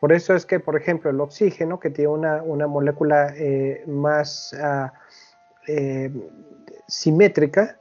Por 0.00 0.12
eso 0.14 0.34
es 0.34 0.46
que, 0.46 0.58
por 0.58 0.76
ejemplo, 0.76 1.10
el 1.10 1.20
oxígeno, 1.20 1.78
que 1.78 1.90
tiene 1.90 2.08
una, 2.08 2.66
molécula 2.66 3.34
eh, 3.36 3.84
más 3.86 4.56
eh, 5.68 6.10
simétrica, 6.88 7.78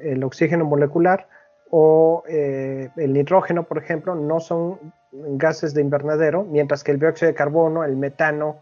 el 0.00 0.24
oxígeno 0.24 0.64
molecular, 0.64 1.28
o 1.70 2.24
eh, 2.28 2.90
el 2.96 3.12
nitrógeno, 3.12 3.62
por 3.62 3.78
ejemplo, 3.78 4.16
no 4.16 4.40
son 4.40 4.92
gases 5.12 5.72
de 5.72 5.80
invernadero, 5.80 6.42
mientras 6.42 6.82
que 6.82 6.90
el 6.90 6.98
dióxido 6.98 7.28
de 7.28 7.36
carbono, 7.36 7.84
el 7.84 7.96
metano, 7.96 8.60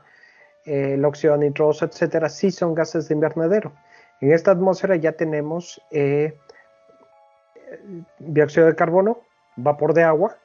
el 0.67 1.03
óxido 1.03 1.39
nitroso, 1.39 1.87
etcétera, 1.87 2.29
sí 2.29 2.51
son 2.51 2.75
gases 2.75 3.09
de 3.09 3.15
invernadero. 3.15 3.73
En 4.21 4.33
esta 4.33 4.51
atmósfera 4.51 4.97
ya 4.97 5.13
tenemos 5.13 5.81
dióxido 8.19 8.67
de 8.67 8.75
carbono, 8.75 9.23
vapor 9.57 9.95
de 9.95 10.03
agua, 10.03 10.37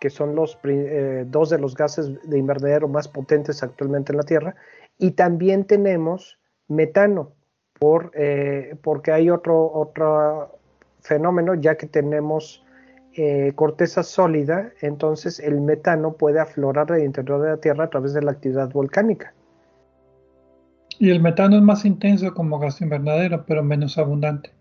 que 0.00 0.10
son 0.10 0.34
los 0.34 0.58
eh, 0.64 1.24
dos 1.26 1.50
de 1.50 1.58
los 1.58 1.74
gases 1.74 2.12
de 2.28 2.38
invernadero 2.38 2.88
más 2.88 3.08
potentes 3.08 3.62
actualmente 3.62 4.12
en 4.12 4.18
la 4.18 4.24
Tierra, 4.24 4.54
y 4.98 5.12
también 5.12 5.64
tenemos 5.64 6.38
metano, 6.68 7.32
por, 7.78 8.12
eh, 8.14 8.76
porque 8.82 9.12
hay 9.12 9.30
otro, 9.30 9.70
otro 9.72 10.58
fenómeno, 11.00 11.54
ya 11.54 11.76
que 11.76 11.86
tenemos 11.86 12.64
eh, 13.16 13.52
corteza 13.54 14.02
sólida, 14.02 14.72
entonces 14.80 15.40
el 15.40 15.60
metano 15.60 16.14
puede 16.14 16.40
aflorar 16.40 16.86
del 16.86 17.04
interior 17.04 17.42
de 17.42 17.50
la 17.50 17.56
Tierra 17.56 17.84
a 17.84 17.90
través 17.90 18.14
de 18.14 18.22
la 18.22 18.32
actividad 18.32 18.70
volcánica. 18.70 19.32
Y 20.98 21.10
el 21.10 21.20
metano 21.20 21.56
es 21.56 21.62
más 21.62 21.84
intenso 21.84 22.32
como 22.34 22.58
gas 22.58 22.80
invernadero, 22.80 23.44
pero 23.46 23.64
menos 23.64 23.98
abundante. 23.98 24.52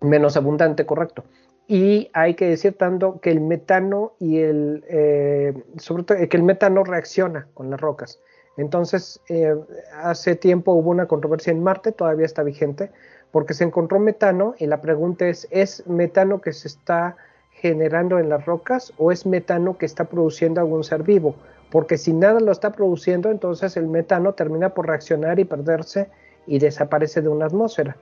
Menos 0.00 0.36
abundante, 0.36 0.84
correcto 0.84 1.24
y 1.68 2.10
hay 2.12 2.34
que 2.34 2.48
decir 2.48 2.74
tanto 2.74 3.20
que 3.20 3.30
el 3.30 3.40
metano 3.40 4.12
y 4.20 4.38
el 4.38 4.84
eh, 4.88 5.52
sobre 5.78 6.04
todo 6.04 6.18
que 6.28 6.36
el 6.36 6.42
metano 6.42 6.84
reacciona 6.84 7.48
con 7.54 7.70
las 7.70 7.80
rocas. 7.80 8.20
Entonces 8.56 9.20
eh, 9.28 9.54
hace 9.94 10.36
tiempo 10.36 10.72
hubo 10.72 10.90
una 10.90 11.06
controversia 11.06 11.50
en 11.50 11.62
Marte 11.62 11.92
todavía 11.92 12.24
está 12.24 12.42
vigente 12.42 12.90
porque 13.32 13.52
se 13.52 13.64
encontró 13.64 13.98
metano 13.98 14.54
y 14.58 14.66
la 14.66 14.80
pregunta 14.80 15.26
es 15.26 15.48
es 15.50 15.86
metano 15.86 16.40
que 16.40 16.52
se 16.52 16.68
está 16.68 17.16
generando 17.50 18.18
en 18.18 18.28
las 18.28 18.46
rocas 18.46 18.92
o 18.96 19.10
es 19.10 19.26
metano 19.26 19.76
que 19.76 19.86
está 19.86 20.04
produciendo 20.04 20.60
algún 20.60 20.84
ser 20.84 21.02
vivo 21.02 21.34
porque 21.70 21.98
si 21.98 22.12
nada 22.12 22.38
lo 22.40 22.52
está 22.52 22.72
produciendo 22.72 23.30
entonces 23.30 23.76
el 23.76 23.88
metano 23.88 24.34
termina 24.34 24.70
por 24.70 24.86
reaccionar 24.86 25.38
y 25.40 25.44
perderse 25.44 26.08
y 26.46 26.58
desaparece 26.58 27.22
de 27.22 27.28
una 27.28 27.46
atmósfera 27.46 27.96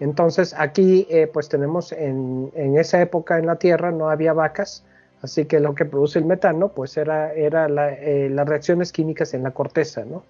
entonces 0.00 0.54
aquí 0.56 1.06
eh, 1.10 1.28
pues 1.30 1.48
tenemos 1.48 1.92
en, 1.92 2.50
esa 2.56 3.00
época 3.02 3.38
en 3.38 3.46
la 3.46 3.56
Tierra 3.56 3.92
no 3.92 4.08
había 4.08 4.32
vacas, 4.32 4.82
así 5.20 5.44
que 5.44 5.60
lo 5.60 5.74
que 5.74 5.84
produce 5.84 6.18
el 6.18 6.24
metano 6.24 6.68
pues 6.68 6.96
era, 6.96 7.32
eh, 7.34 8.28
las 8.30 8.48
reacciones 8.48 8.92
químicas 8.92 9.34
en 9.34 9.42
la 9.42 9.50
corteza, 9.50 10.04
¿no? 10.06 10.24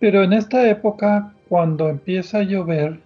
Pero 0.00 0.22
en 0.22 0.32
esta 0.32 0.68
época, 0.68 1.34
cuando 1.48 1.88
empieza 1.88 2.38
a 2.38 2.42
llover, 2.42 2.98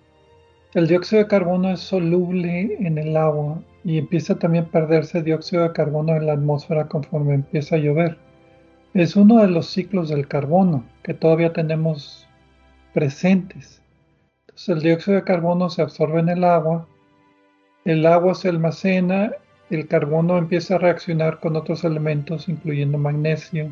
el 0.74 0.86
dióxido 0.86 1.22
de 1.22 1.28
carbono 1.28 1.70
es 1.70 1.80
soluble 1.80 2.76
en 2.78 2.96
el 2.96 3.16
agua 3.16 3.60
y 3.84 3.98
empieza 3.98 4.38
también 4.38 4.64
a 4.64 4.68
perderse 4.68 5.22
dióxido 5.22 5.64
de 5.64 5.72
carbono 5.72 6.14
en 6.14 6.26
la 6.26 6.34
atmósfera 6.34 6.86
conforme 6.86 7.34
empieza 7.34 7.74
a 7.74 7.78
llover. 7.78 8.18
Es 8.94 9.16
uno 9.16 9.40
de 9.40 9.48
los 9.48 9.66
ciclos 9.66 10.10
del 10.10 10.28
carbono 10.28 10.84
que 11.02 11.14
todavía 11.14 11.52
tenemos 11.52 12.28
presentes. 12.92 13.81
El 14.68 14.80
dióxido 14.80 15.16
de 15.16 15.24
carbono 15.24 15.70
se 15.70 15.82
absorbe 15.82 16.20
en 16.20 16.28
el 16.28 16.44
agua, 16.44 16.86
el 17.84 18.06
agua 18.06 18.34
se 18.34 18.48
almacena, 18.48 19.32
el 19.70 19.88
carbono 19.88 20.38
empieza 20.38 20.74
a 20.74 20.78
reaccionar 20.78 21.40
con 21.40 21.56
otros 21.56 21.84
elementos, 21.84 22.48
incluyendo 22.48 22.98
magnesio, 22.98 23.70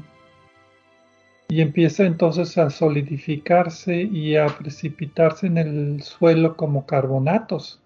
y 1.49 1.61
empieza 1.61 2.05
entonces 2.05 2.57
a 2.59 2.71
solidificarse 2.71 3.95
y 3.95 4.37
a 4.37 4.47
precipitarse 4.47 5.47
en 5.49 5.59
el 5.59 6.03
suelo 6.03 6.57
como 6.57 6.87
carbonatos. 6.87 7.83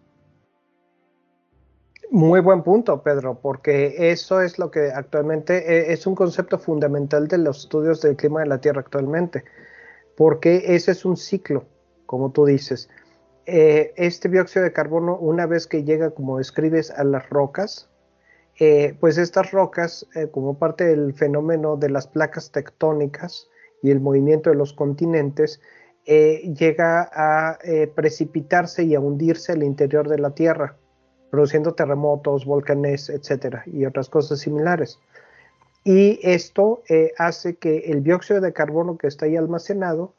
Muy 2.10 2.40
buen 2.40 2.62
punto, 2.62 3.02
Pedro, 3.02 3.40
porque 3.42 4.12
eso 4.12 4.40
es 4.40 4.58
lo 4.58 4.70
que 4.70 4.92
actualmente 4.92 5.56
eh, 5.56 5.92
es 5.92 6.06
un 6.06 6.14
concepto 6.14 6.58
fundamental 6.58 7.26
de 7.26 7.38
los 7.38 7.60
estudios 7.60 8.00
del 8.02 8.16
clima 8.16 8.40
de 8.40 8.46
la 8.46 8.60
Tierra 8.60 8.80
actualmente, 8.80 9.44
porque 10.16 10.62
ese 10.76 10.92
es 10.92 11.04
un 11.04 11.16
ciclo, 11.16 11.66
como 12.14 12.30
tú 12.30 12.46
dices. 12.46 12.88
Eh, 13.46 13.92
este 13.96 14.28
dióxido 14.28 14.64
de 14.64 14.72
carbono, 14.72 15.16
una 15.16 15.46
vez 15.46 15.66
que 15.66 15.84
llega, 15.84 16.10
como 16.10 16.38
describes, 16.38 16.90
a 16.90 17.04
las 17.04 17.28
rocas, 17.28 17.90
eh, 18.58 18.96
pues 19.00 19.18
estas 19.18 19.50
rocas, 19.50 20.06
como 20.30 20.58
parte 20.58 20.84
del 20.84 21.12
fenómeno 21.12 21.76
de 21.76 21.90
las 21.90 22.06
placas 22.06 22.52
tectónicas, 22.52 23.48
y 23.84 23.90
el 23.90 24.00
movimiento 24.00 24.48
de 24.48 24.56
los 24.56 24.72
continentes, 24.72 25.60
eh, 26.06 26.54
llega 26.54 27.10
a 27.12 27.58
eh, 27.62 27.86
precipitarse 27.86 28.82
y 28.84 28.94
a 28.94 29.00
hundirse 29.00 29.52
al 29.52 29.62
interior 29.62 30.08
de 30.08 30.18
la 30.18 30.30
Tierra, 30.30 30.76
produciendo 31.30 31.74
terremotos, 31.74 32.46
volcanes, 32.46 33.10
etcétera, 33.10 33.62
y 33.66 33.84
otras 33.84 34.08
cosas 34.08 34.40
similares. 34.40 34.98
Y 35.84 36.18
esto 36.22 36.82
eh, 36.88 37.12
hace 37.18 37.56
que 37.56 37.90
el 37.90 38.02
dióxido 38.02 38.40
de 38.40 38.54
carbono 38.54 38.96
que 38.96 39.06
está 39.06 39.26
ahí 39.26 39.36
almacenado, 39.36 40.14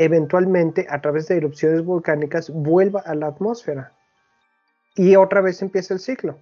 eventualmente, 0.00 0.86
a 0.88 1.02
través 1.02 1.28
de 1.28 1.36
erupciones 1.36 1.84
volcánicas, 1.84 2.48
vuelva 2.48 3.00
a 3.00 3.14
la 3.14 3.26
atmósfera. 3.26 3.92
Y 4.96 5.14
otra 5.16 5.42
vez 5.42 5.60
empieza 5.60 5.92
el 5.92 6.00
ciclo. 6.00 6.38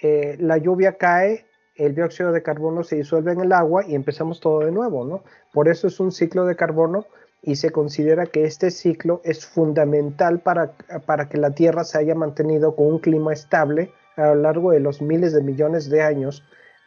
la 0.00 0.58
lluvia 0.58 0.96
cae, 0.96 1.44
el 1.74 1.96
dióxido 1.96 2.30
de 2.30 2.42
carbono 2.42 2.84
se 2.84 2.96
disuelve 2.96 3.32
en 3.32 3.40
el 3.40 3.52
agua 3.52 3.84
y 3.84 3.96
empezamos 3.96 4.38
todo 4.38 4.60
de 4.60 4.70
nuevo, 4.70 5.04
¿no? 5.04 5.24
Por 5.52 5.68
eso 5.68 5.88
es 5.88 5.98
un 5.98 6.12
ciclo 6.12 6.44
de 6.46 6.54
carbono 6.54 7.04
y 7.42 7.56
se 7.56 7.70
considera 7.70 8.26
que 8.26 8.44
este 8.44 8.70
ciclo 8.70 9.20
es 9.24 9.44
fundamental 9.44 10.38
para, 10.38 10.72
para 11.04 11.28
que 11.28 11.38
la 11.38 11.50
Tierra 11.50 11.82
se 11.82 11.98
haya 11.98 12.14
mantenido 12.14 12.76
con 12.76 12.86
un 12.86 12.98
clima 13.00 13.32
estable 13.32 13.90
a 14.14 14.28
lo 14.28 14.36
largo 14.36 14.70
de 14.70 14.78
los 14.78 15.02
miles 15.02 15.32
de 15.32 15.42
millones 15.42 15.90
de 15.90 16.02
años 16.02 16.44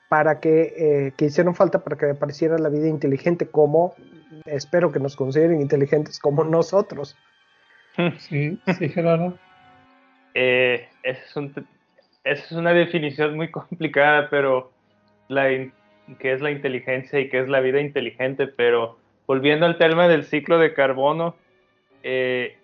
para 0.07 0.39
que, 0.39 0.73
eh, 0.77 1.13
que 1.17 1.25
hicieron 1.25 1.53
falta 1.53 1.79
para 1.79 1.97
que 1.97 2.11
apareciera 2.11 2.57
la 2.57 2.69
vida 2.69 2.87
inteligente 2.87 3.47
como 3.47 3.93
espero 4.45 4.91
que 4.91 4.99
nos 4.99 5.15
consideren 5.15 5.61
inteligentes 5.61 6.19
como 6.19 6.43
nosotros. 6.43 7.15
Sí, 8.17 8.57
sí, 8.79 8.89
Gerardo. 8.89 9.37
Eh, 10.33 10.87
es, 11.03 11.19
es 12.23 12.51
una 12.51 12.73
definición 12.73 13.35
muy 13.35 13.51
complicada, 13.51 14.31
pero 14.31 14.71
la, 15.27 15.47
qué 16.19 16.33
es 16.33 16.41
la 16.41 16.51
inteligencia 16.51 17.19
y 17.19 17.29
qué 17.29 17.39
es 17.39 17.49
la 17.49 17.59
vida 17.59 17.79
inteligente, 17.79 18.47
pero 18.47 18.97
volviendo 19.27 19.65
al 19.65 19.77
tema 19.77 20.07
del 20.07 20.23
ciclo 20.23 20.57
de 20.57 20.73
carbono, 20.73 21.35
eh, 22.03 22.57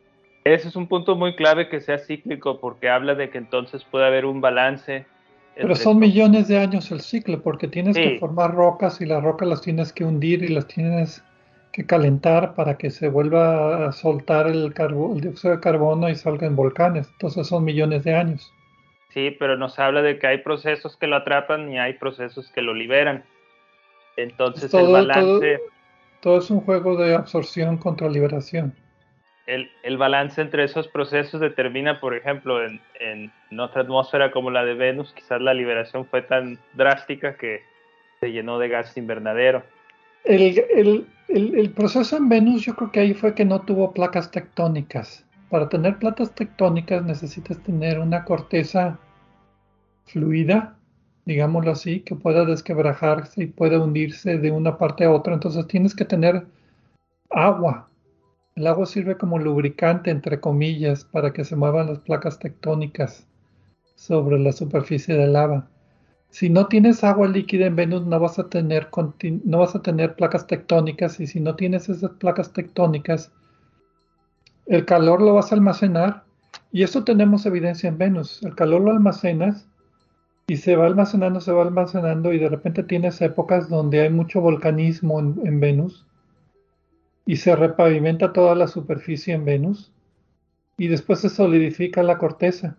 ese 0.43 0.69
es 0.69 0.75
un 0.75 0.87
punto 0.87 1.15
muy 1.15 1.35
clave 1.35 1.69
que 1.69 1.81
sea 1.81 1.97
cíclico 1.97 2.59
porque 2.59 2.89
habla 2.89 3.15
de 3.15 3.29
que 3.29 3.37
entonces 3.37 3.83
puede 3.83 4.05
haber 4.05 4.25
un 4.25 4.41
balance. 4.41 5.05
Pero 5.55 5.75
son 5.75 5.99
millones 5.99 6.47
de 6.47 6.57
años 6.57 6.89
el 6.91 7.01
ciclo 7.01 7.41
porque 7.41 7.67
tienes 7.67 7.95
que 7.95 8.17
formar 8.17 8.53
rocas 8.53 9.01
y 9.01 9.05
las 9.05 9.21
rocas 9.21 9.47
las 9.47 9.61
tienes 9.61 9.91
que 9.91 10.05
hundir 10.05 10.43
y 10.43 10.47
las 10.47 10.67
tienes 10.67 11.21
que 11.71 11.85
calentar 11.85 12.55
para 12.55 12.77
que 12.77 12.89
se 12.89 13.09
vuelva 13.09 13.87
a 13.87 13.91
soltar 13.91 14.47
el, 14.47 14.73
el 14.77 15.21
dióxido 15.21 15.55
de 15.55 15.59
carbono 15.59 16.09
y 16.09 16.15
salgan 16.15 16.55
volcanes. 16.55 17.07
Entonces 17.13 17.47
son 17.47 17.63
millones 17.63 18.03
de 18.03 18.15
años. 18.15 18.51
Sí, 19.09 19.35
pero 19.39 19.57
nos 19.57 19.79
habla 19.79 20.01
de 20.01 20.19
que 20.19 20.27
hay 20.27 20.37
procesos 20.39 20.95
que 20.97 21.07
lo 21.07 21.15
atrapan 21.15 21.71
y 21.71 21.79
hay 21.79 21.93
procesos 21.93 22.51
que 22.51 22.61
lo 22.61 22.73
liberan. 22.73 23.23
Entonces 24.17 24.73
el 24.73 24.91
balance... 24.91 25.59
Todo, 26.21 26.39
es 26.39 26.49
un 26.49 26.59
juego 26.61 26.97
de 26.97 27.15
absorción 27.15 27.77
contra 27.77 28.09
liberación. 28.09 28.73
El, 29.47 29.97
balance 29.97 30.41
entre 30.41 30.63
esos 30.63 30.87
procesos 30.89 31.41
determina, 31.41 31.99
por 31.99 32.13
ejemplo, 32.13 32.63
en, 32.63 32.79
en, 32.99 33.59
otra 33.59 33.81
atmósfera 33.81 34.29
como 34.29 34.51
la 34.51 34.63
de 34.63 34.75
Venus, 34.75 35.11
quizás 35.13 35.41
la 35.41 35.55
liberación 35.55 36.05
fue 36.05 36.21
tan 36.21 36.59
drástica 36.73 37.35
que 37.35 37.63
se 38.19 38.31
llenó 38.31 38.59
de 38.59 38.67
gas 38.67 38.95
invernadero. 38.95 39.63
El, 40.29 41.71
proceso 41.75 42.15
en 42.15 42.29
Venus 42.29 42.61
yo 42.61 42.75
creo 42.75 42.91
que 42.91 42.99
ahí 42.99 43.13
fue 43.15 43.33
que 43.33 43.45
no 43.45 43.61
tuvo 43.61 43.93
placas 43.93 44.29
tectónicas. 44.29 45.25
Para 45.49 45.69
tener 45.69 45.97
placas 45.97 46.35
tectónicas 46.35 47.03
necesitas 47.03 47.57
tener 47.63 47.97
una 47.97 48.25
corteza 48.25 48.99
fluida, 50.05 50.77
digámoslo 51.25 51.71
así, 51.71 52.01
que 52.01 52.15
pueda 52.15 52.45
desquebrajarse 52.45 53.41
y 53.41 53.47
pueda 53.47 53.79
hundirse 53.79 54.37
de 54.37 54.51
una 54.51 54.77
parte 54.77 55.03
a 55.03 55.11
otra. 55.11 55.33
Entonces 55.33 55.65
tienes 55.65 55.95
que 55.95 56.05
tener 56.05 56.45
agua. 57.31 57.89
El 58.55 58.67
agua 58.67 58.85
sirve 58.85 59.17
como 59.17 59.39
lubricante, 59.39 60.11
entre 60.11 60.39
comillas, 60.39 61.05
para 61.05 61.33
que 61.33 61.43
se 61.43 61.55
muevan 61.55 61.87
las 61.87 61.99
placas 61.99 62.37
tectónicas 62.37 63.25
sobre 63.95 64.37
la 64.37 64.51
superficie 64.51 65.15
de 65.15 65.25
lava. 65.25 65.67
Si 66.29 66.49
no 66.49 66.67
tienes 66.67 67.03
agua 67.03 67.27
líquida 67.27 67.65
en 67.65 67.75
Venus 67.75 68.05
no 68.05 68.19
vas 68.19 68.39
a 68.39 68.49
tener 68.49 68.89
no 69.43 69.59
vas 69.59 69.75
a 69.75 69.81
tener 69.81 70.15
placas 70.15 70.47
tectónicas 70.47 71.19
y 71.19 71.27
si 71.27 71.39
no 71.39 71.55
tienes 71.55 71.89
esas 71.89 72.11
placas 72.11 72.53
tectónicas 72.53 73.31
el 74.69 74.85
calor 74.85 75.21
lo 75.21 75.33
vas 75.33 75.51
a 75.51 75.55
almacenar 75.55 76.23
y 76.71 76.83
eso 76.83 77.03
tenemos 77.03 77.45
evidencia 77.47 77.89
en 77.89 77.97
Venus. 77.97 78.43
El 78.43 78.55
calor 78.55 78.81
lo 78.81 78.91
almacenas 78.91 79.67
y 80.47 80.57
se 80.57 80.75
va 80.75 80.85
almacenando, 80.85 81.41
se 81.41 81.51
va 81.51 81.63
almacenando 81.63 82.31
y 82.33 82.39
de 82.39 82.49
repente 82.49 82.83
tienes 82.83 83.19
épocas 83.21 83.67
donde 83.67 84.01
hay 84.01 84.11
mucho 84.11 84.41
volcanismo 84.41 85.19
en, 85.19 85.59
Venus 85.59 86.05
y 87.25 87.37
se 87.37 87.55
repavimenta 87.55 88.31
toda 88.31 88.53
la 88.53 88.67
superficie 88.67 89.33
en 89.33 89.45
Venus 89.45 89.91
y 90.77 90.87
después 90.87 91.19
se 91.19 91.29
solidifica 91.29 92.03
la 92.03 92.19
corteza. 92.19 92.77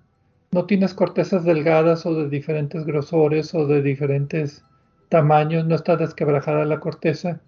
No 0.53 0.67
tienes 0.67 0.95
cortezas 0.95 1.45
delgadas 1.45 2.07
o 2.07 2.15
de 2.15 2.29
diferentes 2.29 2.85
grosores 2.85 3.55
o 3.55 3.67
de 3.67 3.83
diferentes 3.83 4.65
tamaños, 5.09 5.65
no 5.65 5.77
está 5.77 5.97
desquebrajada 5.97 6.65
la 6.65 6.81
corteza 6.81 7.41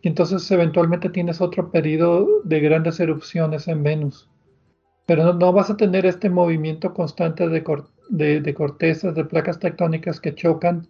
y 0.00 0.08
entonces 0.08 0.48
eventualmente 0.50 1.10
tienes 1.10 1.40
otro 1.40 1.70
periodo 1.72 2.28
de 2.44 2.60
grandes 2.60 3.00
erupciones 3.00 3.66
en 3.66 3.82
Venus. 3.82 4.28
Pero 5.06 5.32
no, 5.32 5.52
vas 5.52 5.70
a 5.70 5.76
tener 5.76 6.06
este 6.06 6.30
movimiento 6.30 6.94
constante 6.94 7.48
de, 7.48 8.40
de, 8.40 8.54
cortezas, 8.54 9.14
de 9.14 9.24
placas 9.24 9.58
tectónicas 9.58 10.20
que 10.20 10.34
chocan, 10.34 10.86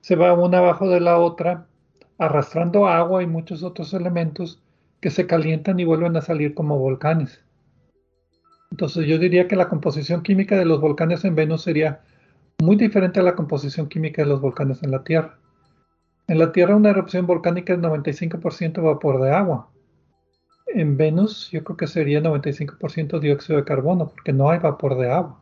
se 0.00 0.16
va 0.16 0.34
una 0.34 0.58
abajo 0.58 0.88
de 0.88 1.00
la 1.00 1.18
otra, 1.18 1.66
arrastrando 2.18 2.86
agua 2.86 3.22
y 3.22 3.26
muchos 3.26 3.62
otros 3.62 3.94
elementos 3.94 4.62
que 5.00 5.10
se 5.10 5.26
calientan 5.26 5.80
y 5.80 5.84
vuelven 5.84 6.16
a 6.16 6.20
salir 6.20 6.54
como 6.54 6.78
volcanes. 6.78 7.43
Entonces 8.74 9.06
yo 9.06 9.18
diría 9.18 9.46
que 9.46 9.54
la 9.54 9.68
composición 9.68 10.24
química 10.24 10.58
de 10.58 10.64
los 10.64 10.80
volcanes 10.80 11.24
en 11.24 11.36
Venus 11.36 11.62
sería 11.62 12.00
muy 12.60 12.74
diferente 12.74 13.20
a 13.20 13.22
la 13.22 13.36
composición 13.36 13.88
química 13.88 14.22
de 14.22 14.28
los 14.28 14.40
volcanes 14.40 14.82
en 14.82 14.90
la 14.90 15.04
Tierra. 15.04 15.38
En 16.26 16.40
la 16.40 16.50
Tierra 16.50 16.74
una 16.74 16.90
erupción 16.90 17.24
volcánica 17.24 17.72
es 17.72 17.78
95% 17.78 18.82
vapor 18.82 19.22
de 19.22 19.30
agua. 19.30 19.70
En 20.66 20.96
Venus 20.96 21.50
yo 21.52 21.62
creo 21.62 21.76
que 21.76 21.86
sería 21.86 22.20
95% 22.20 23.20
dióxido 23.20 23.60
de 23.60 23.64
carbono 23.64 24.08
porque 24.08 24.32
no 24.32 24.50
hay 24.50 24.58
vapor 24.58 24.98
de 24.98 25.08
agua. 25.08 25.40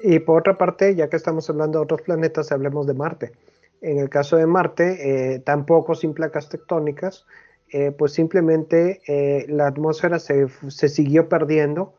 Y 0.00 0.20
por 0.20 0.42
otra 0.42 0.56
parte, 0.56 0.94
ya 0.94 1.10
que 1.10 1.16
estamos 1.16 1.50
hablando 1.50 1.80
de 1.80 1.86
otros 1.86 2.02
planetas, 2.02 2.52
hablemos 2.52 2.86
de 2.86 2.94
Marte. 2.94 3.32
En 3.80 3.98
el 3.98 4.08
caso 4.08 4.36
de 4.36 4.46
Marte, 4.46 5.34
eh, 5.34 5.40
tampoco 5.40 5.96
sin 5.96 6.14
placas 6.14 6.48
tectónicas, 6.48 7.26
eh, 7.72 7.90
pues 7.90 8.12
simplemente 8.12 9.00
eh, 9.08 9.44
la 9.48 9.66
atmósfera 9.66 10.20
se, 10.20 10.46
se, 10.68 10.88
siguió 10.88 11.28
perdiendo 11.28 11.96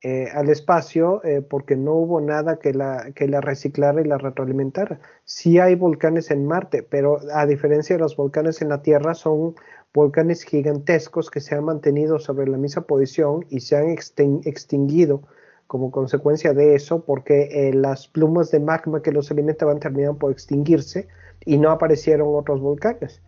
eh, 0.00 0.28
al 0.32 0.48
espacio 0.48 1.24
eh, 1.24 1.42
porque 1.42 1.74
no 1.74 1.94
hubo 1.94 2.20
nada 2.20 2.60
que 2.60 2.72
la, 2.72 3.10
que 3.16 3.26
la 3.26 3.40
reciclara 3.40 4.00
y 4.00 4.04
la 4.04 4.16
retroalimentara. 4.16 5.00
Sí 5.24 5.58
hay 5.58 5.74
volcanes 5.74 6.30
en 6.30 6.46
Marte, 6.46 6.84
pero 6.84 7.18
a 7.34 7.46
diferencia 7.46 7.96
de 7.96 8.00
los 8.00 8.16
volcanes 8.16 8.62
en 8.62 8.68
la 8.68 8.80
Tierra, 8.82 9.14
son 9.14 9.56
volcanes 9.92 10.44
gigantescos 10.44 11.30
que 11.30 11.40
se 11.40 11.56
han 11.56 11.64
mantenido 11.64 12.20
sobre 12.20 12.46
la 12.46 12.58
misma 12.58 12.82
posición 12.82 13.44
y 13.48 13.58
se 13.60 13.76
han 13.76 13.88
extinguido 13.88 15.22
como 15.66 15.90
consecuencia 15.90 16.54
de 16.54 16.76
eso, 16.76 17.04
porque 17.04 17.68
eh, 17.68 17.74
las 17.74 18.06
plumas 18.06 18.52
de 18.52 18.60
magma 18.60 19.02
que 19.02 19.10
los 19.10 19.30
alimentaban 19.32 19.80
terminaron 19.80 20.16
por 20.16 20.30
extinguirse 20.30 21.08
y 21.44 21.58
no 21.58 21.70
aparecieron 21.70 22.28
otros 22.36 22.60
volcanes. 22.60 23.20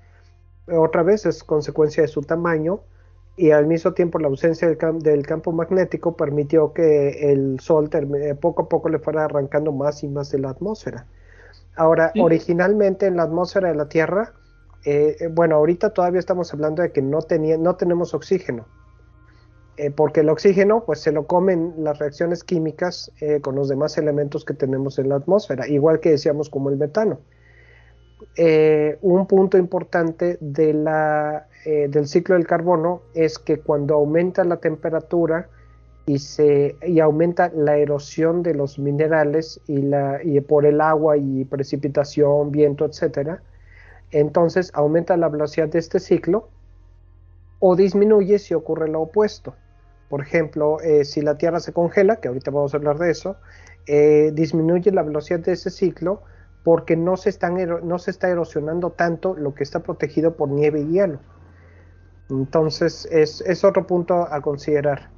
Otra 0.68 1.03
vez 1.03 1.27
es 1.27 1.43
consecuencia 1.43 2.03
de 2.03 2.09
su 2.09 2.23
tamaño 2.23 2.81
y 3.41 3.53
al 3.53 3.66
mismo 3.66 3.95
tiempo 3.95 4.18
la 4.18 4.28
ausencia 4.28 4.68
del, 4.68 5.26
campo 5.26 5.51
magnético 5.51 6.14
permitió 6.14 6.74
que 6.74 7.32
el 7.32 7.59
Sol 7.59 7.88
eh, 7.91 8.34
poco 8.34 8.64
a 8.64 8.68
poco 8.68 8.91
le 8.91 8.99
fuera 8.99 9.24
arrancando 9.24 9.72
más 9.72 10.05
y 10.05 10.09
más 10.09 10.30
de 10.30 10.41
la 10.41 10.51
atmósfera. 10.51 11.07
Ahora, 11.74 12.12
originalmente 12.20 13.07
en 13.07 13.16
la 13.16 13.22
atmósfera 13.22 13.68
de 13.68 13.76
la 13.76 13.88
Tierra, 13.88 14.34
eh, 14.84 15.16
eh, 15.20 15.28
bueno, 15.28 15.57
ahorita 15.57 15.95
todavía 15.95 16.20
estamos 16.20 16.53
hablando 16.53 16.82
de 16.82 16.93
que 16.93 17.01
no, 17.01 17.22
tenía, 17.22 17.57
no 17.57 17.76
tenemos 17.76 18.12
oxígeno, 18.12 18.66
porque 19.97 20.20
el 20.20 20.28
oxígeno 20.28 20.84
pues 20.84 21.01
se 21.01 21.11
lo 21.11 21.26
comen 21.26 21.72
las 21.78 21.99
reacciones 21.99 22.45
químicas 22.45 23.11
con 23.41 23.55
los 23.55 23.70
demás 23.70 23.97
elementos 23.97 24.45
que 24.45 24.53
tenemos 24.53 24.99
en 24.99 25.09
la 25.09 25.14
atmósfera, 25.14 25.66
igual 25.66 26.01
que 26.01 26.11
decíamos 26.11 26.51
como 26.51 26.68
el 26.68 26.76
metano. 26.76 27.20
Un 29.03 29.27
punto 29.27 29.59
importante 29.59 30.39
eh, 30.41 31.89
del 31.89 32.07
ciclo 32.07 32.35
del 32.37 32.47
carbono 32.47 33.03
es 33.14 33.39
que 33.39 33.59
cuando 33.61 33.95
aumenta 33.95 34.45
la 34.45 34.57
temperatura 34.57 35.49
y, 36.07 37.01
aumenta 37.01 37.51
la 37.55 37.77
erosión 37.77 38.43
de 38.43 38.55
los 38.55 38.79
minerales 38.79 39.61
y, 39.66 40.41
por 40.41 40.66
el 40.66 40.81
agua 40.81 41.16
y 41.16 41.45
precipitación, 41.45 42.51
viento, 42.51 42.85
etcétera, 42.85 43.43
entonces 44.11 44.71
aumenta 44.75 45.16
la 45.16 45.29
velocidad 45.29 45.68
de 45.68 45.79
este 45.79 46.01
ciclo 46.01 46.49
o 47.61 47.77
disminuye 47.77 48.39
si 48.39 48.55
ocurre 48.55 48.89
lo 48.89 49.03
opuesto. 49.03 49.55
Por 50.09 50.23
ejemplo, 50.23 50.81
eh, 50.81 51.05
si 51.05 51.21
la 51.21 51.37
Tierra 51.39 51.61
se 51.61 51.73
congela, 51.73 52.16
que 52.16 52.27
ahorita 52.27 52.51
vamos 52.51 52.75
a 52.75 52.79
hablar 52.79 52.99
de 52.99 53.11
eso, 53.11 53.37
eh, 53.87 54.33
disminuye 54.35 54.91
la 54.91 55.03
velocidad 55.03 55.41
de 55.41 55.53
ese 55.53 55.71
ciclo 55.71 56.23
porque 56.62 56.96
no 56.96 57.16
se, 57.16 57.30
están 57.30 57.56
no 57.82 57.98
se 57.98 58.11
está 58.11 58.28
erosionando 58.28 58.90
tanto 58.90 59.34
lo 59.34 59.54
que 59.54 59.62
está 59.62 59.80
protegido 59.80 60.34
por 60.34 60.48
nieve 60.48 60.80
y 60.80 60.92
hielo. 60.92 61.18
Entonces 62.28 63.08
es, 63.11 63.64
otro 63.64 63.86
punto 63.86 64.28
a 64.30 64.40
considerar. 64.40 65.11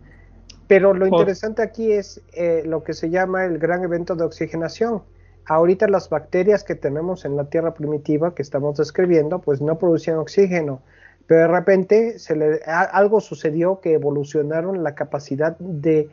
Pero 0.66 0.94
lo 0.94 1.06
interesante 1.06 1.62
aquí 1.62 1.92
es 1.92 2.22
eh, 2.32 2.62
lo 2.64 2.82
que 2.82 2.94
se 2.94 3.10
llama 3.10 3.44
el 3.44 3.58
gran 3.58 3.82
evento 3.82 4.14
de 4.14 4.24
oxigenación. 4.24 5.02
Ahorita 5.44 5.88
las 5.88 6.08
bacterias 6.08 6.64
que 6.64 6.74
tenemos 6.74 7.24
en 7.24 7.36
la 7.36 7.44
Tierra 7.44 7.74
primitiva 7.74 8.34
que 8.34 8.42
estamos 8.42 8.78
describiendo, 8.78 9.40
pues 9.40 9.60
no 9.60 9.78
producían 9.78 10.18
oxígeno, 10.18 10.80
pero 11.26 11.42
de 11.42 11.48
repente 11.48 12.18
se 12.18 12.36
le, 12.36 12.60
algo 12.64 13.20
sucedió 13.20 13.80
que 13.80 13.94
evolucionaron 13.94 14.82
la 14.82 14.94
capacidad 14.94 15.58
de, 15.58 16.08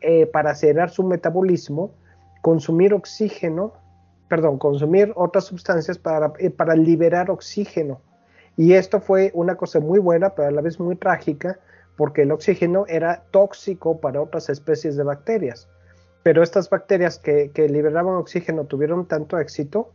eh, 0.00 0.26
para 0.26 0.52
acelerar 0.52 0.90
su 0.90 1.04
metabolismo, 1.04 1.92
consumir 2.40 2.94
oxígeno, 2.94 3.74
perdón, 4.32 4.56
consumir 4.56 5.12
otras 5.14 5.44
sustancias 5.44 5.98
para, 5.98 6.32
eh, 6.38 6.48
para 6.48 6.74
liberar 6.74 7.30
oxígeno 7.30 8.00
y 8.56 8.74
esto 8.74 9.00
fue 9.00 9.30
una 9.34 9.56
cosa 9.56 9.80
muy 9.80 9.98
buena, 9.98 10.30
pero 10.30 10.48
a 10.48 10.50
la 10.50 10.60
vez 10.60 10.78
muy 10.78 10.96
trágica, 10.96 11.58
porque 11.96 12.22
el 12.22 12.32
oxígeno 12.32 12.84
era 12.88 13.24
tóxico 13.30 14.00
para 14.00 14.20
otras 14.20 14.48
especies 14.50 14.96
de 14.96 15.04
bacterias. 15.04 15.68
Pero 16.22 16.42
estas 16.42 16.68
bacterias 16.68 17.18
que, 17.18 17.50
liberaban 17.68 18.14
oxígeno 18.14 18.64
tuvieron 18.64 19.06
tanto 19.06 19.38
éxito 19.38 19.92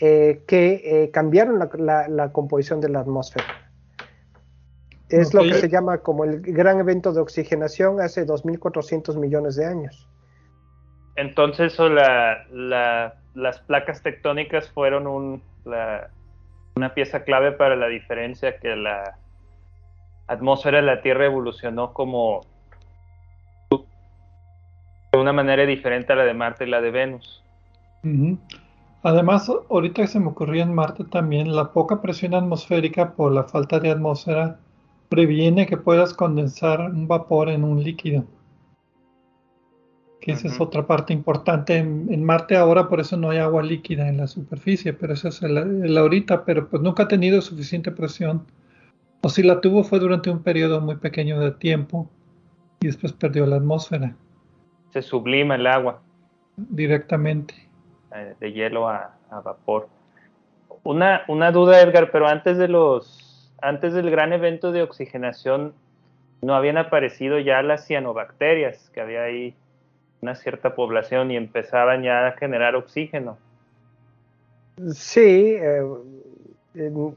eh, 0.00 0.42
que 0.46 0.80
eh, 0.84 1.10
cambiaron 1.10 1.58
la, 1.58 2.32
composición 2.32 2.80
de 2.80 2.88
la 2.88 3.00
atmósfera. 3.00 3.46
Es 5.08 5.32
lo 5.32 5.42
que 5.42 5.54
se 5.54 5.68
llama 5.68 5.98
como 5.98 6.24
el 6.24 6.40
gran 6.42 6.78
evento 6.80 7.12
de 7.12 7.20
oxigenación 7.20 8.00
hace 8.00 8.26
2.400 8.26 9.16
millones 9.16 9.56
de 9.56 9.64
años. 9.64 10.06
Entonces, 11.16 11.78
las 13.38 13.60
placas 13.60 14.02
tectónicas 14.02 14.68
fueron 14.70 15.06
un, 15.06 15.42
una 16.74 16.94
pieza 16.94 17.22
clave 17.22 17.52
para 17.52 17.76
la 17.76 17.86
diferencia 17.86 18.58
que 18.58 18.74
la 18.74 19.16
atmósfera 20.26 20.78
de 20.78 20.86
la 20.86 21.00
Tierra 21.00 21.26
evolucionó 21.26 21.92
como 21.92 22.40
de 23.70 25.18
una 25.18 25.32
manera 25.32 25.64
diferente 25.64 26.12
a 26.12 26.16
la 26.16 26.24
de 26.24 26.34
Marte 26.34 26.64
y 26.66 26.70
la 26.70 26.80
de 26.80 26.90
Venus. 26.90 27.42
Además, 29.02 29.50
ahorita 29.70 30.06
se 30.06 30.18
me 30.18 30.28
ocurrió 30.28 30.62
en 30.62 30.74
Marte 30.74 31.04
también, 31.04 31.54
la 31.54 31.72
poca 31.72 32.02
presión 32.02 32.34
atmosférica 32.34 33.12
por 33.12 33.32
la 33.32 33.44
falta 33.44 33.78
de 33.78 33.90
atmósfera 33.90 34.58
previene 35.08 35.66
que 35.66 35.76
puedas 35.76 36.12
condensar 36.12 36.80
un 36.80 37.06
vapor 37.06 37.48
en 37.48 37.64
un 37.64 37.82
líquido 37.82 38.24
que 40.28 40.34
esa 40.34 40.48
es 40.48 40.60
otra 40.60 40.86
parte 40.86 41.14
importante. 41.14 41.78
En, 41.78 42.22
Marte 42.22 42.54
ahora 42.54 42.90
por 42.90 43.00
eso 43.00 43.16
no 43.16 43.30
hay 43.30 43.38
agua 43.38 43.62
líquida 43.62 44.08
en 44.08 44.18
la 44.18 44.26
superficie, 44.26 44.92
pero 44.92 45.14
esa 45.14 45.28
es 45.28 45.40
la 45.40 46.00
ahorita, 46.00 46.44
pero 46.44 46.68
pues 46.68 46.82
nunca 46.82 47.04
ha 47.04 47.08
tenido 47.08 47.40
suficiente 47.40 47.90
presión. 47.90 48.46
O 49.22 49.30
si 49.30 49.42
la 49.42 49.62
tuvo 49.62 49.84
fue 49.84 49.98
durante 49.98 50.28
un 50.28 50.42
periodo 50.42 50.82
muy 50.82 50.96
pequeño 50.96 51.40
de 51.40 51.52
tiempo 51.52 52.10
y 52.78 52.88
después 52.88 53.14
perdió 53.14 53.46
la 53.46 53.56
atmósfera. 53.56 54.14
Se 54.90 55.00
sublima 55.00 55.54
el 55.54 55.66
agua. 55.66 56.02
Directamente. 56.58 57.54
Eh, 58.14 58.34
de 58.38 58.52
hielo 58.52 58.86
a, 58.86 59.16
vapor. 59.30 59.88
Una, 60.84 61.22
una 61.28 61.52
duda, 61.52 61.80
Edgar, 61.80 62.10
pero 62.10 62.28
antes 62.28 62.58
de 62.58 62.68
los, 62.68 63.50
antes 63.62 63.94
del 63.94 64.10
gran 64.10 64.34
evento 64.34 64.72
de 64.72 64.82
oxigenación, 64.82 65.72
no 66.42 66.54
habían 66.54 66.76
aparecido 66.76 67.38
ya 67.38 67.62
las 67.62 67.86
cianobacterias 67.86 68.90
que 68.90 69.00
había 69.00 69.22
ahí 69.22 69.56
una 70.20 70.34
cierta 70.34 70.74
población 70.74 71.30
y 71.30 71.36
empezaban 71.36 72.02
ya 72.02 72.28
a 72.28 72.32
generar 72.32 72.74
oxígeno. 72.74 73.38
Sí, 74.92 75.56
eh, 75.58 75.82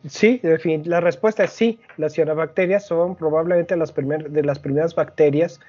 sí, 0.07 0.41
la 0.85 0.99
respuesta 0.99 1.43
es 1.43 1.51
sí. 1.51 1.79
Las 1.97 2.13
cianobacterias 2.13 2.85
son 2.85 3.15
probablemente 3.15 3.75
las 3.75 3.93
de 3.93 4.43
las 4.43 4.59
primeras 4.59 4.95
bacterias 4.95 5.59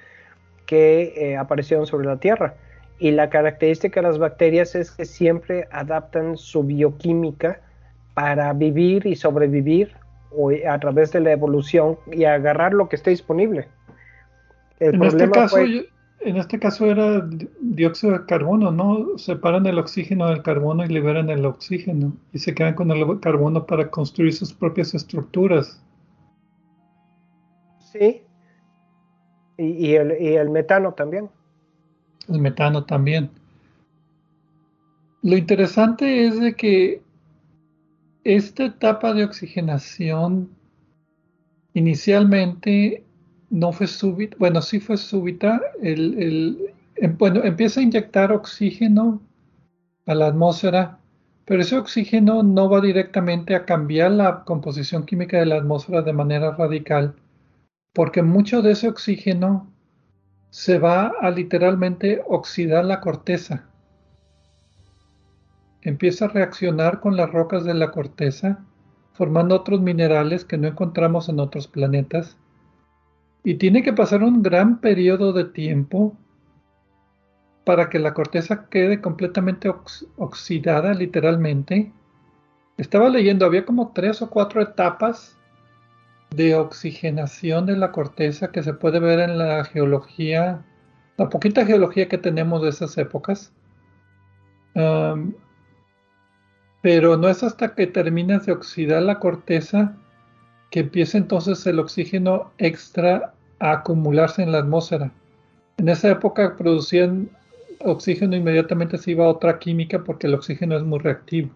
que 0.65 1.13
eh, 1.15 1.37
aparecieron 1.37 1.85
sobre 1.85 2.07
la 2.07 2.17
Tierra. 2.17 2.55
Y 2.99 3.11
la 3.11 3.29
característica 3.29 4.01
de 4.01 4.07
las 4.07 4.17
bacterias 4.17 4.75
es 4.75 4.91
que 4.91 5.05
siempre 5.05 5.67
adaptan 5.71 6.37
su 6.37 6.63
bioquímica 6.63 7.59
para 8.13 8.53
vivir 8.53 9.05
y 9.05 9.15
sobrevivir 9.15 9.95
a 10.67 10.79
través 10.79 11.11
de 11.11 11.19
la 11.19 11.31
evolución 11.31 11.97
y 12.11 12.25
agarrar 12.25 12.73
lo 12.73 12.89
que 12.89 12.95
esté 12.95 13.09
disponible. 13.11 13.67
El 14.79 14.95
en 14.95 15.03
este 15.03 15.29
caso, 15.29 15.57
en 16.25 16.37
este 16.37 16.59
caso 16.59 16.85
era 16.85 17.27
dióxido 17.59 18.13
de 18.13 18.25
carbono, 18.25 18.71
¿no? 18.71 19.17
Separan 19.17 19.65
el 19.65 19.77
oxígeno 19.77 20.27
del 20.27 20.41
carbono 20.41 20.85
y 20.85 20.87
liberan 20.87 21.29
el 21.29 21.45
oxígeno 21.45 22.13
y 22.31 22.39
se 22.39 22.53
quedan 22.55 22.75
con 22.75 22.91
el 22.91 23.19
carbono 23.19 23.65
para 23.65 23.89
construir 23.89 24.33
sus 24.33 24.53
propias 24.53 24.93
estructuras. 24.93 25.81
Sí. 27.91 28.21
Y, 29.57 29.93
el, 29.93 30.49
metano 30.49 30.93
también. 30.93 31.29
El 32.27 32.39
metano 32.39 32.85
también. 32.85 33.29
Lo 35.21 35.37
interesante 35.37 36.25
es 36.25 36.39
de 36.39 36.55
que 36.55 37.01
esta 38.23 38.65
etapa 38.65 39.13
de 39.13 39.25
oxigenación 39.25 40.49
inicialmente 41.73 43.03
no 43.53 43.71
fue 43.71 43.85
súbita, 43.85 44.35
bueno, 44.39 44.63
sí 44.63 44.79
fue 44.79 44.97
súbita, 44.97 45.61
el, 45.79 46.73
em, 46.95 47.17
bueno, 47.19 47.43
empieza 47.43 47.79
a 47.79 47.83
inyectar 47.83 48.31
oxígeno 48.31 49.21
a 50.07 50.15
la 50.15 50.25
atmósfera, 50.25 50.97
pero 51.45 51.61
ese 51.61 51.77
oxígeno 51.77 52.41
no 52.41 52.67
va 52.67 52.81
directamente 52.81 53.53
a 53.53 53.63
cambiar 53.63 54.09
la 54.09 54.43
composición 54.43 55.05
química 55.05 55.37
de 55.37 55.45
la 55.45 55.57
atmósfera 55.57 56.01
de 56.01 56.13
manera 56.13 56.55
radical, 56.55 57.13
porque 57.93 58.23
mucho 58.23 58.63
de 58.63 58.71
ese 58.71 58.89
oxígeno 58.89 59.71
se 60.49 60.79
va 60.79 61.13
a 61.21 61.29
literalmente 61.29 62.23
oxidar 62.27 62.83
la 62.85 63.01
corteza. 63.01 63.65
Empieza 65.83 66.25
a 66.25 66.29
reaccionar 66.29 67.01
con 67.01 67.15
las 67.15 67.31
rocas 67.31 67.65
de 67.65 67.75
la 67.75 67.91
corteza, 67.91 68.65
formando 69.11 69.53
otros 69.53 69.79
minerales 69.79 70.43
que 70.43 70.57
no 70.57 70.67
encontramos 70.67 71.29
en 71.29 71.39
otros 71.39 71.67
planetas 71.67 72.35
y 73.43 73.55
tiene 73.55 73.83
que 73.83 73.93
pasar 73.93 74.23
un 74.23 74.41
gran 74.41 74.79
periodo 74.79 75.33
de 75.33 75.45
tiempo 75.45 76.17
para 77.65 77.89
que 77.89 77.99
la 77.99 78.13
corteza 78.13 78.67
quede 78.69 79.01
completamente 79.01 79.69
oxidada 80.17 80.93
literalmente. 80.93 81.91
Estaba 82.77 83.09
leyendo, 83.09 83.45
había 83.45 83.65
como 83.65 83.91
tres 83.93 84.21
o 84.21 84.29
cuatro 84.29 84.61
etapas 84.61 85.37
de 86.31 86.55
oxigenación 86.55 87.65
de 87.65 87.77
la 87.77 87.91
corteza 87.91 88.51
que 88.51 88.63
se 88.63 88.73
puede 88.73 88.99
ver 88.99 89.19
en 89.19 89.37
la 89.37 89.63
geología, 89.65 90.65
la 91.17 91.29
poquita 91.29 91.65
geología 91.65 92.09
que 92.09 92.17
tenemos 92.17 92.61
de 92.61 92.69
esas 92.69 92.97
épocas. 92.97 93.53
pero 96.81 97.15
no 97.17 97.29
es 97.29 97.43
hasta 97.43 97.75
que 97.75 97.87
terminas 97.87 98.45
de 98.45 98.51
oxidar 98.53 99.03
la 99.03 99.19
corteza 99.19 99.95
que 100.73 100.79
empieza 100.79 101.19
entonces 101.19 101.67
el 101.67 101.77
oxígeno 101.77 102.51
extra 102.57 103.35
a 103.59 103.73
acumularse 103.73 104.41
en 104.41 104.51
la 104.51 104.57
atmósfera. 104.57 105.11
En 105.77 105.87
esa 105.87 106.09
época 106.09 106.55
producían 106.57 107.29
oxígeno 107.81 108.35
inmediatamente 108.35 108.97
se 108.97 109.11
iba 109.11 109.25
a 109.25 109.27
otra 109.27 109.59
química 109.59 110.03
porque 110.03 110.25
el 110.25 110.33
oxígeno 110.33 110.75
es 110.75 110.81
muy 110.81 110.97
reactivo. 110.97 111.51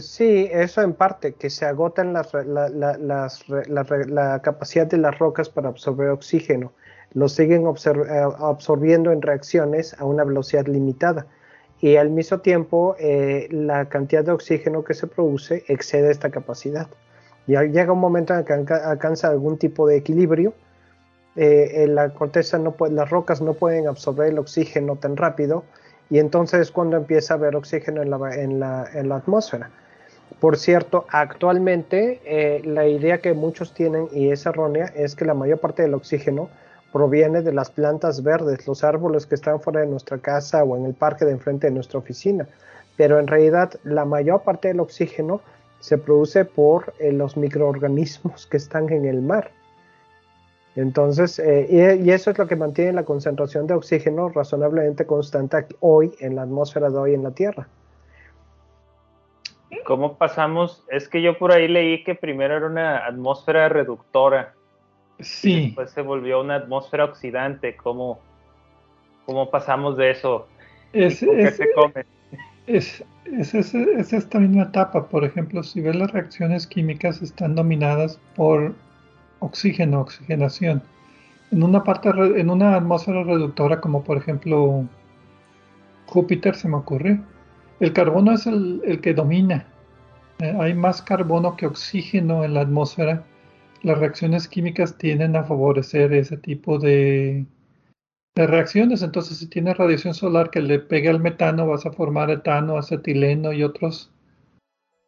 Sí, 0.00 0.48
eso 0.50 0.82
en 0.82 0.94
parte, 0.94 1.34
que 1.34 1.48
se 1.48 1.66
agotan 1.66 2.12
las, 2.12 2.32
la, 2.34 4.40
capacidad 4.42 4.86
de 4.88 4.98
las 4.98 5.16
rocas 5.20 5.48
para 5.48 5.68
absorber 5.68 6.08
oxígeno. 6.08 6.72
Lo 7.12 7.28
siguen 7.28 7.62
eh, 7.62 8.22
absorbiendo 8.40 9.12
en 9.12 9.22
reacciones 9.22 9.94
a 10.00 10.04
una 10.04 10.24
velocidad 10.24 10.66
limitada. 10.66 11.28
Y 11.80 11.94
al 11.94 12.10
mismo 12.10 12.40
tiempo, 12.40 12.96
eh, 12.98 13.46
la 13.52 13.88
cantidad 13.88 14.24
de 14.24 14.32
oxígeno 14.32 14.82
que 14.82 14.94
se 14.94 15.06
produce 15.06 15.62
excede 15.68 16.10
esta 16.10 16.30
capacidad. 16.30 16.88
Ya 17.46 17.62
llega 17.62 17.92
un 17.92 18.00
momento 18.00 18.34
en 18.34 18.44
que 18.44 18.52
alcanza 18.72 19.28
algún 19.28 19.58
tipo 19.58 19.86
de 19.86 19.96
equilibrio. 19.96 20.54
Eh, 21.36 21.86
la 21.88 22.10
corteza 22.10 22.58
no 22.58 22.72
puede, 22.72 22.94
las 22.94 23.10
rocas 23.10 23.40
no 23.42 23.54
pueden 23.54 23.88
absorber 23.88 24.28
el 24.28 24.38
oxígeno 24.38 24.96
tan 24.96 25.16
rápido 25.16 25.64
y 26.08 26.20
entonces 26.20 26.60
es 26.60 26.70
cuando 26.70 26.96
empieza 26.96 27.34
a 27.34 27.36
haber 27.36 27.56
oxígeno 27.56 28.02
en 28.02 28.10
la, 28.10 28.34
en 28.36 28.60
la, 28.60 28.88
en 28.94 29.08
la 29.08 29.16
atmósfera. 29.16 29.70
Por 30.40 30.56
cierto, 30.56 31.06
actualmente 31.10 32.20
eh, 32.24 32.62
la 32.64 32.86
idea 32.86 33.18
que 33.18 33.34
muchos 33.34 33.72
tienen 33.74 34.08
y 34.12 34.30
es 34.30 34.46
errónea 34.46 34.92
es 34.94 35.14
que 35.14 35.24
la 35.24 35.34
mayor 35.34 35.58
parte 35.58 35.82
del 35.82 35.94
oxígeno 35.94 36.48
proviene 36.92 37.42
de 37.42 37.52
las 37.52 37.70
plantas 37.70 38.22
verdes, 38.22 38.66
los 38.66 38.84
árboles 38.84 39.26
que 39.26 39.34
están 39.34 39.60
fuera 39.60 39.80
de 39.80 39.86
nuestra 39.86 40.18
casa 40.18 40.62
o 40.62 40.76
en 40.76 40.84
el 40.84 40.94
parque 40.94 41.24
de 41.24 41.32
enfrente 41.32 41.66
de 41.66 41.72
nuestra 41.72 41.98
oficina. 41.98 42.46
Pero 42.96 43.18
en 43.18 43.26
realidad 43.26 43.72
la 43.82 44.04
mayor 44.04 44.42
parte 44.42 44.68
del 44.68 44.80
oxígeno 44.80 45.40
se 45.84 45.98
produce 45.98 46.46
por 46.46 46.94
eh, 46.98 47.12
los 47.12 47.36
microorganismos 47.36 48.46
que 48.46 48.56
están 48.56 48.90
en 48.90 49.04
el 49.04 49.20
mar. 49.20 49.50
Entonces, 50.76 51.38
eh, 51.38 52.00
y, 52.02 52.10
eso 52.10 52.30
es 52.30 52.38
lo 52.38 52.46
que 52.46 52.56
mantiene 52.56 52.94
la 52.94 53.04
concentración 53.04 53.66
de 53.66 53.74
oxígeno 53.74 54.30
razonablemente 54.30 55.04
constante 55.04 55.66
hoy 55.80 56.14
en 56.20 56.36
la 56.36 56.42
atmósfera 56.44 56.88
de 56.88 56.96
hoy 56.96 57.12
en 57.12 57.22
la 57.22 57.32
Tierra. 57.32 57.68
¿Cómo 59.84 60.16
pasamos? 60.16 60.86
Es 60.88 61.06
que 61.06 61.20
yo 61.20 61.36
por 61.36 61.52
ahí 61.52 61.68
leí 61.68 62.02
que 62.02 62.14
primero 62.14 62.56
era 62.56 62.66
una 62.66 63.04
atmósfera 63.04 63.68
reductora. 63.68 64.54
Sí. 65.20 65.52
Y 65.52 65.66
después 65.66 65.90
se 65.90 66.00
volvió 66.00 66.40
una 66.40 66.54
atmósfera 66.54 67.04
oxidante. 67.04 67.76
¿Cómo, 67.76 68.20
cómo 69.26 69.50
pasamos 69.50 69.98
de 69.98 70.12
eso? 70.12 70.48
Es, 70.94 71.20
¿Qué 71.20 71.50
se 71.50 71.70
come? 71.74 72.06
Es, 72.66 73.04
es, 73.24 73.54
es, 73.54 74.12
esta 74.12 74.38
misma 74.38 74.64
etapa. 74.64 75.08
Por 75.08 75.24
ejemplo, 75.24 75.62
si 75.62 75.80
ves 75.80 75.96
las 75.96 76.12
reacciones 76.12 76.66
químicas 76.66 77.20
están 77.22 77.54
dominadas 77.54 78.18
por 78.34 78.74
oxígeno, 79.40 80.00
oxigenación. 80.00 80.82
En 81.50 81.62
una 81.62 81.84
parte, 81.84 82.08
en 82.08 82.50
una 82.50 82.76
atmósfera 82.76 83.22
reductora, 83.22 83.80
como 83.80 84.02
por 84.02 84.16
ejemplo 84.16 84.84
Júpiter, 86.06 86.54
se 86.56 86.68
me 86.68 86.76
ocurre, 86.76 87.20
el 87.80 87.92
carbono 87.92 88.32
es 88.32 88.46
el, 88.46 89.00
que 89.02 89.14
domina. 89.14 89.66
Eh, 90.40 90.56
hay 90.58 90.74
más 90.74 91.02
carbono 91.02 91.56
que 91.56 91.66
oxígeno 91.66 92.44
en 92.44 92.54
la 92.54 92.62
atmósfera. 92.62 93.24
Las 93.82 93.98
reacciones 93.98 94.48
químicas 94.48 94.96
tienden 94.96 95.36
a 95.36 95.44
favorecer 95.44 96.12
ese 96.14 96.38
tipo 96.38 96.78
de, 96.78 97.44
de 98.34 98.46
reacciones. 98.46 99.02
Entonces, 99.02 99.38
si 99.38 99.46
tienes 99.48 99.76
radiación 99.76 100.14
solar 100.14 100.50
que 100.50 100.60
le 100.60 100.78
pegue 100.78 101.08
al 101.08 101.20
metano, 101.20 101.66
vas 101.66 101.86
a 101.86 101.92
formar 101.92 102.30
etano, 102.30 102.78
acetileno 102.78 103.52
y 103.52 103.62
otros 103.62 104.10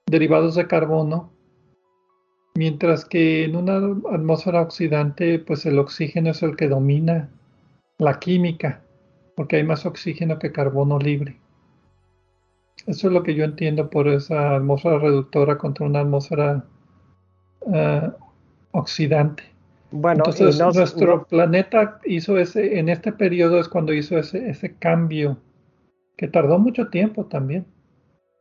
derivados 0.07 0.55
de 0.55 0.66
carbono 0.66 1.37
Mientras 2.57 3.05
que 3.05 3.45
en 3.45 3.55
una 3.55 3.77
atmósfera 3.77 4.62
oxidante, 4.62 5.39
pues 5.39 5.66
el 5.66 5.79
oxígeno 5.79 6.31
es 6.31 6.43
el 6.43 6.57
que 6.57 6.68
domina 6.68 7.29
la 7.99 8.18
química, 8.18 8.81
porque 9.37 9.57
hay 9.57 9.64
más 9.64 9.85
oxígeno 9.85 10.39
que 10.39 10.53
carbono 10.53 10.99
libre. 10.99 11.39
Eso 12.87 13.09
es 13.09 13.12
lo 13.12 13.22
que 13.22 13.35
yo 13.35 13.45
entiendo 13.45 13.91
por 13.91 14.09
esa 14.09 14.57
atmósfera 14.57 14.99
reductora 14.99 15.59
contra 15.59 15.85
una 15.85 16.01
atmósfera 16.01 16.64
eh, 17.74 18.11
oxidante. 18.70 19.43
Bueno, 19.99 20.24
entonces 20.26 20.59
nuestro 20.59 21.24
planeta 21.24 22.01
hizo 22.05 22.36
ese, 22.36 22.78
en 22.78 22.90
este 22.90 23.12
periodo 23.12 23.59
es 23.59 23.68
cuando 23.68 23.94
hizo 23.94 24.18
ese, 24.18 24.51
ese 24.51 24.76
cambio, 24.76 25.38
que 26.18 26.28
tardó 26.28 26.59
mucho 26.59 26.88
tiempo 26.88 27.24
también. 27.26 27.66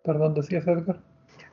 Perdón, 0.04 0.34
decías 0.34 0.68
Edgar. 0.68 1.00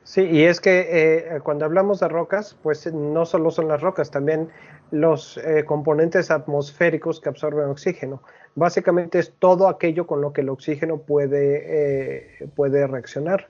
Sí, 0.03 0.21
y 0.23 0.43
es 0.43 0.59
que 0.59 0.87
eh, 0.89 1.39
cuando 1.43 1.63
hablamos 1.63 2.01
de 2.01 2.09
rocas, 2.09 2.57
pues 2.61 2.91
no 2.93 3.25
solo 3.25 3.49
son 3.49 3.69
las 3.69 3.79
rocas, 3.79 4.11
también 4.11 4.49
los 4.91 5.37
eh, 5.37 5.63
componentes 5.65 6.29
atmosféricos 6.29 7.21
que 7.21 7.29
absorben 7.29 7.69
oxígeno. 7.69 8.21
Básicamente 8.55 9.19
es 9.19 9.33
todo 9.39 9.69
aquello 9.69 10.05
con 10.05 10.19
lo 10.19 10.33
que 10.33 10.41
el 10.41 10.49
oxígeno 10.49 10.97
puede, 10.97 12.41
eh, 12.43 12.49
puede 12.55 12.85
reaccionar. 12.85 13.47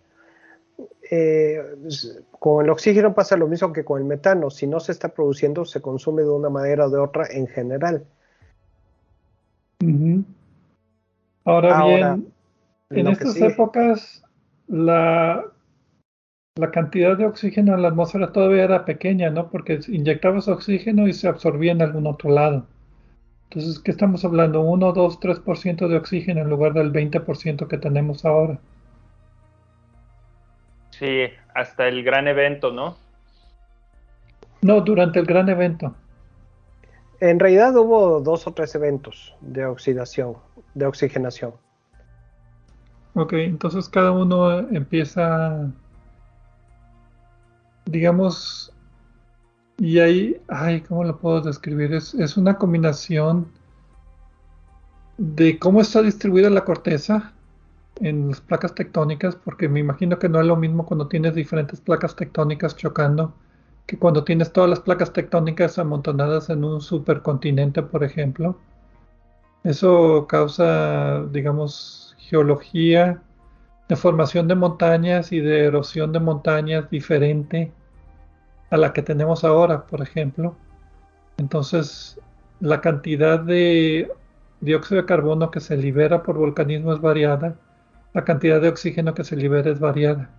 Con 2.39 2.65
el 2.65 2.71
oxígeno 2.71 3.13
pasa 3.13 3.37
lo 3.37 3.47
mismo 3.47 3.71
que 3.71 3.85
con 3.85 3.99
el 3.99 4.05
metano. 4.05 4.49
Si 4.49 4.67
no 4.67 4.79
se 4.79 4.91
está 4.91 5.09
produciendo, 5.09 5.65
se 5.65 5.81
consume 5.81 6.23
de 6.23 6.29
una 6.29 6.49
manera 6.49 6.87
o 6.87 6.89
de 6.89 6.97
otra 6.97 7.27
en 7.31 7.47
general. 7.47 8.05
Ahora, 11.45 11.83
bien, 11.85 12.33
en 12.89 13.07
estas 13.07 13.35
épocas 13.37 14.23
la 14.67 15.45
la 16.55 16.69
cantidad 16.69 17.17
de 17.17 17.25
oxígeno 17.25 17.73
en 17.73 17.81
la 17.81 17.87
atmósfera 17.87 18.31
todavía 18.31 18.63
era 18.63 18.85
pequeña, 18.85 19.29
¿no? 19.31 19.49
Porque 19.49 19.79
inyectabas 19.87 20.47
oxígeno 20.47 21.07
y 21.07 21.13
se 21.13 21.27
absorbía 21.27 21.71
en 21.71 21.81
algún 21.81 22.05
otro 22.05 22.29
lado. 22.29 22.67
Entonces, 23.49 23.79
¿qué 23.79 23.91
estamos 23.91 24.23
hablando? 24.23 24.61
1, 24.61 24.93
2, 24.93 25.19
3% 25.19 25.87
de 25.87 25.97
oxígeno 25.97 26.41
en 26.41 26.49
lugar 26.49 26.73
del 26.73 26.93
20% 26.93 27.67
que 27.67 27.77
tenemos 27.77 28.23
ahora. 28.25 28.59
Sí, 31.03 31.27
hasta 31.53 31.89
el 31.89 32.01
gran 32.01 32.29
evento, 32.29 32.71
¿no? 32.71 32.95
No, 34.61 34.79
durante 34.79 35.19
el 35.19 35.25
gran 35.25 35.49
evento. 35.49 35.93
En 37.19 37.41
realidad 37.41 37.75
hubo 37.75 38.21
dos 38.21 38.47
o 38.47 38.53
tres 38.53 38.73
eventos 38.73 39.35
de 39.41 39.65
oxidación, 39.65 40.37
de 40.73 40.85
oxigenación. 40.85 41.55
Ok, 43.15 43.33
entonces 43.33 43.89
cada 43.89 44.13
uno 44.13 44.59
empieza 44.69 45.69
digamos, 47.83 48.71
y 49.79 49.99
ahí, 49.99 50.41
ay, 50.47 50.79
¿cómo 50.79 51.03
lo 51.03 51.19
puedo 51.19 51.41
describir? 51.41 51.93
Es, 51.93 52.13
es 52.13 52.37
una 52.37 52.57
combinación 52.57 53.51
de 55.17 55.59
cómo 55.59 55.81
está 55.81 56.01
distribuida 56.01 56.49
la 56.49 56.63
corteza 56.63 57.32
en 58.03 58.27
las 58.27 58.41
placas 58.41 58.75
tectónicas, 58.75 59.35
porque 59.35 59.69
me 59.69 59.79
imagino 59.79 60.19
que 60.19 60.27
no 60.29 60.39
es 60.41 60.45
lo 60.45 60.57
mismo 60.57 60.85
cuando 60.85 61.07
tienes 61.07 61.35
diferentes 61.35 61.79
placas 61.79 62.15
tectónicas 62.15 62.75
chocando 62.75 63.33
que 63.85 63.97
cuando 63.97 64.23
tienes 64.23 64.51
todas 64.51 64.69
las 64.69 64.79
placas 64.81 65.13
tectónicas 65.13 65.79
amontonadas 65.79 66.49
en 66.49 66.63
un 66.63 66.81
supercontinente, 66.81 67.81
por 67.81 68.03
ejemplo. 68.03 68.57
Eso 69.63 70.27
causa, 70.27 71.23
digamos, 71.31 72.15
geología 72.17 73.21
de 73.87 73.95
formación 73.95 74.47
de 74.47 74.55
montañas 74.55 75.31
y 75.31 75.39
de 75.39 75.65
erosión 75.65 76.11
de 76.11 76.19
montañas 76.19 76.89
diferente 76.89 77.71
a 78.69 78.77
la 78.77 78.93
que 78.93 79.01
tenemos 79.01 79.43
ahora, 79.43 79.85
por 79.85 80.01
ejemplo. 80.01 80.55
Entonces, 81.37 82.19
la 82.59 82.81
cantidad 82.81 83.39
de 83.39 84.11
dióxido 84.61 85.01
de 85.01 85.07
carbono 85.07 85.51
que 85.51 85.59
se 85.59 85.77
libera 85.77 86.23
por 86.23 86.37
volcanismo 86.37 86.93
es 86.93 87.01
variada, 87.01 87.55
la 88.13 88.23
cantidad 88.23 88.61
de 88.61 88.69
oxígeno 88.69 89.13
que 89.13 89.23
se 89.23 89.35
libera 89.35 89.71
es 89.71 89.79
variada. 89.79 90.29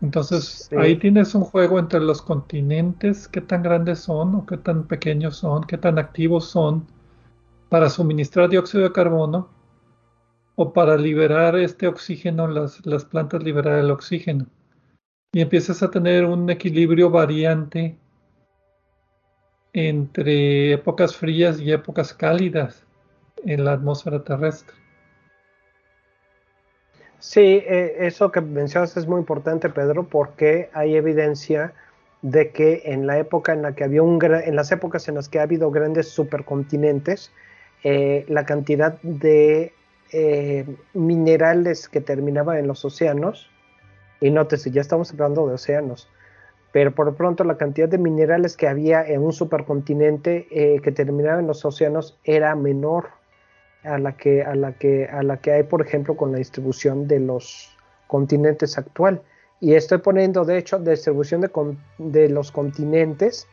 Entonces, 0.00 0.70
ahí 0.76 0.96
tienes 0.96 1.34
un 1.34 1.42
juego 1.44 1.78
entre 1.78 2.00
los 2.00 2.20
continentes, 2.20 3.28
qué 3.28 3.40
tan 3.40 3.62
grandes 3.62 4.00
son 4.00 4.34
o 4.34 4.46
qué 4.46 4.58
tan 4.58 4.86
pequeños 4.86 5.36
son, 5.36 5.64
qué 5.64 5.78
tan 5.78 5.98
activos 5.98 6.46
son 6.46 6.86
para 7.68 7.88
suministrar 7.88 8.50
dióxido 8.50 8.84
de 8.84 8.92
carbono 8.92 9.48
o 10.56 10.72
para 10.72 10.96
liberar 10.96 11.56
este 11.56 11.86
oxígeno, 11.86 12.46
las, 12.46 12.84
las 12.84 13.04
plantas 13.04 13.42
liberar 13.42 13.78
el 13.78 13.90
oxígeno. 13.90 14.46
Y 15.32 15.40
empiezas 15.40 15.82
a 15.82 15.90
tener 15.90 16.24
un 16.26 16.48
equilibrio 16.50 17.10
variante 17.10 17.98
entre 19.72 20.74
épocas 20.74 21.16
frías 21.16 21.60
y 21.60 21.72
épocas 21.72 22.14
cálidas 22.14 22.86
en 23.44 23.64
la 23.64 23.72
atmósfera 23.72 24.22
terrestre. 24.22 24.83
Sí, 27.18 27.62
eh, 27.66 27.96
eso 28.00 28.30
que 28.30 28.40
mencionas 28.40 28.96
es 28.96 29.06
muy 29.06 29.18
importante, 29.18 29.70
Pedro, 29.70 30.04
porque 30.04 30.68
hay 30.74 30.96
evidencia 30.96 31.72
de 32.24 32.50
que 32.50 32.82
en 32.86 33.06
la 33.06 33.18
época 33.18 33.52
en 33.52 33.60
la 33.60 33.74
que 33.74 33.84
había 33.84 34.02
un 34.02 34.18
en 34.22 34.56
las 34.56 34.72
épocas 34.72 35.08
en 35.08 35.14
las 35.16 35.28
que 35.28 35.38
ha 35.38 35.42
habido 35.42 35.70
grandes 35.70 36.08
supercontinentes, 36.08 37.30
eh, 37.82 38.24
la 38.28 38.46
cantidad 38.46 38.98
de 39.02 39.74
eh, 40.10 40.64
minerales 40.94 41.86
que 41.86 42.00
terminaban 42.00 42.56
en 42.56 42.66
los 42.66 42.82
océanos, 42.82 43.50
y 44.22 44.30
nótese, 44.30 44.70
ya 44.70 44.80
estamos 44.80 45.12
hablando 45.12 45.46
de 45.46 45.54
océanos, 45.54 46.08
pero 46.72 46.94
por 46.94 47.14
pronto 47.14 47.44
la 47.44 47.58
cantidad 47.58 47.90
de 47.90 47.98
minerales 47.98 48.56
que 48.56 48.68
había 48.68 49.06
en 49.06 49.20
un 49.20 49.34
supercontinente 49.34 50.46
eh, 50.50 50.80
que 50.80 50.92
terminaba 50.92 51.40
en 51.40 51.46
los 51.46 51.62
océanos 51.66 52.18
era 52.24 52.54
menor 52.54 53.08
a 53.84 53.98
la 53.98 54.16
que 54.16 54.42
a 54.42 54.54
la 54.54 54.72
que 54.72 55.06
a 55.06 55.22
la 55.22 55.36
que 55.36 55.52
hay 55.52 55.62
por 55.62 55.82
ejemplo 55.82 56.16
con 56.16 56.32
la 56.32 56.38
distribución 56.38 57.06
de 57.06 57.20
los 57.20 57.74
continentes 58.06 58.78
actual 58.78 59.22
Y 59.60 59.74
estoy 59.74 59.98
poniendo, 59.98 60.44
de 60.44 60.58
hecho, 60.58 60.78
distribución 60.78 61.40
de, 61.98 62.28
los 62.28 62.52
continentes 62.52 63.48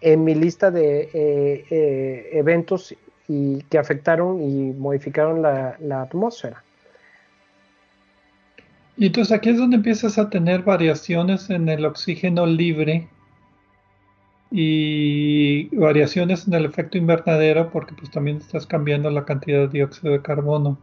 en 0.00 0.24
mi 0.24 0.34
lista 0.34 0.70
de 0.70 1.08
eh, 1.14 1.64
eh, 1.70 2.28
eventos 2.32 2.94
y, 3.28 3.62
que 3.70 3.78
afectaron 3.78 4.42
y 4.42 4.72
modificaron 4.72 5.40
la, 5.40 5.76
la 5.80 6.02
atmósfera. 6.02 6.62
Y 8.96 9.06
entonces 9.06 9.32
aquí 9.32 9.50
es 9.50 9.56
donde 9.56 9.76
empiezas 9.76 10.18
a 10.18 10.28
tener 10.28 10.62
variaciones 10.62 11.48
en 11.50 11.68
el 11.68 11.84
oxígeno 11.86 12.46
libre 12.46 13.08
y 14.56 15.66
variaciones 15.74 16.46
en 16.46 16.54
el 16.54 16.64
efecto 16.64 16.96
invernadero 16.96 17.72
porque 17.72 17.92
pues 17.98 18.08
también 18.12 18.36
estás 18.36 18.68
cambiando 18.68 19.10
la 19.10 19.24
cantidad 19.24 19.62
de 19.62 19.66
dióxido 19.66 20.12
de 20.12 20.22
carbono. 20.22 20.78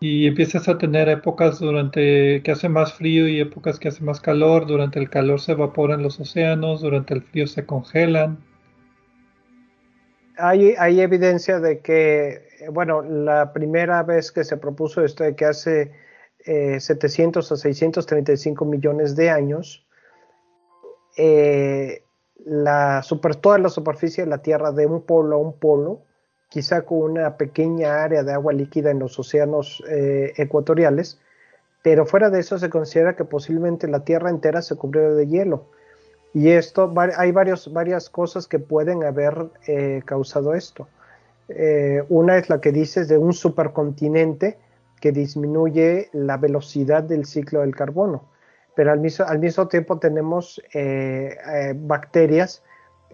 Y 0.00 0.26
empiezas 0.26 0.68
a 0.68 0.76
tener 0.76 1.08
épocas 1.08 1.60
durante 1.60 2.42
que 2.42 2.50
hace 2.50 2.68
más 2.68 2.92
frío 2.92 3.26
y 3.26 3.40
épocas 3.40 3.78
que 3.78 3.88
hace 3.88 4.04
más 4.04 4.20
calor. 4.20 4.66
Durante 4.66 4.98
el 4.98 5.08
calor 5.08 5.40
se 5.40 5.52
evaporan 5.52 6.02
los 6.02 6.20
océanos, 6.20 6.82
durante 6.82 7.14
el 7.14 7.22
frío 7.22 7.46
se 7.46 7.64
congelan. 7.64 8.44
Hay, 10.36 10.74
hay 10.78 11.00
evidencia 11.00 11.58
de 11.58 11.80
que, 11.80 12.42
bueno, 12.70 13.00
la 13.00 13.54
primera 13.54 14.02
vez 14.02 14.30
que 14.30 14.44
se 14.44 14.58
propuso 14.58 15.02
esto 15.02 15.24
de 15.24 15.34
que 15.34 15.46
hace 15.46 15.92
700 16.44 17.50
eh, 17.50 17.54
a 17.54 17.56
635 17.56 18.64
millones 18.66 19.16
de 19.16 19.30
años, 19.30 19.86
eh, 21.16 22.04
la 22.44 23.02
super, 23.02 23.36
toda 23.36 23.58
la 23.58 23.68
superficie 23.68 24.24
de 24.24 24.30
la 24.30 24.42
Tierra 24.42 24.72
de 24.72 24.86
un 24.86 25.02
polo 25.02 25.36
a 25.36 25.38
un 25.38 25.52
polo, 25.52 26.00
quizá 26.48 26.82
con 26.82 27.12
una 27.12 27.36
pequeña 27.36 28.02
área 28.02 28.22
de 28.22 28.32
agua 28.32 28.52
líquida 28.52 28.90
en 28.90 28.98
los 28.98 29.18
océanos 29.18 29.82
eh, 29.88 30.32
ecuatoriales, 30.36 31.20
pero 31.82 32.06
fuera 32.06 32.30
de 32.30 32.40
eso 32.40 32.58
se 32.58 32.70
considera 32.70 33.16
que 33.16 33.24
posiblemente 33.24 33.88
la 33.88 34.04
Tierra 34.04 34.30
entera 34.30 34.62
se 34.62 34.76
cubrió 34.76 35.14
de 35.14 35.26
hielo. 35.26 35.66
Y 36.32 36.50
esto, 36.50 36.92
hay 37.16 37.32
varias 37.32 38.10
cosas 38.10 38.46
que 38.46 38.58
pueden 38.60 39.02
haber 39.02 39.48
causado 40.04 40.54
esto. 40.54 40.86
una 42.08 42.36
es 42.36 42.48
la 42.48 42.60
que 42.60 42.70
dices 42.70 43.08
de 43.08 43.18
un 43.18 43.32
supercontinente 43.32 44.56
que 45.00 45.12
disminuye 45.12 46.08
la 46.12 46.36
velocidad 46.36 47.02
del 47.02 47.24
ciclo 47.24 47.60
del 47.60 47.74
carbono. 47.74 48.28
Pero 48.80 48.92
al 48.92 49.40
mismo, 49.40 49.68
tiempo 49.68 49.98
tenemos 49.98 50.58
eh, 50.72 51.36
eh, 51.46 51.74
bacterias 51.76 52.62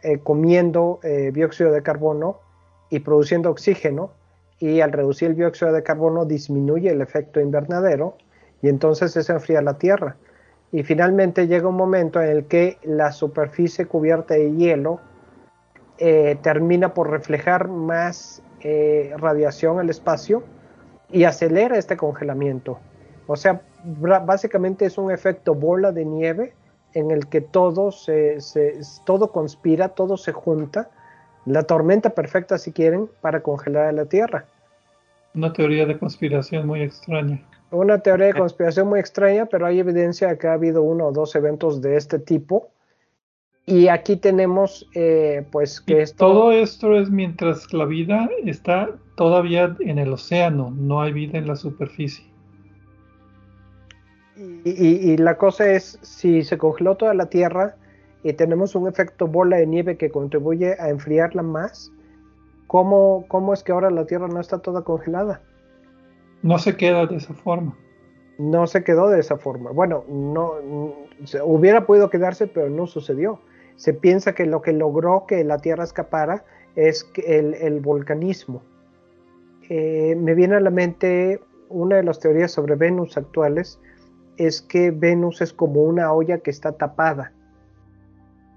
eh, 0.01 0.19
comiendo 0.19 1.01
dióxido 1.33 1.73
de 1.73 1.83
carbono 1.83 2.39
y 2.89 3.01
produciendo 3.01 3.51
oxígeno 3.51 4.13
y 4.61 4.81
al 4.81 4.93
reducir 4.93 5.31
el 5.31 5.35
dióxido 5.35 5.73
de 5.73 5.83
carbono 5.83 6.25
disminuye 6.25 6.91
el 6.91 7.01
efecto 7.01 7.41
invernadero 7.41 8.17
y 8.63 8.69
entonces 8.69 9.11
se 9.11 9.33
enfría 9.33 9.61
la 9.61 9.77
Tierra. 9.77 10.15
Y 10.71 10.85
finalmente 10.85 11.49
llega 11.49 11.67
un 11.67 11.75
momento 11.75 12.23
en 12.23 12.29
el 12.29 12.45
que 12.45 12.79
la 12.85 13.11
superficie 13.11 13.87
cubierta 13.87 14.35
de 14.35 14.53
hielo 14.53 15.01
termina 16.43 16.95
por 16.95 17.11
reflejar 17.11 17.67
más 17.67 18.41
radiación 19.17 19.81
al 19.81 19.91
espacio 19.91 20.45
y 21.11 21.25
acelera 21.25 21.77
este 21.77 21.97
congelamiento. 21.97 22.79
O 23.27 23.37
sea, 23.37 23.63
básicamente 23.85 24.85
es 24.85 24.99
un 24.99 25.11
efecto 25.11 25.55
bola 25.55 25.93
de 25.93 26.05
nieve 26.05 26.55
en 26.95 27.11
el 27.11 27.27
que 27.27 27.41
todo, 27.41 27.93
se, 27.93 28.39
todo 29.05 29.33
conspira, 29.33 29.91
todo 29.91 30.17
se 30.17 30.33
junta, 30.33 30.91
la 31.45 31.65
tormenta 31.65 32.11
perfecta 32.11 32.59
si 32.59 32.73
quieren, 32.73 33.09
para 33.21 33.43
congelar 33.43 33.93
la 33.95 34.07
Tierra. 34.07 34.47
Una 35.35 35.53
teoría 35.53 35.85
de 35.87 35.99
conspiración 35.99 36.67
muy 36.67 36.83
extraña. 36.83 37.43
Una 37.71 37.99
teoría 37.99 38.27
de 38.27 38.35
conspiración 38.35 38.89
muy 38.89 39.01
extraña, 39.01 39.47
pero 39.47 39.67
hay 39.67 39.81
evidencia 39.81 40.29
de 40.29 40.39
que 40.39 40.47
ha 40.47 40.55
habido 40.55 40.83
uno 40.83 41.07
o 41.09 41.13
dos 41.13 41.35
eventos 41.35 41.83
de 41.83 41.97
este 41.97 42.19
tipo 42.19 42.71
y 43.67 43.89
aquí 43.89 44.17
tenemos, 44.17 44.89
eh, 44.95 45.45
pues, 45.51 45.81
que 45.81 46.03
esto... 46.03 46.25
Todo 46.25 46.53
esto 46.53 46.97
es 46.97 47.11
mientras 47.11 47.73
la 47.73 47.85
vida 47.85 48.31
está 48.45 48.91
todavía 49.17 49.77
en 49.81 49.99
el 49.99 50.13
océano, 50.13 50.71
no 50.71 51.03
hay 51.03 51.13
vida 51.13 51.37
en 51.37 51.49
la 51.49 51.57
superficie. 51.57 52.25
Y, 54.37 55.17
la 55.17 55.39
cosa 55.39 55.71
es, 55.73 55.99
si 56.03 56.43
se 56.43 56.59
congeló 56.59 56.97
toda 56.97 57.15
la 57.15 57.27
Tierra 57.27 57.77
y 58.23 58.35
tenemos 58.35 58.75
un 58.75 58.87
efecto 58.87 59.27
bola 59.27 59.57
de 59.57 59.67
nieve 59.67 59.97
que 59.97 60.11
contribuye 60.11 60.77
a 60.79 60.91
enfriarla 60.91 61.43
más, 61.43 61.91
¿cómo, 62.67 63.25
cómo 63.29 63.55
es 63.55 63.63
que 63.63 63.73
ahora 63.73 63.91
la 63.91 64.05
Tierra 64.05 64.29
no 64.29 64.41
está 64.41 64.59
toda 64.59 64.83
congelada? 64.83 65.41
No 66.43 66.59
se 66.59 66.77
queda 66.77 67.07
de 67.07 67.17
esa 67.17 67.33
forma. 67.33 67.77
No 68.39 68.67
se 68.67 68.85
quedó 68.85 69.09
de 69.09 69.21
esa 69.21 69.39
forma. 69.39 69.71
Bueno, 69.71 70.05
no 70.09 70.53
hubiera 71.43 71.87
podido 71.87 72.11
quedarse, 72.11 72.47
pero 72.47 72.69
no 72.69 72.87
sucedió 72.87 73.41
se 73.77 73.93
piensa 73.93 74.35
que 74.35 74.47
lo 74.47 74.63
que 74.63 74.73
logró 74.73 75.27
que 75.27 75.45
la 75.45 75.59
Tierra 75.59 75.85
escapara 75.85 76.45
es 76.75 77.09
el, 77.17 77.81
volcanismo. 77.81 78.63
Eh, 79.69 80.17
me 80.17 80.35
viene 80.35 80.57
a 80.57 80.61
la 80.61 80.71
mente 80.71 81.41
una 81.69 81.97
de 81.97 82.03
las 82.03 82.19
teorías 82.19 82.53
sobre 82.53 82.75
Venus 82.75 83.17
actuales, 83.17 83.81
es 84.37 84.63
que 84.63 84.91
Venus 84.91 85.41
es 85.41 85.53
como 85.53 85.83
una 85.83 86.13
olla 86.13 86.39
que 86.39 86.51
está 86.51 86.73
tapada. 86.73 87.33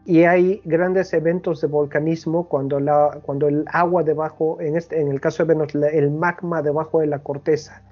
Y 0.06 0.24
hay 0.24 0.62
grandes 0.66 1.14
eventos 1.14 1.62
de 1.62 1.68
volcanismo 1.68 2.48
cuando, 2.48 2.80
cuando 3.24 3.48
el 3.48 3.66
agua 3.72 4.04
debajo, 4.04 4.58
en, 4.60 4.76
este, 4.76 5.00
en 5.00 5.10
el 5.10 5.22
caso 5.22 5.46
de 5.46 5.54
Venus, 5.54 5.76
el 5.76 6.10
magma 6.10 6.62
debajo 6.62 7.00
de 7.00 7.08
la 7.08 7.20
corteza 7.20 7.84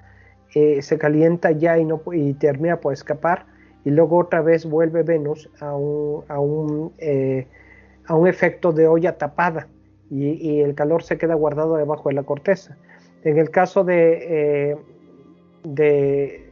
eh, 0.55 0.81
se 0.81 0.97
calienta 0.97 1.51
ya 1.51 1.77
y, 1.77 1.85
no, 1.85 2.01
y 2.11 2.33
termina 2.33 2.79
por 2.79 2.93
escapar 2.93 3.45
y 3.83 3.91
luego 3.91 4.17
otra 4.17 4.41
vez 4.41 4.65
vuelve 4.65 5.03
Venus 5.03 5.49
a 5.59 5.75
un, 5.75 6.23
a 6.27 6.39
un, 6.39 6.93
eh, 6.97 7.47
a 8.05 8.15
un 8.15 8.27
efecto 8.27 8.71
de 8.71 8.87
olla 8.87 9.17
tapada 9.17 9.67
y, 10.09 10.61
el 10.61 10.73
calor 10.73 11.03
se 11.03 11.17
queda 11.17 11.35
guardado 11.35 11.75
debajo 11.75 12.09
de 12.09 12.15
la 12.15 12.23
corteza. 12.23 12.77
En 13.23 13.37
el 13.37 13.49
caso 13.49 13.83
de, 13.83 14.71
eh, 14.71 14.77
de 15.63 16.46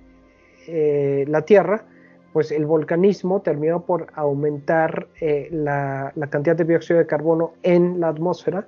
eh, 0.67 1.25
la 1.27 1.43
Tierra, 1.43 1.85
pues 2.33 2.51
el 2.51 2.65
volcanismo 2.65 3.41
terminó 3.41 3.85
por 3.85 4.07
aumentar 4.13 5.07
la, 5.51 6.11
la, 6.15 6.27
cantidad 6.27 6.55
de 6.55 6.65
dióxido 6.65 6.99
de 6.99 7.07
carbono 7.07 7.53
en 7.63 8.01
la 8.01 8.09
atmósfera 8.09 8.67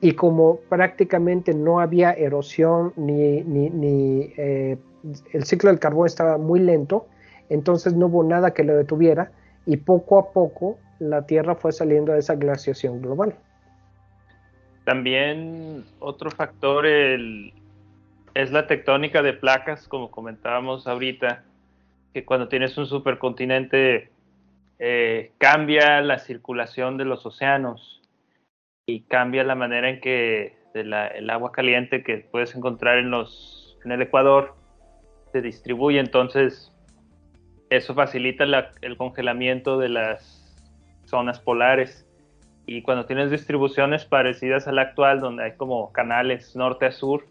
y 0.00 0.12
como 0.12 0.60
prácticamente 0.68 1.52
no 1.52 1.80
había 1.80 2.12
erosión 2.12 2.92
ni, 2.96 3.42
ni, 3.42 3.70
ni 3.70 4.32
el 4.36 5.44
ciclo 5.44 5.70
del 5.70 5.80
carbono 5.80 6.06
estaba 6.06 6.38
muy 6.38 6.60
lento, 6.60 7.06
entonces 7.48 7.94
no 7.94 8.06
hubo 8.06 8.22
nada 8.22 8.54
que 8.54 8.62
lo 8.62 8.76
detuviera 8.76 9.32
y 9.66 9.78
poco 9.78 10.18
a 10.18 10.32
poco 10.32 10.78
la 10.98 11.26
Tierra 11.26 11.54
fue 11.54 11.72
saliendo 11.72 12.12
de 12.12 12.20
esa 12.20 12.36
glaciación 12.36 13.02
global. 13.02 13.34
También 14.84 15.84
otro 16.00 16.30
factor 16.30 16.86
es 18.34 18.50
la 18.50 18.66
tectónica 18.66 19.22
de 19.22 19.32
placas, 19.32 19.88
como 19.88 20.10
comentábamos 20.10 20.86
ahorita, 20.86 21.44
que 22.14 22.24
cuando 22.24 22.48
tienes 22.48 22.76
un 22.78 22.86
supercontinente 22.86 24.10
eh, 24.78 25.32
cambia 25.38 26.00
la 26.00 26.18
circulación 26.18 26.96
de 26.96 27.04
los 27.04 27.24
océanos 27.24 28.02
y 28.86 29.02
cambia 29.02 29.44
la 29.44 29.54
manera 29.54 29.88
en 29.88 30.00
que 30.00 30.56
el 30.74 31.30
agua 31.30 31.52
caliente 31.52 32.02
que 32.02 32.18
puedes 32.18 32.54
encontrar 32.54 32.98
en, 32.98 33.10
los, 33.10 33.78
en 33.84 33.92
el 33.92 34.02
Ecuador 34.02 34.54
se 35.32 35.42
distribuye. 35.42 36.00
Entonces, 36.00 36.72
eso 37.70 37.94
facilita 37.94 38.44
el 38.80 38.96
congelamiento 38.96 39.78
de 39.78 39.88
las 39.90 40.42
zonas 41.04 41.40
polares. 41.40 42.08
Y 42.66 42.82
cuando 42.82 43.06
tienes 43.06 43.30
distribuciones 43.30 44.04
parecidas 44.04 44.68
a 44.68 44.72
la 44.72 44.82
actual, 44.82 45.20
donde 45.20 45.44
hay 45.44 45.52
como 45.56 45.92
canales 45.92 46.56
norte 46.56 46.86
a 46.86 46.92
sur, 46.92 47.24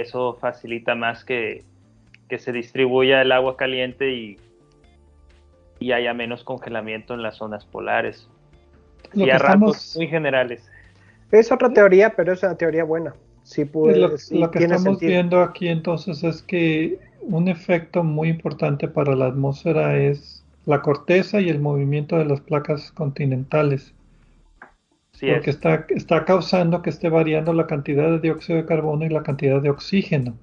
eso 0.00 0.34
facilita 0.40 0.94
más 0.94 1.24
que, 1.24 1.64
se 2.38 2.52
distribuya 2.52 3.20
el 3.20 3.30
agua 3.30 3.58
caliente 3.58 4.10
y, 4.10 4.38
y 5.78 5.92
haya 5.92 6.14
menos 6.14 6.44
congelamiento 6.44 7.12
en 7.12 7.22
las 7.22 7.36
zonas 7.36 7.66
polares. 7.66 8.28
y 9.12 9.28
a 9.28 9.38
ratos 9.38 9.94
muy 9.96 10.08
generales. 10.08 10.66
Es 11.30 11.52
otra 11.52 11.70
teoría, 11.70 12.10
pero 12.16 12.32
es 12.32 12.42
una 12.42 12.56
teoría 12.56 12.84
buena. 12.84 13.14
Sí, 13.42 13.68
lo, 13.74 14.08
lo 14.30 14.50
que 14.50 14.58
estamos 14.64 15.00
viendo 15.00 15.42
aquí 15.42 15.68
entonces 15.68 16.22
es 16.22 16.42
que 16.42 16.98
un 17.22 17.48
efecto 17.48 18.02
muy 18.02 18.28
importante 18.28 18.88
para 18.88 19.14
la 19.14 19.26
atmósfera 19.26 19.98
es 19.98 20.44
la 20.66 20.80
corteza 20.80 21.40
y 21.40 21.48
el 21.48 21.60
movimiento 21.60 22.16
de 22.18 22.24
las 22.24 22.40
placas 22.40 22.92
continentales. 22.92 23.94
Porque 25.30 25.50
está, 25.50 25.86
está 25.90 26.24
causando 26.24 26.82
que 26.82 26.90
esté 26.90 27.08
variando 27.08 27.52
la 27.52 27.68
cantidad 27.68 28.10
de 28.10 28.18
dióxido 28.18 28.58
de 28.58 28.66
carbono 28.66 29.04
y 29.04 29.08
la 29.08 29.22
cantidad 29.22 29.62
de 29.62 29.70
oxígeno. 29.70 30.36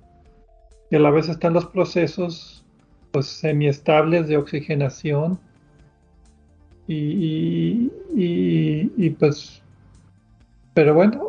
Y 0.90 0.96
a 0.96 1.00
la 1.00 1.12
vez 1.12 1.28
están 1.28 1.54
los 1.54 1.66
procesos 1.66 2.66
pues, 3.12 3.26
semiestables 3.28 4.30
de 4.30 4.38
oxigenación. 4.38 5.38
Y, 6.88 7.92
y, 8.16 8.92
y 8.98 9.10
pues, 9.12 9.62
pero 10.74 10.94
bueno, 10.94 11.24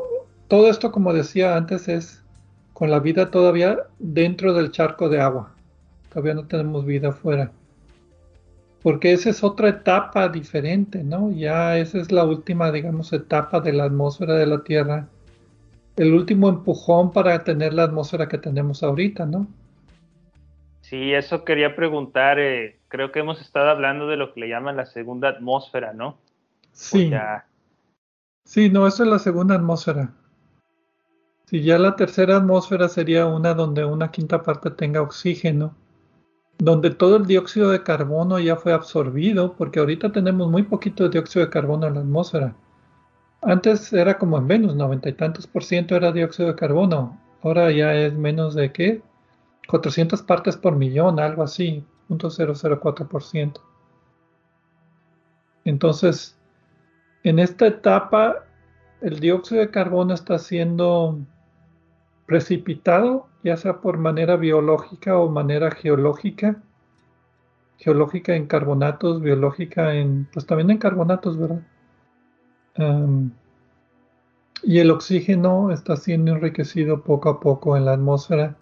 todo 0.49 0.71
esto 0.71 0.93
como 0.93 1.13
decía 1.13 1.57
antes 1.57 1.89
es 1.89 2.25
con 2.73 2.91
la 2.91 3.01
vida 3.01 3.31
todavía 3.31 3.81
dentro 3.99 4.55
del 4.55 4.71
charco 4.71 5.09
de 5.09 5.21
agua. 5.21 5.55
Todavía 6.09 6.35
no 6.35 6.47
tenemos 6.47 6.87
vida 6.87 7.09
afuera. 7.09 7.53
Porque 8.83 9.13
esa 9.13 9.31
es 9.31 9.45
otra 9.45 9.69
etapa 9.69 10.29
diferente, 10.29 11.05
¿no? 11.05 11.31
Ya 11.31 11.77
esa 11.77 11.99
es 11.99 12.11
la 12.11 12.25
última, 12.25 12.73
digamos, 12.73 13.13
etapa 13.13 13.61
de 13.61 13.73
la 13.73 13.85
atmósfera 13.85 14.35
de 14.35 14.47
la 14.47 14.63
Tierra, 14.63 15.07
el 15.97 16.15
último 16.15 16.49
empujón 16.49 17.13
para 17.13 17.45
tener 17.45 17.75
la 17.75 17.85
atmósfera 17.85 18.29
que 18.29 18.39
tenemos 18.39 18.83
ahorita, 18.83 19.27
¿no? 19.27 19.47
Sí, 20.81 21.13
eso 21.13 21.45
quería 21.45 21.77
preguntar. 21.77 22.39
Eh, 22.39 22.79
creo 22.89 23.13
que 23.13 23.21
hemos 23.21 23.41
estado 23.41 23.69
hablando 23.71 24.09
de 24.09 24.17
lo 24.17 24.33
que 24.33 24.41
le 24.41 24.49
llaman 24.49 24.77
la 24.77 24.87
segunda 24.87 25.29
atmósfera, 25.29 25.93
¿no? 25.93 26.17
Sí. 26.73 27.13
Sí, 28.45 28.71
no, 28.71 28.87
eso 28.87 29.05
es 29.05 29.11
la 29.11 29.19
segunda 29.19 29.55
atmósfera. 29.55 30.11
Si 31.45 31.63
ya 31.63 31.79
la 31.79 31.97
tercera 31.97 32.39
atmósfera 32.39 32.89
sería 32.89 33.27
una 33.27 33.55
donde 33.55 33.85
una 33.85 34.11
quinta 34.11 34.43
parte 34.43 34.71
tenga 34.71 35.03
oxígeno 35.03 35.75
donde 36.61 36.91
todo 36.91 37.17
el 37.17 37.27
dióxido 37.27 37.71
de 37.71 37.83
carbono 37.83 38.39
ya 38.39 38.55
fue 38.55 38.73
absorbido, 38.75 39.55
porque 39.55 39.81
ahorita 39.81 40.13
tenemos 40.13 40.51
muy 40.51 40.63
poquito 40.63 41.05
de 41.05 41.11
dióxido 41.11 41.47
de 41.47 41.51
carbono 41.51 41.87
en 41.87 41.95
la 41.95 42.01
atmósfera. 42.01 42.55
Antes 43.41 43.91
era 43.95 44.19
como 44.19 44.37
en 44.37 44.47
Venus, 44.47 44.77
noventa 44.77 45.09
y 45.09 45.15
tantos 45.15 45.47
por 45.47 45.65
ciento 45.65 45.97
era 45.97 46.13
dióxido 46.13 46.49
de 46.49 46.57
carbono. 46.57 47.19
Ahora 47.43 47.71
ya 47.71 47.95
es 47.95 48.13
menos 48.13 48.55
de 48.55 48.71
qué? 48.73 49.03
400 49.69 50.21
partes 50.23 50.59
por 50.59 50.77
millón, 50.77 51.19
algo 51.19 51.43
así, 51.43 51.83
0.004%. 52.11 53.61
Entonces, 55.65 56.37
en 57.23 57.39
esta 57.39 57.69
etapa, 57.69 58.45
el 59.01 59.19
dióxido 59.21 59.63
de 59.63 59.71
carbono 59.71 60.13
está 60.13 60.39
siendo 60.39 61.19
precipitado, 62.31 63.27
ya 63.43 63.57
sea 63.57 63.81
por 63.81 63.99
manera 63.99 64.37
biológica 64.37 65.19
o 65.19 65.29
manera 65.29 65.73
geológica, 65.73 66.63
geológica 67.77 68.37
en 68.37 68.47
carbonatos, 68.47 69.21
biológica 69.21 69.95
en, 69.97 70.29
pues 70.33 70.47
también 70.47 70.71
en 70.71 70.79
carbonatos, 70.79 71.37
¿verdad? 71.37 71.61
y 74.63 74.79
el 74.79 74.93
oxígeno 74.93 75.73
está 75.73 75.97
siendo 75.97 76.31
enriquecido 76.31 77.03
poco 77.03 77.31
a 77.31 77.41
poco 77.41 77.77
en 77.77 77.85
la 77.85 77.95
atmósfera 77.95 78.57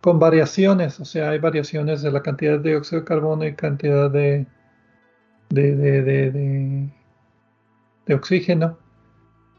con 0.00 0.20
variaciones, 0.20 1.00
o 1.00 1.04
sea, 1.04 1.30
hay 1.30 1.40
variaciones 1.40 2.02
de 2.02 2.12
la 2.12 2.22
cantidad 2.22 2.60
de 2.60 2.70
dióxido 2.70 3.00
de 3.00 3.06
carbono 3.06 3.44
y 3.44 3.56
cantidad 3.56 4.08
de, 4.08 4.46
de, 5.48 5.74
de, 5.74 6.88
de 8.06 8.14
oxígeno. 8.14 8.78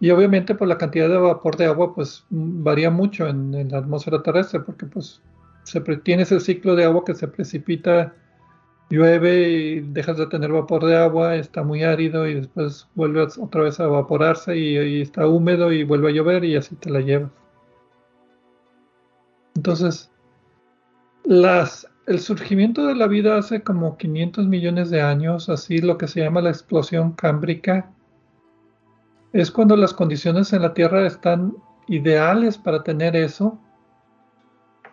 Y 0.01 0.09
obviamente 0.09 0.55
pues 0.55 0.67
la 0.67 0.79
cantidad 0.79 1.07
de 1.07 1.17
vapor 1.17 1.55
de 1.57 1.65
agua 1.65 1.93
pues 1.93 2.25
varía 2.31 2.89
mucho 2.89 3.27
en, 3.27 3.69
la 3.69 3.77
atmósfera 3.77 4.23
terrestre 4.23 4.59
porque 4.59 4.87
pues 4.87 5.21
se 5.63 5.79
tienes 5.79 6.31
el 6.31 6.41
ciclo 6.41 6.75
de 6.75 6.85
agua 6.85 7.05
que 7.05 7.13
se 7.13 7.27
precipita, 7.27 8.15
llueve 8.89 9.49
y 9.49 9.79
dejas 9.81 10.17
de 10.17 10.25
tener 10.25 10.51
vapor 10.51 10.85
de 10.85 10.97
agua, 10.97 11.35
está 11.35 11.61
muy 11.61 11.83
árido 11.83 12.27
y 12.27 12.33
después 12.33 12.87
vuelve 12.95 13.21
otra 13.21 13.61
vez 13.61 13.79
a 13.79 13.83
evaporarse 13.83 14.57
y, 14.57 15.01
está 15.01 15.27
húmedo 15.27 15.71
y 15.71 15.83
vuelve 15.83 16.09
a 16.09 16.13
llover 16.13 16.45
y 16.45 16.55
así 16.55 16.75
te 16.77 16.89
la 16.89 17.01
llevas. 17.01 17.29
Entonces, 19.55 20.09
las, 21.25 21.87
el 22.07 22.19
surgimiento 22.19 22.87
de 22.87 22.95
la 22.95 23.05
vida 23.05 23.37
hace 23.37 23.61
como 23.61 23.97
500 23.97 24.47
millones 24.47 24.89
de 24.89 25.03
años, 25.03 25.47
así 25.47 25.77
lo 25.77 25.99
que 25.99 26.07
se 26.07 26.21
llama 26.21 26.41
la 26.41 26.49
explosión 26.49 27.11
cámbrica, 27.11 27.91
es 29.33 29.51
cuando 29.51 29.75
las 29.75 29.93
condiciones 29.93 30.53
en 30.53 30.61
la 30.61 30.73
Tierra 30.73 31.05
están 31.07 31.55
ideales 31.87 32.57
para 32.57 32.83
tener 32.83 33.15
eso, 33.15 33.59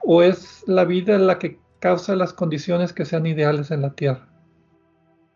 o 0.03 0.23
es 0.23 0.65
la 0.67 0.85
vida 0.85 1.19
la 1.19 1.39
que 1.39 1.59
causa 1.81 2.17
las 2.17 2.33
condiciones 2.33 2.93
que 2.93 3.05
sean 3.05 3.27
ideales 3.27 3.71
en 3.71 3.83
la 3.83 3.95
Tierra. 3.95 4.29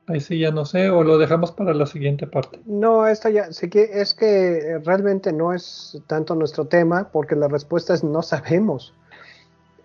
Ahí 0.09 0.20
sí 0.20 0.38
ya 0.38 0.50
no 0.50 0.64
sé, 0.64 0.90
o 0.90 1.05
lo 1.05 1.16
dejamos 1.16 1.53
para 1.53 1.74
la 1.74 1.86
siguiente 1.86 2.26
parte. 2.26 2.61
No, 2.66 3.07
esto 3.07 3.28
ya, 3.28 3.53
sí 3.53 3.70
que 3.70 3.88
es 3.92 4.14
que 4.14 4.80
realmente 4.84 5.32
no 5.32 5.53
es 5.53 6.00
tanto 6.09 6.34
nuestro 6.34 6.66
tema, 6.66 7.11
porque 7.12 7.36
la 7.36 7.48
respuesta 7.48 7.94
es 7.94 8.05
no 8.05 8.22
sabemos. 8.22 8.94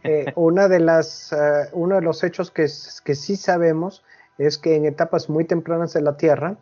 Eh, 0.03 0.31
una 0.35 0.69
de 0.69 0.79
las, 0.79 1.33
eh, 1.33 1.69
uno 1.73 1.95
de 1.95 2.01
los 2.01 2.23
hechos 2.23 2.49
que, 2.49 2.67
que 3.03 3.15
sí 3.15 3.35
sabemos 3.35 4.05
es 4.37 4.57
que 4.57 4.75
en 4.75 4.85
etapas 4.85 5.27
muy 5.27 5.43
tempranas 5.43 5.91
de 5.93 6.01
la 6.01 6.15
Tierra, 6.15 6.55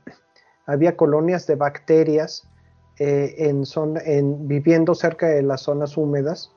había 0.66 0.98
colonias 0.98 1.48
de 1.48 1.56
bacterias 1.56 2.48
eh, 2.98 3.52
viviendo 4.40 4.96
cerca 4.96 5.28
de 5.28 5.42
las 5.42 5.62
zonas 5.62 5.98
húmedas, 5.98 6.52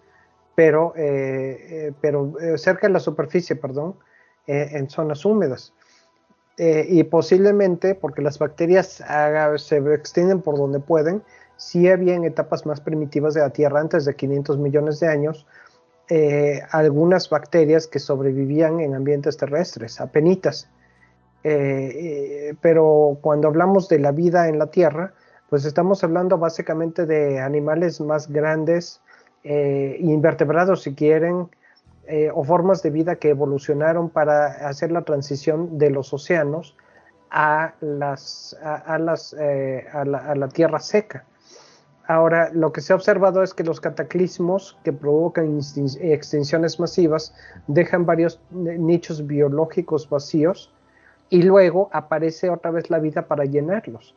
pero, 0.54 0.92
eh, 0.96 1.58
eh, 1.70 1.92
pero 2.00 2.34
cerca 2.56 2.86
de 2.86 2.92
la 2.92 3.00
superficie, 3.00 3.56
perdón, 3.56 3.96
en 4.46 4.88
zonas 4.88 5.24
húmedas. 5.24 5.74
y 6.56 7.04
posiblemente, 7.04 7.94
porque 7.94 8.20
las 8.22 8.38
bacterias 8.38 9.04
se 9.58 9.76
extienden 9.94 10.40
por 10.40 10.56
donde 10.56 10.80
pueden, 10.80 11.22
sí 11.56 11.88
había 11.88 12.14
en 12.14 12.24
etapas 12.24 12.66
más 12.66 12.80
primitivas 12.80 13.34
de 13.34 13.42
la 13.42 13.50
Tierra, 13.50 13.80
antes 13.80 14.04
de 14.04 14.16
500 14.16 14.58
millones 14.58 14.98
de 14.98 15.06
años, 15.08 15.46
algunas 16.72 17.30
bacterias 17.30 17.86
que 17.86 18.00
sobrevivían 18.00 18.80
en 18.80 18.94
ambientes 18.94 19.36
terrestres, 19.36 20.00
apenitas. 20.00 20.68
Eh, 21.44 22.54
pero 22.60 23.18
cuando 23.20 23.48
hablamos 23.48 23.88
de 23.88 23.98
la 23.98 24.12
vida 24.12 24.48
en 24.48 24.58
la 24.58 24.66
Tierra, 24.66 25.12
pues 25.48 25.64
estamos 25.64 26.02
hablando 26.04 26.38
básicamente 26.38 27.06
de 27.06 27.40
animales 27.40 28.00
más 28.00 28.28
grandes, 28.28 29.00
eh, 29.44 29.96
invertebrados 30.00 30.82
si 30.82 30.94
quieren, 30.94 31.48
eh, 32.06 32.30
o 32.34 32.42
formas 32.42 32.82
de 32.82 32.90
vida 32.90 33.16
que 33.16 33.30
evolucionaron 33.30 34.10
para 34.10 34.68
hacer 34.68 34.90
la 34.90 35.02
transición 35.02 35.78
de 35.78 35.90
los 35.90 36.12
océanos 36.12 36.76
a, 37.30 37.74
las, 37.80 38.56
a, 38.62 38.98
las, 38.98 39.34
a, 39.34 40.04
la, 40.04 40.18
a 40.18 40.34
la, 40.34 40.48
tierra 40.48 40.80
seca. 40.80 41.24
Ahora, 42.06 42.50
lo 42.54 42.72
que 42.72 42.80
se 42.80 42.94
ha 42.94 42.96
observado 42.96 43.42
es 43.42 43.52
que 43.52 43.64
los 43.64 43.82
cataclismos 43.82 44.78
que 44.82 44.94
provocan 44.94 45.60
extinciones 46.00 46.80
masivas 46.80 47.34
dejan 47.66 48.06
varios 48.06 48.40
nichos 48.50 49.26
biológicos 49.26 50.08
vacíos 50.08 50.72
y 51.30 51.42
luego 51.42 51.90
aparece 51.92 52.50
otra 52.50 52.70
vez 52.70 52.90
la 52.90 52.98
vida 52.98 53.26
para 53.26 53.44
llenarlos. 53.44 54.14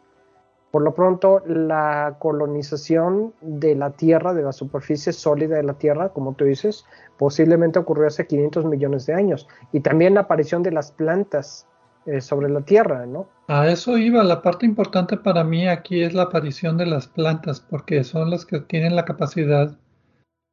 Por 0.72 0.84
lo 0.84 0.94
pronto, 0.94 1.44
la 1.46 2.16
colonización 2.20 3.34
de 3.42 3.76
la 3.76 3.92
Tierra, 3.92 4.34
de 4.34 4.42
la 4.42 4.54
superficie 4.54 5.12
sólida 5.12 5.58
de 5.58 5.64
la 5.64 5.74
Tierra, 5.74 6.10
como 6.10 6.34
tú 6.34 6.46
dices, 6.46 6.86
posiblemente 7.18 7.78
ocurrió 7.78 8.08
hace 8.08 8.26
500 8.26 8.66
millones 8.66 9.06
de 9.06 9.14
años. 9.14 9.50
Y 9.74 9.82
también 9.82 10.14
la 10.14 10.22
aparición 10.22 10.64
de 10.64 10.72
las 10.72 10.94
plantas 10.94 11.68
eh, 12.06 12.22
sobre 12.22 12.50
la 12.50 12.62
Tierra, 12.62 13.06
¿no? 13.06 13.28
A 13.50 13.68
eso 13.68 13.98
iba. 13.98 14.24
La 14.24 14.42
parte 14.42 14.66
importante 14.66 15.18
para 15.18 15.44
mí 15.44 15.68
aquí 15.68 16.04
es 16.04 16.14
la 16.14 16.24
aparición 16.24 16.78
de 16.78 16.86
las 16.86 17.06
plantas, 17.08 17.60
porque 17.60 18.06
son 18.06 18.30
las 18.30 18.46
que 18.46 18.62
tienen 18.62 18.96
la 18.96 19.04
capacidad 19.04 19.78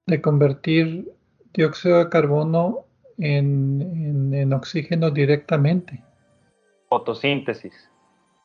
de 0.09 0.21
convertir 0.21 1.13
dióxido 1.55 1.99
de 1.99 2.09
carbono 2.09 2.87
en 3.19 4.53
oxígeno 4.53 5.11
directamente. 5.11 6.03
Fotosíntesis. 6.89 7.89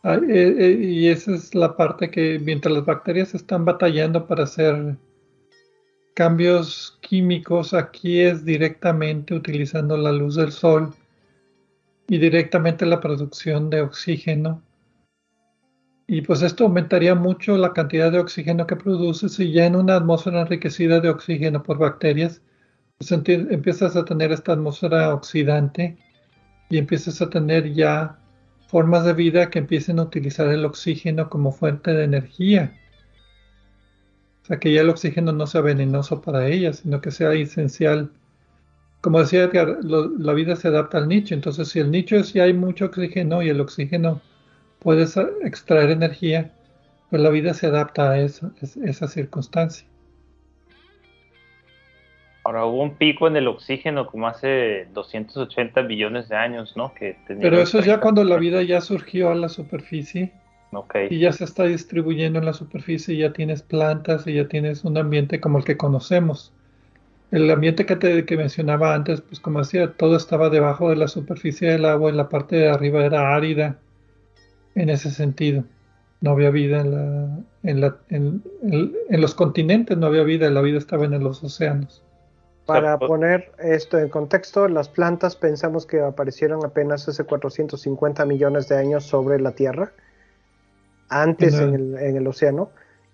Ah, 0.03 0.15
eh, 0.15 0.55
eh, 0.57 0.77
y 0.81 1.07
esa 1.07 1.33
es 1.33 1.55
la 1.55 1.77
parte 1.77 2.11
que 2.11 2.37
mientras 2.37 2.73
las 2.73 2.85
bacterias 2.85 3.33
están 3.33 3.63
batallando 3.63 4.27
para 4.27 4.43
hacer 4.43 4.97
cambios 6.13 6.99
químicos, 7.01 7.73
aquí 7.73 8.19
es 8.19 8.43
directamente 8.43 9.33
utilizando 9.33 9.95
la 9.95 10.11
luz 10.11 10.35
del 10.35 10.51
sol 10.51 10.93
y 12.07 12.17
directamente 12.17 12.85
la 12.85 12.99
producción 12.99 13.69
de 13.69 13.81
oxígeno. 13.81 14.61
Y 16.05 16.21
pues 16.21 16.41
esto 16.41 16.65
aumentaría 16.65 17.15
mucho 17.15 17.57
la 17.57 17.71
cantidad 17.71 18.11
de 18.11 18.19
oxígeno 18.19 18.67
que 18.67 18.75
produces 18.75 19.39
y 19.39 19.53
ya 19.53 19.65
en 19.65 19.77
una 19.77 19.95
atmósfera 19.95 20.41
enriquecida 20.41 20.99
de 20.99 21.09
oxígeno 21.09 21.63
por 21.63 21.77
bacterias, 21.77 22.41
pues 22.97 23.09
empiezas 23.11 23.95
a 23.95 24.03
tener 24.03 24.33
esta 24.33 24.51
atmósfera 24.51 25.13
oxidante 25.13 25.97
y 26.69 26.77
empiezas 26.77 27.21
a 27.21 27.29
tener 27.29 27.73
ya 27.73 28.19
formas 28.73 29.05
de 29.05 29.13
vida 29.13 29.51
que 29.51 29.59
empiecen 29.59 29.99
a 29.99 30.01
utilizar 30.01 30.47
el 30.47 30.65
oxígeno 30.65 31.29
como 31.29 31.51
fuente 31.51 31.93
de 31.93 32.05
energía. 32.05 32.73
O 34.41 34.45
sea, 34.47 34.59
que 34.59 34.73
ya 34.73 34.81
el 34.81 34.89
oxígeno 34.89 35.31
no 35.31 35.45
sea 35.45 35.61
venenoso 35.61 36.23
para 36.23 36.47
ellas, 36.47 36.77
sino 36.77 36.99
que 36.99 37.11
sea 37.11 37.33
esencial. 37.33 38.09
Como 39.01 39.19
decía 39.19 39.43
Edgar, 39.43 39.77
la 39.83 40.33
vida 40.33 40.55
se 40.55 40.69
adapta 40.69 40.97
al 40.97 41.07
nicho. 41.07 41.35
Entonces, 41.35 41.67
si 41.67 41.81
el 41.81 41.91
nicho 41.91 42.15
es 42.15 42.29
si 42.29 42.39
hay 42.39 42.53
mucho 42.53 42.85
oxígeno 42.85 43.43
y 43.43 43.49
el 43.49 43.61
oxígeno 43.61 44.21
puede 44.79 45.05
extraer 45.43 45.91
energía, 45.91 46.51
pues 47.11 47.21
la 47.21 47.29
vida 47.29 47.53
se 47.53 47.67
adapta 47.67 48.09
a 48.09 48.19
eso, 48.19 48.53
esa 48.59 49.07
circunstancia. 49.07 49.87
Ahora 52.45 52.65
hubo 52.65 52.83
un 52.83 52.95
pico 52.95 53.27
en 53.27 53.37
el 53.37 53.47
oxígeno 53.47 54.05
como 54.05 54.27
hace 54.27 54.87
280 54.93 55.81
billones 55.83 56.27
de 56.27 56.35
años, 56.35 56.75
¿no? 56.75 56.93
Que 56.93 57.15
Pero 57.25 57.61
eso 57.61 57.79
es 57.79 57.85
ya 57.85 58.01
cuando 58.01 58.23
la 58.23 58.37
vida 58.37 58.61
ya 58.63 58.81
surgió 58.81 59.29
a 59.29 59.35
la 59.35 59.47
superficie. 59.47 60.33
Y 61.09 61.19
ya 61.19 61.31
se 61.31 61.43
está 61.43 61.65
distribuyendo 61.65 62.39
en 62.39 62.45
la 62.45 62.53
superficie, 62.53 63.13
y 63.13 63.19
ya 63.19 63.31
tienes 63.31 63.61
plantas 63.61 64.25
y 64.25 64.33
ya 64.33 64.47
tienes 64.47 64.83
un 64.83 64.97
ambiente 64.97 65.39
como 65.39 65.59
el 65.59 65.63
que 65.63 65.77
conocemos. 65.77 66.51
el 67.31 67.49
ambiente 67.49 67.85
que, 67.85 67.95
te, 67.95 68.25
que 68.25 68.37
mencionaba 68.37 68.93
antes, 68.93 69.21
pues 69.21 69.39
como 69.39 69.59
decía, 69.59 69.93
todo 69.93 70.15
estaba 70.15 70.49
debajo 70.49 70.89
de 70.89 70.95
la 70.95 71.07
superficie 71.07 71.69
del 71.69 71.85
agua 71.85 72.11
y 72.11 72.15
la 72.15 72.29
parte 72.29 72.55
de 72.55 72.69
arriba 72.69 73.05
era 73.05 73.35
árida 73.35 73.77
en 74.75 74.89
ese 74.89 75.11
sentido. 75.11 75.63
No 76.21 76.31
había 76.31 76.49
vida 76.49 76.81
en, 76.81 76.91
la, 76.91 77.39
en, 77.63 77.81
la, 77.81 77.97
en, 78.09 78.43
en 79.09 79.21
los 79.21 79.35
continentes, 79.35 79.97
no 79.97 80.07
había 80.07 80.23
vida, 80.23 80.49
la 80.49 80.61
vida 80.61 80.77
estaba 80.77 81.05
en 81.05 81.23
los 81.23 81.43
océanos. 81.43 82.03
Para 82.65 82.97
poner 82.97 83.51
esto 83.59 83.99
en 83.99 84.07
contexto, 84.07 84.69
las 84.69 84.87
plantas 84.87 85.35
pensamos 85.35 85.85
que 85.85 85.99
aparecieron 85.99 86.63
apenas 86.65 87.07
hace 87.09 87.25
450 87.25 88.25
millones 88.25 88.69
de 88.69 88.77
años 88.77 89.03
sobre 89.03 89.39
la 89.39 89.51
Tierra, 89.51 89.91
antes 91.09 91.55
en 91.55 91.73
el, 91.73 91.97
en 91.97 92.15
el 92.15 92.25
océano, 92.25 92.69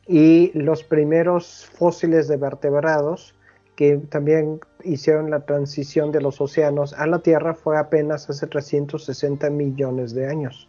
y 0.08 0.52
los 0.54 0.84
primeros 0.84 1.66
fósiles 1.74 2.28
de 2.28 2.38
vertebrados 2.38 3.36
que 3.76 3.98
también 3.98 4.60
hicieron 4.84 5.32
la 5.32 5.46
transición 5.46 6.12
de 6.12 6.22
los 6.22 6.42
océanos 6.42 6.94
a 6.94 7.08
la 7.08 7.20
Tierra 7.20 7.54
fue 7.54 7.78
apenas 7.78 8.30
hace 8.30 8.46
360 8.46 9.50
millones 9.50 10.14
de 10.14 10.28
años. 10.28 10.68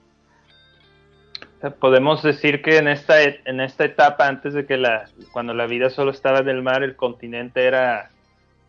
Podemos 1.81 2.23
decir 2.23 2.63
que 2.63 2.79
en 2.79 2.89
esta, 2.89 3.23
en 3.23 3.61
esta 3.61 3.85
etapa, 3.85 4.27
antes 4.27 4.55
de 4.55 4.65
que 4.65 4.79
la, 4.79 5.11
cuando 5.33 5.53
la 5.53 5.67
vida 5.67 5.91
solo 5.91 6.11
estaba 6.11 6.39
en 6.39 6.49
el 6.49 6.63
mar, 6.63 6.83
el 6.83 6.97
continente 6.97 7.67
era 7.67 8.11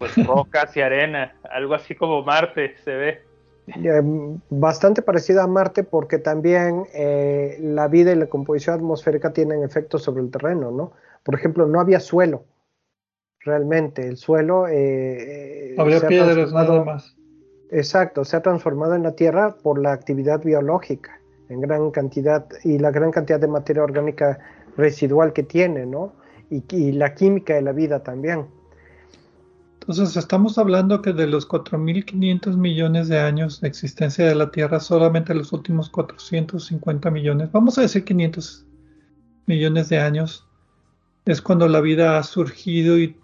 pues 0.01 0.25
rocas 0.25 0.75
y 0.75 0.81
arena, 0.81 1.35
algo 1.51 1.75
así 1.75 1.93
como 1.93 2.23
Marte 2.23 2.75
se 2.83 2.95
ve. 2.95 3.21
Bastante 4.49 5.03
parecido 5.03 5.43
a 5.43 5.47
Marte 5.47 5.83
porque 5.83 6.17
también 6.17 6.87
eh, 6.95 7.59
la 7.61 7.87
vida 7.87 8.11
y 8.11 8.15
la 8.15 8.25
composición 8.25 8.77
atmosférica 8.77 9.31
tienen 9.31 9.61
efectos 9.61 10.01
sobre 10.01 10.23
el 10.23 10.31
terreno, 10.31 10.71
¿no? 10.71 10.93
Por 11.21 11.35
ejemplo, 11.35 11.67
no 11.67 11.79
había 11.79 11.99
suelo, 11.99 12.45
realmente. 13.41 14.07
El 14.07 14.17
suelo... 14.17 14.67
Eh, 14.67 15.75
había 15.77 16.01
piedras 16.01 16.51
nada 16.51 16.83
más. 16.83 17.15
Exacto, 17.69 18.25
se 18.25 18.37
ha 18.37 18.41
transformado 18.41 18.95
en 18.95 19.03
la 19.03 19.11
Tierra 19.11 19.55
por 19.61 19.79
la 19.79 19.93
actividad 19.93 20.41
biológica, 20.41 21.21
en 21.47 21.61
gran 21.61 21.91
cantidad, 21.91 22.47
y 22.63 22.79
la 22.79 22.89
gran 22.89 23.11
cantidad 23.11 23.39
de 23.39 23.47
materia 23.47 23.83
orgánica 23.83 24.39
residual 24.77 25.31
que 25.31 25.43
tiene, 25.43 25.85
¿no? 25.85 26.13
y 26.49 26.91
la 26.91 27.13
química 27.13 27.53
de 27.53 27.61
la 27.61 27.71
vida 27.71 28.01
también. 28.01 28.47
Entonces 29.81 30.15
estamos 30.15 30.59
hablando 30.59 31.01
que 31.01 31.11
de 31.11 31.25
los 31.25 31.49
4.500 31.49 32.55
millones 32.55 33.07
de 33.07 33.19
años 33.19 33.61
de 33.61 33.67
existencia 33.67 34.27
de 34.27 34.35
la 34.35 34.51
Tierra, 34.51 34.79
solamente 34.79 35.33
los 35.33 35.51
últimos 35.53 35.89
450 35.89 37.09
millones, 37.09 37.51
vamos 37.51 37.79
a 37.79 37.81
decir 37.81 38.05
500 38.05 38.67
millones 39.47 39.89
de 39.89 39.97
años, 39.97 40.47
es 41.25 41.41
cuando 41.41 41.67
la 41.67 41.81
vida 41.81 42.19
ha 42.19 42.23
surgido 42.23 42.99
y 42.99 43.17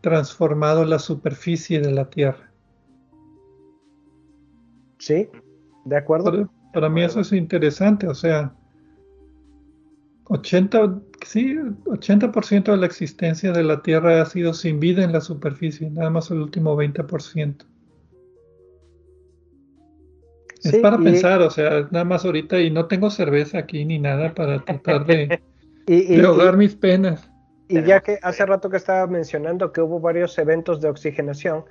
transformado 0.00 0.86
la 0.86 0.98
superficie 0.98 1.78
de 1.80 1.92
la 1.92 2.08
Tierra. 2.08 2.50
Sí, 4.98 5.28
de 5.84 5.96
acuerdo. 5.96 6.50
para 6.72 6.88
mí 6.88 7.02
eso 7.02 7.20
es 7.20 7.32
interesante, 7.32 8.08
o 8.08 8.14
sea, 8.14 8.54
80, 10.28 11.00
sí, 11.24 11.54
80% 11.84 12.64
de 12.64 12.76
la 12.76 12.86
existencia 12.86 13.52
de 13.52 13.62
la 13.62 13.82
Tierra 13.82 14.20
ha 14.20 14.26
sido 14.26 14.54
sin 14.54 14.80
vida 14.80 15.04
en 15.04 15.12
la 15.12 15.20
superficie, 15.20 15.88
nada 15.90 16.10
más 16.10 16.30
el 16.30 16.38
último 16.38 16.76
20%. 16.76 17.64
es 20.64 20.76
para 20.78 20.98
pensar, 20.98 21.42
o 21.42 21.50
sea, 21.50 21.86
nada 21.92 22.04
más 22.04 22.24
ahorita 22.24 22.58
y 22.58 22.70
no 22.70 22.86
tengo 22.86 23.10
cerveza 23.10 23.58
aquí 23.58 23.84
ni 23.84 24.00
nada 24.00 24.34
para 24.34 24.64
tratar 24.64 25.06
de, 25.06 25.40
ahogar 26.24 26.56
mis 26.56 26.74
penas. 26.74 27.30
Y 27.68 27.82
ya 27.82 28.00
que 28.00 28.18
hace 28.22 28.46
rato 28.46 28.68
que 28.68 28.76
estaba 28.76 29.06
mencionando 29.06 29.72
que 29.72 29.80
hubo 29.80 30.00
varios 30.00 30.36
eventos 30.38 30.80
de 30.80 30.88
oxigenación, 30.88 31.64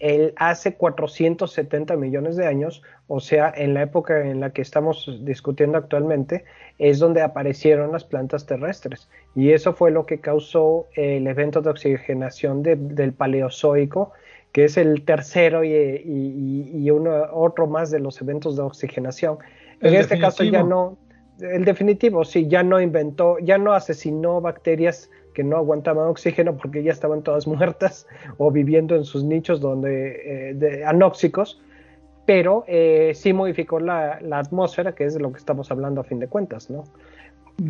el 0.00 0.32
hace 0.36 0.74
470 0.74 1.96
millones 1.96 2.36
de 2.36 2.46
años, 2.46 2.82
o 3.06 3.20
sea, 3.20 3.52
en 3.54 3.74
la 3.74 3.82
época 3.82 4.26
en 4.26 4.40
la 4.40 4.50
que 4.50 4.62
estamos 4.62 5.20
discutiendo 5.22 5.78
actualmente, 5.78 6.44
es 6.78 6.98
donde 6.98 7.22
aparecieron 7.22 7.92
las 7.92 8.04
plantas 8.04 8.46
terrestres. 8.46 9.08
Y 9.36 9.52
eso 9.52 9.74
fue 9.74 9.90
lo 9.90 10.06
que 10.06 10.18
causó 10.18 10.86
el 10.94 11.26
evento 11.26 11.60
de 11.60 11.70
oxigenación 11.70 12.62
del 12.62 13.12
Paleozoico, 13.12 14.12
que 14.52 14.64
es 14.64 14.76
el 14.76 15.04
tercero 15.04 15.62
y, 15.62 16.90
uno, 16.90 17.26
otro 17.32 17.66
más 17.66 17.90
de 17.90 18.00
los 18.00 18.20
eventos 18.20 18.56
de 18.56 18.62
oxigenación. 18.62 19.38
En 19.80 19.94
este 19.94 20.18
caso 20.18 20.42
ya 20.42 20.62
no, 20.62 20.98
el 21.40 21.64
definitivo, 21.64 22.24
sí, 22.24 22.48
ya 22.48 22.62
no 22.62 22.80
inventó, 22.80 23.38
ya 23.38 23.58
no 23.58 23.72
asesinó 23.72 24.40
bacterias 24.40 25.10
que 25.34 25.44
no 25.44 25.56
aguantaban 25.56 26.08
oxígeno 26.08 26.56
porque 26.56 26.82
ya 26.82 26.92
estaban 26.92 27.22
todas 27.22 27.46
muertas 27.46 28.06
o 28.38 28.50
viviendo 28.50 28.94
en 28.96 29.04
sus 29.04 29.24
nichos 29.24 29.60
donde, 29.60 30.52
eh, 30.52 30.84
anóxicos, 30.84 31.60
pero 32.26 32.64
eh, 32.68 33.12
sí 33.14 33.32
modificó 33.32 33.80
la, 33.80 34.20
atmósfera, 34.32 34.94
que 34.94 35.04
es 35.04 35.14
de 35.14 35.20
lo 35.20 35.32
que 35.32 35.38
estamos 35.38 35.70
hablando 35.70 36.00
a 36.00 36.04
fin 36.04 36.20
de 36.20 36.28
cuentas, 36.28 36.70
¿no? 36.70 36.84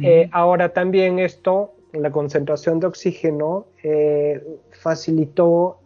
Eh, 0.02 0.28
ahora 0.30 0.72
también 0.72 1.18
esto, 1.18 1.72
la 1.92 2.12
concentración 2.12 2.78
de 2.78 2.86
oxígeno, 2.86 3.66
facilitó, 4.70 5.78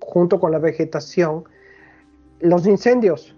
junto 0.00 0.40
con 0.40 0.50
la 0.50 0.58
vegetación, 0.58 1.44
los 2.40 2.66
incendios. 2.66 3.36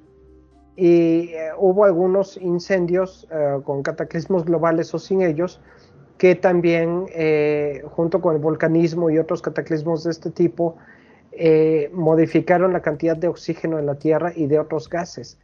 Y 0.74 1.32
hubo 1.59 1.84
algunos 1.84 2.39
incendios 2.39 3.28
con 3.64 3.82
cataclismos 3.82 4.47
globales 4.47 4.95
o 4.95 4.99
sin 4.99 5.20
ellos, 5.20 5.61
que 6.19 6.35
también, 6.35 7.07
eh, 7.14 7.83
junto 7.87 8.21
con 8.21 8.35
el 8.35 8.43
volcanismo 8.43 9.09
y 9.09 9.19
otros 9.19 9.41
cataclismos 9.41 10.03
de 10.03 10.11
este 10.11 10.31
tipo, 10.31 10.77
eh, 11.31 11.91
modificaron 11.93 12.73
la 12.73 12.83
cantidad 12.83 13.16
de 13.16 13.29
oxígeno 13.29 13.79
en 13.79 13.87
la 13.87 13.95
Tierra 13.95 14.33
y 14.35 14.49
de 14.49 14.59
otros 14.59 14.89
gases. 14.91 15.39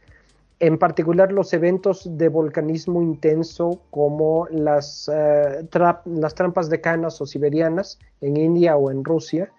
En 0.59 0.77
particular, 0.77 1.31
los 1.31 1.53
eventos 1.53 2.17
de 2.17 2.27
volcanismo 2.27 3.01
intenso, 3.01 3.81
como 3.89 4.47
las, 4.51 5.09
eh, 5.13 5.65
las 6.05 6.35
trampas 6.35 6.69
de 6.69 6.81
canas 6.81 7.21
o 7.21 7.25
siberianas 7.25 7.97
en 8.21 8.37
India 8.37 8.75
o 8.75 8.91
en 8.91 9.03
Rusia, 9.03 9.51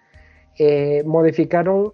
modificaron 1.05 1.93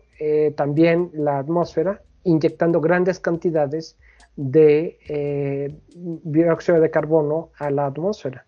también 0.56 1.10
la 1.12 1.40
atmósfera, 1.40 2.02
inyectando 2.24 2.80
grandes 2.80 3.20
cantidades 3.20 3.98
de 4.38 4.98
dióxido 6.24 6.80
de 6.80 6.90
carbono 6.90 7.50
a 7.60 7.70
la 7.72 7.88
atmósfera. 7.88 8.46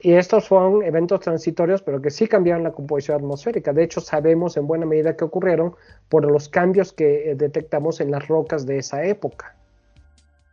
Y 0.00 0.12
estos 0.12 0.44
son 0.44 0.84
eventos 0.84 1.20
transitorios, 1.20 1.82
pero 1.82 2.00
que 2.00 2.10
sí 2.10 2.28
cambiaron 2.28 2.62
la 2.62 2.70
composición 2.70 3.16
atmosférica. 3.18 3.72
De 3.72 3.82
hecho, 3.82 4.00
sabemos 4.00 4.56
en 4.56 4.66
buena 4.68 4.86
medida 4.86 5.16
que 5.16 5.24
ocurrieron 5.24 5.74
por 6.08 6.30
los 6.30 6.48
cambios 6.48 6.92
que 6.92 7.30
eh, 7.30 7.34
detectamos 7.34 8.00
en 8.00 8.12
las 8.12 8.28
rocas 8.28 8.64
de 8.64 8.78
esa 8.78 9.04
época. 9.04 9.56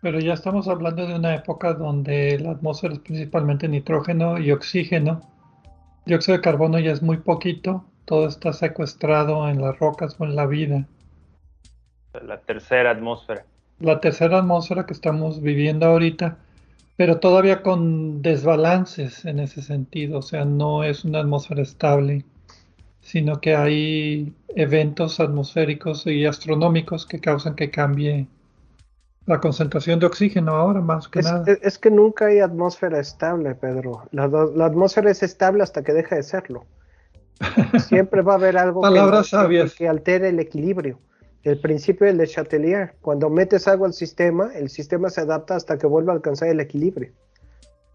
Pero 0.01 0.19
ya 0.19 0.33
estamos 0.33 0.67
hablando 0.67 1.05
de 1.05 1.15
una 1.15 1.35
época 1.35 1.73
donde 1.73 2.39
la 2.39 2.51
atmósfera 2.51 2.93
es 2.93 2.99
principalmente 2.99 3.67
nitrógeno 3.67 4.39
y 4.39 4.51
oxígeno. 4.51 5.21
Dióxido 6.05 6.37
de 6.37 6.43
carbono 6.43 6.79
ya 6.79 6.91
es 6.91 7.03
muy 7.03 7.17
poquito, 7.17 7.85
todo 8.05 8.27
está 8.27 8.51
secuestrado 8.53 9.47
en 9.47 9.61
las 9.61 9.77
rocas 9.79 10.15
o 10.19 10.25
en 10.25 10.35
la 10.35 10.47
vida. 10.47 10.87
La 12.21 12.39
tercera 12.39 12.91
atmósfera. 12.91 13.45
La 13.79 13.99
tercera 13.99 14.39
atmósfera 14.39 14.85
que 14.85 14.93
estamos 14.93 15.41
viviendo 15.41 15.85
ahorita 15.85 16.37
pero 16.97 17.19
todavía 17.19 17.61
con 17.61 18.21
desbalances 18.21 19.25
en 19.25 19.39
ese 19.39 19.61
sentido, 19.61 20.19
o 20.19 20.21
sea, 20.21 20.45
no 20.45 20.83
es 20.83 21.03
una 21.03 21.19
atmósfera 21.19 21.61
estable, 21.61 22.25
sino 23.01 23.41
que 23.41 23.55
hay 23.55 24.33
eventos 24.55 25.19
atmosféricos 25.19 26.07
y 26.07 26.25
astronómicos 26.25 27.05
que 27.05 27.19
causan 27.19 27.55
que 27.55 27.69
cambie 27.69 28.27
la 29.25 29.39
concentración 29.41 29.99
de 29.99 30.05
oxígeno 30.05 30.53
ahora 30.53 30.81
más 30.81 31.07
que 31.07 31.21
nada. 31.21 31.43
Es, 31.61 31.77
que 31.77 31.91
nunca 31.91 32.27
hay 32.27 32.39
atmósfera 32.39 32.99
estable, 32.99 33.55
Pedro. 33.55 34.07
La, 34.11 34.25
atmósfera 34.65 35.11
es 35.11 35.23
estable 35.23 35.63
hasta 35.63 35.83
que 35.83 35.93
deja 35.93 36.15
de 36.15 36.23
serlo. 36.23 36.65
Siempre 37.89 38.21
va 38.21 38.33
a 38.33 38.35
haber 38.35 38.57
algo 38.57 38.81
que, 38.81 39.71
que 39.77 39.89
altere 39.89 40.29
el 40.29 40.39
equilibrio 40.39 40.99
el 41.45 41.59
principio 41.59 42.07
del 42.07 42.17
de 42.17 42.27
Chatelier. 42.27 42.95
Cuando 43.01 43.29
metes 43.29 43.67
algo 43.67 43.85
al 43.85 43.93
sistema, 43.93 44.51
el 44.55 44.69
sistema 44.69 45.09
se 45.09 45.21
adapta 45.21 45.55
hasta 45.55 45.77
que 45.77 45.85
vuelva 45.85 46.11
a 46.11 46.15
alcanzar 46.15 46.49
el 46.49 46.59
equilibrio. 46.59 47.13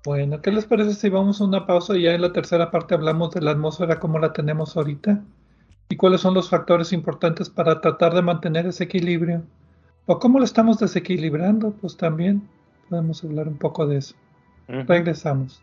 Bueno, 0.05 0.41
¿qué 0.41 0.53
les 0.53 0.65
parece 0.65 0.95
si 0.95 1.11
vamos 1.11 1.41
a 1.41 1.45
una 1.45 1.67
pausa 1.67 1.97
y 1.97 2.03
ya 2.05 2.15
en 2.15 2.23
la 2.23 2.33
tercera 2.33 2.71
parte 2.71 2.95
hablamos 2.95 3.35
de 3.35 3.43
la 3.43 3.51
atmósfera 3.51 3.99
como 3.99 4.19
la 4.19 4.33
tenemos 4.33 4.77
ahorita? 4.77 5.23
¿Y 5.89 5.97
cuáles 5.97 6.21
son 6.21 6.35
los 6.35 6.49
factores 6.49 6.93
importantes 6.93 7.51
para 7.51 7.81
tratar 7.81 8.15
de 8.15 8.23
mantener 8.23 8.67
ese 8.67 8.85
equilibrio? 8.85 9.43
¿O 10.07 10.19
cómo 10.21 10.39
lo 10.39 10.45
estamos 10.45 10.79
desequilibrando? 10.79 11.73
Pues 11.73 11.97
también 11.97 12.49
podemos 12.89 13.23
hablar 13.25 13.49
un 13.49 13.59
poco 13.59 13.87
de 13.87 13.97
eso. 13.99 14.15
Regresamos. 14.69 15.61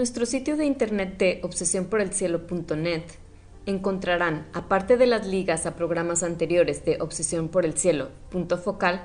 Nuestro 0.00 0.24
sitio 0.24 0.56
de 0.56 0.64
internet 0.64 1.18
de 1.18 1.40
obsesionporelcielo.net 1.42 3.02
encontrarán, 3.66 4.46
aparte 4.54 4.96
de 4.96 5.04
las 5.04 5.26
ligas 5.26 5.66
a 5.66 5.76
programas 5.76 6.22
anteriores 6.22 6.86
de 6.86 6.96
Obsesión 7.02 7.48
por 7.48 7.66
el 7.66 7.76
Cielo, 7.76 8.08
punto 8.30 8.56
focal, 8.56 9.02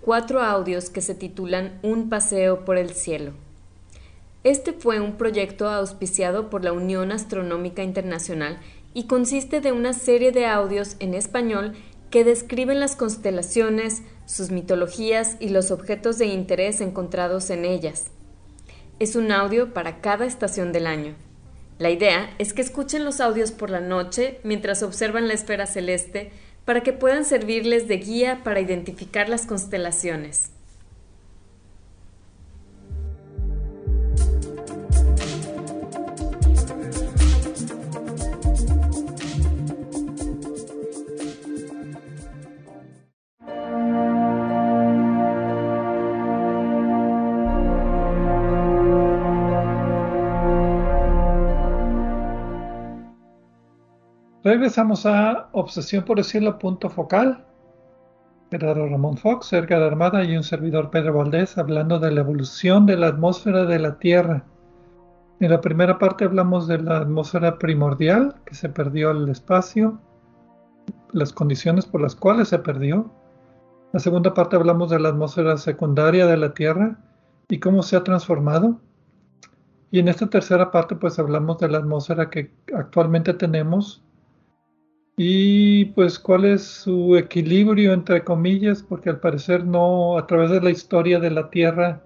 cuatro 0.00 0.42
audios 0.42 0.90
que 0.90 1.00
se 1.00 1.14
titulan 1.14 1.78
Un 1.84 2.08
paseo 2.08 2.64
por 2.64 2.76
el 2.76 2.90
cielo. 2.90 3.34
Este 4.42 4.72
fue 4.72 4.98
un 4.98 5.12
proyecto 5.12 5.68
auspiciado 5.68 6.50
por 6.50 6.64
la 6.64 6.72
Unión 6.72 7.12
Astronómica 7.12 7.84
Internacional 7.84 8.58
y 8.94 9.04
consiste 9.04 9.60
de 9.60 9.70
una 9.70 9.92
serie 9.92 10.32
de 10.32 10.46
audios 10.46 10.96
en 10.98 11.14
español 11.14 11.74
que 12.10 12.24
describen 12.24 12.80
las 12.80 12.96
constelaciones, 12.96 14.02
sus 14.26 14.50
mitologías 14.50 15.36
y 15.38 15.50
los 15.50 15.70
objetos 15.70 16.18
de 16.18 16.26
interés 16.26 16.80
encontrados 16.80 17.48
en 17.50 17.64
ellas 17.64 18.10
es 19.02 19.16
un 19.16 19.32
audio 19.32 19.74
para 19.74 20.00
cada 20.00 20.24
estación 20.26 20.72
del 20.72 20.86
año. 20.86 21.16
La 21.78 21.90
idea 21.90 22.30
es 22.38 22.52
que 22.52 22.62
escuchen 22.62 23.04
los 23.04 23.20
audios 23.20 23.50
por 23.50 23.68
la 23.68 23.80
noche 23.80 24.38
mientras 24.44 24.84
observan 24.84 25.26
la 25.26 25.34
esfera 25.34 25.66
celeste 25.66 26.30
para 26.64 26.82
que 26.82 26.92
puedan 26.92 27.24
servirles 27.24 27.88
de 27.88 27.96
guía 27.96 28.42
para 28.44 28.60
identificar 28.60 29.28
las 29.28 29.46
constelaciones. 29.46 30.51
Regresamos 54.52 55.06
a 55.06 55.48
Obsesión 55.52 56.04
por 56.04 56.18
el 56.18 56.26
Cielo, 56.26 56.58
punto 56.58 56.90
focal. 56.90 57.42
Gerardo 58.50 58.86
Ramón 58.86 59.16
Fox, 59.16 59.50
Edgar 59.54 59.80
Armada 59.80 60.24
y 60.24 60.36
un 60.36 60.42
servidor 60.42 60.90
Pedro 60.90 61.14
Valdés 61.14 61.56
hablando 61.56 61.98
de 61.98 62.10
la 62.12 62.20
evolución 62.20 62.84
de 62.84 62.98
la 62.98 63.06
atmósfera 63.06 63.64
de 63.64 63.78
la 63.78 63.98
Tierra. 63.98 64.44
En 65.40 65.50
la 65.50 65.62
primera 65.62 65.98
parte 65.98 66.26
hablamos 66.26 66.68
de 66.68 66.82
la 66.82 66.98
atmósfera 66.98 67.58
primordial, 67.58 68.34
que 68.44 68.54
se 68.54 68.68
perdió 68.68 69.12
el 69.12 69.26
espacio, 69.30 69.98
las 71.12 71.32
condiciones 71.32 71.86
por 71.86 72.02
las 72.02 72.14
cuales 72.14 72.48
se 72.48 72.58
perdió. 72.58 73.10
La 73.94 74.00
segunda 74.00 74.34
parte 74.34 74.56
hablamos 74.56 74.90
de 74.90 75.00
la 75.00 75.08
atmósfera 75.08 75.56
secundaria 75.56 76.26
de 76.26 76.36
la 76.36 76.52
Tierra 76.52 76.98
y 77.48 77.58
cómo 77.58 77.82
se 77.82 77.96
ha 77.96 78.04
transformado. 78.04 78.78
Y 79.90 79.98
en 79.98 80.08
esta 80.08 80.28
tercera 80.28 80.70
parte 80.70 80.94
pues 80.94 81.18
hablamos 81.18 81.56
de 81.56 81.70
la 81.70 81.78
atmósfera 81.78 82.28
que 82.28 82.54
actualmente 82.74 83.32
tenemos 83.32 84.04
y 85.16 85.86
pues 85.86 86.18
cuál 86.18 86.44
es 86.44 86.62
su 86.62 87.16
equilibrio 87.16 87.92
entre 87.92 88.24
comillas, 88.24 88.82
porque 88.82 89.10
al 89.10 89.20
parecer 89.20 89.64
no, 89.64 90.16
a 90.18 90.26
través 90.26 90.50
de 90.50 90.60
la 90.60 90.70
historia 90.70 91.20
de 91.20 91.30
la 91.30 91.50
Tierra, 91.50 92.02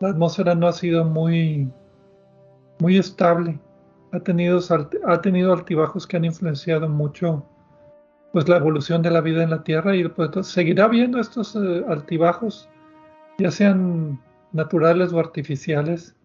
la 0.00 0.10
atmósfera 0.10 0.54
no 0.54 0.66
ha 0.66 0.72
sido 0.72 1.04
muy, 1.04 1.70
muy 2.78 2.96
estable. 2.96 3.58
Ha 4.12 4.20
tenido, 4.20 4.58
ha 5.06 5.20
tenido 5.20 5.52
altibajos 5.52 6.06
que 6.06 6.16
han 6.16 6.24
influenciado 6.24 6.88
mucho 6.88 7.46
pues 8.32 8.48
la 8.48 8.56
evolución 8.56 9.02
de 9.02 9.10
la 9.10 9.20
vida 9.20 9.42
en 9.42 9.50
la 9.50 9.62
Tierra 9.62 9.94
y 9.94 10.08
pues 10.08 10.30
seguirá 10.46 10.88
viendo 10.88 11.18
estos 11.18 11.56
eh, 11.56 11.84
altibajos, 11.88 12.68
ya 13.38 13.50
sean 13.50 14.20
naturales 14.52 15.12
o 15.12 15.18
artificiales. 15.18 16.16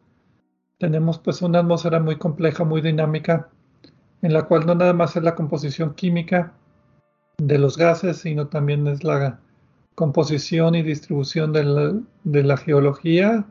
Tenemos 0.78 1.20
pues 1.20 1.42
una 1.42 1.60
atmósfera 1.60 2.00
muy 2.00 2.18
compleja, 2.18 2.64
muy 2.64 2.82
dinámica, 2.82 3.50
en 4.22 4.34
la 4.34 4.44
cual 4.44 4.66
no 4.66 4.76
nada 4.76 4.94
más 4.94 5.16
es 5.16 5.24
la 5.24 5.36
composición 5.36 5.94
química 5.94 6.54
de 7.38 7.58
los 7.58 7.78
gases, 7.78 8.18
sino 8.18 8.48
también 8.48 8.88
es 8.88 9.04
la 9.04 9.40
composición 9.96 10.76
y 10.76 10.84
distribución 10.84 11.54
de 11.54 12.44
la, 12.44 12.58
geología, 12.58 13.46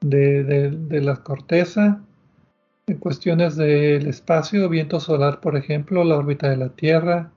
de, 0.00 1.00
la 1.02 1.16
corteza, 1.16 2.00
en 2.86 2.98
cuestiones 2.98 3.56
del 3.56 4.06
espacio, 4.06 4.68
viento 4.68 5.00
solar, 5.00 5.40
por 5.40 5.56
ejemplo, 5.56 6.04
la 6.04 6.16
órbita 6.16 6.48
de 6.48 6.56
la 6.56 6.68
Tierra, 6.70 7.32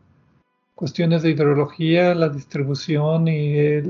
cuestiones 0.76 1.23
de 1.23 1.31
hidrología, 1.31 2.15
la 2.15 2.30
distribución 2.30 3.27
y 3.27 3.81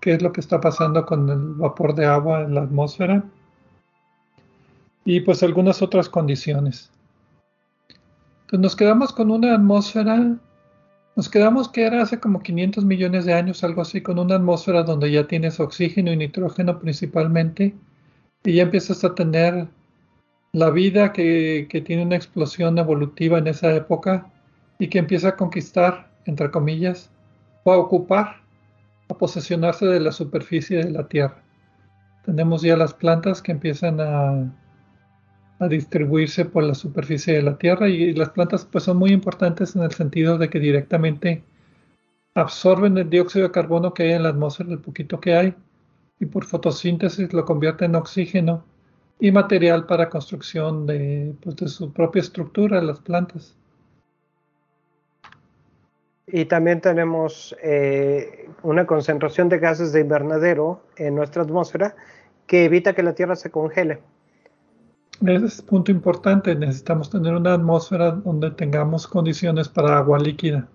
qué 0.00 0.12
es 0.12 0.22
lo 0.22 0.32
que 0.32 0.40
está 0.40 0.60
pasando 0.60 1.04
con 1.04 1.28
el 1.28 1.54
vapor 1.54 1.94
de 1.94 2.06
agua 2.06 2.42
en 2.42 2.54
la 2.54 2.62
atmósfera 2.62 3.24
y 5.04 5.20
pues 5.20 5.42
algunas 5.42 5.82
otras 5.82 6.08
condiciones. 6.08 6.92
Entonces 8.46 8.62
nos 8.62 8.76
quedamos 8.76 9.12
con 9.12 9.32
una 9.32 9.56
atmósfera, 9.56 10.36
nos 11.16 11.28
quedamos 11.28 11.68
que 11.68 11.84
era 11.84 12.02
hace 12.02 12.20
como 12.20 12.44
500 12.44 12.84
millones 12.84 13.24
de 13.24 13.34
años, 13.34 13.64
algo 13.64 13.82
así, 13.82 14.02
con 14.02 14.20
una 14.20 14.36
atmósfera 14.36 14.84
donde 14.84 15.10
ya 15.10 15.26
tienes 15.26 15.58
oxígeno 15.58 16.12
y 16.12 16.16
nitrógeno 16.16 16.78
principalmente, 16.78 17.74
y 18.44 18.52
ya 18.52 18.62
empiezas 18.62 19.02
a 19.02 19.16
tener 19.16 19.66
la 20.52 20.70
vida 20.70 21.12
que, 21.12 21.66
que 21.68 21.80
tiene 21.80 22.04
una 22.04 22.14
explosión 22.14 22.78
evolutiva 22.78 23.38
en 23.38 23.48
esa 23.48 23.74
época 23.74 24.30
y 24.78 24.86
que 24.86 25.00
empieza 25.00 25.30
a 25.30 25.36
conquistar, 25.36 26.08
entre 26.24 26.52
comillas, 26.52 27.10
o 27.64 27.72
a 27.72 27.78
ocupar, 27.78 28.42
a 29.08 29.14
posesionarse 29.14 29.86
de 29.86 29.98
la 29.98 30.12
superficie 30.12 30.84
de 30.84 30.90
la 30.92 31.08
Tierra. 31.08 31.42
Tenemos 32.24 32.62
ya 32.62 32.76
las 32.76 32.94
plantas 32.94 33.42
que 33.42 33.50
empiezan 33.50 34.00
a 34.00 34.52
a 35.58 35.68
distribuirse 35.68 36.44
por 36.44 36.64
la 36.64 36.74
superficie 36.74 37.34
de 37.34 37.42
la 37.42 37.56
Tierra 37.56 37.88
y 37.88 38.12
las 38.12 38.30
plantas 38.30 38.64
pues 38.64 38.84
son 38.84 38.98
muy 38.98 39.10
importantes 39.10 39.74
en 39.74 39.82
el 39.82 39.92
sentido 39.92 40.38
de 40.38 40.50
que 40.50 40.60
directamente 40.60 41.42
absorben 42.34 42.98
el 42.98 43.08
dióxido 43.08 43.46
de 43.46 43.52
carbono 43.52 43.94
que 43.94 44.04
hay 44.04 44.12
en 44.12 44.24
la 44.24 44.28
atmósfera, 44.28 44.70
el 44.70 44.80
poquito 44.80 45.20
que 45.20 45.34
hay, 45.34 45.54
y 46.20 46.26
por 46.26 46.44
fotosíntesis 46.44 47.32
lo 47.32 47.44
convierten 47.44 47.92
en 47.92 47.96
oxígeno 47.96 48.64
y 49.18 49.32
material 49.32 49.86
para 49.86 50.10
construcción 50.10 50.86
de, 50.86 51.34
pues, 51.42 51.56
de 51.56 51.68
su 51.68 51.92
propia 51.92 52.20
estructura, 52.20 52.82
las 52.82 53.00
plantas. 53.00 53.56
Y 56.26 56.44
también 56.46 56.80
tenemos 56.80 57.56
eh, 57.62 58.50
una 58.62 58.84
concentración 58.86 59.48
de 59.48 59.58
gases 59.58 59.92
de 59.92 60.00
invernadero 60.00 60.82
en 60.96 61.14
nuestra 61.14 61.42
atmósfera 61.42 61.94
que 62.46 62.64
evita 62.64 62.94
que 62.94 63.02
la 63.02 63.14
Tierra 63.14 63.36
se 63.36 63.50
congele. 63.50 64.00
Ese 65.24 65.46
es 65.46 65.62
punto 65.62 65.90
importante. 65.90 66.54
Necesitamos 66.54 67.10
tener 67.10 67.34
una 67.34 67.54
atmósfera 67.54 68.10
donde 68.12 68.50
tengamos 68.50 69.06
condiciones 69.06 69.68
para 69.68 69.96
agua 69.96 70.18
líquida. 70.18 70.68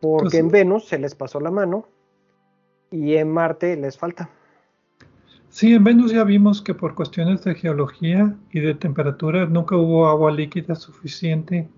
Porque 0.00 0.38
en 0.38 0.48
Venus 0.48 0.86
se 0.86 0.98
les 0.98 1.14
pasó 1.14 1.40
la 1.40 1.50
mano 1.50 1.86
y 2.90 3.14
en 3.14 3.30
Marte 3.30 3.76
les 3.76 3.96
falta. 3.96 4.30
Sí, 5.48 5.74
en 5.74 5.84
Venus 5.84 6.12
ya 6.12 6.24
vimos 6.24 6.62
que 6.62 6.74
por 6.74 6.94
cuestiones 6.94 7.42
de 7.44 7.54
geología 7.54 8.36
y 8.52 8.60
de 8.60 8.74
temperatura 8.74 9.46
nunca 9.46 9.76
hubo 9.76 10.06
agua 10.06 10.30
líquida 10.30 10.74
suficiente 10.74 11.68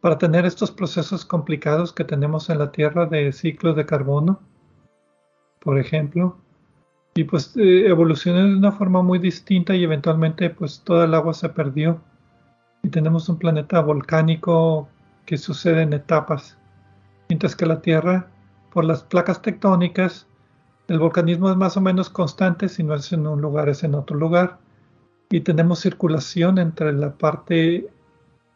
para 0.00 0.18
tener 0.18 0.44
estos 0.44 0.70
procesos 0.70 1.24
complicados 1.24 1.92
que 1.92 2.04
tenemos 2.04 2.50
en 2.50 2.58
la 2.58 2.72
Tierra 2.72 3.06
de 3.06 3.32
ciclos 3.32 3.76
de 3.76 3.86
carbono, 3.86 4.40
por 5.60 5.78
ejemplo 5.78 6.36
y 7.18 7.24
pues 7.24 7.56
eh, 7.56 7.88
evolucionó 7.88 8.44
de 8.44 8.54
una 8.54 8.70
forma 8.70 9.02
muy 9.02 9.18
distinta 9.18 9.74
y 9.74 9.82
eventualmente 9.82 10.50
pues 10.50 10.82
toda 10.84 11.04
el 11.04 11.14
agua 11.14 11.34
se 11.34 11.48
perdió. 11.48 12.00
Y 12.84 12.90
tenemos 12.90 13.28
un 13.28 13.40
planeta 13.40 13.80
volcánico 13.80 14.88
que 15.26 15.36
sucede 15.36 15.82
en 15.82 15.94
etapas, 15.94 16.56
mientras 17.28 17.56
que 17.56 17.66
la 17.66 17.82
Tierra, 17.82 18.28
por 18.72 18.84
las 18.84 19.02
placas 19.02 19.42
tectónicas, 19.42 20.28
el 20.86 21.00
volcanismo 21.00 21.50
es 21.50 21.56
más 21.56 21.76
o 21.76 21.80
menos 21.80 22.08
constante, 22.08 22.68
si 22.68 22.84
no 22.84 22.94
es 22.94 23.12
en 23.12 23.26
un 23.26 23.40
lugar 23.40 23.68
es 23.68 23.82
en 23.82 23.96
otro 23.96 24.16
lugar, 24.16 24.58
y 25.28 25.40
tenemos 25.40 25.80
circulación 25.80 26.58
entre 26.58 26.92
la 26.92 27.14
parte 27.14 27.88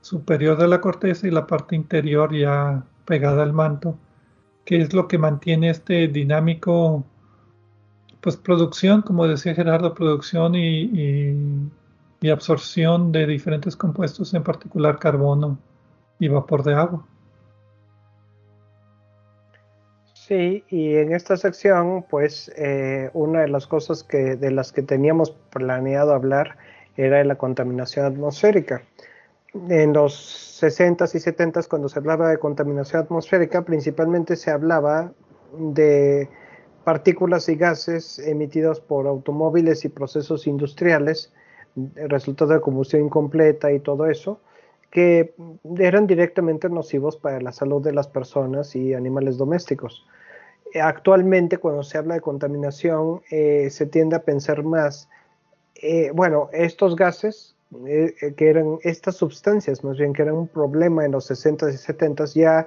superior 0.02 0.56
de 0.56 0.68
la 0.68 0.80
corteza 0.80 1.26
y 1.26 1.32
la 1.32 1.48
parte 1.48 1.74
interior 1.74 2.32
ya 2.32 2.84
pegada 3.06 3.42
al 3.42 3.54
manto, 3.54 3.98
que 4.64 4.80
es 4.80 4.94
lo 4.94 5.08
que 5.08 5.18
mantiene 5.18 5.68
este 5.68 6.06
dinámico 6.06 7.04
pues 8.22 8.36
producción, 8.36 9.02
como 9.02 9.26
decía 9.26 9.54
Gerardo, 9.54 9.94
producción 9.94 10.54
y, 10.54 11.70
absorción 12.30 13.10
de 13.10 13.26
diferentes 13.26 13.74
compuestos, 13.74 14.32
en 14.32 14.44
particular 14.44 15.00
carbono 15.00 15.58
y 16.20 16.28
vapor 16.28 16.62
de 16.62 16.74
agua. 16.74 17.04
Sí, 20.14 20.64
y 20.68 20.94
en 20.94 21.12
esta 21.12 21.36
sección, 21.36 22.04
pues 22.08 22.50
eh, 22.56 23.10
una 23.12 23.40
de 23.40 23.48
las 23.48 23.66
cosas 23.66 24.04
que, 24.04 24.36
de 24.36 24.52
las 24.52 24.70
que 24.70 24.82
teníamos 24.82 25.32
planeado 25.50 26.14
hablar 26.14 26.56
era 26.96 27.18
de 27.18 27.24
la 27.24 27.34
contaminación 27.34 28.06
atmosférica. 28.06 28.82
En 29.68 29.92
los 29.92 30.62
60s 30.62 31.12
y 31.16 31.18
70s, 31.18 31.66
cuando 31.66 31.88
se 31.88 31.98
hablaba 31.98 32.28
de 32.28 32.38
contaminación 32.38 33.02
atmosférica, 33.02 33.62
principalmente 33.62 34.36
se 34.36 34.52
hablaba 34.52 35.10
de 35.58 36.30
partículas 36.84 37.48
y 37.48 37.56
gases 37.56 38.18
emitidos 38.18 38.80
por 38.80 39.06
automóviles 39.06 39.84
y 39.84 39.88
procesos 39.88 40.46
industriales, 40.46 41.32
resultado 41.94 42.52
de 42.52 42.60
combustión 42.60 43.02
incompleta 43.02 43.72
y 43.72 43.80
todo 43.80 44.06
eso, 44.06 44.40
que 44.90 45.34
eran 45.78 46.06
directamente 46.06 46.68
nocivos 46.68 47.16
para 47.16 47.40
la 47.40 47.52
salud 47.52 47.82
de 47.82 47.92
las 47.92 48.08
personas 48.08 48.76
y 48.76 48.92
animales 48.92 49.38
domésticos. 49.38 50.06
Actualmente, 50.80 51.58
cuando 51.58 51.82
se 51.82 51.98
habla 51.98 52.14
de 52.14 52.20
contaminación, 52.20 53.22
eh, 53.30 53.68
se 53.70 53.86
tiende 53.86 54.16
a 54.16 54.22
pensar 54.22 54.62
más, 54.62 55.08
eh, 55.76 56.10
bueno, 56.14 56.48
estos 56.52 56.96
gases, 56.96 57.56
eh, 57.86 58.34
que 58.36 58.50
eran 58.50 58.78
estas 58.82 59.16
sustancias, 59.16 59.82
más 59.82 59.96
bien 59.98 60.12
que 60.12 60.22
eran 60.22 60.34
un 60.34 60.48
problema 60.48 61.04
en 61.04 61.12
los 61.12 61.26
60 61.26 61.70
y 61.70 61.76
70 61.76 62.24
ya 62.26 62.66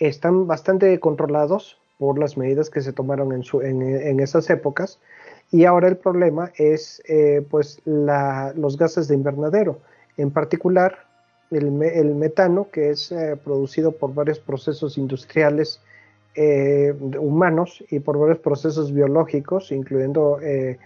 están 0.00 0.46
bastante 0.46 0.98
controlados 0.98 1.81
por 2.02 2.18
las 2.18 2.36
medidas 2.36 2.68
que 2.68 2.80
se 2.80 2.92
tomaron 2.92 3.32
en, 3.32 4.20
esas 4.20 4.50
épocas. 4.50 4.98
Y 5.52 5.66
ahora 5.66 5.86
el 5.86 5.96
problema 5.96 6.50
es 6.56 7.00
pues 7.48 7.80
los 7.84 8.76
gases 8.76 9.06
de 9.06 9.14
invernadero, 9.14 9.78
en 10.16 10.32
particular 10.32 11.06
el, 11.52 11.70
metano, 11.70 12.66
que 12.72 12.90
es 12.90 13.14
producido 13.44 13.92
por 13.92 14.14
varios 14.14 14.40
procesos 14.40 14.98
industriales 14.98 15.80
eh, 16.34 16.94
humanos 17.20 17.84
y 17.90 18.00
por 18.00 18.18
varios 18.18 18.38
procesos 18.38 18.92
biológicos, 18.92 19.70
incluyendo 19.70 20.40
eh, 20.40 20.78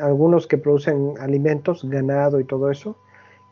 algunos 0.00 0.46
que 0.46 0.56
producen 0.56 1.14
alimentos, 1.18 1.84
ganado 1.84 2.40
y 2.40 2.44
todo 2.44 2.70
eso, 2.70 2.96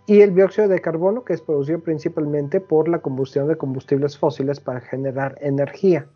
y 0.07 0.21
el 0.21 0.35
dióxido 0.35 0.69
de 0.69 0.81
carbono, 0.81 1.25
que 1.25 1.33
es 1.33 1.43
producido 1.43 1.81
principalmente 1.81 2.61
por 2.61 2.89
la 2.89 3.01
combustión 3.01 3.49
de 3.49 3.57
combustibles 3.57 4.17
fósiles 4.17 4.61
para 4.61 4.81
generar 4.81 5.37
energía. 5.41 6.07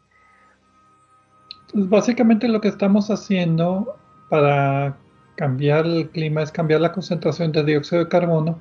Básicamente 1.75 2.49
lo 2.49 2.61
que 2.61 2.69
estamos 2.69 3.11
haciendo 3.11 3.97
para 4.29 4.97
cambiar 5.37 5.87
el 5.87 6.11
clima 6.11 6.43
es 6.43 6.53
cambiar 6.53 6.81
la 6.81 6.93
concentración 6.93 7.53
de 7.53 7.65
dióxido 7.65 8.05
de 8.05 8.09
carbono, 8.09 8.61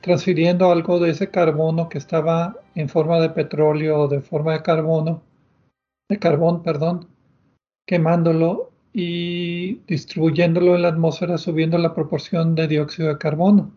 transfiriendo 0.00 0.70
algo 0.70 0.98
de 0.98 1.10
ese 1.10 1.30
carbono 1.30 1.88
que 1.88 1.98
estaba 1.98 2.56
en 2.74 2.88
forma 2.88 3.20
de 3.20 3.30
petróleo 3.30 4.00
o 4.00 4.08
de 4.08 4.20
forma 4.20 4.52
de 4.52 4.62
carbono 4.62 5.22
de 6.10 6.18
carbón, 6.18 6.62
perdón, 6.62 7.06
quemándolo 7.86 8.72
y 8.92 9.76
distribuyéndolo 9.86 10.74
en 10.74 10.82
la 10.82 10.88
atmósfera, 10.88 11.38
subiendo 11.38 11.78
la 11.78 11.94
proporción 11.94 12.56
de 12.56 12.66
dióxido 12.66 13.08
de 13.08 13.18
carbono, 13.18 13.70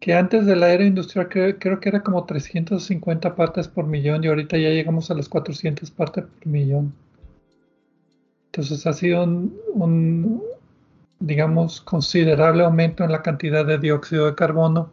que 0.00 0.14
antes 0.14 0.46
de 0.46 0.56
la 0.56 0.72
era 0.72 0.84
industrial 0.84 1.28
creo, 1.28 1.80
que 1.80 1.88
era 1.88 2.02
como 2.02 2.24
350 2.24 3.36
partes 3.36 3.68
por 3.68 3.86
millón 3.86 4.24
y 4.24 4.26
ahorita 4.26 4.58
ya 4.58 4.70
llegamos 4.70 5.10
a 5.10 5.14
las 5.14 5.28
400 5.28 5.90
partes 5.92 6.24
por 6.24 6.46
millón. 6.46 6.92
Entonces 8.52 8.86
ha 8.86 8.92
sido 8.92 9.22
un 9.22 10.42
digamos, 11.20 11.82
considerable 11.82 12.64
aumento 12.64 13.04
en 13.04 13.12
la 13.12 13.22
cantidad 13.22 13.64
de 13.66 13.78
dióxido 13.78 14.26
de 14.26 14.34
carbono 14.34 14.90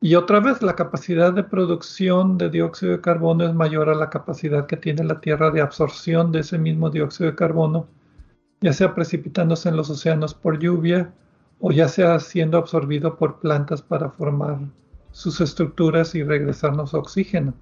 y 0.00 0.14
otra 0.14 0.40
vez, 0.40 0.62
la 0.62 0.76
capacidad 0.76 1.32
de 1.32 1.42
producción 1.42 2.36
de 2.36 2.50
dióxido 2.50 2.92
de 2.92 3.00
carbono 3.00 3.44
es 3.44 3.54
mayor 3.54 3.88
a 3.88 3.94
la 3.94 4.10
capacidad 4.10 4.66
que 4.66 4.76
tiene 4.76 5.04
la 5.04 5.20
Tierra 5.20 5.50
de 5.50 5.62
absorción 5.62 6.32
de 6.32 6.40
ese 6.40 6.58
mismo 6.58 6.90
dióxido 6.90 7.30
de 7.30 7.36
carbono, 7.36 7.88
ya 8.60 8.72
sea 8.72 8.94
precipitándose 8.94 9.68
en 9.68 9.76
los 9.76 9.88
océanos 9.88 10.34
por 10.34 10.58
lluvia 10.58 11.12
o 11.60 11.72
ya 11.72 11.88
sea 11.88 12.20
siendo 12.20 12.58
absorbido 12.58 13.16
por 13.16 13.40
plantas 13.40 13.80
para 13.80 14.10
formar 14.10 14.58
sus 15.12 15.40
estructuras 15.40 16.14
y 16.14 16.22
regresarnos 16.22 16.92
oxígeno. 16.92 17.54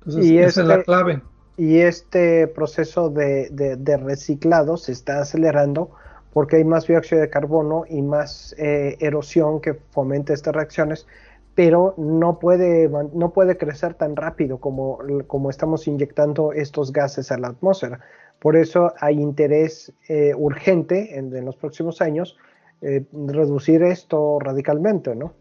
Entonces, 0.00 0.30
esa 0.30 0.60
es 0.60 0.66
la 0.66 0.74
este 0.74 0.84
clave. 0.84 1.22
Y 1.56 1.78
este 1.78 2.46
proceso 2.48 3.10
de, 3.10 3.98
reciclado 4.02 4.76
se 4.76 4.92
está 4.92 5.20
acelerando 5.20 5.90
porque 6.32 6.56
hay 6.56 6.64
más 6.64 6.86
dióxido 6.86 7.20
de 7.20 7.28
carbono 7.28 7.84
y 7.88 8.00
más 8.00 8.54
eh, 8.58 8.96
erosión 9.00 9.60
que 9.60 9.74
fomenta 9.74 10.32
estas 10.32 10.54
reacciones, 10.54 11.06
pero 11.54 11.94
no 11.98 12.38
puede, 12.38 12.88
no 12.88 13.32
puede 13.34 13.58
crecer 13.58 13.92
tan 13.94 14.16
rápido 14.16 14.58
como, 14.58 14.98
como 15.26 15.50
estamos 15.50 15.86
inyectando 15.86 16.52
estos 16.52 16.90
gases 16.90 17.30
a 17.30 17.38
la 17.38 17.48
atmósfera. 17.48 18.00
Por 18.38 18.56
eso 18.56 18.94
hay 18.98 19.20
interés 19.20 19.92
eh, 20.08 20.34
urgente 20.34 21.18
en, 21.18 21.44
los 21.44 21.56
próximos 21.56 22.00
años 22.00 22.36
eh, 22.80 23.04
reducir 23.12 23.82
esto 23.82 24.38
radicalmente, 24.40 25.14
¿no? 25.14 25.34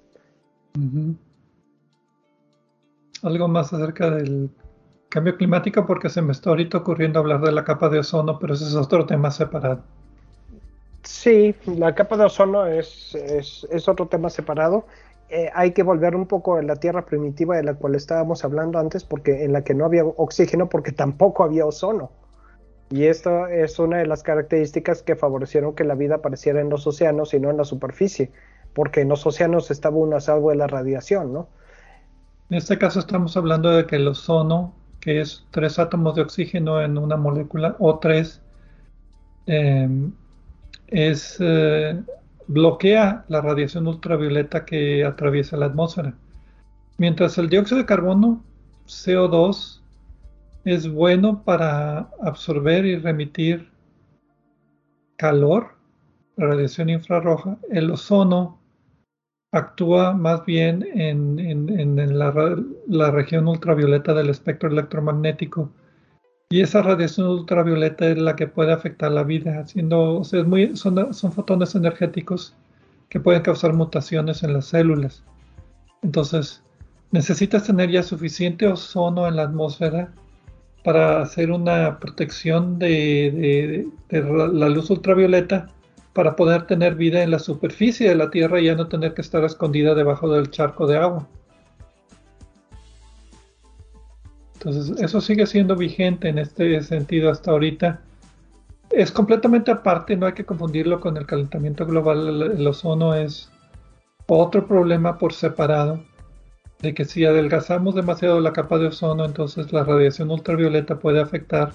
Algo 3.23 3.47
más 3.47 3.73
acerca 3.73 4.11
del 4.11 4.51
cambio 5.11 5.35
climático, 5.35 5.85
porque 5.85 6.09
se 6.09 6.21
me 6.21 6.31
está 6.31 6.49
ahorita 6.49 6.79
ocurriendo 6.79 7.19
hablar 7.19 7.41
de 7.41 7.51
la 7.51 7.65
capa 7.65 7.89
de 7.89 7.99
ozono, 7.99 8.39
pero 8.39 8.53
ese 8.53 8.63
es 8.63 8.75
otro 8.75 9.05
tema 9.05 9.29
separado. 9.29 9.81
Sí, 11.03 11.53
la 11.65 11.93
capa 11.93 12.15
de 12.15 12.25
ozono 12.25 12.65
es, 12.65 13.13
es, 13.15 13.87
otro 13.87 14.07
tema 14.07 14.29
separado. 14.29 14.85
Eh, 15.29 15.49
hay 15.53 15.71
que 15.71 15.83
volver 15.83 16.15
un 16.15 16.25
poco 16.27 16.55
a 16.55 16.63
la 16.63 16.77
tierra 16.77 17.05
primitiva 17.05 17.57
de 17.57 17.63
la 17.63 17.73
cual 17.73 17.95
estábamos 17.95 18.43
hablando 18.45 18.79
antes, 18.79 19.03
porque 19.03 19.43
en 19.43 19.53
la 19.53 19.63
que 19.63 19.73
no 19.73 19.85
había 19.85 20.05
oxígeno, 20.05 20.69
porque 20.69 20.91
tampoco 20.93 21.43
había 21.43 21.65
ozono. 21.65 22.09
Y 22.89 23.05
esto 23.05 23.47
es 23.47 23.79
una 23.79 23.97
de 23.97 24.07
las 24.07 24.23
características 24.23 25.03
que 25.03 25.15
favorecieron 25.15 25.75
que 25.75 25.83
la 25.83 25.95
vida 25.95 26.15
apareciera 26.15 26.61
en 26.61 26.69
los 26.69 26.87
océanos 26.87 27.33
y 27.33 27.39
no 27.39 27.49
en 27.49 27.57
la 27.57 27.65
superficie, 27.65 28.31
porque 28.73 29.01
en 29.01 29.09
los 29.09 29.25
océanos 29.25 29.71
estaba 29.71 29.97
uno 29.97 30.15
a 30.15 30.21
salvo 30.21 30.51
de 30.51 30.57
la 30.57 30.67
radiación, 30.67 31.33
¿no? 31.33 31.47
En 32.49 32.57
este 32.57 32.77
caso 32.77 32.99
estamos 32.99 33.37
hablando 33.37 33.69
de 33.71 33.85
que 33.85 33.95
el 33.95 34.07
ozono, 34.07 34.73
que 35.01 35.19
es 35.19 35.45
tres 35.51 35.79
átomos 35.79 36.15
de 36.15 36.21
oxígeno 36.21 36.81
en 36.81 36.97
una 36.97 37.17
molécula, 37.17 37.75
o 37.79 37.99
tres, 37.99 38.41
em, 39.47 40.13
es 40.87 41.37
eh, 41.39 41.99
bloquea 42.47 43.25
la 43.27 43.41
radiación 43.41 43.87
ultravioleta 43.87 44.63
que 44.65 45.03
atraviesa 45.03 45.57
la 45.57 45.65
atmósfera. 45.67 46.13
Mientras 46.97 47.37
el 47.37 47.49
dióxido 47.49 47.79
de 47.79 47.85
carbono, 47.85 48.43
CO2, 48.85 49.81
es 50.65 50.87
bueno 50.87 51.43
para 51.43 52.09
absorber 52.21 52.85
y 52.85 52.95
remitir 52.97 53.71
calor, 55.17 55.75
radiación 56.37 56.89
infrarroja, 56.89 57.57
el 57.71 57.89
ozono 57.89 58.60
actúa 59.51 60.13
más 60.13 60.45
bien 60.45 60.87
en, 60.93 62.17
la, 62.17 63.11
región 63.11 63.47
ultravioleta 63.47 64.13
del 64.13 64.29
espectro 64.29 64.69
electromagnético 64.69 65.69
y 66.49 66.61
esa 66.61 66.81
radiación 66.81 67.27
ultravioleta 67.27 68.07
es 68.07 68.17
la 68.17 68.35
que 68.35 68.47
puede 68.47 68.73
afectar 68.73 69.11
la 69.11 69.23
vida, 69.23 69.59
haciendo, 69.59 70.19
o 70.19 70.23
sea, 70.25 70.43
muy, 70.43 70.75
son, 70.75 71.13
son 71.13 71.31
fotones 71.31 71.75
energéticos 71.75 72.55
que 73.07 73.21
pueden 73.21 73.41
causar 73.41 73.73
mutaciones 73.73 74.43
en 74.43 74.53
las 74.53 74.65
células. 74.65 75.23
Entonces, 76.01 76.61
necesitas 77.11 77.63
tener 77.63 77.89
ya 77.89 78.03
suficiente 78.03 78.67
ozono 78.67 79.27
en 79.27 79.37
la 79.37 79.43
atmósfera 79.43 80.13
para 80.83 81.21
hacer 81.21 81.51
una 81.51 81.99
protección 81.99 82.79
de, 82.79 83.87
la 84.09 84.69
luz 84.69 84.89
ultravioleta 84.89 85.69
para 86.13 86.35
poder 86.35 86.67
tener 86.67 86.95
vida 86.95 87.23
en 87.23 87.31
la 87.31 87.39
superficie 87.39 88.09
de 88.09 88.15
la 88.15 88.29
Tierra 88.29 88.59
y 88.59 88.65
ya 88.65 88.75
no 88.75 88.87
tener 88.87 89.13
que 89.13 89.21
estar 89.21 89.43
escondida 89.43 89.95
debajo 89.95 90.29
del 90.29 90.51
charco 90.51 90.87
de 90.87 90.97
agua. 90.97 91.27
Entonces, 94.63 95.01
eso 95.01 95.21
sigue 95.21 95.47
siendo 95.47 95.75
vigente 95.75 96.29
en 96.29 96.37
este 96.37 96.81
sentido 96.81 97.31
hasta 97.31 97.51
ahorita. 97.51 98.01
Es 98.91 99.11
completamente 99.11 99.71
aparte, 99.71 100.15
no 100.15 100.27
hay 100.27 100.33
que 100.33 100.45
confundirlo 100.45 100.99
con 100.99 101.17
el 101.17 101.25
calentamiento 101.25 101.85
global. 101.85 102.53
El, 102.57 102.67
ozono 102.67 103.15
es 103.15 103.49
otro 104.27 104.67
problema 104.67 105.17
por 105.17 105.33
separado, 105.33 106.03
de 106.79 106.93
que 106.93 107.05
si 107.05 107.25
adelgazamos 107.25 107.95
demasiado 107.95 108.39
la 108.39 108.53
capa 108.53 108.77
de 108.77 108.87
ozono, 108.87 109.25
entonces 109.25 109.71
la 109.73 109.83
radiación 109.83 110.29
ultravioleta 110.29 110.99
puede 110.99 111.21
afectar 111.21 111.71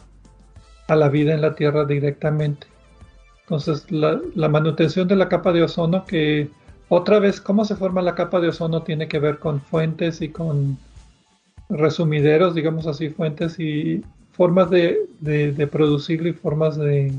a 0.86 0.94
la 0.94 1.08
vida 1.08 1.34
en 1.34 1.40
la 1.40 1.54
Tierra 1.54 1.86
directamente. 1.86 2.68
Entonces, 3.46 3.90
la, 3.92 4.20
la, 4.34 4.48
manutención 4.48 5.06
de 5.06 5.14
la 5.14 5.28
capa 5.28 5.52
de 5.52 5.62
ozono, 5.62 6.04
que 6.04 6.50
otra 6.88 7.20
vez, 7.20 7.40
cómo 7.40 7.64
se 7.64 7.76
forma 7.76 8.02
la 8.02 8.16
capa 8.16 8.40
de 8.40 8.48
ozono 8.48 8.82
tiene 8.82 9.06
que 9.06 9.20
ver 9.20 9.38
con 9.38 9.60
fuentes 9.60 10.20
y 10.20 10.30
con 10.30 10.78
resumideros, 11.68 12.54
digamos 12.54 12.86
así, 12.86 13.08
fuentes 13.08 13.58
y 13.58 14.02
formas 14.32 14.70
de, 14.70 15.68
producirlo 15.70 16.28
y 16.28 16.32
formas 16.32 16.76
de, 16.76 17.12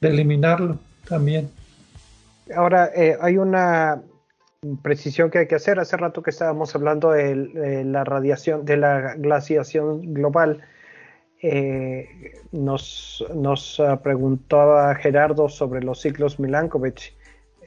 eliminarlo 0.00 0.78
también. 1.08 1.50
Ahora, 2.54 2.90
eh, 2.94 3.16
hay 3.20 3.38
una 3.38 4.02
precisión 4.82 5.30
que 5.30 5.38
hay 5.38 5.46
que 5.46 5.56
hacer. 5.56 5.78
Hace 5.78 5.96
rato 5.96 6.22
que 6.22 6.30
estábamos 6.30 6.74
hablando 6.74 7.10
de, 7.10 7.84
la 7.84 8.04
radiación, 8.04 8.64
de 8.64 8.76
la 8.76 9.14
glaciación 9.14 10.14
global. 10.14 10.62
Eh, 11.48 12.32
nos, 12.50 13.24
nos 13.32 13.80
preguntaba 14.02 14.92
Gerardo 14.96 15.48
sobre 15.48 15.80
los 15.80 16.00
ciclos 16.00 16.40
Milankovitch. 16.40 17.14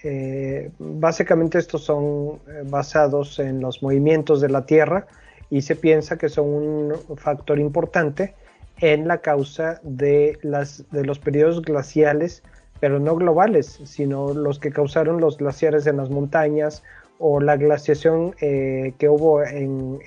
Eh, 0.03 0.69
básicamente 0.79 1.59
estos 1.59 1.85
son 1.85 2.39
basados 2.65 3.39
en 3.39 3.61
los 3.61 3.81
movimientos 3.81 4.41
de 4.41 4.49
la 4.49 4.65
Tierra 4.65 5.07
y 5.49 5.61
se 5.61 5.77
piensa 5.77 6.17
que 6.17 6.27
son 6.27 6.45
un 6.47 7.17
factor 7.17 7.57
importante 7.57 8.35
en 8.81 9.07
la 9.07 9.19
causa 9.19 9.79
de, 9.83 10.37
las, 10.41 10.83
de 10.91 11.05
los 11.05 11.19
periodos 11.19 11.61
glaciales, 11.61 12.43
pero 12.81 12.99
no 12.99 13.15
globales, 13.15 13.79
sino 13.85 14.33
los 14.33 14.59
que 14.59 14.71
causaron 14.71 15.21
los 15.21 15.37
glaciares 15.37 15.87
en 15.87 15.95
las 15.95 16.09
montañas 16.09 16.83
o 17.17 17.39
la 17.39 17.55
glaciación 17.55 18.35
eh, 18.41 18.93
que 18.97 19.07
hubo 19.07 19.41
en, 19.41 19.99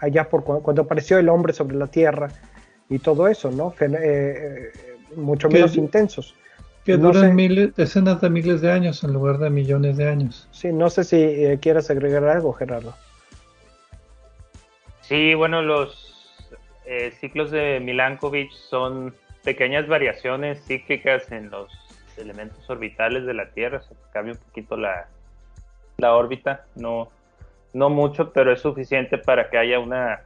allá 0.00 0.28
por 0.28 0.44
cuando, 0.44 0.82
apareció 0.82 1.18
el 1.18 1.30
hombre 1.30 1.54
sobre 1.54 1.76
la 1.76 1.86
Tierra 1.86 2.28
y 2.88 2.98
todo 2.98 3.28
eso, 3.28 3.50
¿no? 3.50 3.74
Eh, 3.80 3.92
eh, 4.02 4.72
mucho 5.16 5.48
menos 5.48 5.76
intensos. 5.76 6.34
Que 6.84 6.96
duran 6.98 7.34
miles, 7.34 7.74
decenas 7.74 8.20
de 8.20 8.28
miles 8.28 8.60
de 8.60 8.70
años 8.70 9.02
en 9.04 9.12
lugar 9.14 9.38
de 9.38 9.48
millones 9.48 9.96
de 9.96 10.08
años. 10.08 10.48
Sí, 10.52 10.70
no 10.70 10.90
sé 10.90 11.04
si 11.04 11.58
quieras 11.62 11.88
agregar 11.90 12.24
algo, 12.24 12.52
Gerardo. 12.52 12.94
Sí, 15.00 15.32
bueno, 15.32 15.62
los 15.62 16.12
ciclos 17.20 17.50
de 17.50 17.80
Milankovitch 17.80 18.52
son 18.68 19.14
pequeñas 19.42 19.88
variaciones 19.88 20.62
cíclicas 20.66 21.32
en 21.32 21.48
los 21.48 21.70
elementos 22.18 22.68
orbitales 22.68 23.24
de 23.26 23.34
la 23.34 23.50
Tierra, 23.50 23.82
se 23.82 23.94
cambia 24.12 24.34
un 24.34 24.40
poquito 24.40 24.76
la, 24.76 25.08
la 25.98 26.14
órbita, 26.14 26.66
no, 26.74 27.10
no 27.72 27.90
mucho, 27.90 28.32
pero 28.32 28.52
es 28.52 28.60
suficiente 28.60 29.18
para 29.18 29.50
que 29.50 29.58
haya 29.58 29.78
una, 29.78 30.22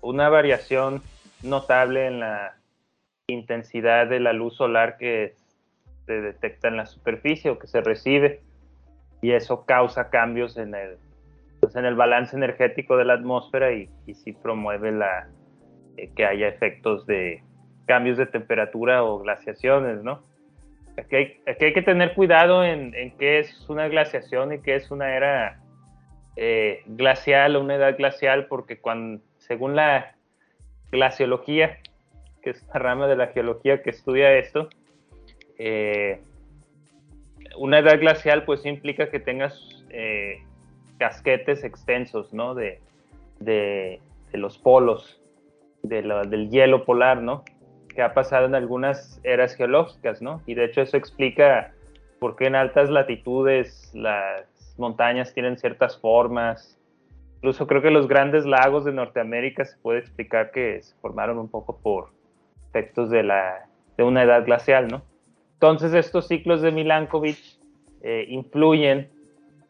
una 0.00 0.28
variación 0.28 1.02
notable 1.44 2.06
en 2.06 2.20
la 2.20 2.56
intensidad 3.26 4.06
de 4.08 4.20
la 4.20 4.32
luz 4.32 4.56
solar 4.56 4.96
que 4.98 5.34
se 6.06 6.20
detecta 6.20 6.68
en 6.68 6.76
la 6.76 6.86
superficie 6.86 7.50
o 7.50 7.58
que 7.58 7.66
se 7.66 7.80
recibe 7.80 8.42
y 9.22 9.32
eso 9.32 9.64
causa 9.64 10.10
cambios 10.10 10.56
en 10.58 10.74
el, 10.74 10.98
pues 11.60 11.76
en 11.76 11.86
el 11.86 11.94
balance 11.94 12.36
energético 12.36 12.96
de 12.96 13.06
la 13.06 13.14
atmósfera 13.14 13.72
y, 13.72 13.88
y 14.06 14.14
sí 14.14 14.32
promueve 14.32 14.92
la, 14.92 15.28
eh, 15.96 16.10
que 16.14 16.26
haya 16.26 16.48
efectos 16.48 17.06
de 17.06 17.42
cambios 17.86 18.18
de 18.18 18.26
temperatura 18.26 19.04
o 19.04 19.18
glaciaciones, 19.20 20.02
¿no? 20.02 20.22
Aquí 20.96 21.16
hay, 21.16 21.40
hay 21.46 21.72
que 21.72 21.82
tener 21.82 22.14
cuidado 22.14 22.64
en, 22.64 22.94
en, 22.94 23.16
qué 23.16 23.38
es 23.38 23.68
una 23.68 23.88
glaciación 23.88 24.52
y 24.52 24.60
qué 24.60 24.76
es 24.76 24.90
una 24.90 25.16
era 25.16 25.60
eh, 26.36 26.82
glacial 26.86 27.56
o 27.56 27.60
una 27.60 27.76
edad 27.76 27.96
glacial, 27.96 28.46
porque 28.46 28.80
cuando, 28.80 29.22
según 29.38 29.74
la 29.74 30.13
glaciología, 30.94 31.78
que 32.42 32.50
es 32.50 32.66
la 32.72 32.80
rama 32.80 33.06
de 33.06 33.16
la 33.16 33.28
geología 33.28 33.82
que 33.82 33.90
estudia 33.90 34.32
esto, 34.38 34.68
eh, 35.58 36.20
una 37.56 37.78
edad 37.78 38.00
glacial 38.00 38.44
pues 38.44 38.64
implica 38.64 39.10
que 39.10 39.20
tengas 39.20 39.84
eh, 39.90 40.38
casquetes 40.98 41.64
extensos, 41.64 42.32
¿no? 42.32 42.54
De, 42.54 42.80
los 44.32 44.58
polos, 44.58 45.20
de 45.82 46.02
del 46.02 46.50
hielo 46.50 46.84
polar, 46.84 47.22
¿no? 47.22 47.44
que 47.94 48.02
ha 48.02 48.12
pasado 48.12 48.46
en 48.46 48.54
algunas 48.54 49.20
eras 49.22 49.54
geológicas, 49.54 50.20
¿no? 50.20 50.42
Y 50.46 50.54
de 50.54 50.64
hecho 50.64 50.82
eso 50.82 50.96
explica 50.96 51.72
por 52.18 52.36
qué 52.36 52.46
en 52.46 52.56
altas 52.56 52.90
latitudes 52.90 53.90
las 53.94 54.46
montañas 54.76 55.32
tienen 55.32 55.56
ciertas 55.56 55.98
formas. 55.98 56.78
Incluso 57.44 57.66
creo 57.66 57.82
que 57.82 57.90
los 57.90 58.08
grandes 58.08 58.46
lagos 58.46 58.86
de 58.86 58.92
Norteamérica 58.92 59.66
se 59.66 59.76
puede 59.76 59.98
explicar 59.98 60.50
que 60.50 60.80
se 60.80 60.94
formaron 61.02 61.36
un 61.36 61.50
poco 61.50 61.76
por 61.76 62.08
efectos 62.70 63.10
de, 63.10 63.22
la, 63.22 63.66
de 63.98 64.02
una 64.02 64.22
edad 64.22 64.46
glacial, 64.46 64.88
¿no? 64.88 65.02
Entonces 65.52 65.92
estos 65.92 66.26
ciclos 66.26 66.62
de 66.62 66.72
Milankovitch 66.72 67.58
eh, 68.00 68.24
influyen 68.30 69.10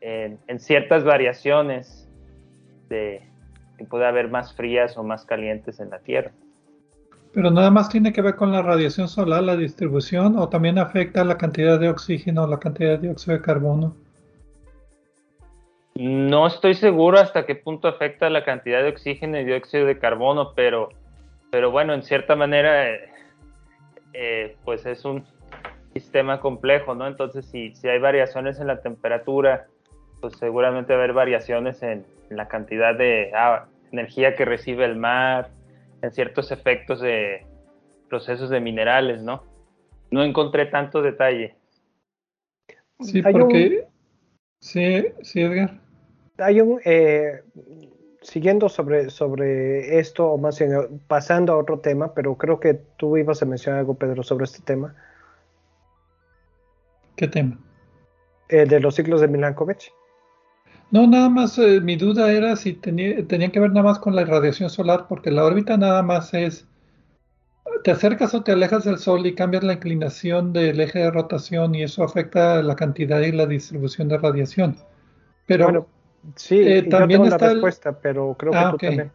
en, 0.01 0.39
en, 0.47 0.61
ciertas 0.61 1.03
variaciones 1.03 2.09
de 2.89 3.29
que 3.77 3.85
puede 3.87 4.07
haber 4.07 4.29
más 4.29 4.55
frías 4.55 4.97
o 4.97 5.03
más 5.03 5.25
calientes 5.25 5.81
en 5.81 5.91
la 5.91 5.99
Tierra. 5.99 6.31
Pero 7.33 7.51
nada 7.51 7.73
más 7.73 7.89
tiene 7.89 8.13
que 8.13 8.23
ver 8.23 8.37
con 8.37 8.53
la 8.53 8.63
radiación 8.63 9.09
solar, 9.09 9.43
la 9.43 9.57
distribución, 9.57 10.39
o 10.39 10.49
también 10.49 10.79
afecta 10.79 11.25
la 11.25 11.37
cantidad 11.37 11.81
de 11.81 11.89
oxígeno, 11.89 12.47
la 12.47 12.61
cantidad 12.61 12.91
de 12.91 13.09
dióxido 13.09 13.37
de 13.37 13.43
carbono. 13.43 13.97
No 15.97 16.47
estoy 16.47 16.75
seguro 16.75 17.21
hasta 17.21 17.47
qué 17.47 17.55
punto 17.55 17.87
afecta 17.87 18.29
la 18.29 18.45
cantidad 18.45 18.83
de 18.83 18.89
oxígeno 18.89 19.39
y 19.39 19.45
dióxido 19.45 19.87
de 19.87 19.99
carbono, 19.99 20.53
pero, 20.55 20.89
pero 21.51 21.71
bueno, 21.71 21.95
en 21.95 22.03
cierta 22.03 22.35
manera, 22.35 22.91
eh, 22.91 23.09
eh, 24.13 24.57
pues 24.65 24.85
es 24.87 25.05
un 25.05 25.25
sistema 25.93 26.41
complejo, 26.41 26.97
¿no? 26.97 27.07
Entonces, 27.07 27.47
si, 27.47 27.75
si 27.77 27.89
hay 27.89 28.01
variaciones 28.01 28.59
en 28.59 28.67
la 28.67 28.83
temperatura, 28.83 29.67
pues 30.21 30.37
seguramente 30.37 30.93
va 30.93 31.01
a 31.01 31.03
haber 31.05 31.15
variaciones 31.15 31.83
en, 31.83 32.05
la 32.31 32.49
cantidad 32.49 32.97
de 32.97 33.31
ah, 33.37 33.67
energía 33.93 34.35
que 34.35 34.45
recibe 34.45 34.85
el 34.87 34.97
mar, 34.97 35.51
en 36.03 36.11
ciertos 36.11 36.51
efectos 36.51 37.01
de 37.01 37.47
procesos 38.09 38.51
de 38.51 38.61
minerales, 38.61 39.23
¿no? 39.23 39.45
No 40.11 40.25
encontré 40.25 40.67
tanto 40.67 41.03
detalle. 41.03 41.55
Sí, 43.01 43.23
porque... 43.23 43.87
Sí, 44.61 45.05
sí, 45.23 45.43
Edgar. 45.43 45.84
Hay 46.39 46.61
un... 46.61 46.81
Eh, 46.85 47.43
siguiendo 48.25 48.69
sobre, 48.69 49.11
sobre 49.11 49.99
esto, 49.99 50.27
o 50.27 50.39
más 50.39 50.59
bien 50.59 50.73
pasando 51.07 51.53
a 51.53 51.59
otro 51.59 51.79
tema, 51.81 52.15
pero 52.15 52.37
creo 52.37 52.59
que 52.59 52.75
tú 52.97 53.17
ibas 53.17 53.43
a 53.43 53.47
mencionar 53.47 53.81
algo, 53.81 53.95
Pedro, 53.95 54.23
sobre 54.23 54.45
este 54.45 54.63
tema. 54.63 54.95
¿Qué 57.17 57.29
tema? 57.29 57.59
Eh, 58.49 58.65
de 58.65 58.81
los 58.81 58.95
ciclos 58.95 59.21
de 59.21 59.29
Milankovitch. 59.29 59.93
No, 60.91 61.07
nada 61.07 61.29
más 61.29 61.59
eh, 61.59 61.81
mi 61.81 61.97
duda 61.97 62.33
era 62.33 62.57
si 62.57 62.73
tenía, 62.73 63.27
tenía 63.27 63.51
que 63.51 63.61
ver 63.61 63.71
nada 63.71 63.85
más 63.85 63.99
con 63.99 64.17
la 64.17 64.23
irradiación 64.23 64.71
solar, 64.71 65.07
porque 65.09 65.31
la 65.31 65.45
órbita 65.45 65.77
nada 65.77 66.03
más 66.03 66.33
es, 66.33 66.67
te 67.83 67.91
acercas 67.91 68.35
o 68.35 68.43
te 68.43 68.53
alejas 68.53 68.85
del 68.85 68.99
Sol 68.99 69.27
y 69.27 69.35
cambias 69.35 69.65
la 69.65 69.75
inclinación 69.75 70.53
del 70.53 70.81
eje 70.81 71.01
de 71.01 71.11
rotación 71.11 71.75
y 71.75 71.83
eso 71.83 72.05
afecta 72.05 72.63
la 72.63 72.75
cantidad 72.75 73.21
y 73.21 73.33
la 73.33 73.47
distribución 73.47 74.09
de 74.09 74.19
radiación. 74.19 74.77
Pero 75.47 75.65
bueno, 75.65 75.87
sí, 76.37 76.61
eh, 76.61 76.83
también 76.83 77.25
está 77.25 77.47
la 77.47 77.53
respuesta, 77.53 77.99
pero 78.01 78.35
creo 78.39 78.53
que 78.53 78.59
ah, 78.59 78.71
tú 78.71 78.79
también. 78.79 79.13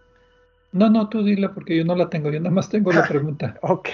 No, 0.72 0.90
no, 0.90 1.10
tú 1.10 1.24
dile 1.24 1.50
porque 1.50 1.78
yo 1.78 1.84
no 1.84 1.96
la 1.96 2.10
tengo, 2.10 2.30
yo 2.30 2.40
nada 2.40 2.54
más 2.54 2.70
tengo 2.70 2.92
la 2.92 3.04
pregunta. 3.08 3.58
ok, 3.62 3.90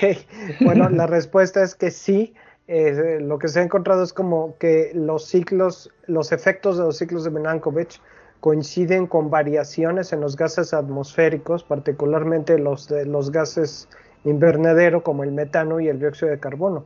bueno, 0.62 0.90
la 0.90 1.08
respuesta 1.08 1.64
es 1.64 1.76
que 1.76 1.92
sí, 1.92 2.34
eh, 2.68 3.20
lo 3.22 3.40
que 3.40 3.48
se 3.48 3.60
ha 3.60 3.64
encontrado 3.64 4.04
es 4.04 4.12
como 4.12 4.58
que 4.58 4.92
los 4.94 5.26
ciclos, 5.26 5.92
los 6.08 6.32
efectos 6.32 6.78
de 6.78 6.84
los 6.84 6.98
ciclos 6.98 7.24
de 7.24 7.32
Milankovitch 7.32 8.02
coinciden 8.40 9.08
con 9.08 9.30
variaciones 9.30 10.14
en 10.14 10.22
los 10.22 10.36
gases 10.36 10.74
atmosféricos, 10.74 11.64
particularmente 11.64 12.60
los, 12.60 12.88
de, 12.88 13.06
los 13.06 13.32
gases 13.32 13.88
invernadero 14.24 15.04
como 15.04 15.24
el 15.24 15.32
metano 15.32 15.80
y 15.80 15.88
el 15.88 16.00
dióxido 16.00 16.32
de 16.32 16.40
carbono. 16.40 16.86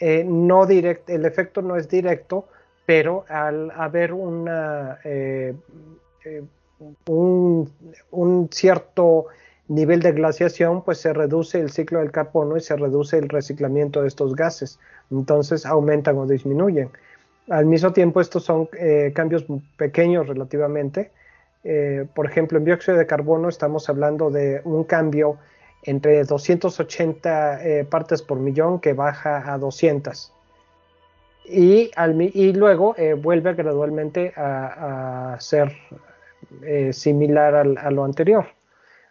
Eh, 0.00 0.24
no 0.24 0.64
direct, 0.64 1.10
el 1.10 1.24
efecto 1.24 1.60
no 1.60 1.76
es 1.76 1.88
directo, 1.88 2.46
pero 2.88 3.26
al 3.28 3.70
haber 3.72 4.14
una, 4.14 4.98
eh, 5.04 5.52
un, 7.04 7.70
un 8.10 8.48
cierto 8.50 9.26
nivel 9.68 10.00
de 10.00 10.12
glaciación, 10.12 10.82
pues 10.82 10.96
se 10.96 11.12
reduce 11.12 11.60
el 11.60 11.70
ciclo 11.70 11.98
del 11.98 12.10
carbono 12.10 12.56
y 12.56 12.62
se 12.62 12.76
reduce 12.76 13.18
el 13.18 13.28
reciclamiento 13.28 14.00
de 14.00 14.08
estos 14.08 14.34
gases. 14.34 14.80
Entonces 15.10 15.66
aumentan 15.66 16.16
o 16.16 16.26
disminuyen. 16.26 16.88
Al 17.50 17.66
mismo 17.66 17.92
tiempo, 17.92 18.22
estos 18.22 18.44
son 18.44 18.70
eh, 18.72 19.12
cambios 19.14 19.44
pequeños 19.76 20.26
relativamente. 20.26 21.10
Eh, 21.64 22.06
por 22.14 22.24
ejemplo, 22.24 22.56
en 22.56 22.64
dióxido 22.64 22.96
de 22.96 23.04
carbono 23.04 23.50
estamos 23.50 23.86
hablando 23.90 24.30
de 24.30 24.62
un 24.64 24.84
cambio 24.84 25.36
entre 25.82 26.24
280 26.24 27.62
eh, 27.62 27.84
partes 27.84 28.22
por 28.22 28.38
millón 28.38 28.80
que 28.80 28.94
baja 28.94 29.52
a 29.52 29.58
200. 29.58 30.32
Y, 31.50 31.90
y 32.34 32.52
luego 32.52 32.94
vuelve 33.22 33.54
gradualmente 33.54 34.32
a, 34.36 35.36
ser 35.40 35.72
similar 36.92 37.54
a 37.54 37.90
lo 37.90 38.04
anterior. 38.04 38.46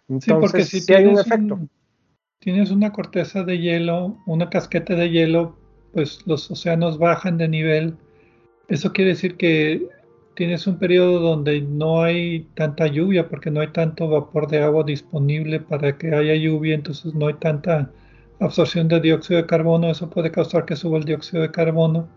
Entonces, 0.10 0.34
sí, 0.34 0.40
porque 0.40 0.64
si 0.64 0.94
hay 0.94 1.06
un 1.06 1.20
efecto. 1.20 1.60
tienes 2.40 2.72
una 2.72 2.92
corteza 2.92 3.44
de 3.44 3.60
hielo, 3.60 4.18
una 4.26 4.50
casquete 4.50 4.96
de 4.96 5.10
hielo, 5.10 5.58
pues 5.94 6.26
los 6.26 6.50
océanos 6.50 6.98
bajan 6.98 7.38
de 7.38 7.48
nivel. 7.48 7.98
Eso 8.70 8.94
quiere 8.94 9.12
decir 9.12 9.36
que 9.36 9.88
tienes 10.36 10.68
un 10.68 10.78
periodo 10.78 11.20
donde 11.20 11.62
no 11.62 12.04
hay 12.04 12.48
tanta 12.54 12.88
lluvia 12.88 13.28
porque 13.28 13.50
no 13.50 13.60
hay 13.62 13.70
tanto 13.70 14.08
vapor 14.08 14.48
de 14.48 14.60
agua 14.60 14.84
disponible 14.84 15.60
para 15.60 15.98
que 15.98 16.14
haya 16.14 16.36
lluvia, 16.36 16.76
entonces 16.76 17.14
no 17.16 17.28
hay 17.28 17.34
tanta 17.36 17.92
absorción 18.40 18.88
de 18.88 19.02
dióxido 19.02 19.42
de 19.42 19.48
carbono. 19.48 19.90
Eso 19.90 20.10
puede 20.10 20.32
causar 20.32 20.66
que 20.66 20.76
suba 20.76 21.00
el 21.00 21.06
dióxido 21.06 21.42
de 21.42 21.52
carbono 21.52 22.08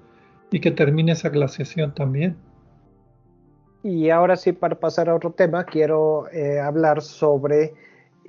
y 0.51 0.60
que 0.60 0.70
termine 0.70 1.12
esa 1.12 1.28
glaciación 1.28 1.94
también. 1.94 2.36
Y 3.82 4.10
ahora 4.10 4.36
sí, 4.36 4.52
para 4.52 4.78
pasar 4.78 5.09
a 5.09 5.14
otro 5.14 5.32
tema, 5.32 5.64
quiero 5.64 6.28
eh, 6.32 6.60
hablar 6.60 7.01
sobre, 7.01 7.72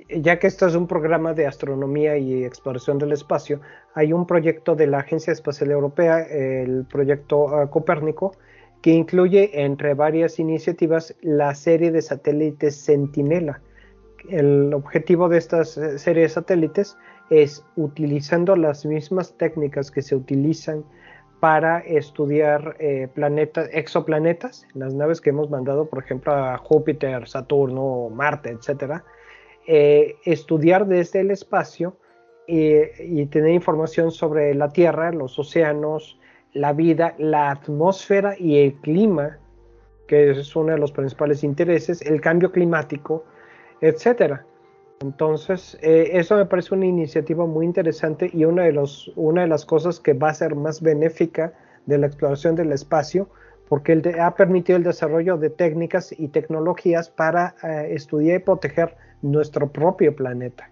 ya 0.08 0.38
que 0.38 0.46
esto 0.46 0.66
es 0.66 0.74
un 0.74 0.86
programa 0.86 1.34
de 1.34 1.46
astronomía 1.46 2.16
y 2.16 2.44
exploración 2.44 2.98
del 2.98 3.12
espacio, 3.12 3.60
hay 3.94 4.12
un 4.14 4.26
proyecto 4.26 4.74
de 4.74 4.86
la 4.86 5.00
Agencia 5.00 5.32
Espacial 5.32 5.70
Europea, 5.70 6.20
el 6.20 6.86
proyecto 6.86 7.44
uh, 7.44 7.68
Copérnico, 7.68 8.32
que 8.80 8.90
incluye 8.90 9.62
entre 9.62 9.94
varias 9.94 10.38
iniciativas 10.38 11.14
la 11.20 11.54
serie 11.54 11.92
de 11.92 12.00
satélites 12.00 12.74
Sentinela. 12.74 13.60
El 14.28 14.72
objetivo 14.72 15.28
de 15.28 15.38
esta 15.38 15.64
serie 15.64 16.22
de 16.22 16.28
satélites 16.28 16.96
es 17.30 17.64
utilizando 17.76 18.56
las 18.56 18.86
mismas 18.86 19.36
técnicas 19.36 19.90
que 19.90 20.02
se 20.02 20.16
utilizan 20.16 20.84
para 21.42 21.80
estudiar 21.80 22.76
eh, 22.78 23.08
planetas, 23.12 23.68
exoplanetas, 23.72 24.64
las 24.74 24.94
naves 24.94 25.20
que 25.20 25.30
hemos 25.30 25.50
mandado, 25.50 25.86
por 25.86 25.98
ejemplo, 25.98 26.32
a 26.32 26.56
Júpiter, 26.56 27.26
Saturno, 27.26 28.10
Marte, 28.10 28.50
etcétera, 28.50 29.04
eh, 29.66 30.14
estudiar 30.24 30.86
desde 30.86 31.18
el 31.18 31.32
espacio 31.32 31.96
y 32.46 33.26
tener 33.26 33.54
información 33.54 34.12
sobre 34.12 34.54
la 34.54 34.68
Tierra, 34.68 35.10
los 35.10 35.36
océanos, 35.36 36.20
la 36.52 36.72
vida, 36.72 37.16
la 37.18 37.50
atmósfera 37.50 38.36
y 38.38 38.58
el 38.58 38.74
clima, 38.74 39.38
que 40.06 40.30
es 40.30 40.54
uno 40.54 40.74
de 40.74 40.78
los 40.78 40.92
principales 40.92 41.42
intereses, 41.42 42.02
el 42.02 42.20
cambio 42.20 42.52
climático, 42.52 43.24
etcétera. 43.80 44.46
Entonces, 45.02 45.76
eh, 45.82 46.10
eso 46.12 46.36
me 46.36 46.46
parece 46.46 46.74
una 46.74 46.86
iniciativa 46.86 47.44
muy 47.44 47.66
interesante 47.66 48.30
y 48.32 48.44
una 48.44 48.62
de, 48.62 48.72
los, 48.72 49.12
las 49.16 49.64
cosas 49.66 49.98
que 49.98 50.12
va 50.12 50.28
a 50.28 50.34
ser 50.34 50.54
más 50.54 50.80
benéfica 50.80 51.52
de 51.86 51.98
la 51.98 52.06
exploración 52.06 52.54
del 52.54 52.70
espacio, 52.70 53.28
porque 53.68 54.00
ha 54.20 54.34
permitido 54.36 54.76
el 54.76 54.84
desarrollo 54.84 55.36
de 55.38 55.50
técnicas 55.50 56.14
y 56.16 56.28
tecnologías 56.28 57.10
para 57.10 57.56
eh, 57.64 57.88
estudiar 57.94 58.36
y 58.36 58.44
proteger 58.44 58.94
nuestro 59.22 59.72
propio 59.72 60.14
planeta. 60.14 60.70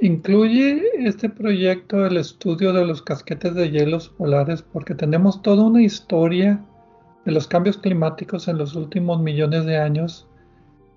Incluye 0.00 0.82
este 0.98 1.30
proyecto 1.30 2.04
el 2.04 2.18
estudio 2.18 2.74
de 2.74 2.84
los 2.84 3.00
casquetes 3.00 3.54
de 3.54 3.70
hielos 3.70 4.10
polares 4.10 4.62
porque 4.62 4.94
tenemos 4.94 5.40
toda 5.40 5.64
una 5.64 5.82
historia 5.82 6.60
de 7.24 7.32
los 7.32 7.48
cambios 7.48 7.78
climáticos 7.78 8.48
en 8.48 8.58
los 8.58 8.76
últimos 8.76 9.20
millones 9.20 9.64
de 9.64 9.78
años 9.78 10.29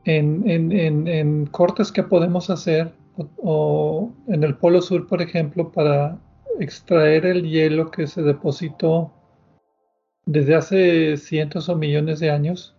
en, 0.06 1.46
cortes 1.48 1.92
que 1.92 2.04
podemos 2.04 2.50
hacer 2.50 2.94
o, 3.38 4.12
en 4.28 4.44
el 4.44 4.56
Polo 4.56 4.82
Sur, 4.82 5.08
por 5.08 5.22
ejemplo, 5.22 5.72
para 5.72 6.18
extraer 6.60 7.26
el 7.26 7.44
hielo 7.50 7.92
que 7.92 8.08
se 8.08 8.22
depositó 8.22 9.12
desde 10.26 10.56
hace 10.56 11.18
cientos 11.18 11.70
o 11.70 11.76
millones 11.76 12.20
de 12.20 12.32
años 12.32 12.76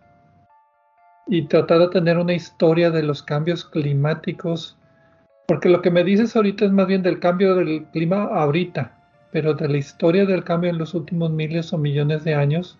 y 1.27 1.47
tratar 1.47 1.79
de 1.79 1.89
tener 1.89 2.17
una 2.17 2.33
historia 2.33 2.91
de 2.91 3.03
los 3.03 3.23
cambios 3.23 3.65
climáticos, 3.65 4.77
porque 5.47 5.69
lo 5.69 5.81
que 5.81 5.91
me 5.91 6.03
dices 6.03 6.35
ahorita 6.35 6.65
es 6.65 6.71
más 6.71 6.87
bien 6.87 7.01
del 7.01 7.19
cambio 7.19 7.55
del 7.55 7.85
clima 7.85 8.23
ahorita, 8.25 8.95
pero 9.31 9.53
de 9.53 9.67
la 9.67 9.77
historia 9.77 10.25
del 10.25 10.43
cambio 10.43 10.69
en 10.69 10.77
los 10.77 10.93
últimos 10.93 11.31
miles 11.31 11.73
o 11.73 11.77
millones 11.77 12.23
de 12.23 12.35
años, 12.35 12.77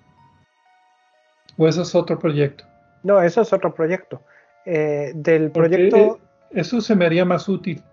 o 1.57 1.67
eso 1.67 1.81
es 1.81 1.95
otro 1.95 2.19
proyecto. 2.19 2.65
No, 3.03 3.21
eso 3.21 3.41
es 3.41 3.53
otro 3.53 3.73
proyecto. 3.73 4.21
Eh, 4.65 5.11
del 5.15 5.51
proyecto... 5.51 5.97
Eh, 5.97 6.59
eso 6.59 6.81
se 6.81 6.95
me 6.95 7.05
haría 7.05 7.25
más 7.25 7.47
útil. 7.47 7.83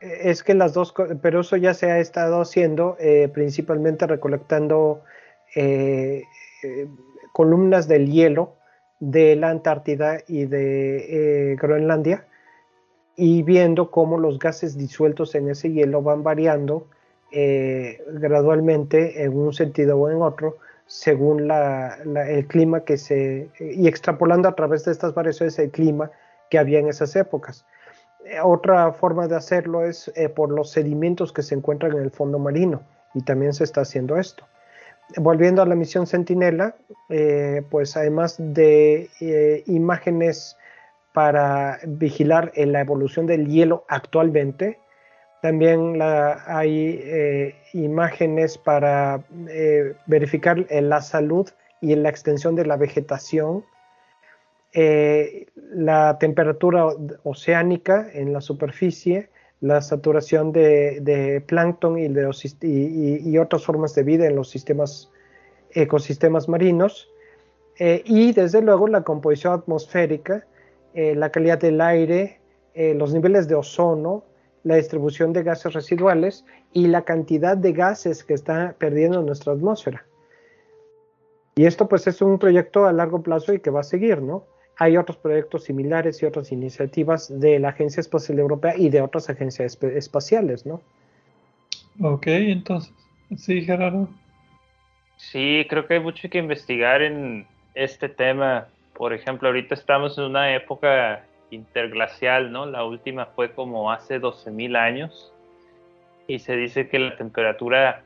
Es 0.00 0.42
que 0.42 0.54
las 0.54 0.72
dos, 0.72 0.94
pero 1.20 1.40
eso 1.40 1.56
ya 1.56 1.74
se 1.74 1.90
ha 1.90 1.98
estado 1.98 2.40
haciendo, 2.40 2.96
eh, 3.00 3.28
principalmente 3.32 4.06
recolectando 4.06 5.02
columnas 7.32 7.88
del 7.88 8.10
hielo 8.10 8.54
de 9.00 9.34
la 9.34 9.50
Antártida 9.50 10.18
y 10.28 10.44
de 10.44 11.56
Groenlandia 11.60 12.24
y 13.16 13.42
viendo 13.42 13.90
cómo 13.90 14.16
los 14.16 14.38
gases 14.38 14.78
disueltos 14.78 15.34
en 15.34 15.50
ese 15.50 15.72
hielo 15.72 16.02
van 16.02 16.22
variando 16.22 16.86
gradualmente 17.32 19.24
en 19.24 19.36
un 19.36 19.52
sentido 19.52 19.98
o 19.98 20.08
en 20.08 20.22
otro 20.22 20.58
según 20.86 21.50
el 21.50 22.46
clima 22.46 22.80
que 22.84 22.96
se, 22.96 23.48
y 23.58 23.88
extrapolando 23.88 24.48
a 24.48 24.54
través 24.54 24.84
de 24.84 24.92
estas 24.92 25.14
variaciones 25.14 25.58
el 25.58 25.70
clima 25.70 26.10
que 26.50 26.58
había 26.58 26.78
en 26.78 26.88
esas 26.88 27.16
épocas. 27.16 27.64
Eh, 28.24 28.38
otra 28.42 28.92
forma 28.92 29.26
de 29.28 29.36
hacerlo 29.36 29.84
es 29.84 30.12
eh, 30.14 30.28
por 30.28 30.50
los 30.50 30.70
sedimentos 30.70 31.32
que 31.32 31.42
se 31.42 31.54
encuentran 31.54 31.92
en 31.92 32.02
el 32.02 32.10
fondo 32.10 32.38
marino, 32.38 32.82
y 33.14 33.22
también 33.22 33.54
se 33.54 33.64
está 33.64 33.80
haciendo 33.80 34.18
esto. 34.18 34.46
Volviendo 35.16 35.62
a 35.62 35.66
la 35.66 35.74
misión 35.74 36.06
Centinela, 36.06 36.76
eh, 37.08 37.62
pues 37.70 37.96
además 37.96 38.36
de 38.38 39.08
imágenes 39.66 40.56
para 41.12 41.80
vigilar 41.84 42.52
la 42.54 42.80
evolución 42.80 43.26
del 43.26 43.48
hielo 43.48 43.84
actualmente, 43.88 44.78
también 45.40 45.98
hay 46.02 47.00
eh, 47.02 47.54
imágenes 47.72 48.58
para 48.58 49.22
eh, 49.48 49.94
verificar 50.06 50.66
eh, 50.68 50.82
la 50.82 51.00
salud 51.00 51.48
y 51.80 51.94
la 51.94 52.10
extensión 52.10 52.56
de 52.56 52.66
la 52.66 52.76
vegetación, 52.76 53.64
la 54.72 56.18
temperatura 56.18 56.86
oceánica 57.24 58.08
en 58.12 58.32
la 58.32 58.40
superficie, 58.40 59.30
la 59.60 59.82
saturación 59.82 60.52
de, 60.52 61.42
plancton 61.46 61.98
y, 61.98 62.08
de 62.08 62.30
y, 62.62 63.38
otras 63.38 63.64
formas 63.64 63.94
de 63.94 64.02
vida 64.02 64.26
en 64.26 64.36
los 64.36 64.48
sistemas, 64.48 65.10
ecosistemas 65.72 66.48
marinos, 66.48 67.08
y 67.78 68.32
desde 68.32 68.62
luego 68.62 68.88
la 68.88 69.02
composición 69.02 69.54
atmosférica, 69.54 70.46
la 70.94 71.30
calidad 71.30 71.58
del 71.58 71.80
aire, 71.80 72.40
los 72.74 73.12
niveles 73.12 73.48
de 73.48 73.54
ozono, 73.54 74.24
la 74.62 74.76
distribución 74.76 75.32
de 75.32 75.42
gases 75.42 75.72
residuales 75.72 76.44
y 76.72 76.86
la 76.86 77.02
cantidad 77.02 77.56
de 77.56 77.72
gases 77.72 78.24
que 78.24 78.34
está 78.34 78.74
perdiendo 78.78 79.22
nuestra 79.22 79.52
atmósfera. 79.52 80.04
Y 81.54 81.66
esto 81.66 81.88
pues 81.88 82.06
es 82.06 82.22
un 82.22 82.38
proyecto 82.38 82.86
a 82.86 82.92
largo 82.92 83.22
plazo 83.22 83.52
y 83.52 83.60
que 83.60 83.70
va 83.70 83.80
a 83.80 83.84
seguir, 83.84 84.22
¿no? 84.22 84.44
Hay 84.80 84.96
otros 84.96 85.18
proyectos 85.18 85.64
similares 85.64 86.22
y 86.22 86.26
otras 86.26 86.52
iniciativas 86.52 87.38
de 87.38 87.58
la 87.58 87.68
Agencia 87.68 88.00
Espacial 88.00 88.38
Europea 88.38 88.72
y 88.78 88.88
de 88.88 89.02
otras 89.02 89.28
agencias 89.28 89.78
espaciales, 89.82 90.64
¿no? 90.64 90.80
Ok, 92.00 92.28
entonces, 92.28 92.90
sí, 93.36 93.60
Gerardo. 93.60 94.08
Sí, 95.18 95.66
creo 95.68 95.86
que 95.86 95.94
hay 95.94 96.00
mucho 96.00 96.30
que 96.30 96.38
investigar 96.38 97.02
en 97.02 97.46
este 97.74 98.08
tema. 98.08 98.68
Por 98.94 99.12
ejemplo, 99.12 99.48
ahorita 99.48 99.74
estamos 99.74 100.16
en 100.16 100.24
una 100.24 100.54
época 100.54 101.26
interglacial, 101.50 102.50
¿no? 102.50 102.64
La 102.64 102.82
última 102.82 103.26
fue 103.26 103.52
como 103.52 103.92
hace 103.92 104.18
12.000 104.18 104.78
años 104.78 105.30
y 106.26 106.38
se 106.38 106.56
dice 106.56 106.88
que 106.88 106.98
la 106.98 107.18
temperatura 107.18 108.02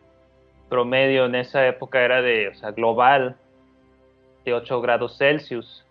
promedio 0.68 1.26
en 1.26 1.36
esa 1.36 1.64
época 1.68 2.02
era 2.02 2.20
de, 2.20 2.48
o 2.48 2.54
sea, 2.56 2.72
global, 2.72 3.36
de 4.44 4.54
8 4.54 4.80
grados 4.80 5.18
Celsius. 5.18 5.83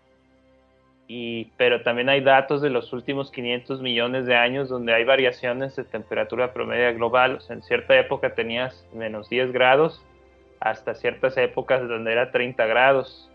Y, 1.06 1.52
pero 1.56 1.82
también 1.82 2.08
hay 2.08 2.22
datos 2.22 2.62
de 2.62 2.70
los 2.70 2.92
últimos 2.92 3.30
500 3.30 3.82
millones 3.82 4.26
de 4.26 4.36
años 4.36 4.68
donde 4.68 4.94
hay 4.94 5.04
variaciones 5.04 5.76
de 5.76 5.84
temperatura 5.84 6.52
promedio 6.52 6.94
global. 6.94 7.38
En 7.50 7.62
cierta 7.62 7.98
época 7.98 8.34
tenías 8.34 8.86
menos 8.94 9.28
10 9.28 9.52
grados 9.52 10.04
hasta 10.60 10.94
ciertas 10.94 11.36
épocas 11.36 11.86
donde 11.86 12.12
era 12.12 12.30
30 12.30 12.64
grados. 12.66 13.30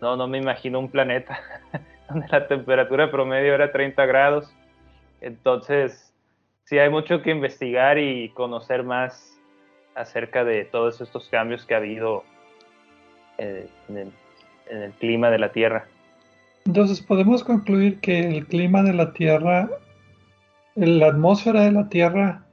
No, 0.00 0.16
no 0.16 0.26
me 0.26 0.38
imagino 0.38 0.80
un 0.80 0.90
planeta 0.90 1.40
donde 2.08 2.26
la 2.28 2.48
temperatura 2.48 3.10
promedio 3.10 3.54
era 3.54 3.70
30 3.70 4.04
grados. 4.06 4.52
Entonces, 5.20 6.12
sí 6.64 6.78
hay 6.78 6.90
mucho 6.90 7.22
que 7.22 7.30
investigar 7.30 7.98
y 7.98 8.30
conocer 8.30 8.82
más 8.82 9.40
acerca 9.94 10.44
de 10.44 10.64
todos 10.64 11.00
estos 11.00 11.28
cambios 11.28 11.64
que 11.64 11.74
ha 11.74 11.78
habido 11.78 12.24
en 13.38 14.12
el, 14.68 14.92
clima 14.98 15.30
de 15.30 15.38
la 15.38 15.52
Tierra. 15.52 15.86
Entonces 16.66 17.00
podemos 17.00 17.42
concluir 17.42 17.98
que 18.00 18.36
el 18.36 18.46
clima 18.46 18.82
de 18.82 18.94
la 18.94 19.12
Tierra, 19.12 19.70
la 20.76 21.08
atmósfera 21.08 21.62
de 21.62 21.72
la 21.72 21.88
Tierra 21.88 22.46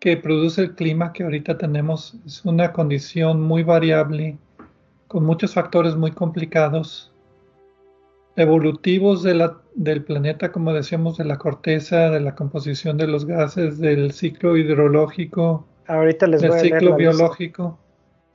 que 0.00 0.16
produce 0.16 0.62
el 0.62 0.74
clima 0.74 1.12
que 1.12 1.22
ahorita 1.22 1.58
tenemos 1.58 2.16
es 2.26 2.44
una 2.44 2.72
condición 2.72 3.40
muy 3.40 3.62
variable, 3.62 4.36
con 5.06 5.24
muchos 5.24 5.54
factores 5.54 5.94
muy 5.94 6.10
complicados 6.10 7.12
evolutivos 8.36 9.22
de 9.22 9.34
la, 9.34 9.58
del 9.74 10.02
planeta, 10.02 10.50
como 10.50 10.72
decíamos, 10.72 11.18
de 11.18 11.24
la 11.24 11.38
corteza, 11.38 12.10
de 12.10 12.20
la 12.20 12.34
composición 12.34 12.96
de 12.96 13.06
los 13.06 13.26
gases, 13.26 13.78
del 13.78 14.12
ciclo 14.12 14.56
hidrológico, 14.56 15.66
ahorita 15.86 16.26
les 16.26 16.42
del 16.42 16.52
ciclo 16.54 16.96
biológico. 16.96 17.78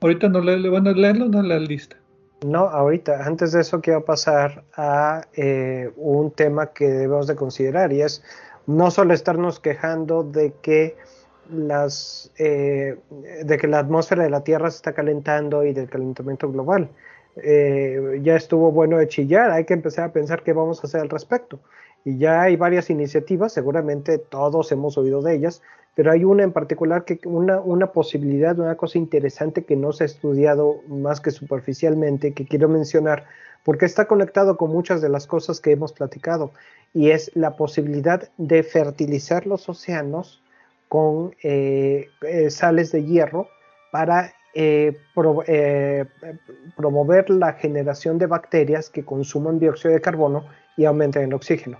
Ahorita 0.00 0.28
no 0.28 0.40
le, 0.40 0.68
bueno, 0.68 0.92
leerlo 0.92 1.26
no 1.26 1.42
la 1.42 1.58
lista. 1.58 1.96
No, 2.46 2.68
ahorita, 2.68 3.26
antes 3.26 3.50
de 3.50 3.62
eso 3.62 3.80
quiero 3.80 4.04
pasar 4.04 4.62
a 4.76 5.22
eh, 5.34 5.90
un 5.96 6.30
tema 6.30 6.72
que 6.72 6.86
debemos 6.86 7.26
de 7.26 7.34
considerar 7.34 7.92
y 7.92 8.02
es 8.02 8.22
no 8.66 8.92
solo 8.92 9.12
estarnos 9.12 9.58
quejando 9.58 10.22
de 10.22 10.52
que 10.62 10.96
las 11.50 12.30
eh, 12.38 12.96
de 13.44 13.58
que 13.58 13.66
la 13.66 13.80
atmósfera 13.80 14.22
de 14.22 14.30
la 14.30 14.44
Tierra 14.44 14.70
se 14.70 14.76
está 14.76 14.92
calentando 14.92 15.64
y 15.64 15.72
del 15.72 15.90
calentamiento 15.90 16.50
global, 16.52 16.90
eh, 17.42 18.20
ya 18.22 18.36
estuvo 18.36 18.70
bueno 18.70 18.98
de 18.98 19.08
chillar, 19.08 19.50
hay 19.50 19.64
que 19.64 19.74
empezar 19.74 20.04
a 20.04 20.12
pensar 20.12 20.44
qué 20.44 20.52
vamos 20.52 20.82
a 20.84 20.86
hacer 20.86 21.00
al 21.00 21.08
respecto. 21.08 21.58
Y 22.04 22.18
ya 22.18 22.42
hay 22.42 22.56
varias 22.56 22.88
iniciativas, 22.90 23.52
seguramente 23.52 24.18
todos 24.18 24.70
hemos 24.70 24.96
oído 24.96 25.22
de 25.22 25.34
ellas, 25.34 25.62
pero 25.98 26.12
hay 26.12 26.22
una 26.22 26.44
en 26.44 26.52
particular, 26.52 27.04
que 27.04 27.18
una, 27.24 27.58
una 27.58 27.90
posibilidad, 27.90 28.56
una 28.56 28.76
cosa 28.76 28.98
interesante 28.98 29.64
que 29.64 29.74
no 29.74 29.92
se 29.92 30.04
ha 30.04 30.06
estudiado 30.06 30.80
más 30.86 31.20
que 31.20 31.32
superficialmente, 31.32 32.34
que 32.34 32.46
quiero 32.46 32.68
mencionar, 32.68 33.24
porque 33.64 33.86
está 33.86 34.04
conectado 34.04 34.56
con 34.56 34.70
muchas 34.70 35.02
de 35.02 35.08
las 35.08 35.26
cosas 35.26 35.58
que 35.58 35.72
hemos 35.72 35.92
platicado, 35.92 36.52
y 36.94 37.10
es 37.10 37.32
la 37.34 37.56
posibilidad 37.56 38.30
de 38.36 38.62
fertilizar 38.62 39.44
los 39.44 39.68
océanos 39.68 40.40
con 40.88 41.34
sales 42.48 42.92
de 42.92 43.04
hierro 43.04 43.48
para 43.90 44.34
promover 46.76 47.28
la 47.28 47.54
generación 47.54 48.18
de 48.18 48.26
bacterias 48.26 48.88
que 48.88 49.04
consuman 49.04 49.58
dióxido 49.58 49.94
de 49.94 50.00
carbono 50.00 50.44
y 50.76 50.84
aumenten 50.84 51.24
el 51.24 51.34
oxígeno. 51.34 51.78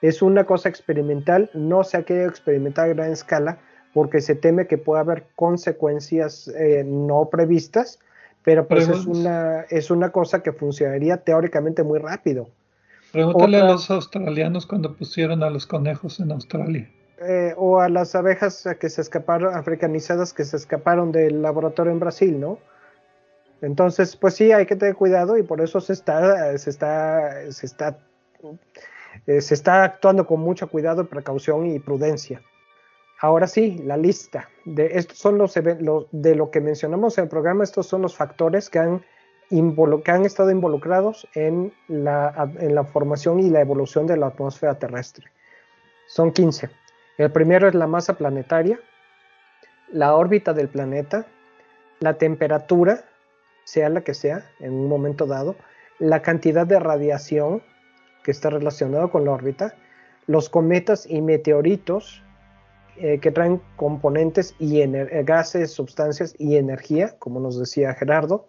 Es 0.00 0.22
una 0.22 0.44
cosa 0.44 0.68
experimental, 0.68 1.50
no 1.54 1.82
se 1.84 1.96
ha 1.96 2.02
querido 2.02 2.28
experimentar 2.28 2.86
a 2.86 2.94
gran 2.94 3.12
escala 3.12 3.58
porque 3.92 4.20
se 4.20 4.34
teme 4.34 4.66
que 4.66 4.78
pueda 4.78 5.00
haber 5.00 5.24
consecuencias 5.34 6.48
eh, 6.48 6.84
no 6.86 7.28
previstas, 7.30 7.98
pero 8.44 8.66
pues 8.66 8.88
es 8.88 9.06
una, 9.06 9.62
es 9.70 9.90
una 9.90 10.10
cosa 10.10 10.42
que 10.42 10.52
funcionaría 10.52 11.18
teóricamente 11.18 11.82
muy 11.82 11.98
rápido. 11.98 12.48
Pregúntale 13.12 13.58
a 13.58 13.64
los 13.64 13.90
australianos 13.90 14.66
cuando 14.66 14.94
pusieron 14.94 15.42
a 15.42 15.50
los 15.50 15.66
conejos 15.66 16.20
en 16.20 16.30
Australia. 16.30 16.88
Eh, 17.20 17.52
o 17.56 17.80
a 17.80 17.88
las 17.88 18.14
abejas 18.14 18.68
que 18.78 18.88
se 18.88 19.00
escaparon, 19.00 19.54
africanizadas 19.54 20.32
que 20.32 20.44
se 20.44 20.56
escaparon 20.56 21.10
del 21.10 21.42
laboratorio 21.42 21.92
en 21.92 21.98
Brasil, 21.98 22.38
¿no? 22.38 22.58
Entonces, 23.60 24.14
pues 24.14 24.34
sí, 24.34 24.52
hay 24.52 24.66
que 24.66 24.76
tener 24.76 24.94
cuidado 24.94 25.36
y 25.36 25.42
por 25.42 25.60
eso 25.60 25.80
se 25.80 25.92
está, 25.92 26.56
se 26.58 26.70
está, 26.70 27.50
se 27.50 27.66
está 27.66 27.98
eh, 29.26 29.40
se 29.40 29.54
está 29.54 29.84
actuando 29.84 30.26
con 30.26 30.40
mucho 30.40 30.68
cuidado, 30.68 31.06
precaución 31.06 31.66
y 31.66 31.78
prudencia. 31.78 32.42
Ahora 33.20 33.46
sí, 33.46 33.78
la 33.84 33.96
lista. 33.96 34.48
De 34.64 34.98
estos 34.98 35.18
son 35.18 35.38
los, 35.38 35.54
de 35.54 36.34
lo 36.34 36.50
que 36.50 36.60
mencionamos 36.60 37.18
en 37.18 37.24
el 37.24 37.30
programa, 37.30 37.64
estos 37.64 37.86
son 37.86 38.02
los 38.02 38.16
factores 38.16 38.70
que 38.70 38.78
han, 38.78 39.04
que 39.50 40.10
han 40.10 40.24
estado 40.24 40.50
involucrados 40.50 41.26
en 41.34 41.72
la, 41.88 42.52
en 42.60 42.74
la 42.74 42.84
formación 42.84 43.40
y 43.40 43.50
la 43.50 43.60
evolución 43.60 44.06
de 44.06 44.16
la 44.16 44.28
atmósfera 44.28 44.78
terrestre. 44.78 45.26
Son 46.06 46.32
15. 46.32 46.70
El 47.18 47.32
primero 47.32 47.66
es 47.66 47.74
la 47.74 47.88
masa 47.88 48.14
planetaria, 48.14 48.78
la 49.90 50.14
órbita 50.14 50.52
del 50.52 50.68
planeta, 50.68 51.26
la 51.98 52.14
temperatura, 52.14 53.04
sea 53.64 53.88
la 53.88 54.02
que 54.02 54.14
sea, 54.14 54.50
en 54.60 54.72
un 54.72 54.88
momento 54.88 55.26
dado, 55.26 55.56
la 55.98 56.22
cantidad 56.22 56.66
de 56.66 56.78
radiación, 56.78 57.62
que 58.22 58.30
está 58.30 58.50
relacionado 58.50 59.10
con 59.10 59.24
la 59.24 59.32
órbita, 59.32 59.74
los 60.26 60.48
cometas 60.48 61.06
y 61.08 61.22
meteoritos 61.22 62.22
eh, 63.00 63.20
que 63.20 63.30
traen 63.30 63.60
componentes 63.76 64.56
y 64.58 64.80
eh, 64.80 65.22
gases, 65.24 65.70
sustancias 65.70 66.34
y 66.36 66.56
energía, 66.56 67.16
como 67.20 67.38
nos 67.38 67.58
decía 67.58 67.94
Gerardo, 67.94 68.48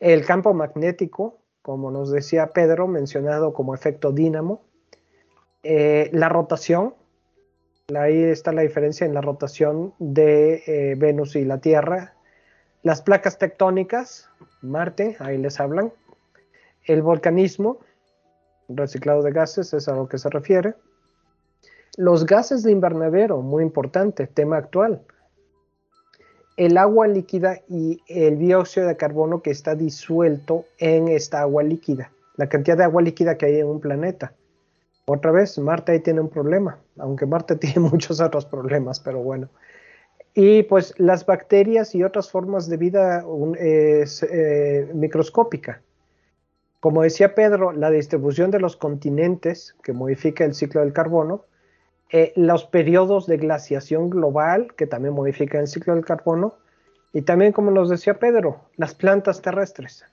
el 0.00 0.26
campo 0.26 0.52
magnético, 0.54 1.38
como 1.62 1.92
nos 1.92 2.10
decía 2.10 2.48
Pedro, 2.48 2.88
mencionado 2.88 3.52
como 3.52 3.76
efecto 3.76 4.10
dínamo, 4.10 4.62
eh, 5.62 6.10
la 6.12 6.28
rotación, 6.28 6.94
ahí 7.96 8.24
está 8.24 8.52
la 8.52 8.62
diferencia 8.62 9.06
en 9.06 9.14
la 9.14 9.20
rotación 9.20 9.94
de 10.00 10.96
Venus 10.98 11.36
y 11.36 11.44
la 11.44 11.58
Tierra, 11.58 12.14
las 12.82 13.02
placas 13.02 13.38
tectónicas, 13.38 14.28
Marte, 14.62 15.16
ahí 15.20 15.38
les 15.38 15.60
hablan, 15.60 15.92
el 16.84 17.02
volcanismo, 17.02 17.78
reciclado 18.68 19.22
de 19.22 19.32
gases, 19.32 19.72
es 19.74 19.88
a 19.88 19.94
lo 19.94 20.08
que 20.08 20.18
se 20.18 20.30
refiere. 20.30 20.74
Los 21.96 22.26
gases 22.26 22.62
de 22.62 22.72
invernadero, 22.72 23.40
muy 23.40 23.62
importante, 23.62 24.26
tema 24.26 24.58
actual. 24.58 25.02
El 26.56 26.78
agua 26.78 27.06
líquida 27.06 27.60
y 27.68 28.00
el 28.06 28.38
dióxido 28.38 28.86
de 28.86 28.96
carbono 28.96 29.42
que 29.42 29.50
está 29.50 29.74
disuelto 29.74 30.64
en 30.78 31.08
esta 31.08 31.40
agua 31.40 31.62
líquida. 31.62 32.10
La 32.36 32.48
cantidad 32.48 32.76
de 32.76 32.84
agua 32.84 33.02
líquida 33.02 33.36
que 33.36 33.46
hay 33.46 33.60
en 33.60 33.66
un 33.66 33.80
planeta. 33.80 34.32
Otra 35.06 35.30
vez, 35.30 35.56
Marte 35.58 35.92
ahí 35.92 36.00
tiene 36.00 36.20
un 36.20 36.28
problema, 36.28 36.78
aunque 36.98 37.26
Marte 37.26 37.56
tiene 37.56 37.80
muchos 37.80 38.20
otros 38.20 38.44
problemas, 38.44 39.00
pero 39.00 39.20
bueno. 39.20 39.48
Y 40.34 40.64
pues 40.64 40.92
las 40.98 41.24
bacterias 41.24 41.94
y 41.94 42.04
otras 42.04 42.30
formas 42.30 42.68
de 42.68 42.76
vida 42.76 43.24
es, 43.58 44.22
eh, 44.22 44.90
microscópica. 44.92 45.80
Como 46.80 47.02
decía 47.02 47.34
Pedro, 47.34 47.72
la 47.72 47.90
distribución 47.90 48.50
de 48.50 48.60
los 48.60 48.76
continentes 48.76 49.74
que 49.82 49.92
modifica 49.92 50.44
el 50.44 50.54
ciclo 50.54 50.82
del 50.82 50.92
carbono, 50.92 51.44
eh, 52.10 52.32
los 52.36 52.64
periodos 52.64 53.26
de 53.26 53.38
glaciación 53.38 54.10
global 54.10 54.74
que 54.76 54.86
también 54.86 55.14
modifican 55.14 55.62
el 55.62 55.66
ciclo 55.66 55.94
del 55.94 56.04
carbono, 56.04 56.54
y 57.12 57.22
también, 57.22 57.52
como 57.52 57.70
nos 57.70 57.88
decía 57.88 58.18
Pedro, 58.18 58.68
las 58.76 58.94
plantas 58.94 59.40
terrestres. 59.40 60.04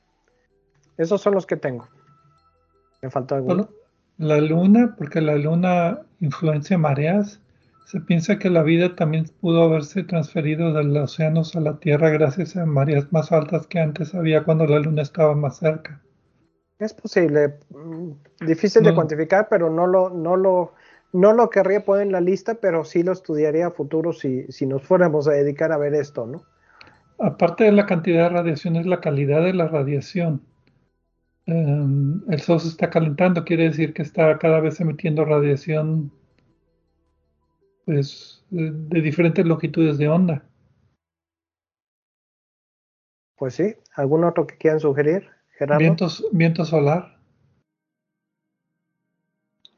Esos 0.97 1.21
son 1.21 1.33
los 1.33 1.45
que 1.45 1.57
tengo. 1.57 1.87
¿Me 3.01 3.09
falta 3.09 3.35
alguno? 3.35 3.69
La 4.17 4.37
luna, 4.37 4.95
porque 4.97 5.19
la 5.19 5.35
luna 5.35 5.99
influencia 6.21 6.77
mareas. 6.77 7.41
Se 7.85 7.99
piensa 7.99 8.39
que 8.39 8.49
la 8.49 8.63
vida 8.63 8.95
también 8.95 9.25
pudo 9.41 9.63
haberse 9.63 10.03
transferido 10.03 10.71
de 10.73 10.85
los 10.85 11.11
océanos 11.11 11.55
a 11.55 11.59
la 11.59 11.77
Tierra 11.79 12.09
gracias 12.09 12.55
a 12.55 12.65
mareas 12.65 13.11
más 13.11 13.31
altas 13.33 13.67
que 13.67 13.79
antes 13.79 14.15
había 14.15 14.43
cuando 14.43 14.65
la 14.65 14.79
luna 14.79 15.01
estaba 15.01 15.35
más 15.35 15.57
cerca. 15.57 16.01
Es 16.83 16.93
posible, 16.93 17.59
mm, 17.69 18.45
difícil 18.45 18.83
de 18.83 18.93
cuantificar, 18.93 19.47
pero 19.49 19.69
no 19.69 19.87
lo, 19.87 20.09
no 20.09 20.35
lo, 20.35 20.73
no 21.13 21.31
lo 21.31 21.49
querría 21.49 21.85
poner 21.85 22.07
en 22.07 22.11
la 22.11 22.19
lista, 22.19 22.55
pero 22.55 22.83
sí 22.83 23.03
lo 23.03 23.13
estudiaría 23.13 23.67
a 23.67 23.71
futuro 23.71 24.11
si, 24.11 24.51
si 24.51 24.65
nos 24.65 24.83
fuéramos 24.83 25.27
a 25.29 25.31
dedicar 25.31 25.71
a 25.71 25.77
ver 25.77 25.93
esto, 25.93 26.27
¿no? 26.27 26.43
Aparte 27.19 27.63
de 27.63 27.71
la 27.71 27.85
cantidad 27.85 28.23
de 28.23 28.35
radiación, 28.35 28.75
es 28.75 28.85
la 28.85 28.99
calidad 28.99 29.43
de 29.43 29.53
la 29.53 29.67
radiación. 29.67 30.41
Em, 31.45 32.21
el 32.29 32.41
Sol 32.41 32.59
se 32.59 32.67
está 32.67 32.89
calentando, 32.89 33.45
quiere 33.45 33.63
decir 33.63 33.93
que 33.93 34.01
está 34.01 34.37
cada 34.37 34.59
vez 34.59 34.81
emitiendo 34.81 35.23
radiación 35.23 36.11
pues, 37.85 38.43
de 38.49 39.01
diferentes 39.01 39.45
longitudes 39.45 39.97
de 39.97 40.09
onda. 40.09 40.43
Pues 43.37 43.55
sí, 43.55 43.75
¿algún 43.95 44.25
otro 44.25 44.47
que 44.47 44.57
quieran 44.57 44.81
sugerir? 44.81 45.29
Viento, 46.31 46.65
solar. 46.65 47.17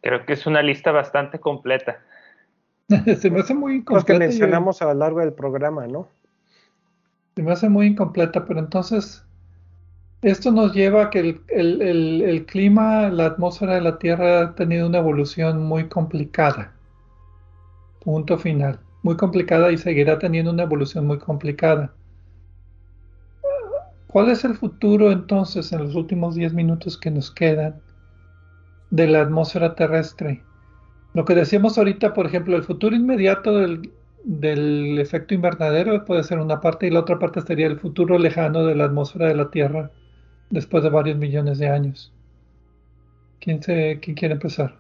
Creo 0.02 0.26
que 0.26 0.34
es 0.34 0.46
una 0.46 0.62
lista 0.62 0.92
bastante 0.92 1.40
completa. 1.40 2.00
se 3.18 3.30
me 3.32 3.40
hace 3.40 3.54
muy 3.54 3.78
incompleta. 3.78 3.96
Los 3.96 4.06
que 4.06 4.20
mencionamos 4.20 4.82
a 4.82 4.86
lo 4.86 4.94
largo 4.94 5.20
del 5.20 5.34
programa, 5.34 5.88
¿no? 5.88 6.08
Se 7.36 7.44
me 7.44 7.52
hace 7.52 7.70
muy 7.70 7.88
incompleta, 7.88 8.46
pero 8.46 8.60
entonces 8.60 9.26
esto 10.22 10.52
nos 10.52 10.74
lleva 10.74 11.04
a 11.04 11.10
que 11.10 11.20
el, 11.20 11.82
el, 11.82 12.46
clima, 12.48 13.10
la 13.10 13.26
atmósfera 13.28 13.76
de 13.76 13.82
la 13.82 14.00
Tierra 14.00 14.42
ha 14.42 14.56
tenido 14.56 14.88
una 14.88 14.98
evolución 14.98 15.64
muy 15.64 15.88
complicada. 15.88 16.74
Punto 18.04 18.38
final. 18.38 18.80
Muy 19.04 19.18
complicada 19.18 19.72
y 19.72 19.78
seguirá 19.78 20.18
teniendo 20.18 20.52
una 20.52 20.64
evolución 20.64 21.06
muy 21.06 21.20
complicada. 21.20 21.94
¿Cuál 24.16 24.32
es 24.32 24.46
el 24.46 24.56
futuro 24.56 25.12
entonces 25.12 25.74
en 25.74 25.84
los 25.84 25.94
últimos 25.94 26.36
10 26.36 26.54
minutos 26.54 26.98
que 26.98 27.12
nos 27.12 27.32
quedan 27.32 27.82
de 28.90 29.08
la 29.08 29.20
atmósfera 29.20 29.76
terrestre? 29.76 30.42
Lo 31.14 31.26
que 31.26 31.36
decíamos 31.36 31.78
ahorita, 31.78 32.14
por 32.14 32.26
ejemplo, 32.26 32.56
el 32.56 32.64
futuro 32.64 32.96
inmediato 32.96 33.58
del, 33.58 35.00
efecto 35.00 35.34
invernadero 35.34 36.06
puede 36.06 36.24
ser 36.24 36.40
una 36.40 36.62
parte 36.62 36.88
y 36.88 36.92
la 36.92 37.02
otra 37.02 37.20
parte 37.20 37.42
sería 37.42 37.68
el 37.68 37.78
futuro 37.78 38.18
lejano 38.18 38.66
de 38.66 38.76
la 38.76 38.86
atmósfera 38.86 39.28
de 39.28 39.36
la 39.36 39.52
Tierra 39.52 39.92
después 40.50 40.82
de 40.86 40.92
varios 40.92 41.18
millones 41.18 41.58
de 41.58 41.68
años. 41.68 42.14
¿Quién, 43.42 43.62
se, 43.62 44.00
quiere 44.00 44.36
empezar? 44.36 44.76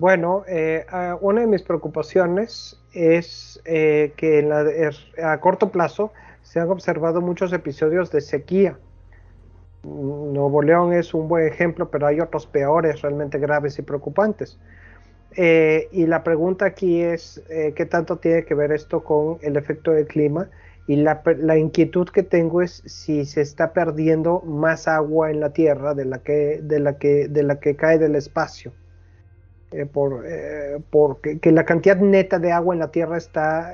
Bueno, 0.00 0.42
eh, 0.48 0.84
una 1.20 1.42
de 1.42 1.46
mis 1.46 1.62
preocupaciones 1.62 2.82
es 2.94 3.62
eh, 3.64 4.12
que 4.16 4.90
a 5.22 5.38
corto 5.38 5.70
plazo 5.70 6.10
se 6.50 6.58
han 6.58 6.68
observado 6.68 7.20
muchos 7.20 7.52
episodios 7.52 8.10
de 8.10 8.20
sequía. 8.20 8.76
Nuevo 9.84 10.62
León 10.62 10.92
es 10.92 11.14
un 11.14 11.28
buen 11.28 11.46
ejemplo, 11.46 11.92
pero 11.92 12.08
hay 12.08 12.18
otros 12.18 12.44
peores, 12.48 13.02
realmente 13.02 13.38
graves 13.38 13.78
y 13.78 13.82
preocupantes. 13.82 14.58
Eh, 15.36 15.88
y 15.92 16.06
la 16.06 16.24
pregunta 16.24 16.64
aquí 16.64 17.02
es, 17.02 17.40
eh, 17.50 17.72
¿qué 17.76 17.86
tanto 17.86 18.16
tiene 18.16 18.44
que 18.44 18.56
ver 18.56 18.72
esto 18.72 19.04
con 19.04 19.38
el 19.42 19.56
efecto 19.56 19.92
del 19.92 20.08
clima? 20.08 20.50
Y 20.88 20.96
la, 20.96 21.22
inquietud 21.56 22.08
que 22.08 22.24
tengo 22.24 22.62
es 22.62 22.82
si 22.84 23.26
se 23.26 23.42
está 23.42 23.72
perdiendo 23.72 24.40
más 24.40 24.88
agua 24.88 25.30
en 25.30 25.38
la 25.38 25.52
Tierra 25.52 25.94
de 25.94 26.04
la 26.04 26.18
que, 26.98 27.76
cae 27.78 27.98
del 27.98 28.16
espacio. 28.16 28.72
Eh, 29.70 29.86
por, 29.86 30.24
porque 30.90 31.38
que 31.38 31.52
la 31.52 31.64
cantidad 31.64 31.96
neta 31.98 32.40
de 32.40 32.50
agua 32.50 32.74
en 32.74 32.80
la 32.80 32.90
Tierra 32.90 33.18
está 33.18 33.72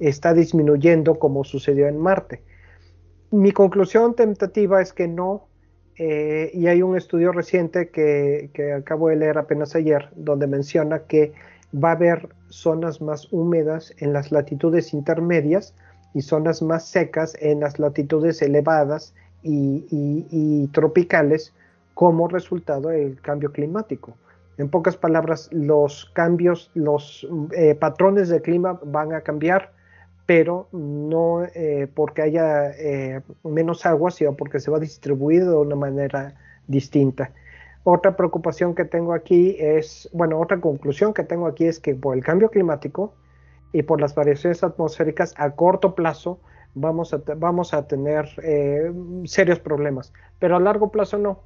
está 0.00 0.34
disminuyendo 0.34 1.18
como 1.18 1.44
sucedió 1.44 1.86
en 1.86 1.98
Marte. 1.98 2.42
Mi 3.30 3.52
conclusión 3.52 4.14
tentativa 4.14 4.82
es 4.82 4.92
que 4.92 5.06
no, 5.06 5.46
eh, 5.96 6.50
y 6.54 6.66
hay 6.66 6.82
un 6.82 6.96
estudio 6.96 7.30
reciente 7.30 7.90
que, 7.90 8.50
acabo 8.76 9.08
de 9.08 9.16
leer 9.16 9.38
apenas 9.38 9.76
ayer, 9.76 10.08
donde 10.16 10.46
menciona 10.46 11.00
que 11.00 11.32
va 11.72 11.90
a 11.90 11.92
haber 11.92 12.28
zonas 12.48 13.00
más 13.00 13.32
húmedas 13.32 13.94
en 13.98 14.12
las 14.12 14.32
latitudes 14.32 14.92
intermedias 14.92 15.74
y 16.14 16.22
zonas 16.22 16.62
más 16.62 16.86
secas 16.86 17.36
en 17.40 17.60
las 17.60 17.78
latitudes 17.78 18.42
elevadas 18.42 19.14
y, 19.42 20.66
tropicales 20.72 21.52
como 21.94 22.28
resultado 22.28 22.88
del 22.88 23.20
cambio 23.20 23.52
climático. 23.52 24.16
En 24.58 24.68
pocas 24.68 24.96
palabras, 24.96 25.48
los 25.52 26.10
cambios, 26.14 26.70
los 26.74 27.26
eh, 27.52 27.74
patrones 27.74 28.28
de 28.28 28.42
clima 28.42 28.80
van 28.84 29.12
a 29.12 29.20
cambiar, 29.20 29.72
pero 30.30 30.68
no 30.70 31.42
eh, 31.42 31.88
porque 31.92 32.22
haya 32.22 32.70
eh, 32.78 33.20
menos 33.42 33.84
agua, 33.84 34.12
sino 34.12 34.36
porque 34.36 34.60
se 34.60 34.70
va 34.70 34.76
a 34.76 34.80
distribuir 34.80 35.44
de 35.44 35.56
una 35.56 35.74
manera 35.74 36.36
distinta. 36.68 37.32
Otra 37.82 38.14
preocupación 38.14 38.76
que 38.76 38.84
tengo 38.84 39.12
aquí 39.12 39.56
es, 39.58 40.08
bueno, 40.12 40.38
otra 40.38 40.60
conclusión 40.60 41.14
que 41.14 41.24
tengo 41.24 41.48
aquí 41.48 41.64
es 41.64 41.80
que 41.80 41.96
por 41.96 42.16
el 42.16 42.22
cambio 42.22 42.48
climático 42.48 43.12
y 43.72 43.82
por 43.82 44.00
las 44.00 44.14
variaciones 44.14 44.62
atmosféricas 44.62 45.34
a 45.36 45.50
corto 45.56 45.96
plazo 45.96 46.38
vamos 46.76 47.12
a, 47.12 47.20
vamos 47.36 47.74
a 47.74 47.88
tener 47.88 48.28
serios 49.24 49.58
problemas, 49.58 50.12
pero 50.38 50.54
a 50.54 50.60
largo 50.60 50.92
plazo 50.92 51.18
no. 51.18 51.40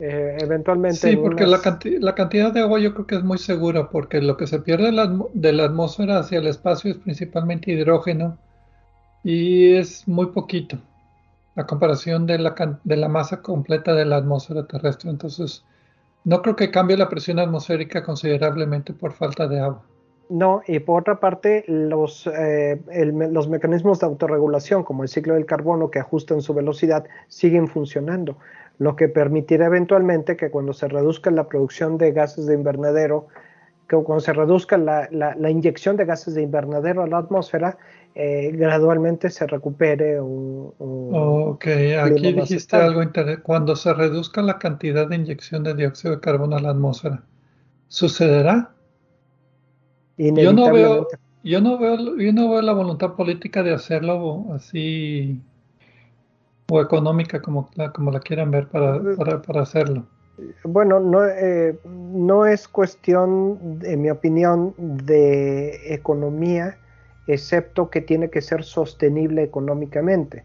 Eh, 0.00 0.38
eventualmente. 0.40 1.10
Sí, 1.10 1.16
porque 1.16 1.46
la, 1.46 1.60
la, 2.00 2.14
cantidad 2.14 2.52
de 2.52 2.60
agua 2.60 2.80
yo 2.80 2.94
creo 2.94 3.06
que 3.06 3.14
es 3.14 3.22
muy 3.22 3.38
segura, 3.38 3.90
porque 3.90 4.20
lo 4.20 4.36
que 4.36 4.46
se 4.46 4.58
pierde 4.58 4.90
de 5.34 5.52
la 5.52 5.64
atmósfera 5.64 6.18
hacia 6.18 6.38
el 6.38 6.48
espacio 6.48 6.90
es 6.90 6.96
principalmente 6.98 7.70
hidrógeno 7.70 8.36
y 9.22 9.74
es 9.74 10.06
muy 10.08 10.26
poquito 10.26 10.78
a 11.56 11.66
comparación 11.66 12.26
de 12.26 12.38
la, 12.38 12.54
de 12.82 12.96
la 12.96 13.08
masa 13.08 13.40
completa 13.40 13.94
de 13.94 14.04
la 14.04 14.16
atmósfera 14.16 14.66
terrestre. 14.66 15.10
Entonces, 15.10 15.64
no 16.24 16.42
creo 16.42 16.56
que 16.56 16.70
cambie 16.70 16.96
la 16.96 17.08
presión 17.08 17.38
atmosférica 17.38 18.02
considerablemente 18.02 18.92
por 18.92 19.12
falta 19.12 19.46
de 19.46 19.60
agua. 19.60 19.82
No, 20.30 20.62
y 20.66 20.78
por 20.78 21.02
otra 21.02 21.20
parte, 21.20 21.64
los, 21.68 22.26
eh, 22.26 22.80
los 23.30 23.48
mecanismos 23.48 24.00
de 24.00 24.06
autorregulación, 24.06 24.82
como 24.82 25.02
el 25.02 25.08
ciclo 25.08 25.34
del 25.34 25.44
carbono 25.44 25.90
que 25.90 25.98
ajustan 25.98 26.40
su 26.40 26.54
velocidad, 26.54 27.04
siguen 27.28 27.68
funcionando 27.68 28.38
lo 28.78 28.96
que 28.96 29.08
permitirá 29.08 29.66
eventualmente 29.66 30.36
que 30.36 30.50
cuando 30.50 30.72
se 30.72 30.88
reduzca 30.88 31.30
la 31.30 31.48
producción 31.48 31.98
de 31.98 32.12
gases 32.12 32.46
de 32.46 32.54
invernadero, 32.54 33.28
que 33.88 33.96
cuando 33.96 34.20
se 34.20 34.32
reduzca 34.32 34.78
la, 34.78 35.08
la, 35.10 35.50
inyección 35.50 35.96
de 35.96 36.04
gases 36.04 36.34
de 36.34 36.42
invernadero 36.42 37.02
a 37.02 37.06
la 37.06 37.18
atmósfera, 37.18 37.78
eh, 38.14 38.50
gradualmente 38.52 39.28
se 39.30 39.46
recupere 39.46 40.20
un... 40.20 40.72
ok, 40.78 41.66
aquí 42.00 42.32
dijiste 42.32 42.76
algo 42.76 43.02
interesante. 43.02 43.42
Cuando 43.42 43.76
se 43.76 43.92
reduzca 43.92 44.40
la 44.42 44.58
cantidad 44.58 45.08
de 45.08 45.16
inyección 45.16 45.62
de 45.64 45.74
dióxido 45.74 46.14
de 46.14 46.20
carbono 46.20 46.56
a 46.56 46.60
la 46.60 46.70
atmósfera, 46.70 47.22
¿sucederá? 47.88 48.70
Yo 50.16 50.52
no 50.52 50.72
veo, 50.72 51.08
yo 51.42 51.60
no 51.60 51.78
veo, 51.78 52.16
yo 52.16 52.32
no 52.32 52.50
veo 52.50 52.62
la 52.62 52.72
voluntad 52.72 53.14
política 53.14 53.62
de 53.62 53.74
hacerlo 53.74 54.46
así 54.54 55.42
o 56.70 56.80
económica 56.80 57.40
como 57.42 57.68
la, 57.74 57.92
como 57.92 58.10
la 58.10 58.20
quieran 58.20 58.50
ver 58.50 58.68
para, 58.68 59.00
para, 59.46 59.60
hacerlo. 59.60 60.04
Bueno, 60.64 60.98
no, 60.98 61.24
eh, 61.26 61.78
no 61.84 62.46
es 62.46 62.66
cuestión, 62.66 63.80
en 63.82 64.02
mi 64.02 64.10
opinión, 64.10 64.74
de 64.78 65.94
economía, 65.94 66.78
excepto 67.26 67.90
que 67.90 68.00
tiene 68.00 68.30
que 68.30 68.40
ser 68.40 68.64
sostenible 68.64 69.42
económicamente. 69.42 70.44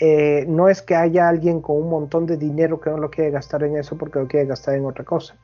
Eh, 0.00 0.44
no 0.48 0.68
es 0.68 0.82
que 0.82 0.96
haya 0.96 1.28
alguien 1.28 1.60
con 1.60 1.76
un 1.76 1.88
montón 1.88 2.26
de 2.26 2.36
dinero 2.36 2.80
que 2.80 2.90
no 2.90 2.98
lo 2.98 3.10
quiere 3.10 3.30
gastar 3.30 3.62
en 3.62 3.76
eso 3.76 3.96
porque 3.96 4.18
lo 4.18 4.26
quiere 4.26 4.46
gastar 4.46 4.74
en 4.74 4.86
otra 4.86 5.04
cosa. 5.04 5.36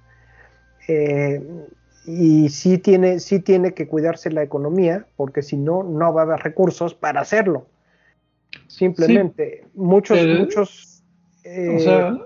Eh, 0.88 1.42
y 2.06 2.48
sí 2.48 2.78
tiene, 2.78 3.20
sí 3.20 3.40
tiene 3.40 3.74
que 3.74 3.86
cuidarse 3.86 4.30
la 4.30 4.42
economía 4.42 5.06
porque 5.16 5.42
si 5.42 5.56
no, 5.56 5.82
no 5.82 6.12
va 6.12 6.22
a 6.22 6.24
haber 6.24 6.40
recursos 6.40 6.94
para 6.94 7.20
hacerlo. 7.20 7.66
Simplemente, 8.66 9.64
muchos, 9.74 10.18
muchos... 10.38 11.02
o 11.38 11.78
sea, 11.80 12.08
eh, 12.08 12.18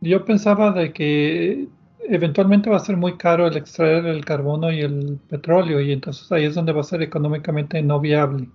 yo 0.00 0.24
pensaba 0.24 0.72
de 0.72 0.92
que 0.92 1.68
eventualmente 2.08 2.70
va 2.70 2.76
a 2.76 2.80
ser 2.80 2.96
muy 2.96 3.16
caro 3.16 3.46
el 3.46 3.56
extraer 3.56 4.06
el 4.06 4.24
carbono 4.24 4.70
y 4.70 4.80
el 4.80 5.18
petróleo 5.28 5.80
y 5.80 5.92
entonces 5.92 6.30
ahí 6.30 6.44
es 6.44 6.54
donde 6.54 6.72
va 6.72 6.80
a 6.80 6.84
ser 6.84 7.02
económicamente 7.02 7.80
no 7.82 8.00
viable. 8.00 8.48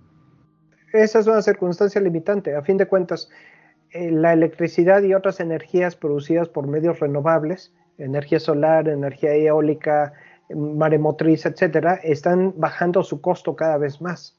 Esa 0.92 1.20
es 1.20 1.26
una 1.26 1.42
circunstancia 1.42 2.00
limitante. 2.00 2.54
A 2.54 2.62
fin 2.62 2.76
de 2.76 2.86
cuentas, 2.86 3.30
eh, 3.92 4.10
la 4.10 4.32
electricidad 4.32 5.02
y 5.02 5.14
otras 5.14 5.40
energías 5.40 5.96
producidas 5.96 6.48
por 6.48 6.66
medios 6.66 7.00
renovables, 7.00 7.72
energía 7.98 8.40
solar, 8.40 8.88
energía 8.88 9.34
eólica, 9.34 10.12
maremotriz, 10.54 11.46
etcétera, 11.46 11.94
están 12.02 12.54
bajando 12.56 13.02
su 13.02 13.20
costo 13.20 13.54
cada 13.54 13.78
vez 13.78 14.00
más. 14.00 14.36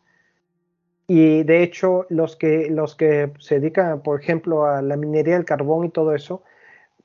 Y 1.14 1.44
de 1.44 1.62
hecho, 1.62 2.06
los 2.08 2.38
que, 2.38 2.70
los 2.70 2.96
que 2.96 3.34
se 3.38 3.60
dedican, 3.60 4.02
por 4.02 4.22
ejemplo, 4.22 4.66
a 4.66 4.82
la 4.82 4.96
minería 4.96 5.34
del 5.34 5.44
carbón 5.44 5.88
y 5.88 5.90
todo 5.90 6.16
eso, 6.16 6.42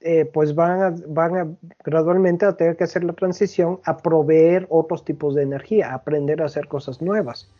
eh, 0.01 0.31
pues 0.33 0.55
van, 0.55 0.81
a, 0.81 0.95
van 1.09 1.37
a 1.37 1.49
gradualmente 1.83 2.47
a 2.47 2.57
tener 2.57 2.77
que 2.77 2.85
hacer 2.85 3.03
la 3.03 3.15
transición 3.15 3.81
a 3.83 3.97
proveer 3.97 4.69
otros 4.71 5.05
tipos 5.05 5.35
de 5.35 5.43
energía, 5.43 5.91
a 5.91 5.95
aprender 5.95 6.41
a 6.41 6.45
hacer 6.45 6.69
cosas 6.69 7.03
nuevas. 7.03 7.51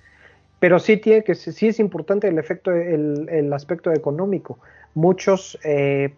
Pero 0.61 0.79
sí, 0.79 0.99
tiene 0.99 1.25
que, 1.25 1.35
sí 1.35 1.67
es 1.67 1.81
importante 1.81 2.29
el, 2.29 2.39
efecto, 2.39 2.71
el, 2.71 3.29
el 3.29 3.53
aspecto 3.53 3.93
económico. 3.93 4.61
Muchos 4.95 5.59
eh, 5.65 6.15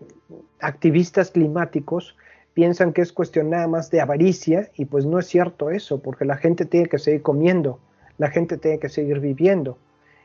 activistas 0.61 1.31
climáticos 1.31 2.19
piensan 2.53 2.93
que 2.93 3.01
es 3.01 3.15
cuestión 3.15 3.49
nada 3.49 3.67
más 3.67 3.91
de 3.91 4.03
avaricia 4.03 4.69
y 4.77 4.85
pues 4.85 5.07
no 5.07 5.19
es 5.19 5.27
cierto 5.27 5.71
eso, 5.71 6.03
porque 6.03 6.27
la 6.27 6.37
gente 6.37 6.67
tiene 6.67 6.87
que 6.87 6.99
seguir 6.99 7.23
comiendo, 7.23 7.79
la 8.19 8.29
gente 8.29 8.59
tiene 8.59 8.79
que 8.79 8.91
seguir 8.91 9.21
viviendo 9.21 9.79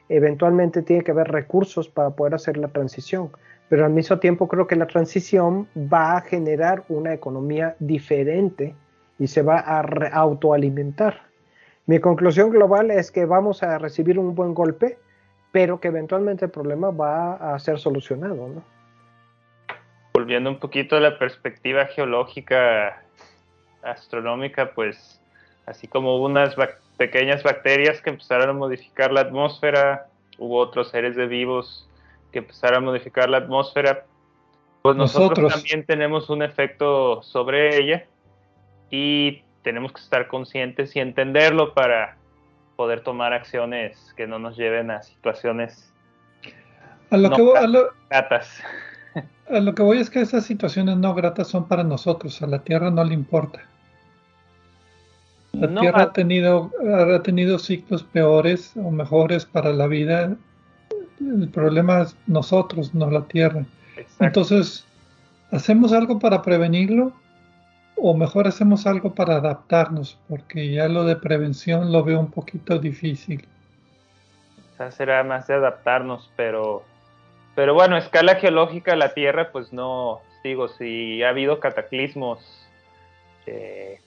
eventualmente 0.10 0.82
tiene 0.82 1.04
que 1.04 1.12
haber 1.12 1.32
recursos 1.32 1.88
para 1.88 2.12
poder 2.12 2.36
hacer 2.36 2.58
la 2.58 2.68
transición, 2.68 3.32
pero 3.70 3.86
al 3.86 3.92
mismo 3.92 4.20
tiempo 4.20 4.48
creo 4.48 4.68
que 4.68 4.76
la 4.76 4.88
transición 4.88 5.68
va 5.76 6.18
a 6.18 6.22
generar 6.22 6.84
una 6.90 7.14
economía 7.14 7.76
diferente 7.80 8.76
y 9.20 9.28
se 9.28 9.42
va 9.42 9.60
a 9.60 9.82
autoalimentar. 10.12 11.22
Mi 11.86 12.00
conclusión 12.00 12.50
global 12.50 12.92
es 12.92 13.12
que 13.12 13.26
vamos 13.26 13.62
a 13.64 13.78
recibir 13.78 14.18
un 14.18 14.36
buen 14.36 14.54
golpe, 14.54 14.98
pero 15.52 15.80
que 15.80 15.90
eventualmente 15.90 16.46
el 16.46 16.52
problema 16.52 16.92
va 16.92 17.54
a 17.54 17.60
ser 17.60 17.78
solucionado. 17.78 18.64
Volviendo 20.14 20.50
un 20.50 20.60
poquito 20.60 20.96
a 20.96 21.00
la 21.00 21.18
perspectiva 21.18 21.86
geológica, 21.86 23.02
astronómica, 23.82 24.72
pues 24.74 25.20
así 25.66 25.88
como 25.88 26.18
unas 26.18 26.56
pequeñas 26.98 27.44
bacterias 27.44 28.02
que 28.02 28.12
empezaron 28.12 28.50
a 28.50 28.54
modificar 28.54 29.12
la 29.12 29.22
atmósfera, 29.22 30.08
hubo 30.38 30.58
otros 30.58 30.90
seres 30.90 31.16
de 31.16 31.28
vivos 31.28 31.88
que 32.32 32.40
empezaron 32.40 32.84
a 32.84 32.86
modificar 32.88 33.30
la 33.30 33.38
atmósfera, 33.38 34.06
pues 34.82 34.98
nosotros, 34.98 35.54
también 35.54 35.86
tenemos 35.86 36.30
un 36.30 36.44
efecto 36.44 37.22
sobre 37.24 37.78
ella 37.78 38.06
y 38.90 39.44
tenemos 39.62 39.94
que 39.94 40.02
estar 40.02 40.28
conscientes 40.28 40.96
y 40.96 41.00
entenderlo 41.00 41.74
para 41.74 42.18
poder 42.76 43.02
tomar 43.02 43.34
acciones 43.34 44.14
que 44.18 44.28
no 44.28 44.40
nos 44.40 44.58
lleven 44.58 44.92
a 44.92 45.02
situaciones 45.04 45.94
a 47.14 47.18
lo 47.18 47.30
que 47.30 47.44
gratas. 48.10 48.62
A 49.50 49.60
lo 49.60 49.76
que 49.76 49.84
voy 49.84 50.00
es 50.00 50.10
que 50.10 50.22
esas 50.22 50.46
situaciones 50.46 50.98
no 50.98 51.14
gratas 51.14 51.48
son 51.48 51.68
para 51.68 51.84
nosotros, 51.84 52.42
a 52.42 52.48
la 52.48 52.64
Tierra 52.64 52.90
no 52.90 53.04
le 53.04 53.14
importa. 53.14 53.62
La 55.54 55.80
Tierra 55.80 56.02
ha 56.04 56.14
tenido, 56.14 56.72
ha 57.14 57.22
tenido 57.22 57.60
ciclos 57.60 58.04
peores 58.04 58.74
o 58.76 58.90
mejores 58.90 59.46
para 59.46 59.72
la 59.72 59.88
vida. 59.88 60.36
El 61.20 61.50
problema 61.50 62.02
es 62.02 62.18
nosotros, 62.26 62.94
no 62.96 63.10
la 63.10 63.22
Tierra. 63.26 63.64
Entonces, 64.20 64.86
¿hacemos 65.52 65.94
algo 65.94 66.20
para 66.20 66.42
prevenirlo? 66.42 67.14
O 67.96 68.16
mejor 68.16 68.48
hacemos 68.48 68.88
algo 68.88 69.14
para 69.14 69.36
adaptarnos, 69.36 70.18
porque 70.28 70.72
ya 70.72 70.88
lo 70.88 71.06
de 71.06 71.16
prevención 71.16 71.92
lo 71.92 72.04
veo 72.04 72.20
un 72.20 72.32
poquito 72.32 72.80
difícil. 72.80 73.48
Quizás 74.72 74.96
será 74.96 75.24
más 75.24 75.46
de 75.48 75.54
adaptarnos, 75.54 76.32
pero, 76.36 76.84
pero 77.54 77.76
bueno, 77.76 77.96
a 77.96 78.00
escala 78.00 78.36
geológica 78.36 78.96
la 78.96 79.14
Tierra, 79.14 79.52
pues 79.52 79.72
no, 79.72 80.20
digo, 80.44 80.68
si 80.68 81.22
ha 81.22 81.30
habido 81.30 81.60
cataclismos 81.60 82.68
eh, 83.46 84.00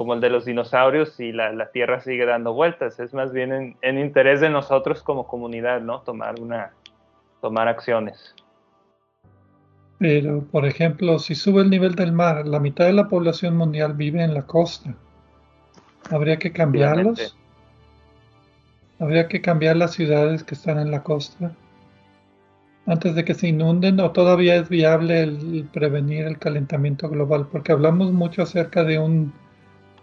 como 0.00 0.14
el 0.14 0.22
de 0.22 0.30
los 0.30 0.46
dinosaurios 0.46 1.20
y 1.20 1.30
la, 1.30 1.70
Tierra 1.72 2.00
sigue 2.00 2.24
dando 2.24 2.54
vueltas. 2.54 2.98
Es 2.98 3.12
más 3.12 3.34
bien 3.34 3.76
en, 3.82 3.98
interés 3.98 4.40
de 4.40 4.48
nosotros 4.48 5.02
como 5.02 5.26
comunidad, 5.26 5.82
¿no? 5.82 6.00
Tomar 6.00 6.40
una, 6.40 6.72
tomar 7.42 7.68
acciones. 7.68 8.34
Pero, 9.98 10.40
por 10.50 10.64
ejemplo, 10.64 11.18
si 11.18 11.34
sube 11.34 11.60
el 11.60 11.68
nivel 11.68 11.96
del 11.96 12.12
mar, 12.12 12.46
la 12.46 12.60
mitad 12.60 12.86
de 12.86 12.94
la 12.94 13.08
población 13.08 13.58
mundial 13.58 13.92
vive 13.92 14.24
en 14.24 14.32
la 14.32 14.46
costa. 14.46 14.94
¿Habría 16.10 16.38
que 16.38 16.50
cambiarlos? 16.50 17.36
¿Habría 19.00 19.28
que 19.28 19.42
cambiar 19.42 19.76
las 19.76 19.92
ciudades 19.92 20.42
que 20.44 20.54
están 20.54 20.78
en 20.78 20.90
la 20.90 21.02
costa? 21.02 21.52
Antes 22.86 23.14
de 23.14 23.22
que 23.22 23.34
se 23.34 23.48
inunden, 23.48 24.00
o 24.00 24.12
todavía 24.12 24.56
es 24.56 24.70
viable 24.70 25.24
el 25.24 25.68
prevenir 25.70 26.24
el 26.24 26.38
calentamiento 26.38 27.06
global, 27.10 27.48
porque 27.52 27.72
hablamos 27.72 28.12
mucho 28.12 28.40
acerca 28.44 28.82
de 28.82 28.98
un 28.98 29.34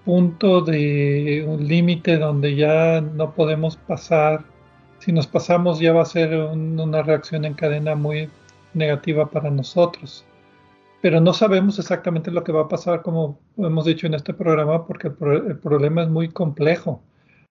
punto 0.07 0.61
de 0.61 1.43
un 1.45 1.67
límite 1.67 2.17
donde 2.17 2.55
ya 2.55 3.01
no 3.01 3.35
podemos 3.35 3.75
pasar. 3.75 4.45
Si 4.99 5.11
nos 5.11 5.27
pasamos 5.27 5.81
ya 5.81 5.91
va 5.91 6.03
a 6.03 6.05
ser 6.05 6.33
una 6.33 7.03
reacción 7.03 7.43
en 7.43 7.55
cadena 7.55 7.93
muy 7.93 8.29
negativa 8.73 9.29
para 9.29 9.49
nosotros. 9.51 10.23
pero 11.01 11.19
no 11.21 11.33
sabemos 11.33 11.77
exactamente 11.77 12.31
lo 12.31 12.43
que 12.43 12.53
va 12.53 12.61
a 12.61 12.67
pasar, 12.69 13.01
como 13.01 13.37
hemos 13.57 13.85
dicho 13.85 14.07
en 14.07 14.13
este 14.13 14.33
programa, 14.33 14.87
porque 14.87 15.09
el, 15.09 15.57
problema 15.59 16.03
es 16.03 16.09
muy 16.09 16.29
complejo. 16.29 17.01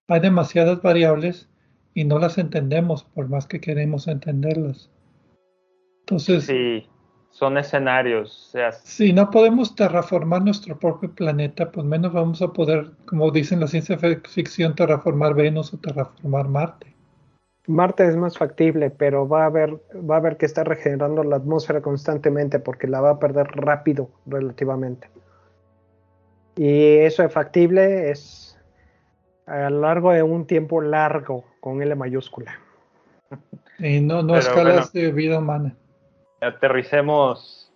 Hay 0.07 0.19
demasiadas 0.19 0.81
variables 0.81 1.47
y 1.93 2.05
no 2.05 2.17
las 2.17 2.39
entendemos 2.39 3.03
por 3.03 3.29
más 3.29 3.45
que 3.45 3.61
queremos 3.61 4.07
entenderlas. 4.07 4.89
Entonces, 6.01 6.49
son 7.37 7.55
escenarios. 7.59 8.51
si 8.83 9.13
no 9.13 9.29
podemos 9.29 9.75
terraformar 9.75 10.41
nuestro 10.41 10.75
propio 10.75 11.11
planeta, 11.11 11.71
pues 11.71 11.85
menos 11.85 12.11
vamos 12.11 12.41
a 12.41 12.47
poder, 12.47 12.89
como 13.05 13.29
dicen 13.29 13.59
la 13.59 13.67
ciencia 13.67 13.95
ficción, 13.99 14.73
terraformar 14.73 15.35
Venus 15.35 15.71
o 15.71 15.77
terraformar 15.77 16.47
Marte. 16.47 16.95
Marte 17.67 18.07
es 18.07 18.15
más 18.15 18.39
factible, 18.39 18.89
pero 18.89 19.27
va 19.27 19.43
a 19.43 19.45
haber, 19.45 19.75
va 20.09 20.15
a 20.15 20.17
haber 20.17 20.37
que 20.37 20.47
estar 20.47 20.67
regenerando 20.67 21.23
la 21.23 21.35
atmósfera 21.35 21.79
constantemente 21.79 22.57
porque 22.57 22.87
la 22.87 23.01
va 23.01 23.11
a 23.11 23.19
perder 23.19 23.45
rápido 23.51 24.09
relativamente. 24.25 25.07
Y 26.55 26.95
eso 26.97 27.23
es 27.23 27.31
factible, 27.31 28.09
es 28.09 28.57
a 29.45 29.69
lo 29.69 29.81
largo 29.81 30.11
de 30.11 30.23
un 30.23 30.47
tiempo 30.47 30.81
largo 30.81 31.45
con 31.59 31.83
L 31.83 31.93
mayúscula. 31.93 32.59
Y 33.77 33.99
no, 33.99 34.23
no 34.23 34.35
escalas 34.37 34.91
de 34.91 35.11
vida 35.11 35.37
humana. 35.37 35.75
Aterricemos. 36.41 37.71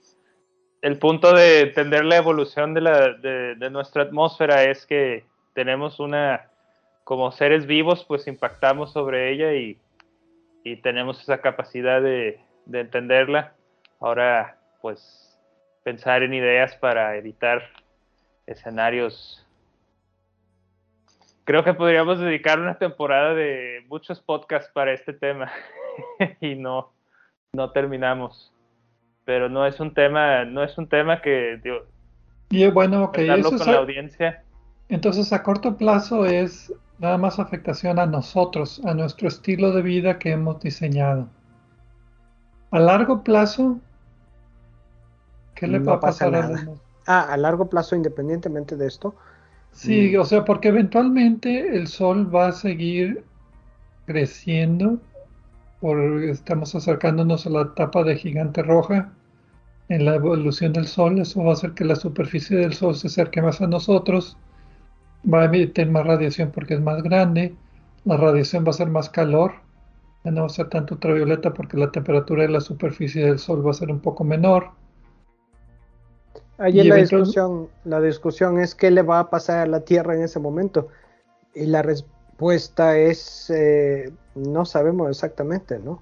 El 0.82 0.98
punto 0.98 1.34
de 1.34 1.62
entender 1.62 2.06
la 2.06 2.18
evolución 2.18 2.74
de, 2.74 2.82
de, 3.22 3.56
de 3.56 3.70
nuestra 3.70 4.04
atmósfera 4.04 4.64
es 4.64 4.86
que 4.86 5.26
tenemos 5.54 6.00
una 6.00 6.52
como 7.04 7.32
seres 7.32 7.66
vivos, 7.66 8.06
pues 8.06 8.28
impactamos 8.28 8.94
sobre 8.94 9.32
ella 9.32 9.54
y, 9.54 9.78
tenemos 10.82 11.20
esa 11.22 11.42
capacidad 11.42 12.02
de, 12.02 12.40
entenderla. 12.72 13.54
Ahora, 14.00 14.60
pues, 14.82 15.38
pensar 15.84 16.24
en 16.24 16.34
ideas 16.34 16.76
para 16.78 17.18
evitar 17.18 17.64
escenarios. 18.46 19.46
Creo 21.44 21.64
que 21.64 21.74
podríamos 21.74 22.20
dedicar 22.20 22.60
una 22.60 22.78
temporada 22.78 23.34
de 23.34 23.84
muchos 23.90 24.22
podcasts 24.22 24.72
para 24.72 24.94
este 24.94 25.12
tema 25.12 25.52
y 26.40 26.56
no, 26.56 26.94
no 27.54 27.72
terminamos. 27.72 28.54
Pero 29.26 29.50
no 29.50 29.66
es 29.66 29.80
un 29.80 29.94
tema, 29.94 30.46
no 30.46 30.64
es 30.64 30.78
un 30.78 30.88
tema 30.88 31.22
que 31.22 31.62
y 32.50 32.68
bueno, 32.70 33.06
ok, 33.06 33.18
eso 33.20 33.58
con 33.58 33.72
la 33.72 33.80
audiencia. 33.80 34.44
Entonces, 34.90 35.32
a 35.32 35.42
corto 35.42 35.78
plazo 35.78 36.26
es 36.26 36.74
nada 37.00 37.18
más 37.18 37.40
afectación 37.40 37.98
a 37.98 38.06
nosotros, 38.06 38.82
a 38.84 38.94
nuestro 38.94 39.30
estilo 39.30 39.72
de 39.72 39.82
vida 39.82 40.20
que 40.20 40.32
hemos 40.32 40.60
diseñado. 40.60 41.30
A 42.72 42.80
largo 42.80 43.24
plazo, 43.24 43.80
¿qué 45.56 45.68
le 45.68 45.80
va 45.80 45.94
a 45.94 46.00
pasar 46.02 46.36
a 46.36 46.50
Ah, 47.08 47.28
a 47.32 47.38
largo 47.38 47.70
plazo, 47.70 47.96
independientemente 47.96 48.76
de 48.76 48.88
esto. 48.88 49.16
Sí, 49.72 50.14
mm. 50.16 50.20
o 50.20 50.26
sea, 50.26 50.46
porque 50.46 50.68
eventualmente 50.68 51.76
el 51.76 51.88
Sol 51.88 52.34
va 52.34 52.48
a 52.48 52.52
seguir 52.52 53.24
creciendo, 54.06 55.00
por, 55.82 56.00
estamos 56.24 56.74
acercándonos 56.76 57.46
a 57.46 57.50
la 57.50 57.62
etapa 57.64 58.04
de 58.04 58.16
gigante 58.16 58.64
roja 58.64 59.12
en 59.90 60.06
la 60.06 60.16
evolución 60.16 60.72
del 60.72 60.88
Sol, 60.88 61.20
eso 61.20 61.44
va 61.44 61.50
a 61.50 61.54
hacer 61.54 61.74
que 61.74 61.84
la 61.84 61.96
superficie 61.96 62.58
del 62.58 62.74
Sol 62.74 62.96
se 62.96 63.08
acerque 63.08 63.42
más 63.42 63.60
a 63.60 63.68
nosotros 63.68 64.38
va 65.32 65.42
a 65.42 65.46
emitir 65.46 65.90
más 65.90 66.06
radiación 66.06 66.52
porque 66.52 66.76
es 66.76 66.82
más 66.82 67.02
grande, 67.04 67.56
la 68.06 68.18
radiación 68.18 68.66
va 68.66 68.70
a 68.70 68.74
ser 68.74 68.88
más 68.88 69.10
calor, 69.10 69.54
ya 70.24 70.32
no 70.32 70.42
va 70.42 70.48
a 70.48 70.50
ser 70.50 70.70
tanto 70.70 70.96
ultravioleta 70.96 71.54
porque 71.54 71.78
la 71.78 71.92
temperatura 71.92 72.44
de 72.44 72.50
la 72.50 72.62
superficie 72.62 73.26
del 73.26 73.40
Sol 73.40 73.66
va 73.66 73.72
a 73.72 73.76
ser 73.76 73.92
un 73.92 74.00
poco 74.00 74.24
menor. 74.24 74.72
Allí 76.58 76.84
la 76.84 76.96
discusión, 76.96 77.70
la 77.86 78.00
discusión 78.00 78.60
es 78.60 78.76
qué 78.76 78.92
le 78.92 79.02
va 79.02 79.20
a 79.20 79.30
pasar 79.30 79.60
a 79.60 79.66
la 79.66 79.80
Tierra 79.82 80.16
en 80.16 80.22
ese 80.22 80.40
momento. 80.40 80.90
Y 81.56 81.66
la 81.66 81.82
respuesta 81.82 82.21
es 82.50 83.50
eh, 83.50 84.12
no 84.36 84.66
sabemos 84.66 85.10
exactamente, 85.10 85.80
¿no? 85.80 86.02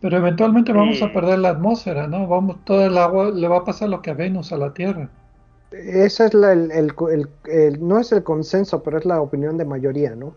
Pero 0.00 0.16
eventualmente 0.16 0.72
vamos 0.72 1.02
a 1.02 1.12
perder 1.12 1.40
la 1.40 1.50
atmósfera, 1.50 2.06
¿no? 2.06 2.26
Vamos, 2.26 2.64
todo 2.64 2.86
el 2.86 2.96
agua 2.96 3.30
le 3.30 3.48
va 3.48 3.58
a 3.58 3.64
pasar 3.64 3.88
lo 3.88 4.00
que 4.00 4.10
a 4.10 4.14
Venus, 4.14 4.52
a 4.52 4.56
la 4.56 4.72
Tierra. 4.72 5.08
Esa 5.72 6.26
es 6.26 6.34
la, 6.34 6.52
el, 6.52 6.92
no 7.80 7.98
es 7.98 8.12
el 8.12 8.22
consenso, 8.22 8.82
pero 8.82 8.98
es 8.98 9.04
la 9.04 9.20
opinión 9.20 9.58
de 9.58 9.64
mayoría, 9.64 10.14
¿no? 10.14 10.34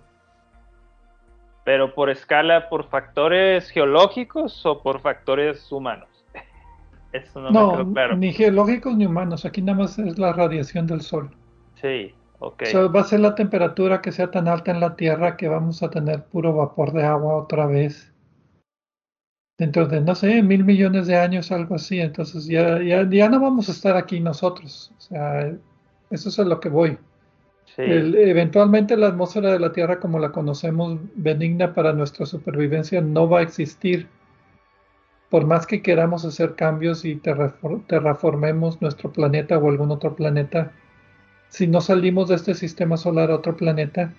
Pero 1.64 1.94
por 1.94 2.10
escala, 2.10 2.70
por 2.70 2.90
factores 2.90 3.70
geológicos 3.70 4.66
o 4.66 4.82
por 4.82 5.00
factores 5.00 5.72
humanos. 5.72 6.10
Eso 7.14 7.40
no, 7.40 7.52
me 7.52 7.78
quedó 7.78 7.94
claro. 7.94 8.18
Ni 8.18 8.34
geológicos 8.34 8.98
ni 8.98 9.06
humanos. 9.06 9.46
Aquí 9.46 9.62
nada 9.62 9.78
más 9.78 10.00
es 10.00 10.18
la 10.18 10.34
radiación 10.34 10.88
del 10.88 11.02
sol. 11.02 11.30
Sí, 11.76 12.14
va 12.42 13.02
a 13.02 13.04
ser 13.04 13.20
la 13.20 13.36
temperatura 13.36 14.02
que 14.02 14.12
sea 14.12 14.32
tan 14.32 14.48
alta 14.48 14.72
en 14.72 14.80
la 14.80 14.96
Tierra 14.96 15.38
que 15.38 15.48
vamos 15.48 15.84
a 15.84 15.90
tener 15.90 16.24
puro 16.26 16.54
vapor 16.56 16.92
de 16.92 17.04
agua 17.04 17.36
otra 17.36 17.68
vez 17.68 18.12
dentro 19.62 19.86
de, 19.86 20.02
no 20.02 20.16
sé, 20.16 20.42
mil 20.42 20.64
millones 20.64 21.06
de 21.06 21.16
años, 21.16 21.52
algo 21.52 21.76
así. 21.76 22.00
Entonces 22.00 22.48
ya, 22.48 22.82
ya, 22.82 23.08
ya 23.08 23.30
no 23.30 23.40
vamos 23.40 23.70
a 23.70 23.74
estar 23.74 23.96
aquí 23.96 24.20
nosotros. 24.20 24.92
O 24.98 25.02
sea, 25.02 25.54
eso 26.10 26.30
es 26.30 26.40
a 26.40 26.44
lo 26.44 26.60
que 26.60 26.70
voy. 26.70 26.98
eventualmente 27.78 28.98
la 28.98 29.10
atmósfera 29.10 29.52
de 29.54 29.60
la 29.60 29.72
Tierra 29.72 30.00
como 30.00 30.18
la 30.18 30.32
conocemos, 30.32 31.00
benigna 31.14 31.76
para 31.76 31.94
nuestra 31.94 32.26
supervivencia, 32.26 33.02
no 33.02 33.30
va 33.30 33.40
a 33.40 33.44
existir. 33.44 34.08
Por 35.30 35.46
más 35.46 35.68
que 35.68 35.84
queramos 35.84 36.26
hacer 36.26 36.56
cambios 36.56 37.06
y 37.06 37.16
terraformemos 37.18 38.82
nuestro 38.82 39.14
planeta 39.14 39.60
o 39.60 39.70
algún 39.70 39.92
otro 39.92 40.16
planeta, 40.16 40.74
si 41.52 41.68
no 41.68 41.82
salimos 41.82 42.30
de 42.30 42.36
este 42.36 42.56
sistema 42.56 42.96
solar 42.96 43.30
a 43.30 43.36
otro 43.36 43.58
planeta, 43.58 44.14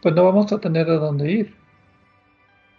pues 0.00 0.14
no 0.14 0.24
vamos 0.24 0.52
a 0.52 0.60
tener 0.60 0.88
a 0.88 0.94
dónde 0.94 1.30
ir. 1.30 1.56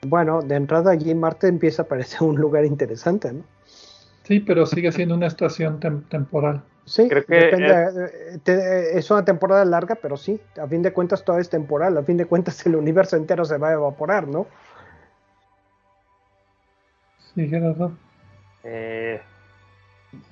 Bueno, 0.08 0.42
de 0.42 0.56
entrada 0.56 0.92
allí 0.92 1.14
Marte 1.14 1.50
empieza 1.50 1.84
a 1.84 1.86
parecer 1.86 2.24
un 2.24 2.38
lugar 2.38 2.64
interesante, 2.66 3.34
¿no? 3.34 3.44
Sí, 4.24 4.40
pero 4.40 4.66
sigue 4.66 4.94
siendo 4.94 5.16
una 5.16 5.28
estación 5.28 5.82
temporal. 6.08 6.64
Sí, 6.86 7.10
Creo 7.10 7.26
que 7.26 7.50
es... 7.50 8.48
es... 8.48 9.12
una 9.12 9.26
temporada 9.26 9.66
larga, 9.66 9.96
pero 9.96 10.16
sí, 10.16 10.40
a 10.62 10.66
fin 10.66 10.82
de 10.82 10.94
cuentas 10.94 11.26
todo 11.26 11.38
es 11.38 11.50
temporal, 11.50 11.98
a 11.98 12.04
fin 12.04 12.16
de 12.16 12.26
cuentas 12.26 12.66
el 12.66 12.78
universo 12.78 13.18
entero 13.18 13.44
se 13.44 13.58
va 13.58 13.70
a 13.70 13.74
evaporar, 13.74 14.26
¿no? 14.28 14.48
Sí, 17.36 17.50
Gerardo. 17.50 17.92
Eh, 18.64 19.22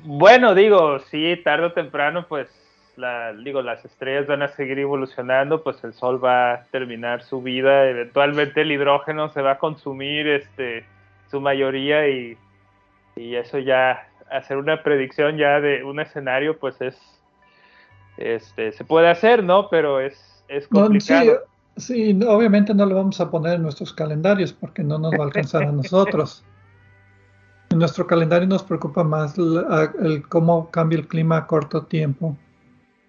bueno, 0.06 0.56
digo, 0.56 1.00
sí, 1.00 1.36
tarde 1.44 1.66
o 1.66 1.74
temprano, 1.74 2.26
pues 2.30 2.50
digo, 3.44 3.62
las 3.62 3.84
estrellas 3.86 4.28
van 4.28 4.42
a 4.42 4.50
seguir 4.50 4.80
evolucionando, 4.80 5.64
pues 5.64 5.84
el 5.84 5.94
Sol 5.94 6.24
va 6.24 6.54
a 6.54 6.64
terminar 6.72 7.24
su 7.24 7.42
vida, 7.42 7.88
eventualmente 7.90 8.62
el 8.62 8.72
hidrógeno 8.72 9.30
se 9.30 9.42
va 9.42 9.54
a 9.54 9.58
consumir 9.58 10.28
este, 10.28 10.86
su 11.30 11.42
mayoría 11.42 12.08
y, 12.08 12.38
eso 13.16 13.60
ya, 13.60 14.08
hacer 14.32 14.58
una 14.58 14.82
predicción 14.82 15.38
ya 15.38 15.60
de 15.60 15.84
un 15.84 16.00
escenario, 16.00 16.58
pues 16.58 16.82
es, 16.82 16.98
este, 18.18 18.72
se 18.72 18.84
puede 18.84 19.10
hacer, 19.10 19.44
¿no? 19.44 19.70
Pero 19.70 20.00
es, 20.00 20.44
es 20.48 20.68
complicado. 20.68 21.42
sí, 21.78 22.18
obviamente 22.28 22.74
no 22.74 22.86
lo 22.86 22.96
vamos 22.96 23.20
a 23.22 23.30
poner 23.30 23.56
en 23.56 23.64
nuestros 23.64 23.94
calendarios 23.94 24.54
porque 24.54 24.84
no 24.84 24.98
nos 24.98 25.14
va 25.14 25.24
a 25.24 25.28
alcanzar 25.28 25.64
a 25.64 25.72
nosotros. 25.72 26.44
En 27.70 27.80
nuestro 27.80 28.08
calendario 28.08 28.48
nos 28.48 28.64
preocupa 28.64 29.04
más 29.04 29.38
el 29.38 30.24
cómo 30.28 30.70
cambia 30.72 31.00
el 31.00 31.08
clima 31.08 31.38
a 31.38 31.48
corto 31.48 31.84
tiempo 31.84 32.36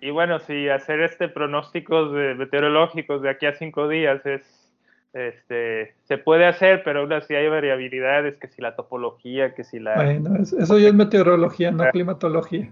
y 0.02 0.10
bueno, 0.10 0.40
si 0.40 0.68
hacer 0.68 1.00
este 1.00 1.28
pronósticos 1.28 2.10
meteorológicos 2.10 3.22
de 3.22 3.30
aquí 3.30 3.46
a 3.46 3.54
cinco 3.54 3.86
días 3.86 4.26
es, 4.26 4.42
este, 5.12 5.94
se 6.02 6.18
puede 6.18 6.44
hacer, 6.44 6.82
pero 6.82 7.00
aún 7.00 7.12
así 7.12 7.36
hay 7.36 7.48
variabilidades, 7.48 8.36
que 8.36 8.48
si 8.48 8.60
la 8.60 8.74
topología, 8.74 9.54
que 9.54 9.62
si 9.62 9.78
la... 9.78 9.94
Bueno, 9.94 10.42
eso 10.42 10.76
ya 10.76 10.88
es 10.88 10.94
meteorología, 10.94 11.70
no 11.70 11.88
climatología. 11.92 12.68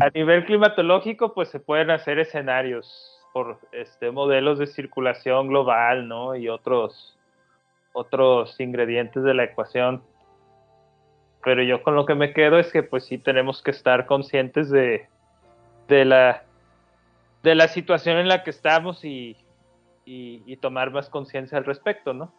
A 0.00 0.08
nivel 0.14 0.46
climatológico, 0.46 1.34
pues 1.34 1.50
se 1.50 1.60
pueden 1.60 1.90
hacer 1.90 2.18
escenarios 2.18 3.20
por 3.34 3.58
este, 3.72 4.10
modelos 4.10 4.58
de 4.58 4.66
circulación 4.66 5.48
global, 5.48 6.08
¿no? 6.08 6.34
Y 6.34 6.48
otros, 6.48 7.18
otros 7.92 8.58
ingredientes 8.58 9.22
de 9.22 9.34
la 9.34 9.44
ecuación. 9.44 10.02
Pero 11.44 11.62
yo 11.62 11.82
con 11.82 11.94
lo 11.94 12.06
que 12.06 12.14
me 12.14 12.32
quedo 12.32 12.58
es 12.58 12.72
que 12.72 12.82
pues 12.82 13.04
sí 13.04 13.18
tenemos 13.18 13.62
que 13.62 13.70
estar 13.70 14.06
conscientes 14.06 14.70
de, 14.70 15.08
de 15.86 16.06
la 16.06 16.44
de 17.42 17.54
la 17.54 17.68
situación 17.68 18.18
en 18.18 18.28
la 18.28 18.42
que 18.42 18.50
estamos 18.50 19.04
y, 19.04 19.36
tomar 20.60 20.90
más 20.90 21.08
conciencia 21.08 21.56
al 21.56 21.64
respecto, 21.64 22.12
¿no? 22.12 22.34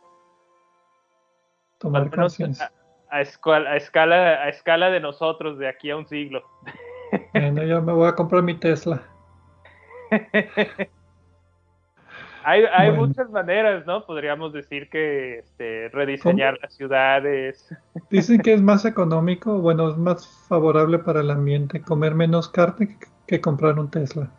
Tomar 1.80 2.12
conciencia. 2.12 2.72
A, 3.10 3.22
escala, 3.22 3.72
a, 3.72 3.78
escala, 3.78 4.16
a 4.44 4.50
escala 4.50 4.90
de 4.92 5.00
nosotros 5.00 5.58
de 5.58 5.68
aquí 5.68 5.90
a 5.90 5.98
un 5.98 6.08
siglo. 6.08 6.44
Bueno, 7.34 7.64
yo 7.64 7.82
me 7.82 7.92
voy 7.92 8.08
a 8.08 8.16
comprar 8.16 8.42
mi 8.42 8.54
Tesla. 8.54 9.02
hay, 12.44 12.64
hay 12.74 12.92
muchas 12.92 13.30
maneras, 13.30 13.86
¿no? 13.86 14.06
Podríamos 14.06 14.54
decir 14.54 14.90
que 14.90 15.40
este, 15.40 15.90
rediseñar 15.90 16.58
las 16.62 16.74
ciudades. 16.74 17.70
Dicen 18.10 18.42
que 18.42 18.54
es 18.54 18.62
más 18.62 18.86
económico, 18.86 19.60
bueno, 19.60 19.90
es 19.90 19.98
más 19.98 20.26
favorable 20.48 21.00
para 21.00 21.20
el 21.22 21.32
ambiente 21.32 21.82
comer 21.82 22.16
menos 22.16 22.48
carne 22.50 22.98
que, 23.28 23.42
comprar 23.42 23.80
un 23.80 23.90
Tesla. 23.90 24.30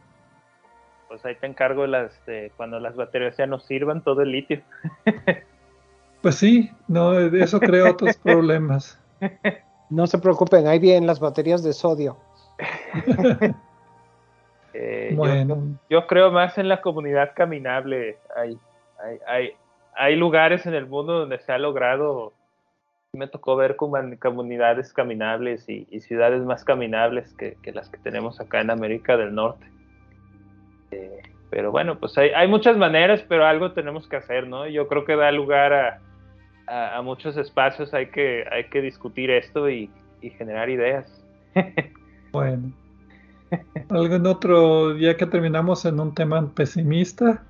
Pues 1.12 1.26
ahí 1.26 1.34
te 1.34 1.47
encargo 1.47 1.86
las, 1.86 2.18
cuando 2.56 2.80
las 2.80 2.97
baterías 2.97 3.36
ya 3.36 3.47
no 3.47 3.59
sirvan, 3.59 4.01
todo 4.01 4.22
el 4.22 4.32
litio. 4.32 4.62
Pues 6.22 6.36
sí, 6.36 6.70
no, 6.89 7.18
eso 7.18 7.60
crea 7.60 7.90
otros 7.90 8.16
problemas. 8.22 8.98
No 9.90 10.06
se 10.06 10.16
preocupen, 10.16 10.66
ahí 10.66 10.78
vienen 10.78 11.06
las 11.06 11.20
baterías 11.20 11.62
de 11.62 11.74
sodio. 11.74 12.16
Eh, 14.74 15.12
bueno. 15.14 15.78
Yo, 15.90 16.06
creo 16.06 16.30
más 16.30 16.56
en 16.56 16.66
la 16.66 16.80
comunidad 16.80 17.32
caminable. 17.34 18.16
Hay, 18.34 18.59
hay, 19.26 19.51
hay, 19.94 20.16
lugares 20.16 20.64
en 20.64 20.72
el 20.72 20.86
mundo 20.86 21.18
donde 21.18 21.39
se 21.40 21.52
ha 21.52 21.59
logrado. 21.59 22.32
Me 23.12 23.28
tocó 23.28 23.55
ver 23.55 23.76
comunidades 23.76 24.94
caminables 24.94 25.68
y, 25.68 25.84
ciudades 26.01 26.43
más 26.43 26.64
caminables 26.64 27.34
que, 27.34 27.59
las 27.70 27.90
que 27.90 27.98
tenemos 27.98 28.40
acá 28.40 28.62
en 28.62 28.70
América 28.70 29.18
del 29.18 29.34
Norte. 29.34 29.66
Eh, 30.93 31.23
pero 31.51 31.70
bueno, 31.70 31.98
pues 31.98 32.16
hay, 32.16 32.31
hay, 32.31 32.48
muchas 32.48 32.77
maneras, 32.77 33.24
pero 33.28 33.44
algo 33.44 33.73
tenemos 33.73 34.09
que 34.09 34.16
hacer, 34.16 34.47
¿no? 34.47 34.66
Yo 34.66 34.89
creo 34.89 35.05
que 35.05 35.16
da 35.16 35.31
lugar 35.32 35.73
a, 35.73 36.97
a, 36.97 37.02
muchos 37.02 37.36
espacios, 37.36 37.93
hay 37.93 38.06
que, 38.06 38.44
hay 38.51 38.64
que 38.64 38.81
discutir 38.81 39.31
esto 39.31 39.69
y, 39.69 39.90
y 40.23 40.31
generar 40.31 40.70
ideas. 40.70 41.23
bueno. 42.32 42.73
¿Algún 43.90 44.27
otro, 44.27 44.97
ya 44.97 45.16
que 45.16 45.27
terminamos 45.27 45.85
en 45.85 46.01
un 46.01 46.14
tema 46.14 46.48
pesimista, 46.55 47.43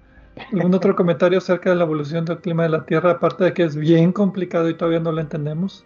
algún 0.53 0.75
otro 0.75 0.97
comentario 0.97 1.39
acerca 1.39 1.71
de 1.71 1.77
la 1.77 1.85
evolución 1.85 2.25
del 2.25 2.39
clima 2.39 2.65
de 2.65 2.71
la 2.71 2.85
Tierra, 2.85 3.13
aparte 3.13 3.45
de 3.45 3.53
que 3.53 3.63
es 3.63 3.77
bien 3.77 4.13
complicado 4.13 4.69
y 4.69 4.75
todavía 4.75 4.99
no 4.99 5.13
lo 5.13 5.21
entendemos? 5.21 5.85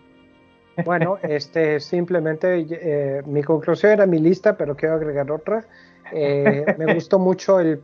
Bueno, 0.84 1.18
este, 1.22 1.80
simplemente 1.80 2.66
eh, 2.70 3.22
mi 3.26 3.42
conclusión 3.42 3.92
era 3.92 4.06
mi 4.06 4.18
lista, 4.18 4.56
pero 4.56 4.76
quiero 4.76 4.96
agregar 4.96 5.30
otra. 5.30 5.64
Eh, 6.12 6.64
me 6.78 6.94
gustó 6.94 7.18
mucho 7.18 7.60
el, 7.60 7.80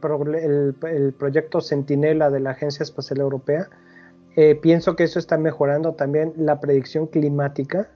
el, 0.83 1.15
proyecto 1.19 1.61
Centinela 1.61 2.31
de 2.31 2.41
la 2.41 2.51
Agencia 2.51 2.83
Espacial 2.83 3.21
Europea. 3.21 3.69
Eh, 4.37 4.55
pienso 4.55 4.97
que 4.97 5.05
eso 5.05 5.19
está 5.19 5.37
mejorando 5.37 5.95
también 5.95 6.33
la 6.37 6.61
predicción 6.61 7.07
climática 7.07 7.91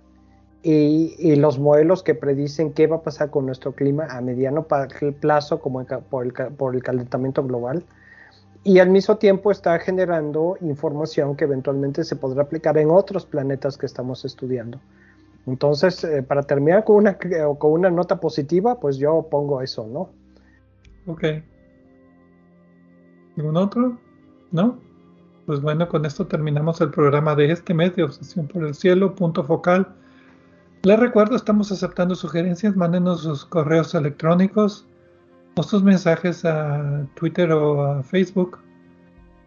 y, 0.63 1.37
los 1.37 1.59
modelos 1.59 2.03
que 2.03 2.15
predicen 2.15 2.73
qué 2.73 2.87
va 2.87 2.97
a 2.97 3.03
pasar 3.03 3.31
con 3.31 3.47
nuestro 3.47 3.73
clima 3.73 4.07
a 4.11 4.21
mediano 4.21 4.67
plazo 5.21 5.61
como 5.61 5.85
por, 5.85 6.27
el, 6.27 6.33
por 6.33 6.75
el 6.75 6.83
calentamiento 6.83 7.45
global 7.45 7.85
y 8.67 8.81
al 8.81 8.91
mismo 8.91 9.17
tiempo 9.17 9.53
está 9.53 9.79
generando 9.79 10.57
información 10.61 11.37
que 11.37 11.45
eventualmente 11.45 12.03
se 12.03 12.17
podrá 12.17 12.43
aplicar 12.43 12.77
en 12.79 12.91
otros 12.91 13.25
planetas 13.25 13.79
que 13.79 13.87
estamos 13.87 14.25
estudiando. 14.25 14.81
Entonces, 15.47 16.03
eh, 16.05 16.23
para 16.23 16.43
terminar 16.43 16.85
con 16.85 16.97
una, 16.97 17.17
con 17.17 17.73
una 17.73 17.91
nota 17.91 18.19
positiva, 18.19 18.81
pues 18.81 18.99
yo 18.99 19.29
pongo 19.31 19.63
eso, 19.63 19.87
¿no? 19.87 20.11
Ok. 21.07 21.25
¿Algún 23.37 23.57
otro? 23.57 23.99
¿No? 24.51 24.79
Pues 25.47 25.61
bueno, 25.61 25.89
con 25.89 26.05
esto 26.05 26.27
terminamos 26.27 26.81
el 26.81 26.91
programa 26.91 27.35
de 27.35 27.53
este 27.53 27.73
mes 27.75 27.95
de 27.95 28.03
Obsesión 28.03 28.49
por 28.49 28.65
el 28.65 28.75
Cielo, 28.75 29.15
punto 29.15 29.45
focal 29.45 29.95
les 30.87 31.01
recuerdo, 31.01 31.35
estamos 31.35 31.73
aceptando 31.73 32.15
sugerencias, 32.15 32.77
mándenos 32.77 33.23
sus 33.23 33.45
correos 33.45 33.93
electrónicos 33.97 34.87
o 35.57 35.63
sus 35.65 35.83
mensajes 35.83 36.45
a 36.45 37.05
Twitter 37.17 37.51
o 37.51 37.83
a 37.83 38.03
Facebook. 38.05 38.61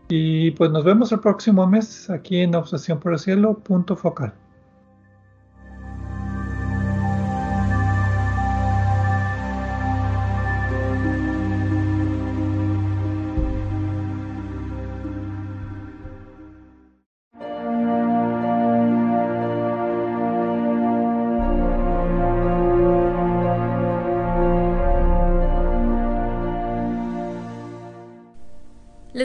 Y 0.09 0.51
pues 0.51 0.69
nos 0.69 0.83
vemos 0.83 1.13
el 1.13 1.21
próximo 1.21 1.65
mes 1.65 2.09
aquí 2.09 2.41
en 2.41 2.55
Obsesión 2.55 2.99
por 2.99 3.13
el 3.13 3.19
Cielo, 3.19 3.57
punto 3.57 3.95
focal. 3.95 4.33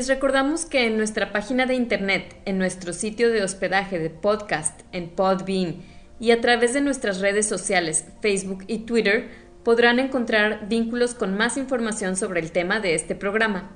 Les 0.04 0.10
recordamos 0.10 0.66
que 0.66 0.86
en 0.86 0.98
nuestra 0.98 1.32
página 1.32 1.64
de 1.64 1.76
internet, 1.76 2.36
en 2.44 2.58
nuestro 2.58 2.92
sitio 2.92 3.30
de 3.30 3.42
hospedaje 3.42 3.98
de 3.98 4.10
podcast, 4.10 4.82
en 4.92 5.08
Podbean 5.08 5.76
y 6.20 6.30
a 6.30 6.42
través 6.42 6.74
de 6.74 6.82
nuestras 6.82 7.20
redes 7.20 7.48
sociales, 7.48 8.04
Facebook 8.20 8.64
y 8.66 8.80
Twitter, 8.80 9.30
podrán 9.64 9.98
encontrar 9.98 10.68
vínculos 10.68 11.14
con 11.14 11.34
más 11.38 11.56
información 11.56 12.18
sobre 12.18 12.40
el 12.40 12.52
tema 12.52 12.80
de 12.80 12.94
este 12.94 13.14
programa. 13.14 13.70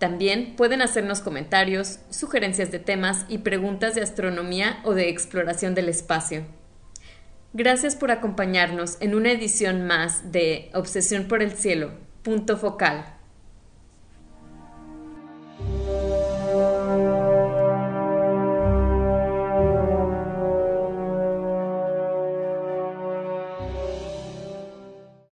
También 0.00 0.56
pueden 0.56 0.82
hacernos 0.82 1.20
comentarios, 1.20 2.00
sugerencias 2.10 2.72
de 2.72 2.80
temas 2.80 3.24
y 3.28 3.38
preguntas 3.38 3.94
de 3.94 4.02
astronomía 4.02 4.80
o 4.82 4.94
de 4.94 5.10
exploración 5.10 5.76
del 5.76 5.88
espacio. 5.88 6.44
Gracias 7.52 7.94
por 7.94 8.10
acompañarnos 8.10 8.96
en 8.98 9.14
una 9.14 9.30
edición 9.30 9.86
más 9.86 10.32
de 10.32 10.70
Obsesión 10.74 11.28
por 11.28 11.40
el 11.40 11.52
Cielo, 11.52 11.92
punto 12.24 12.56
focal. 12.56 13.15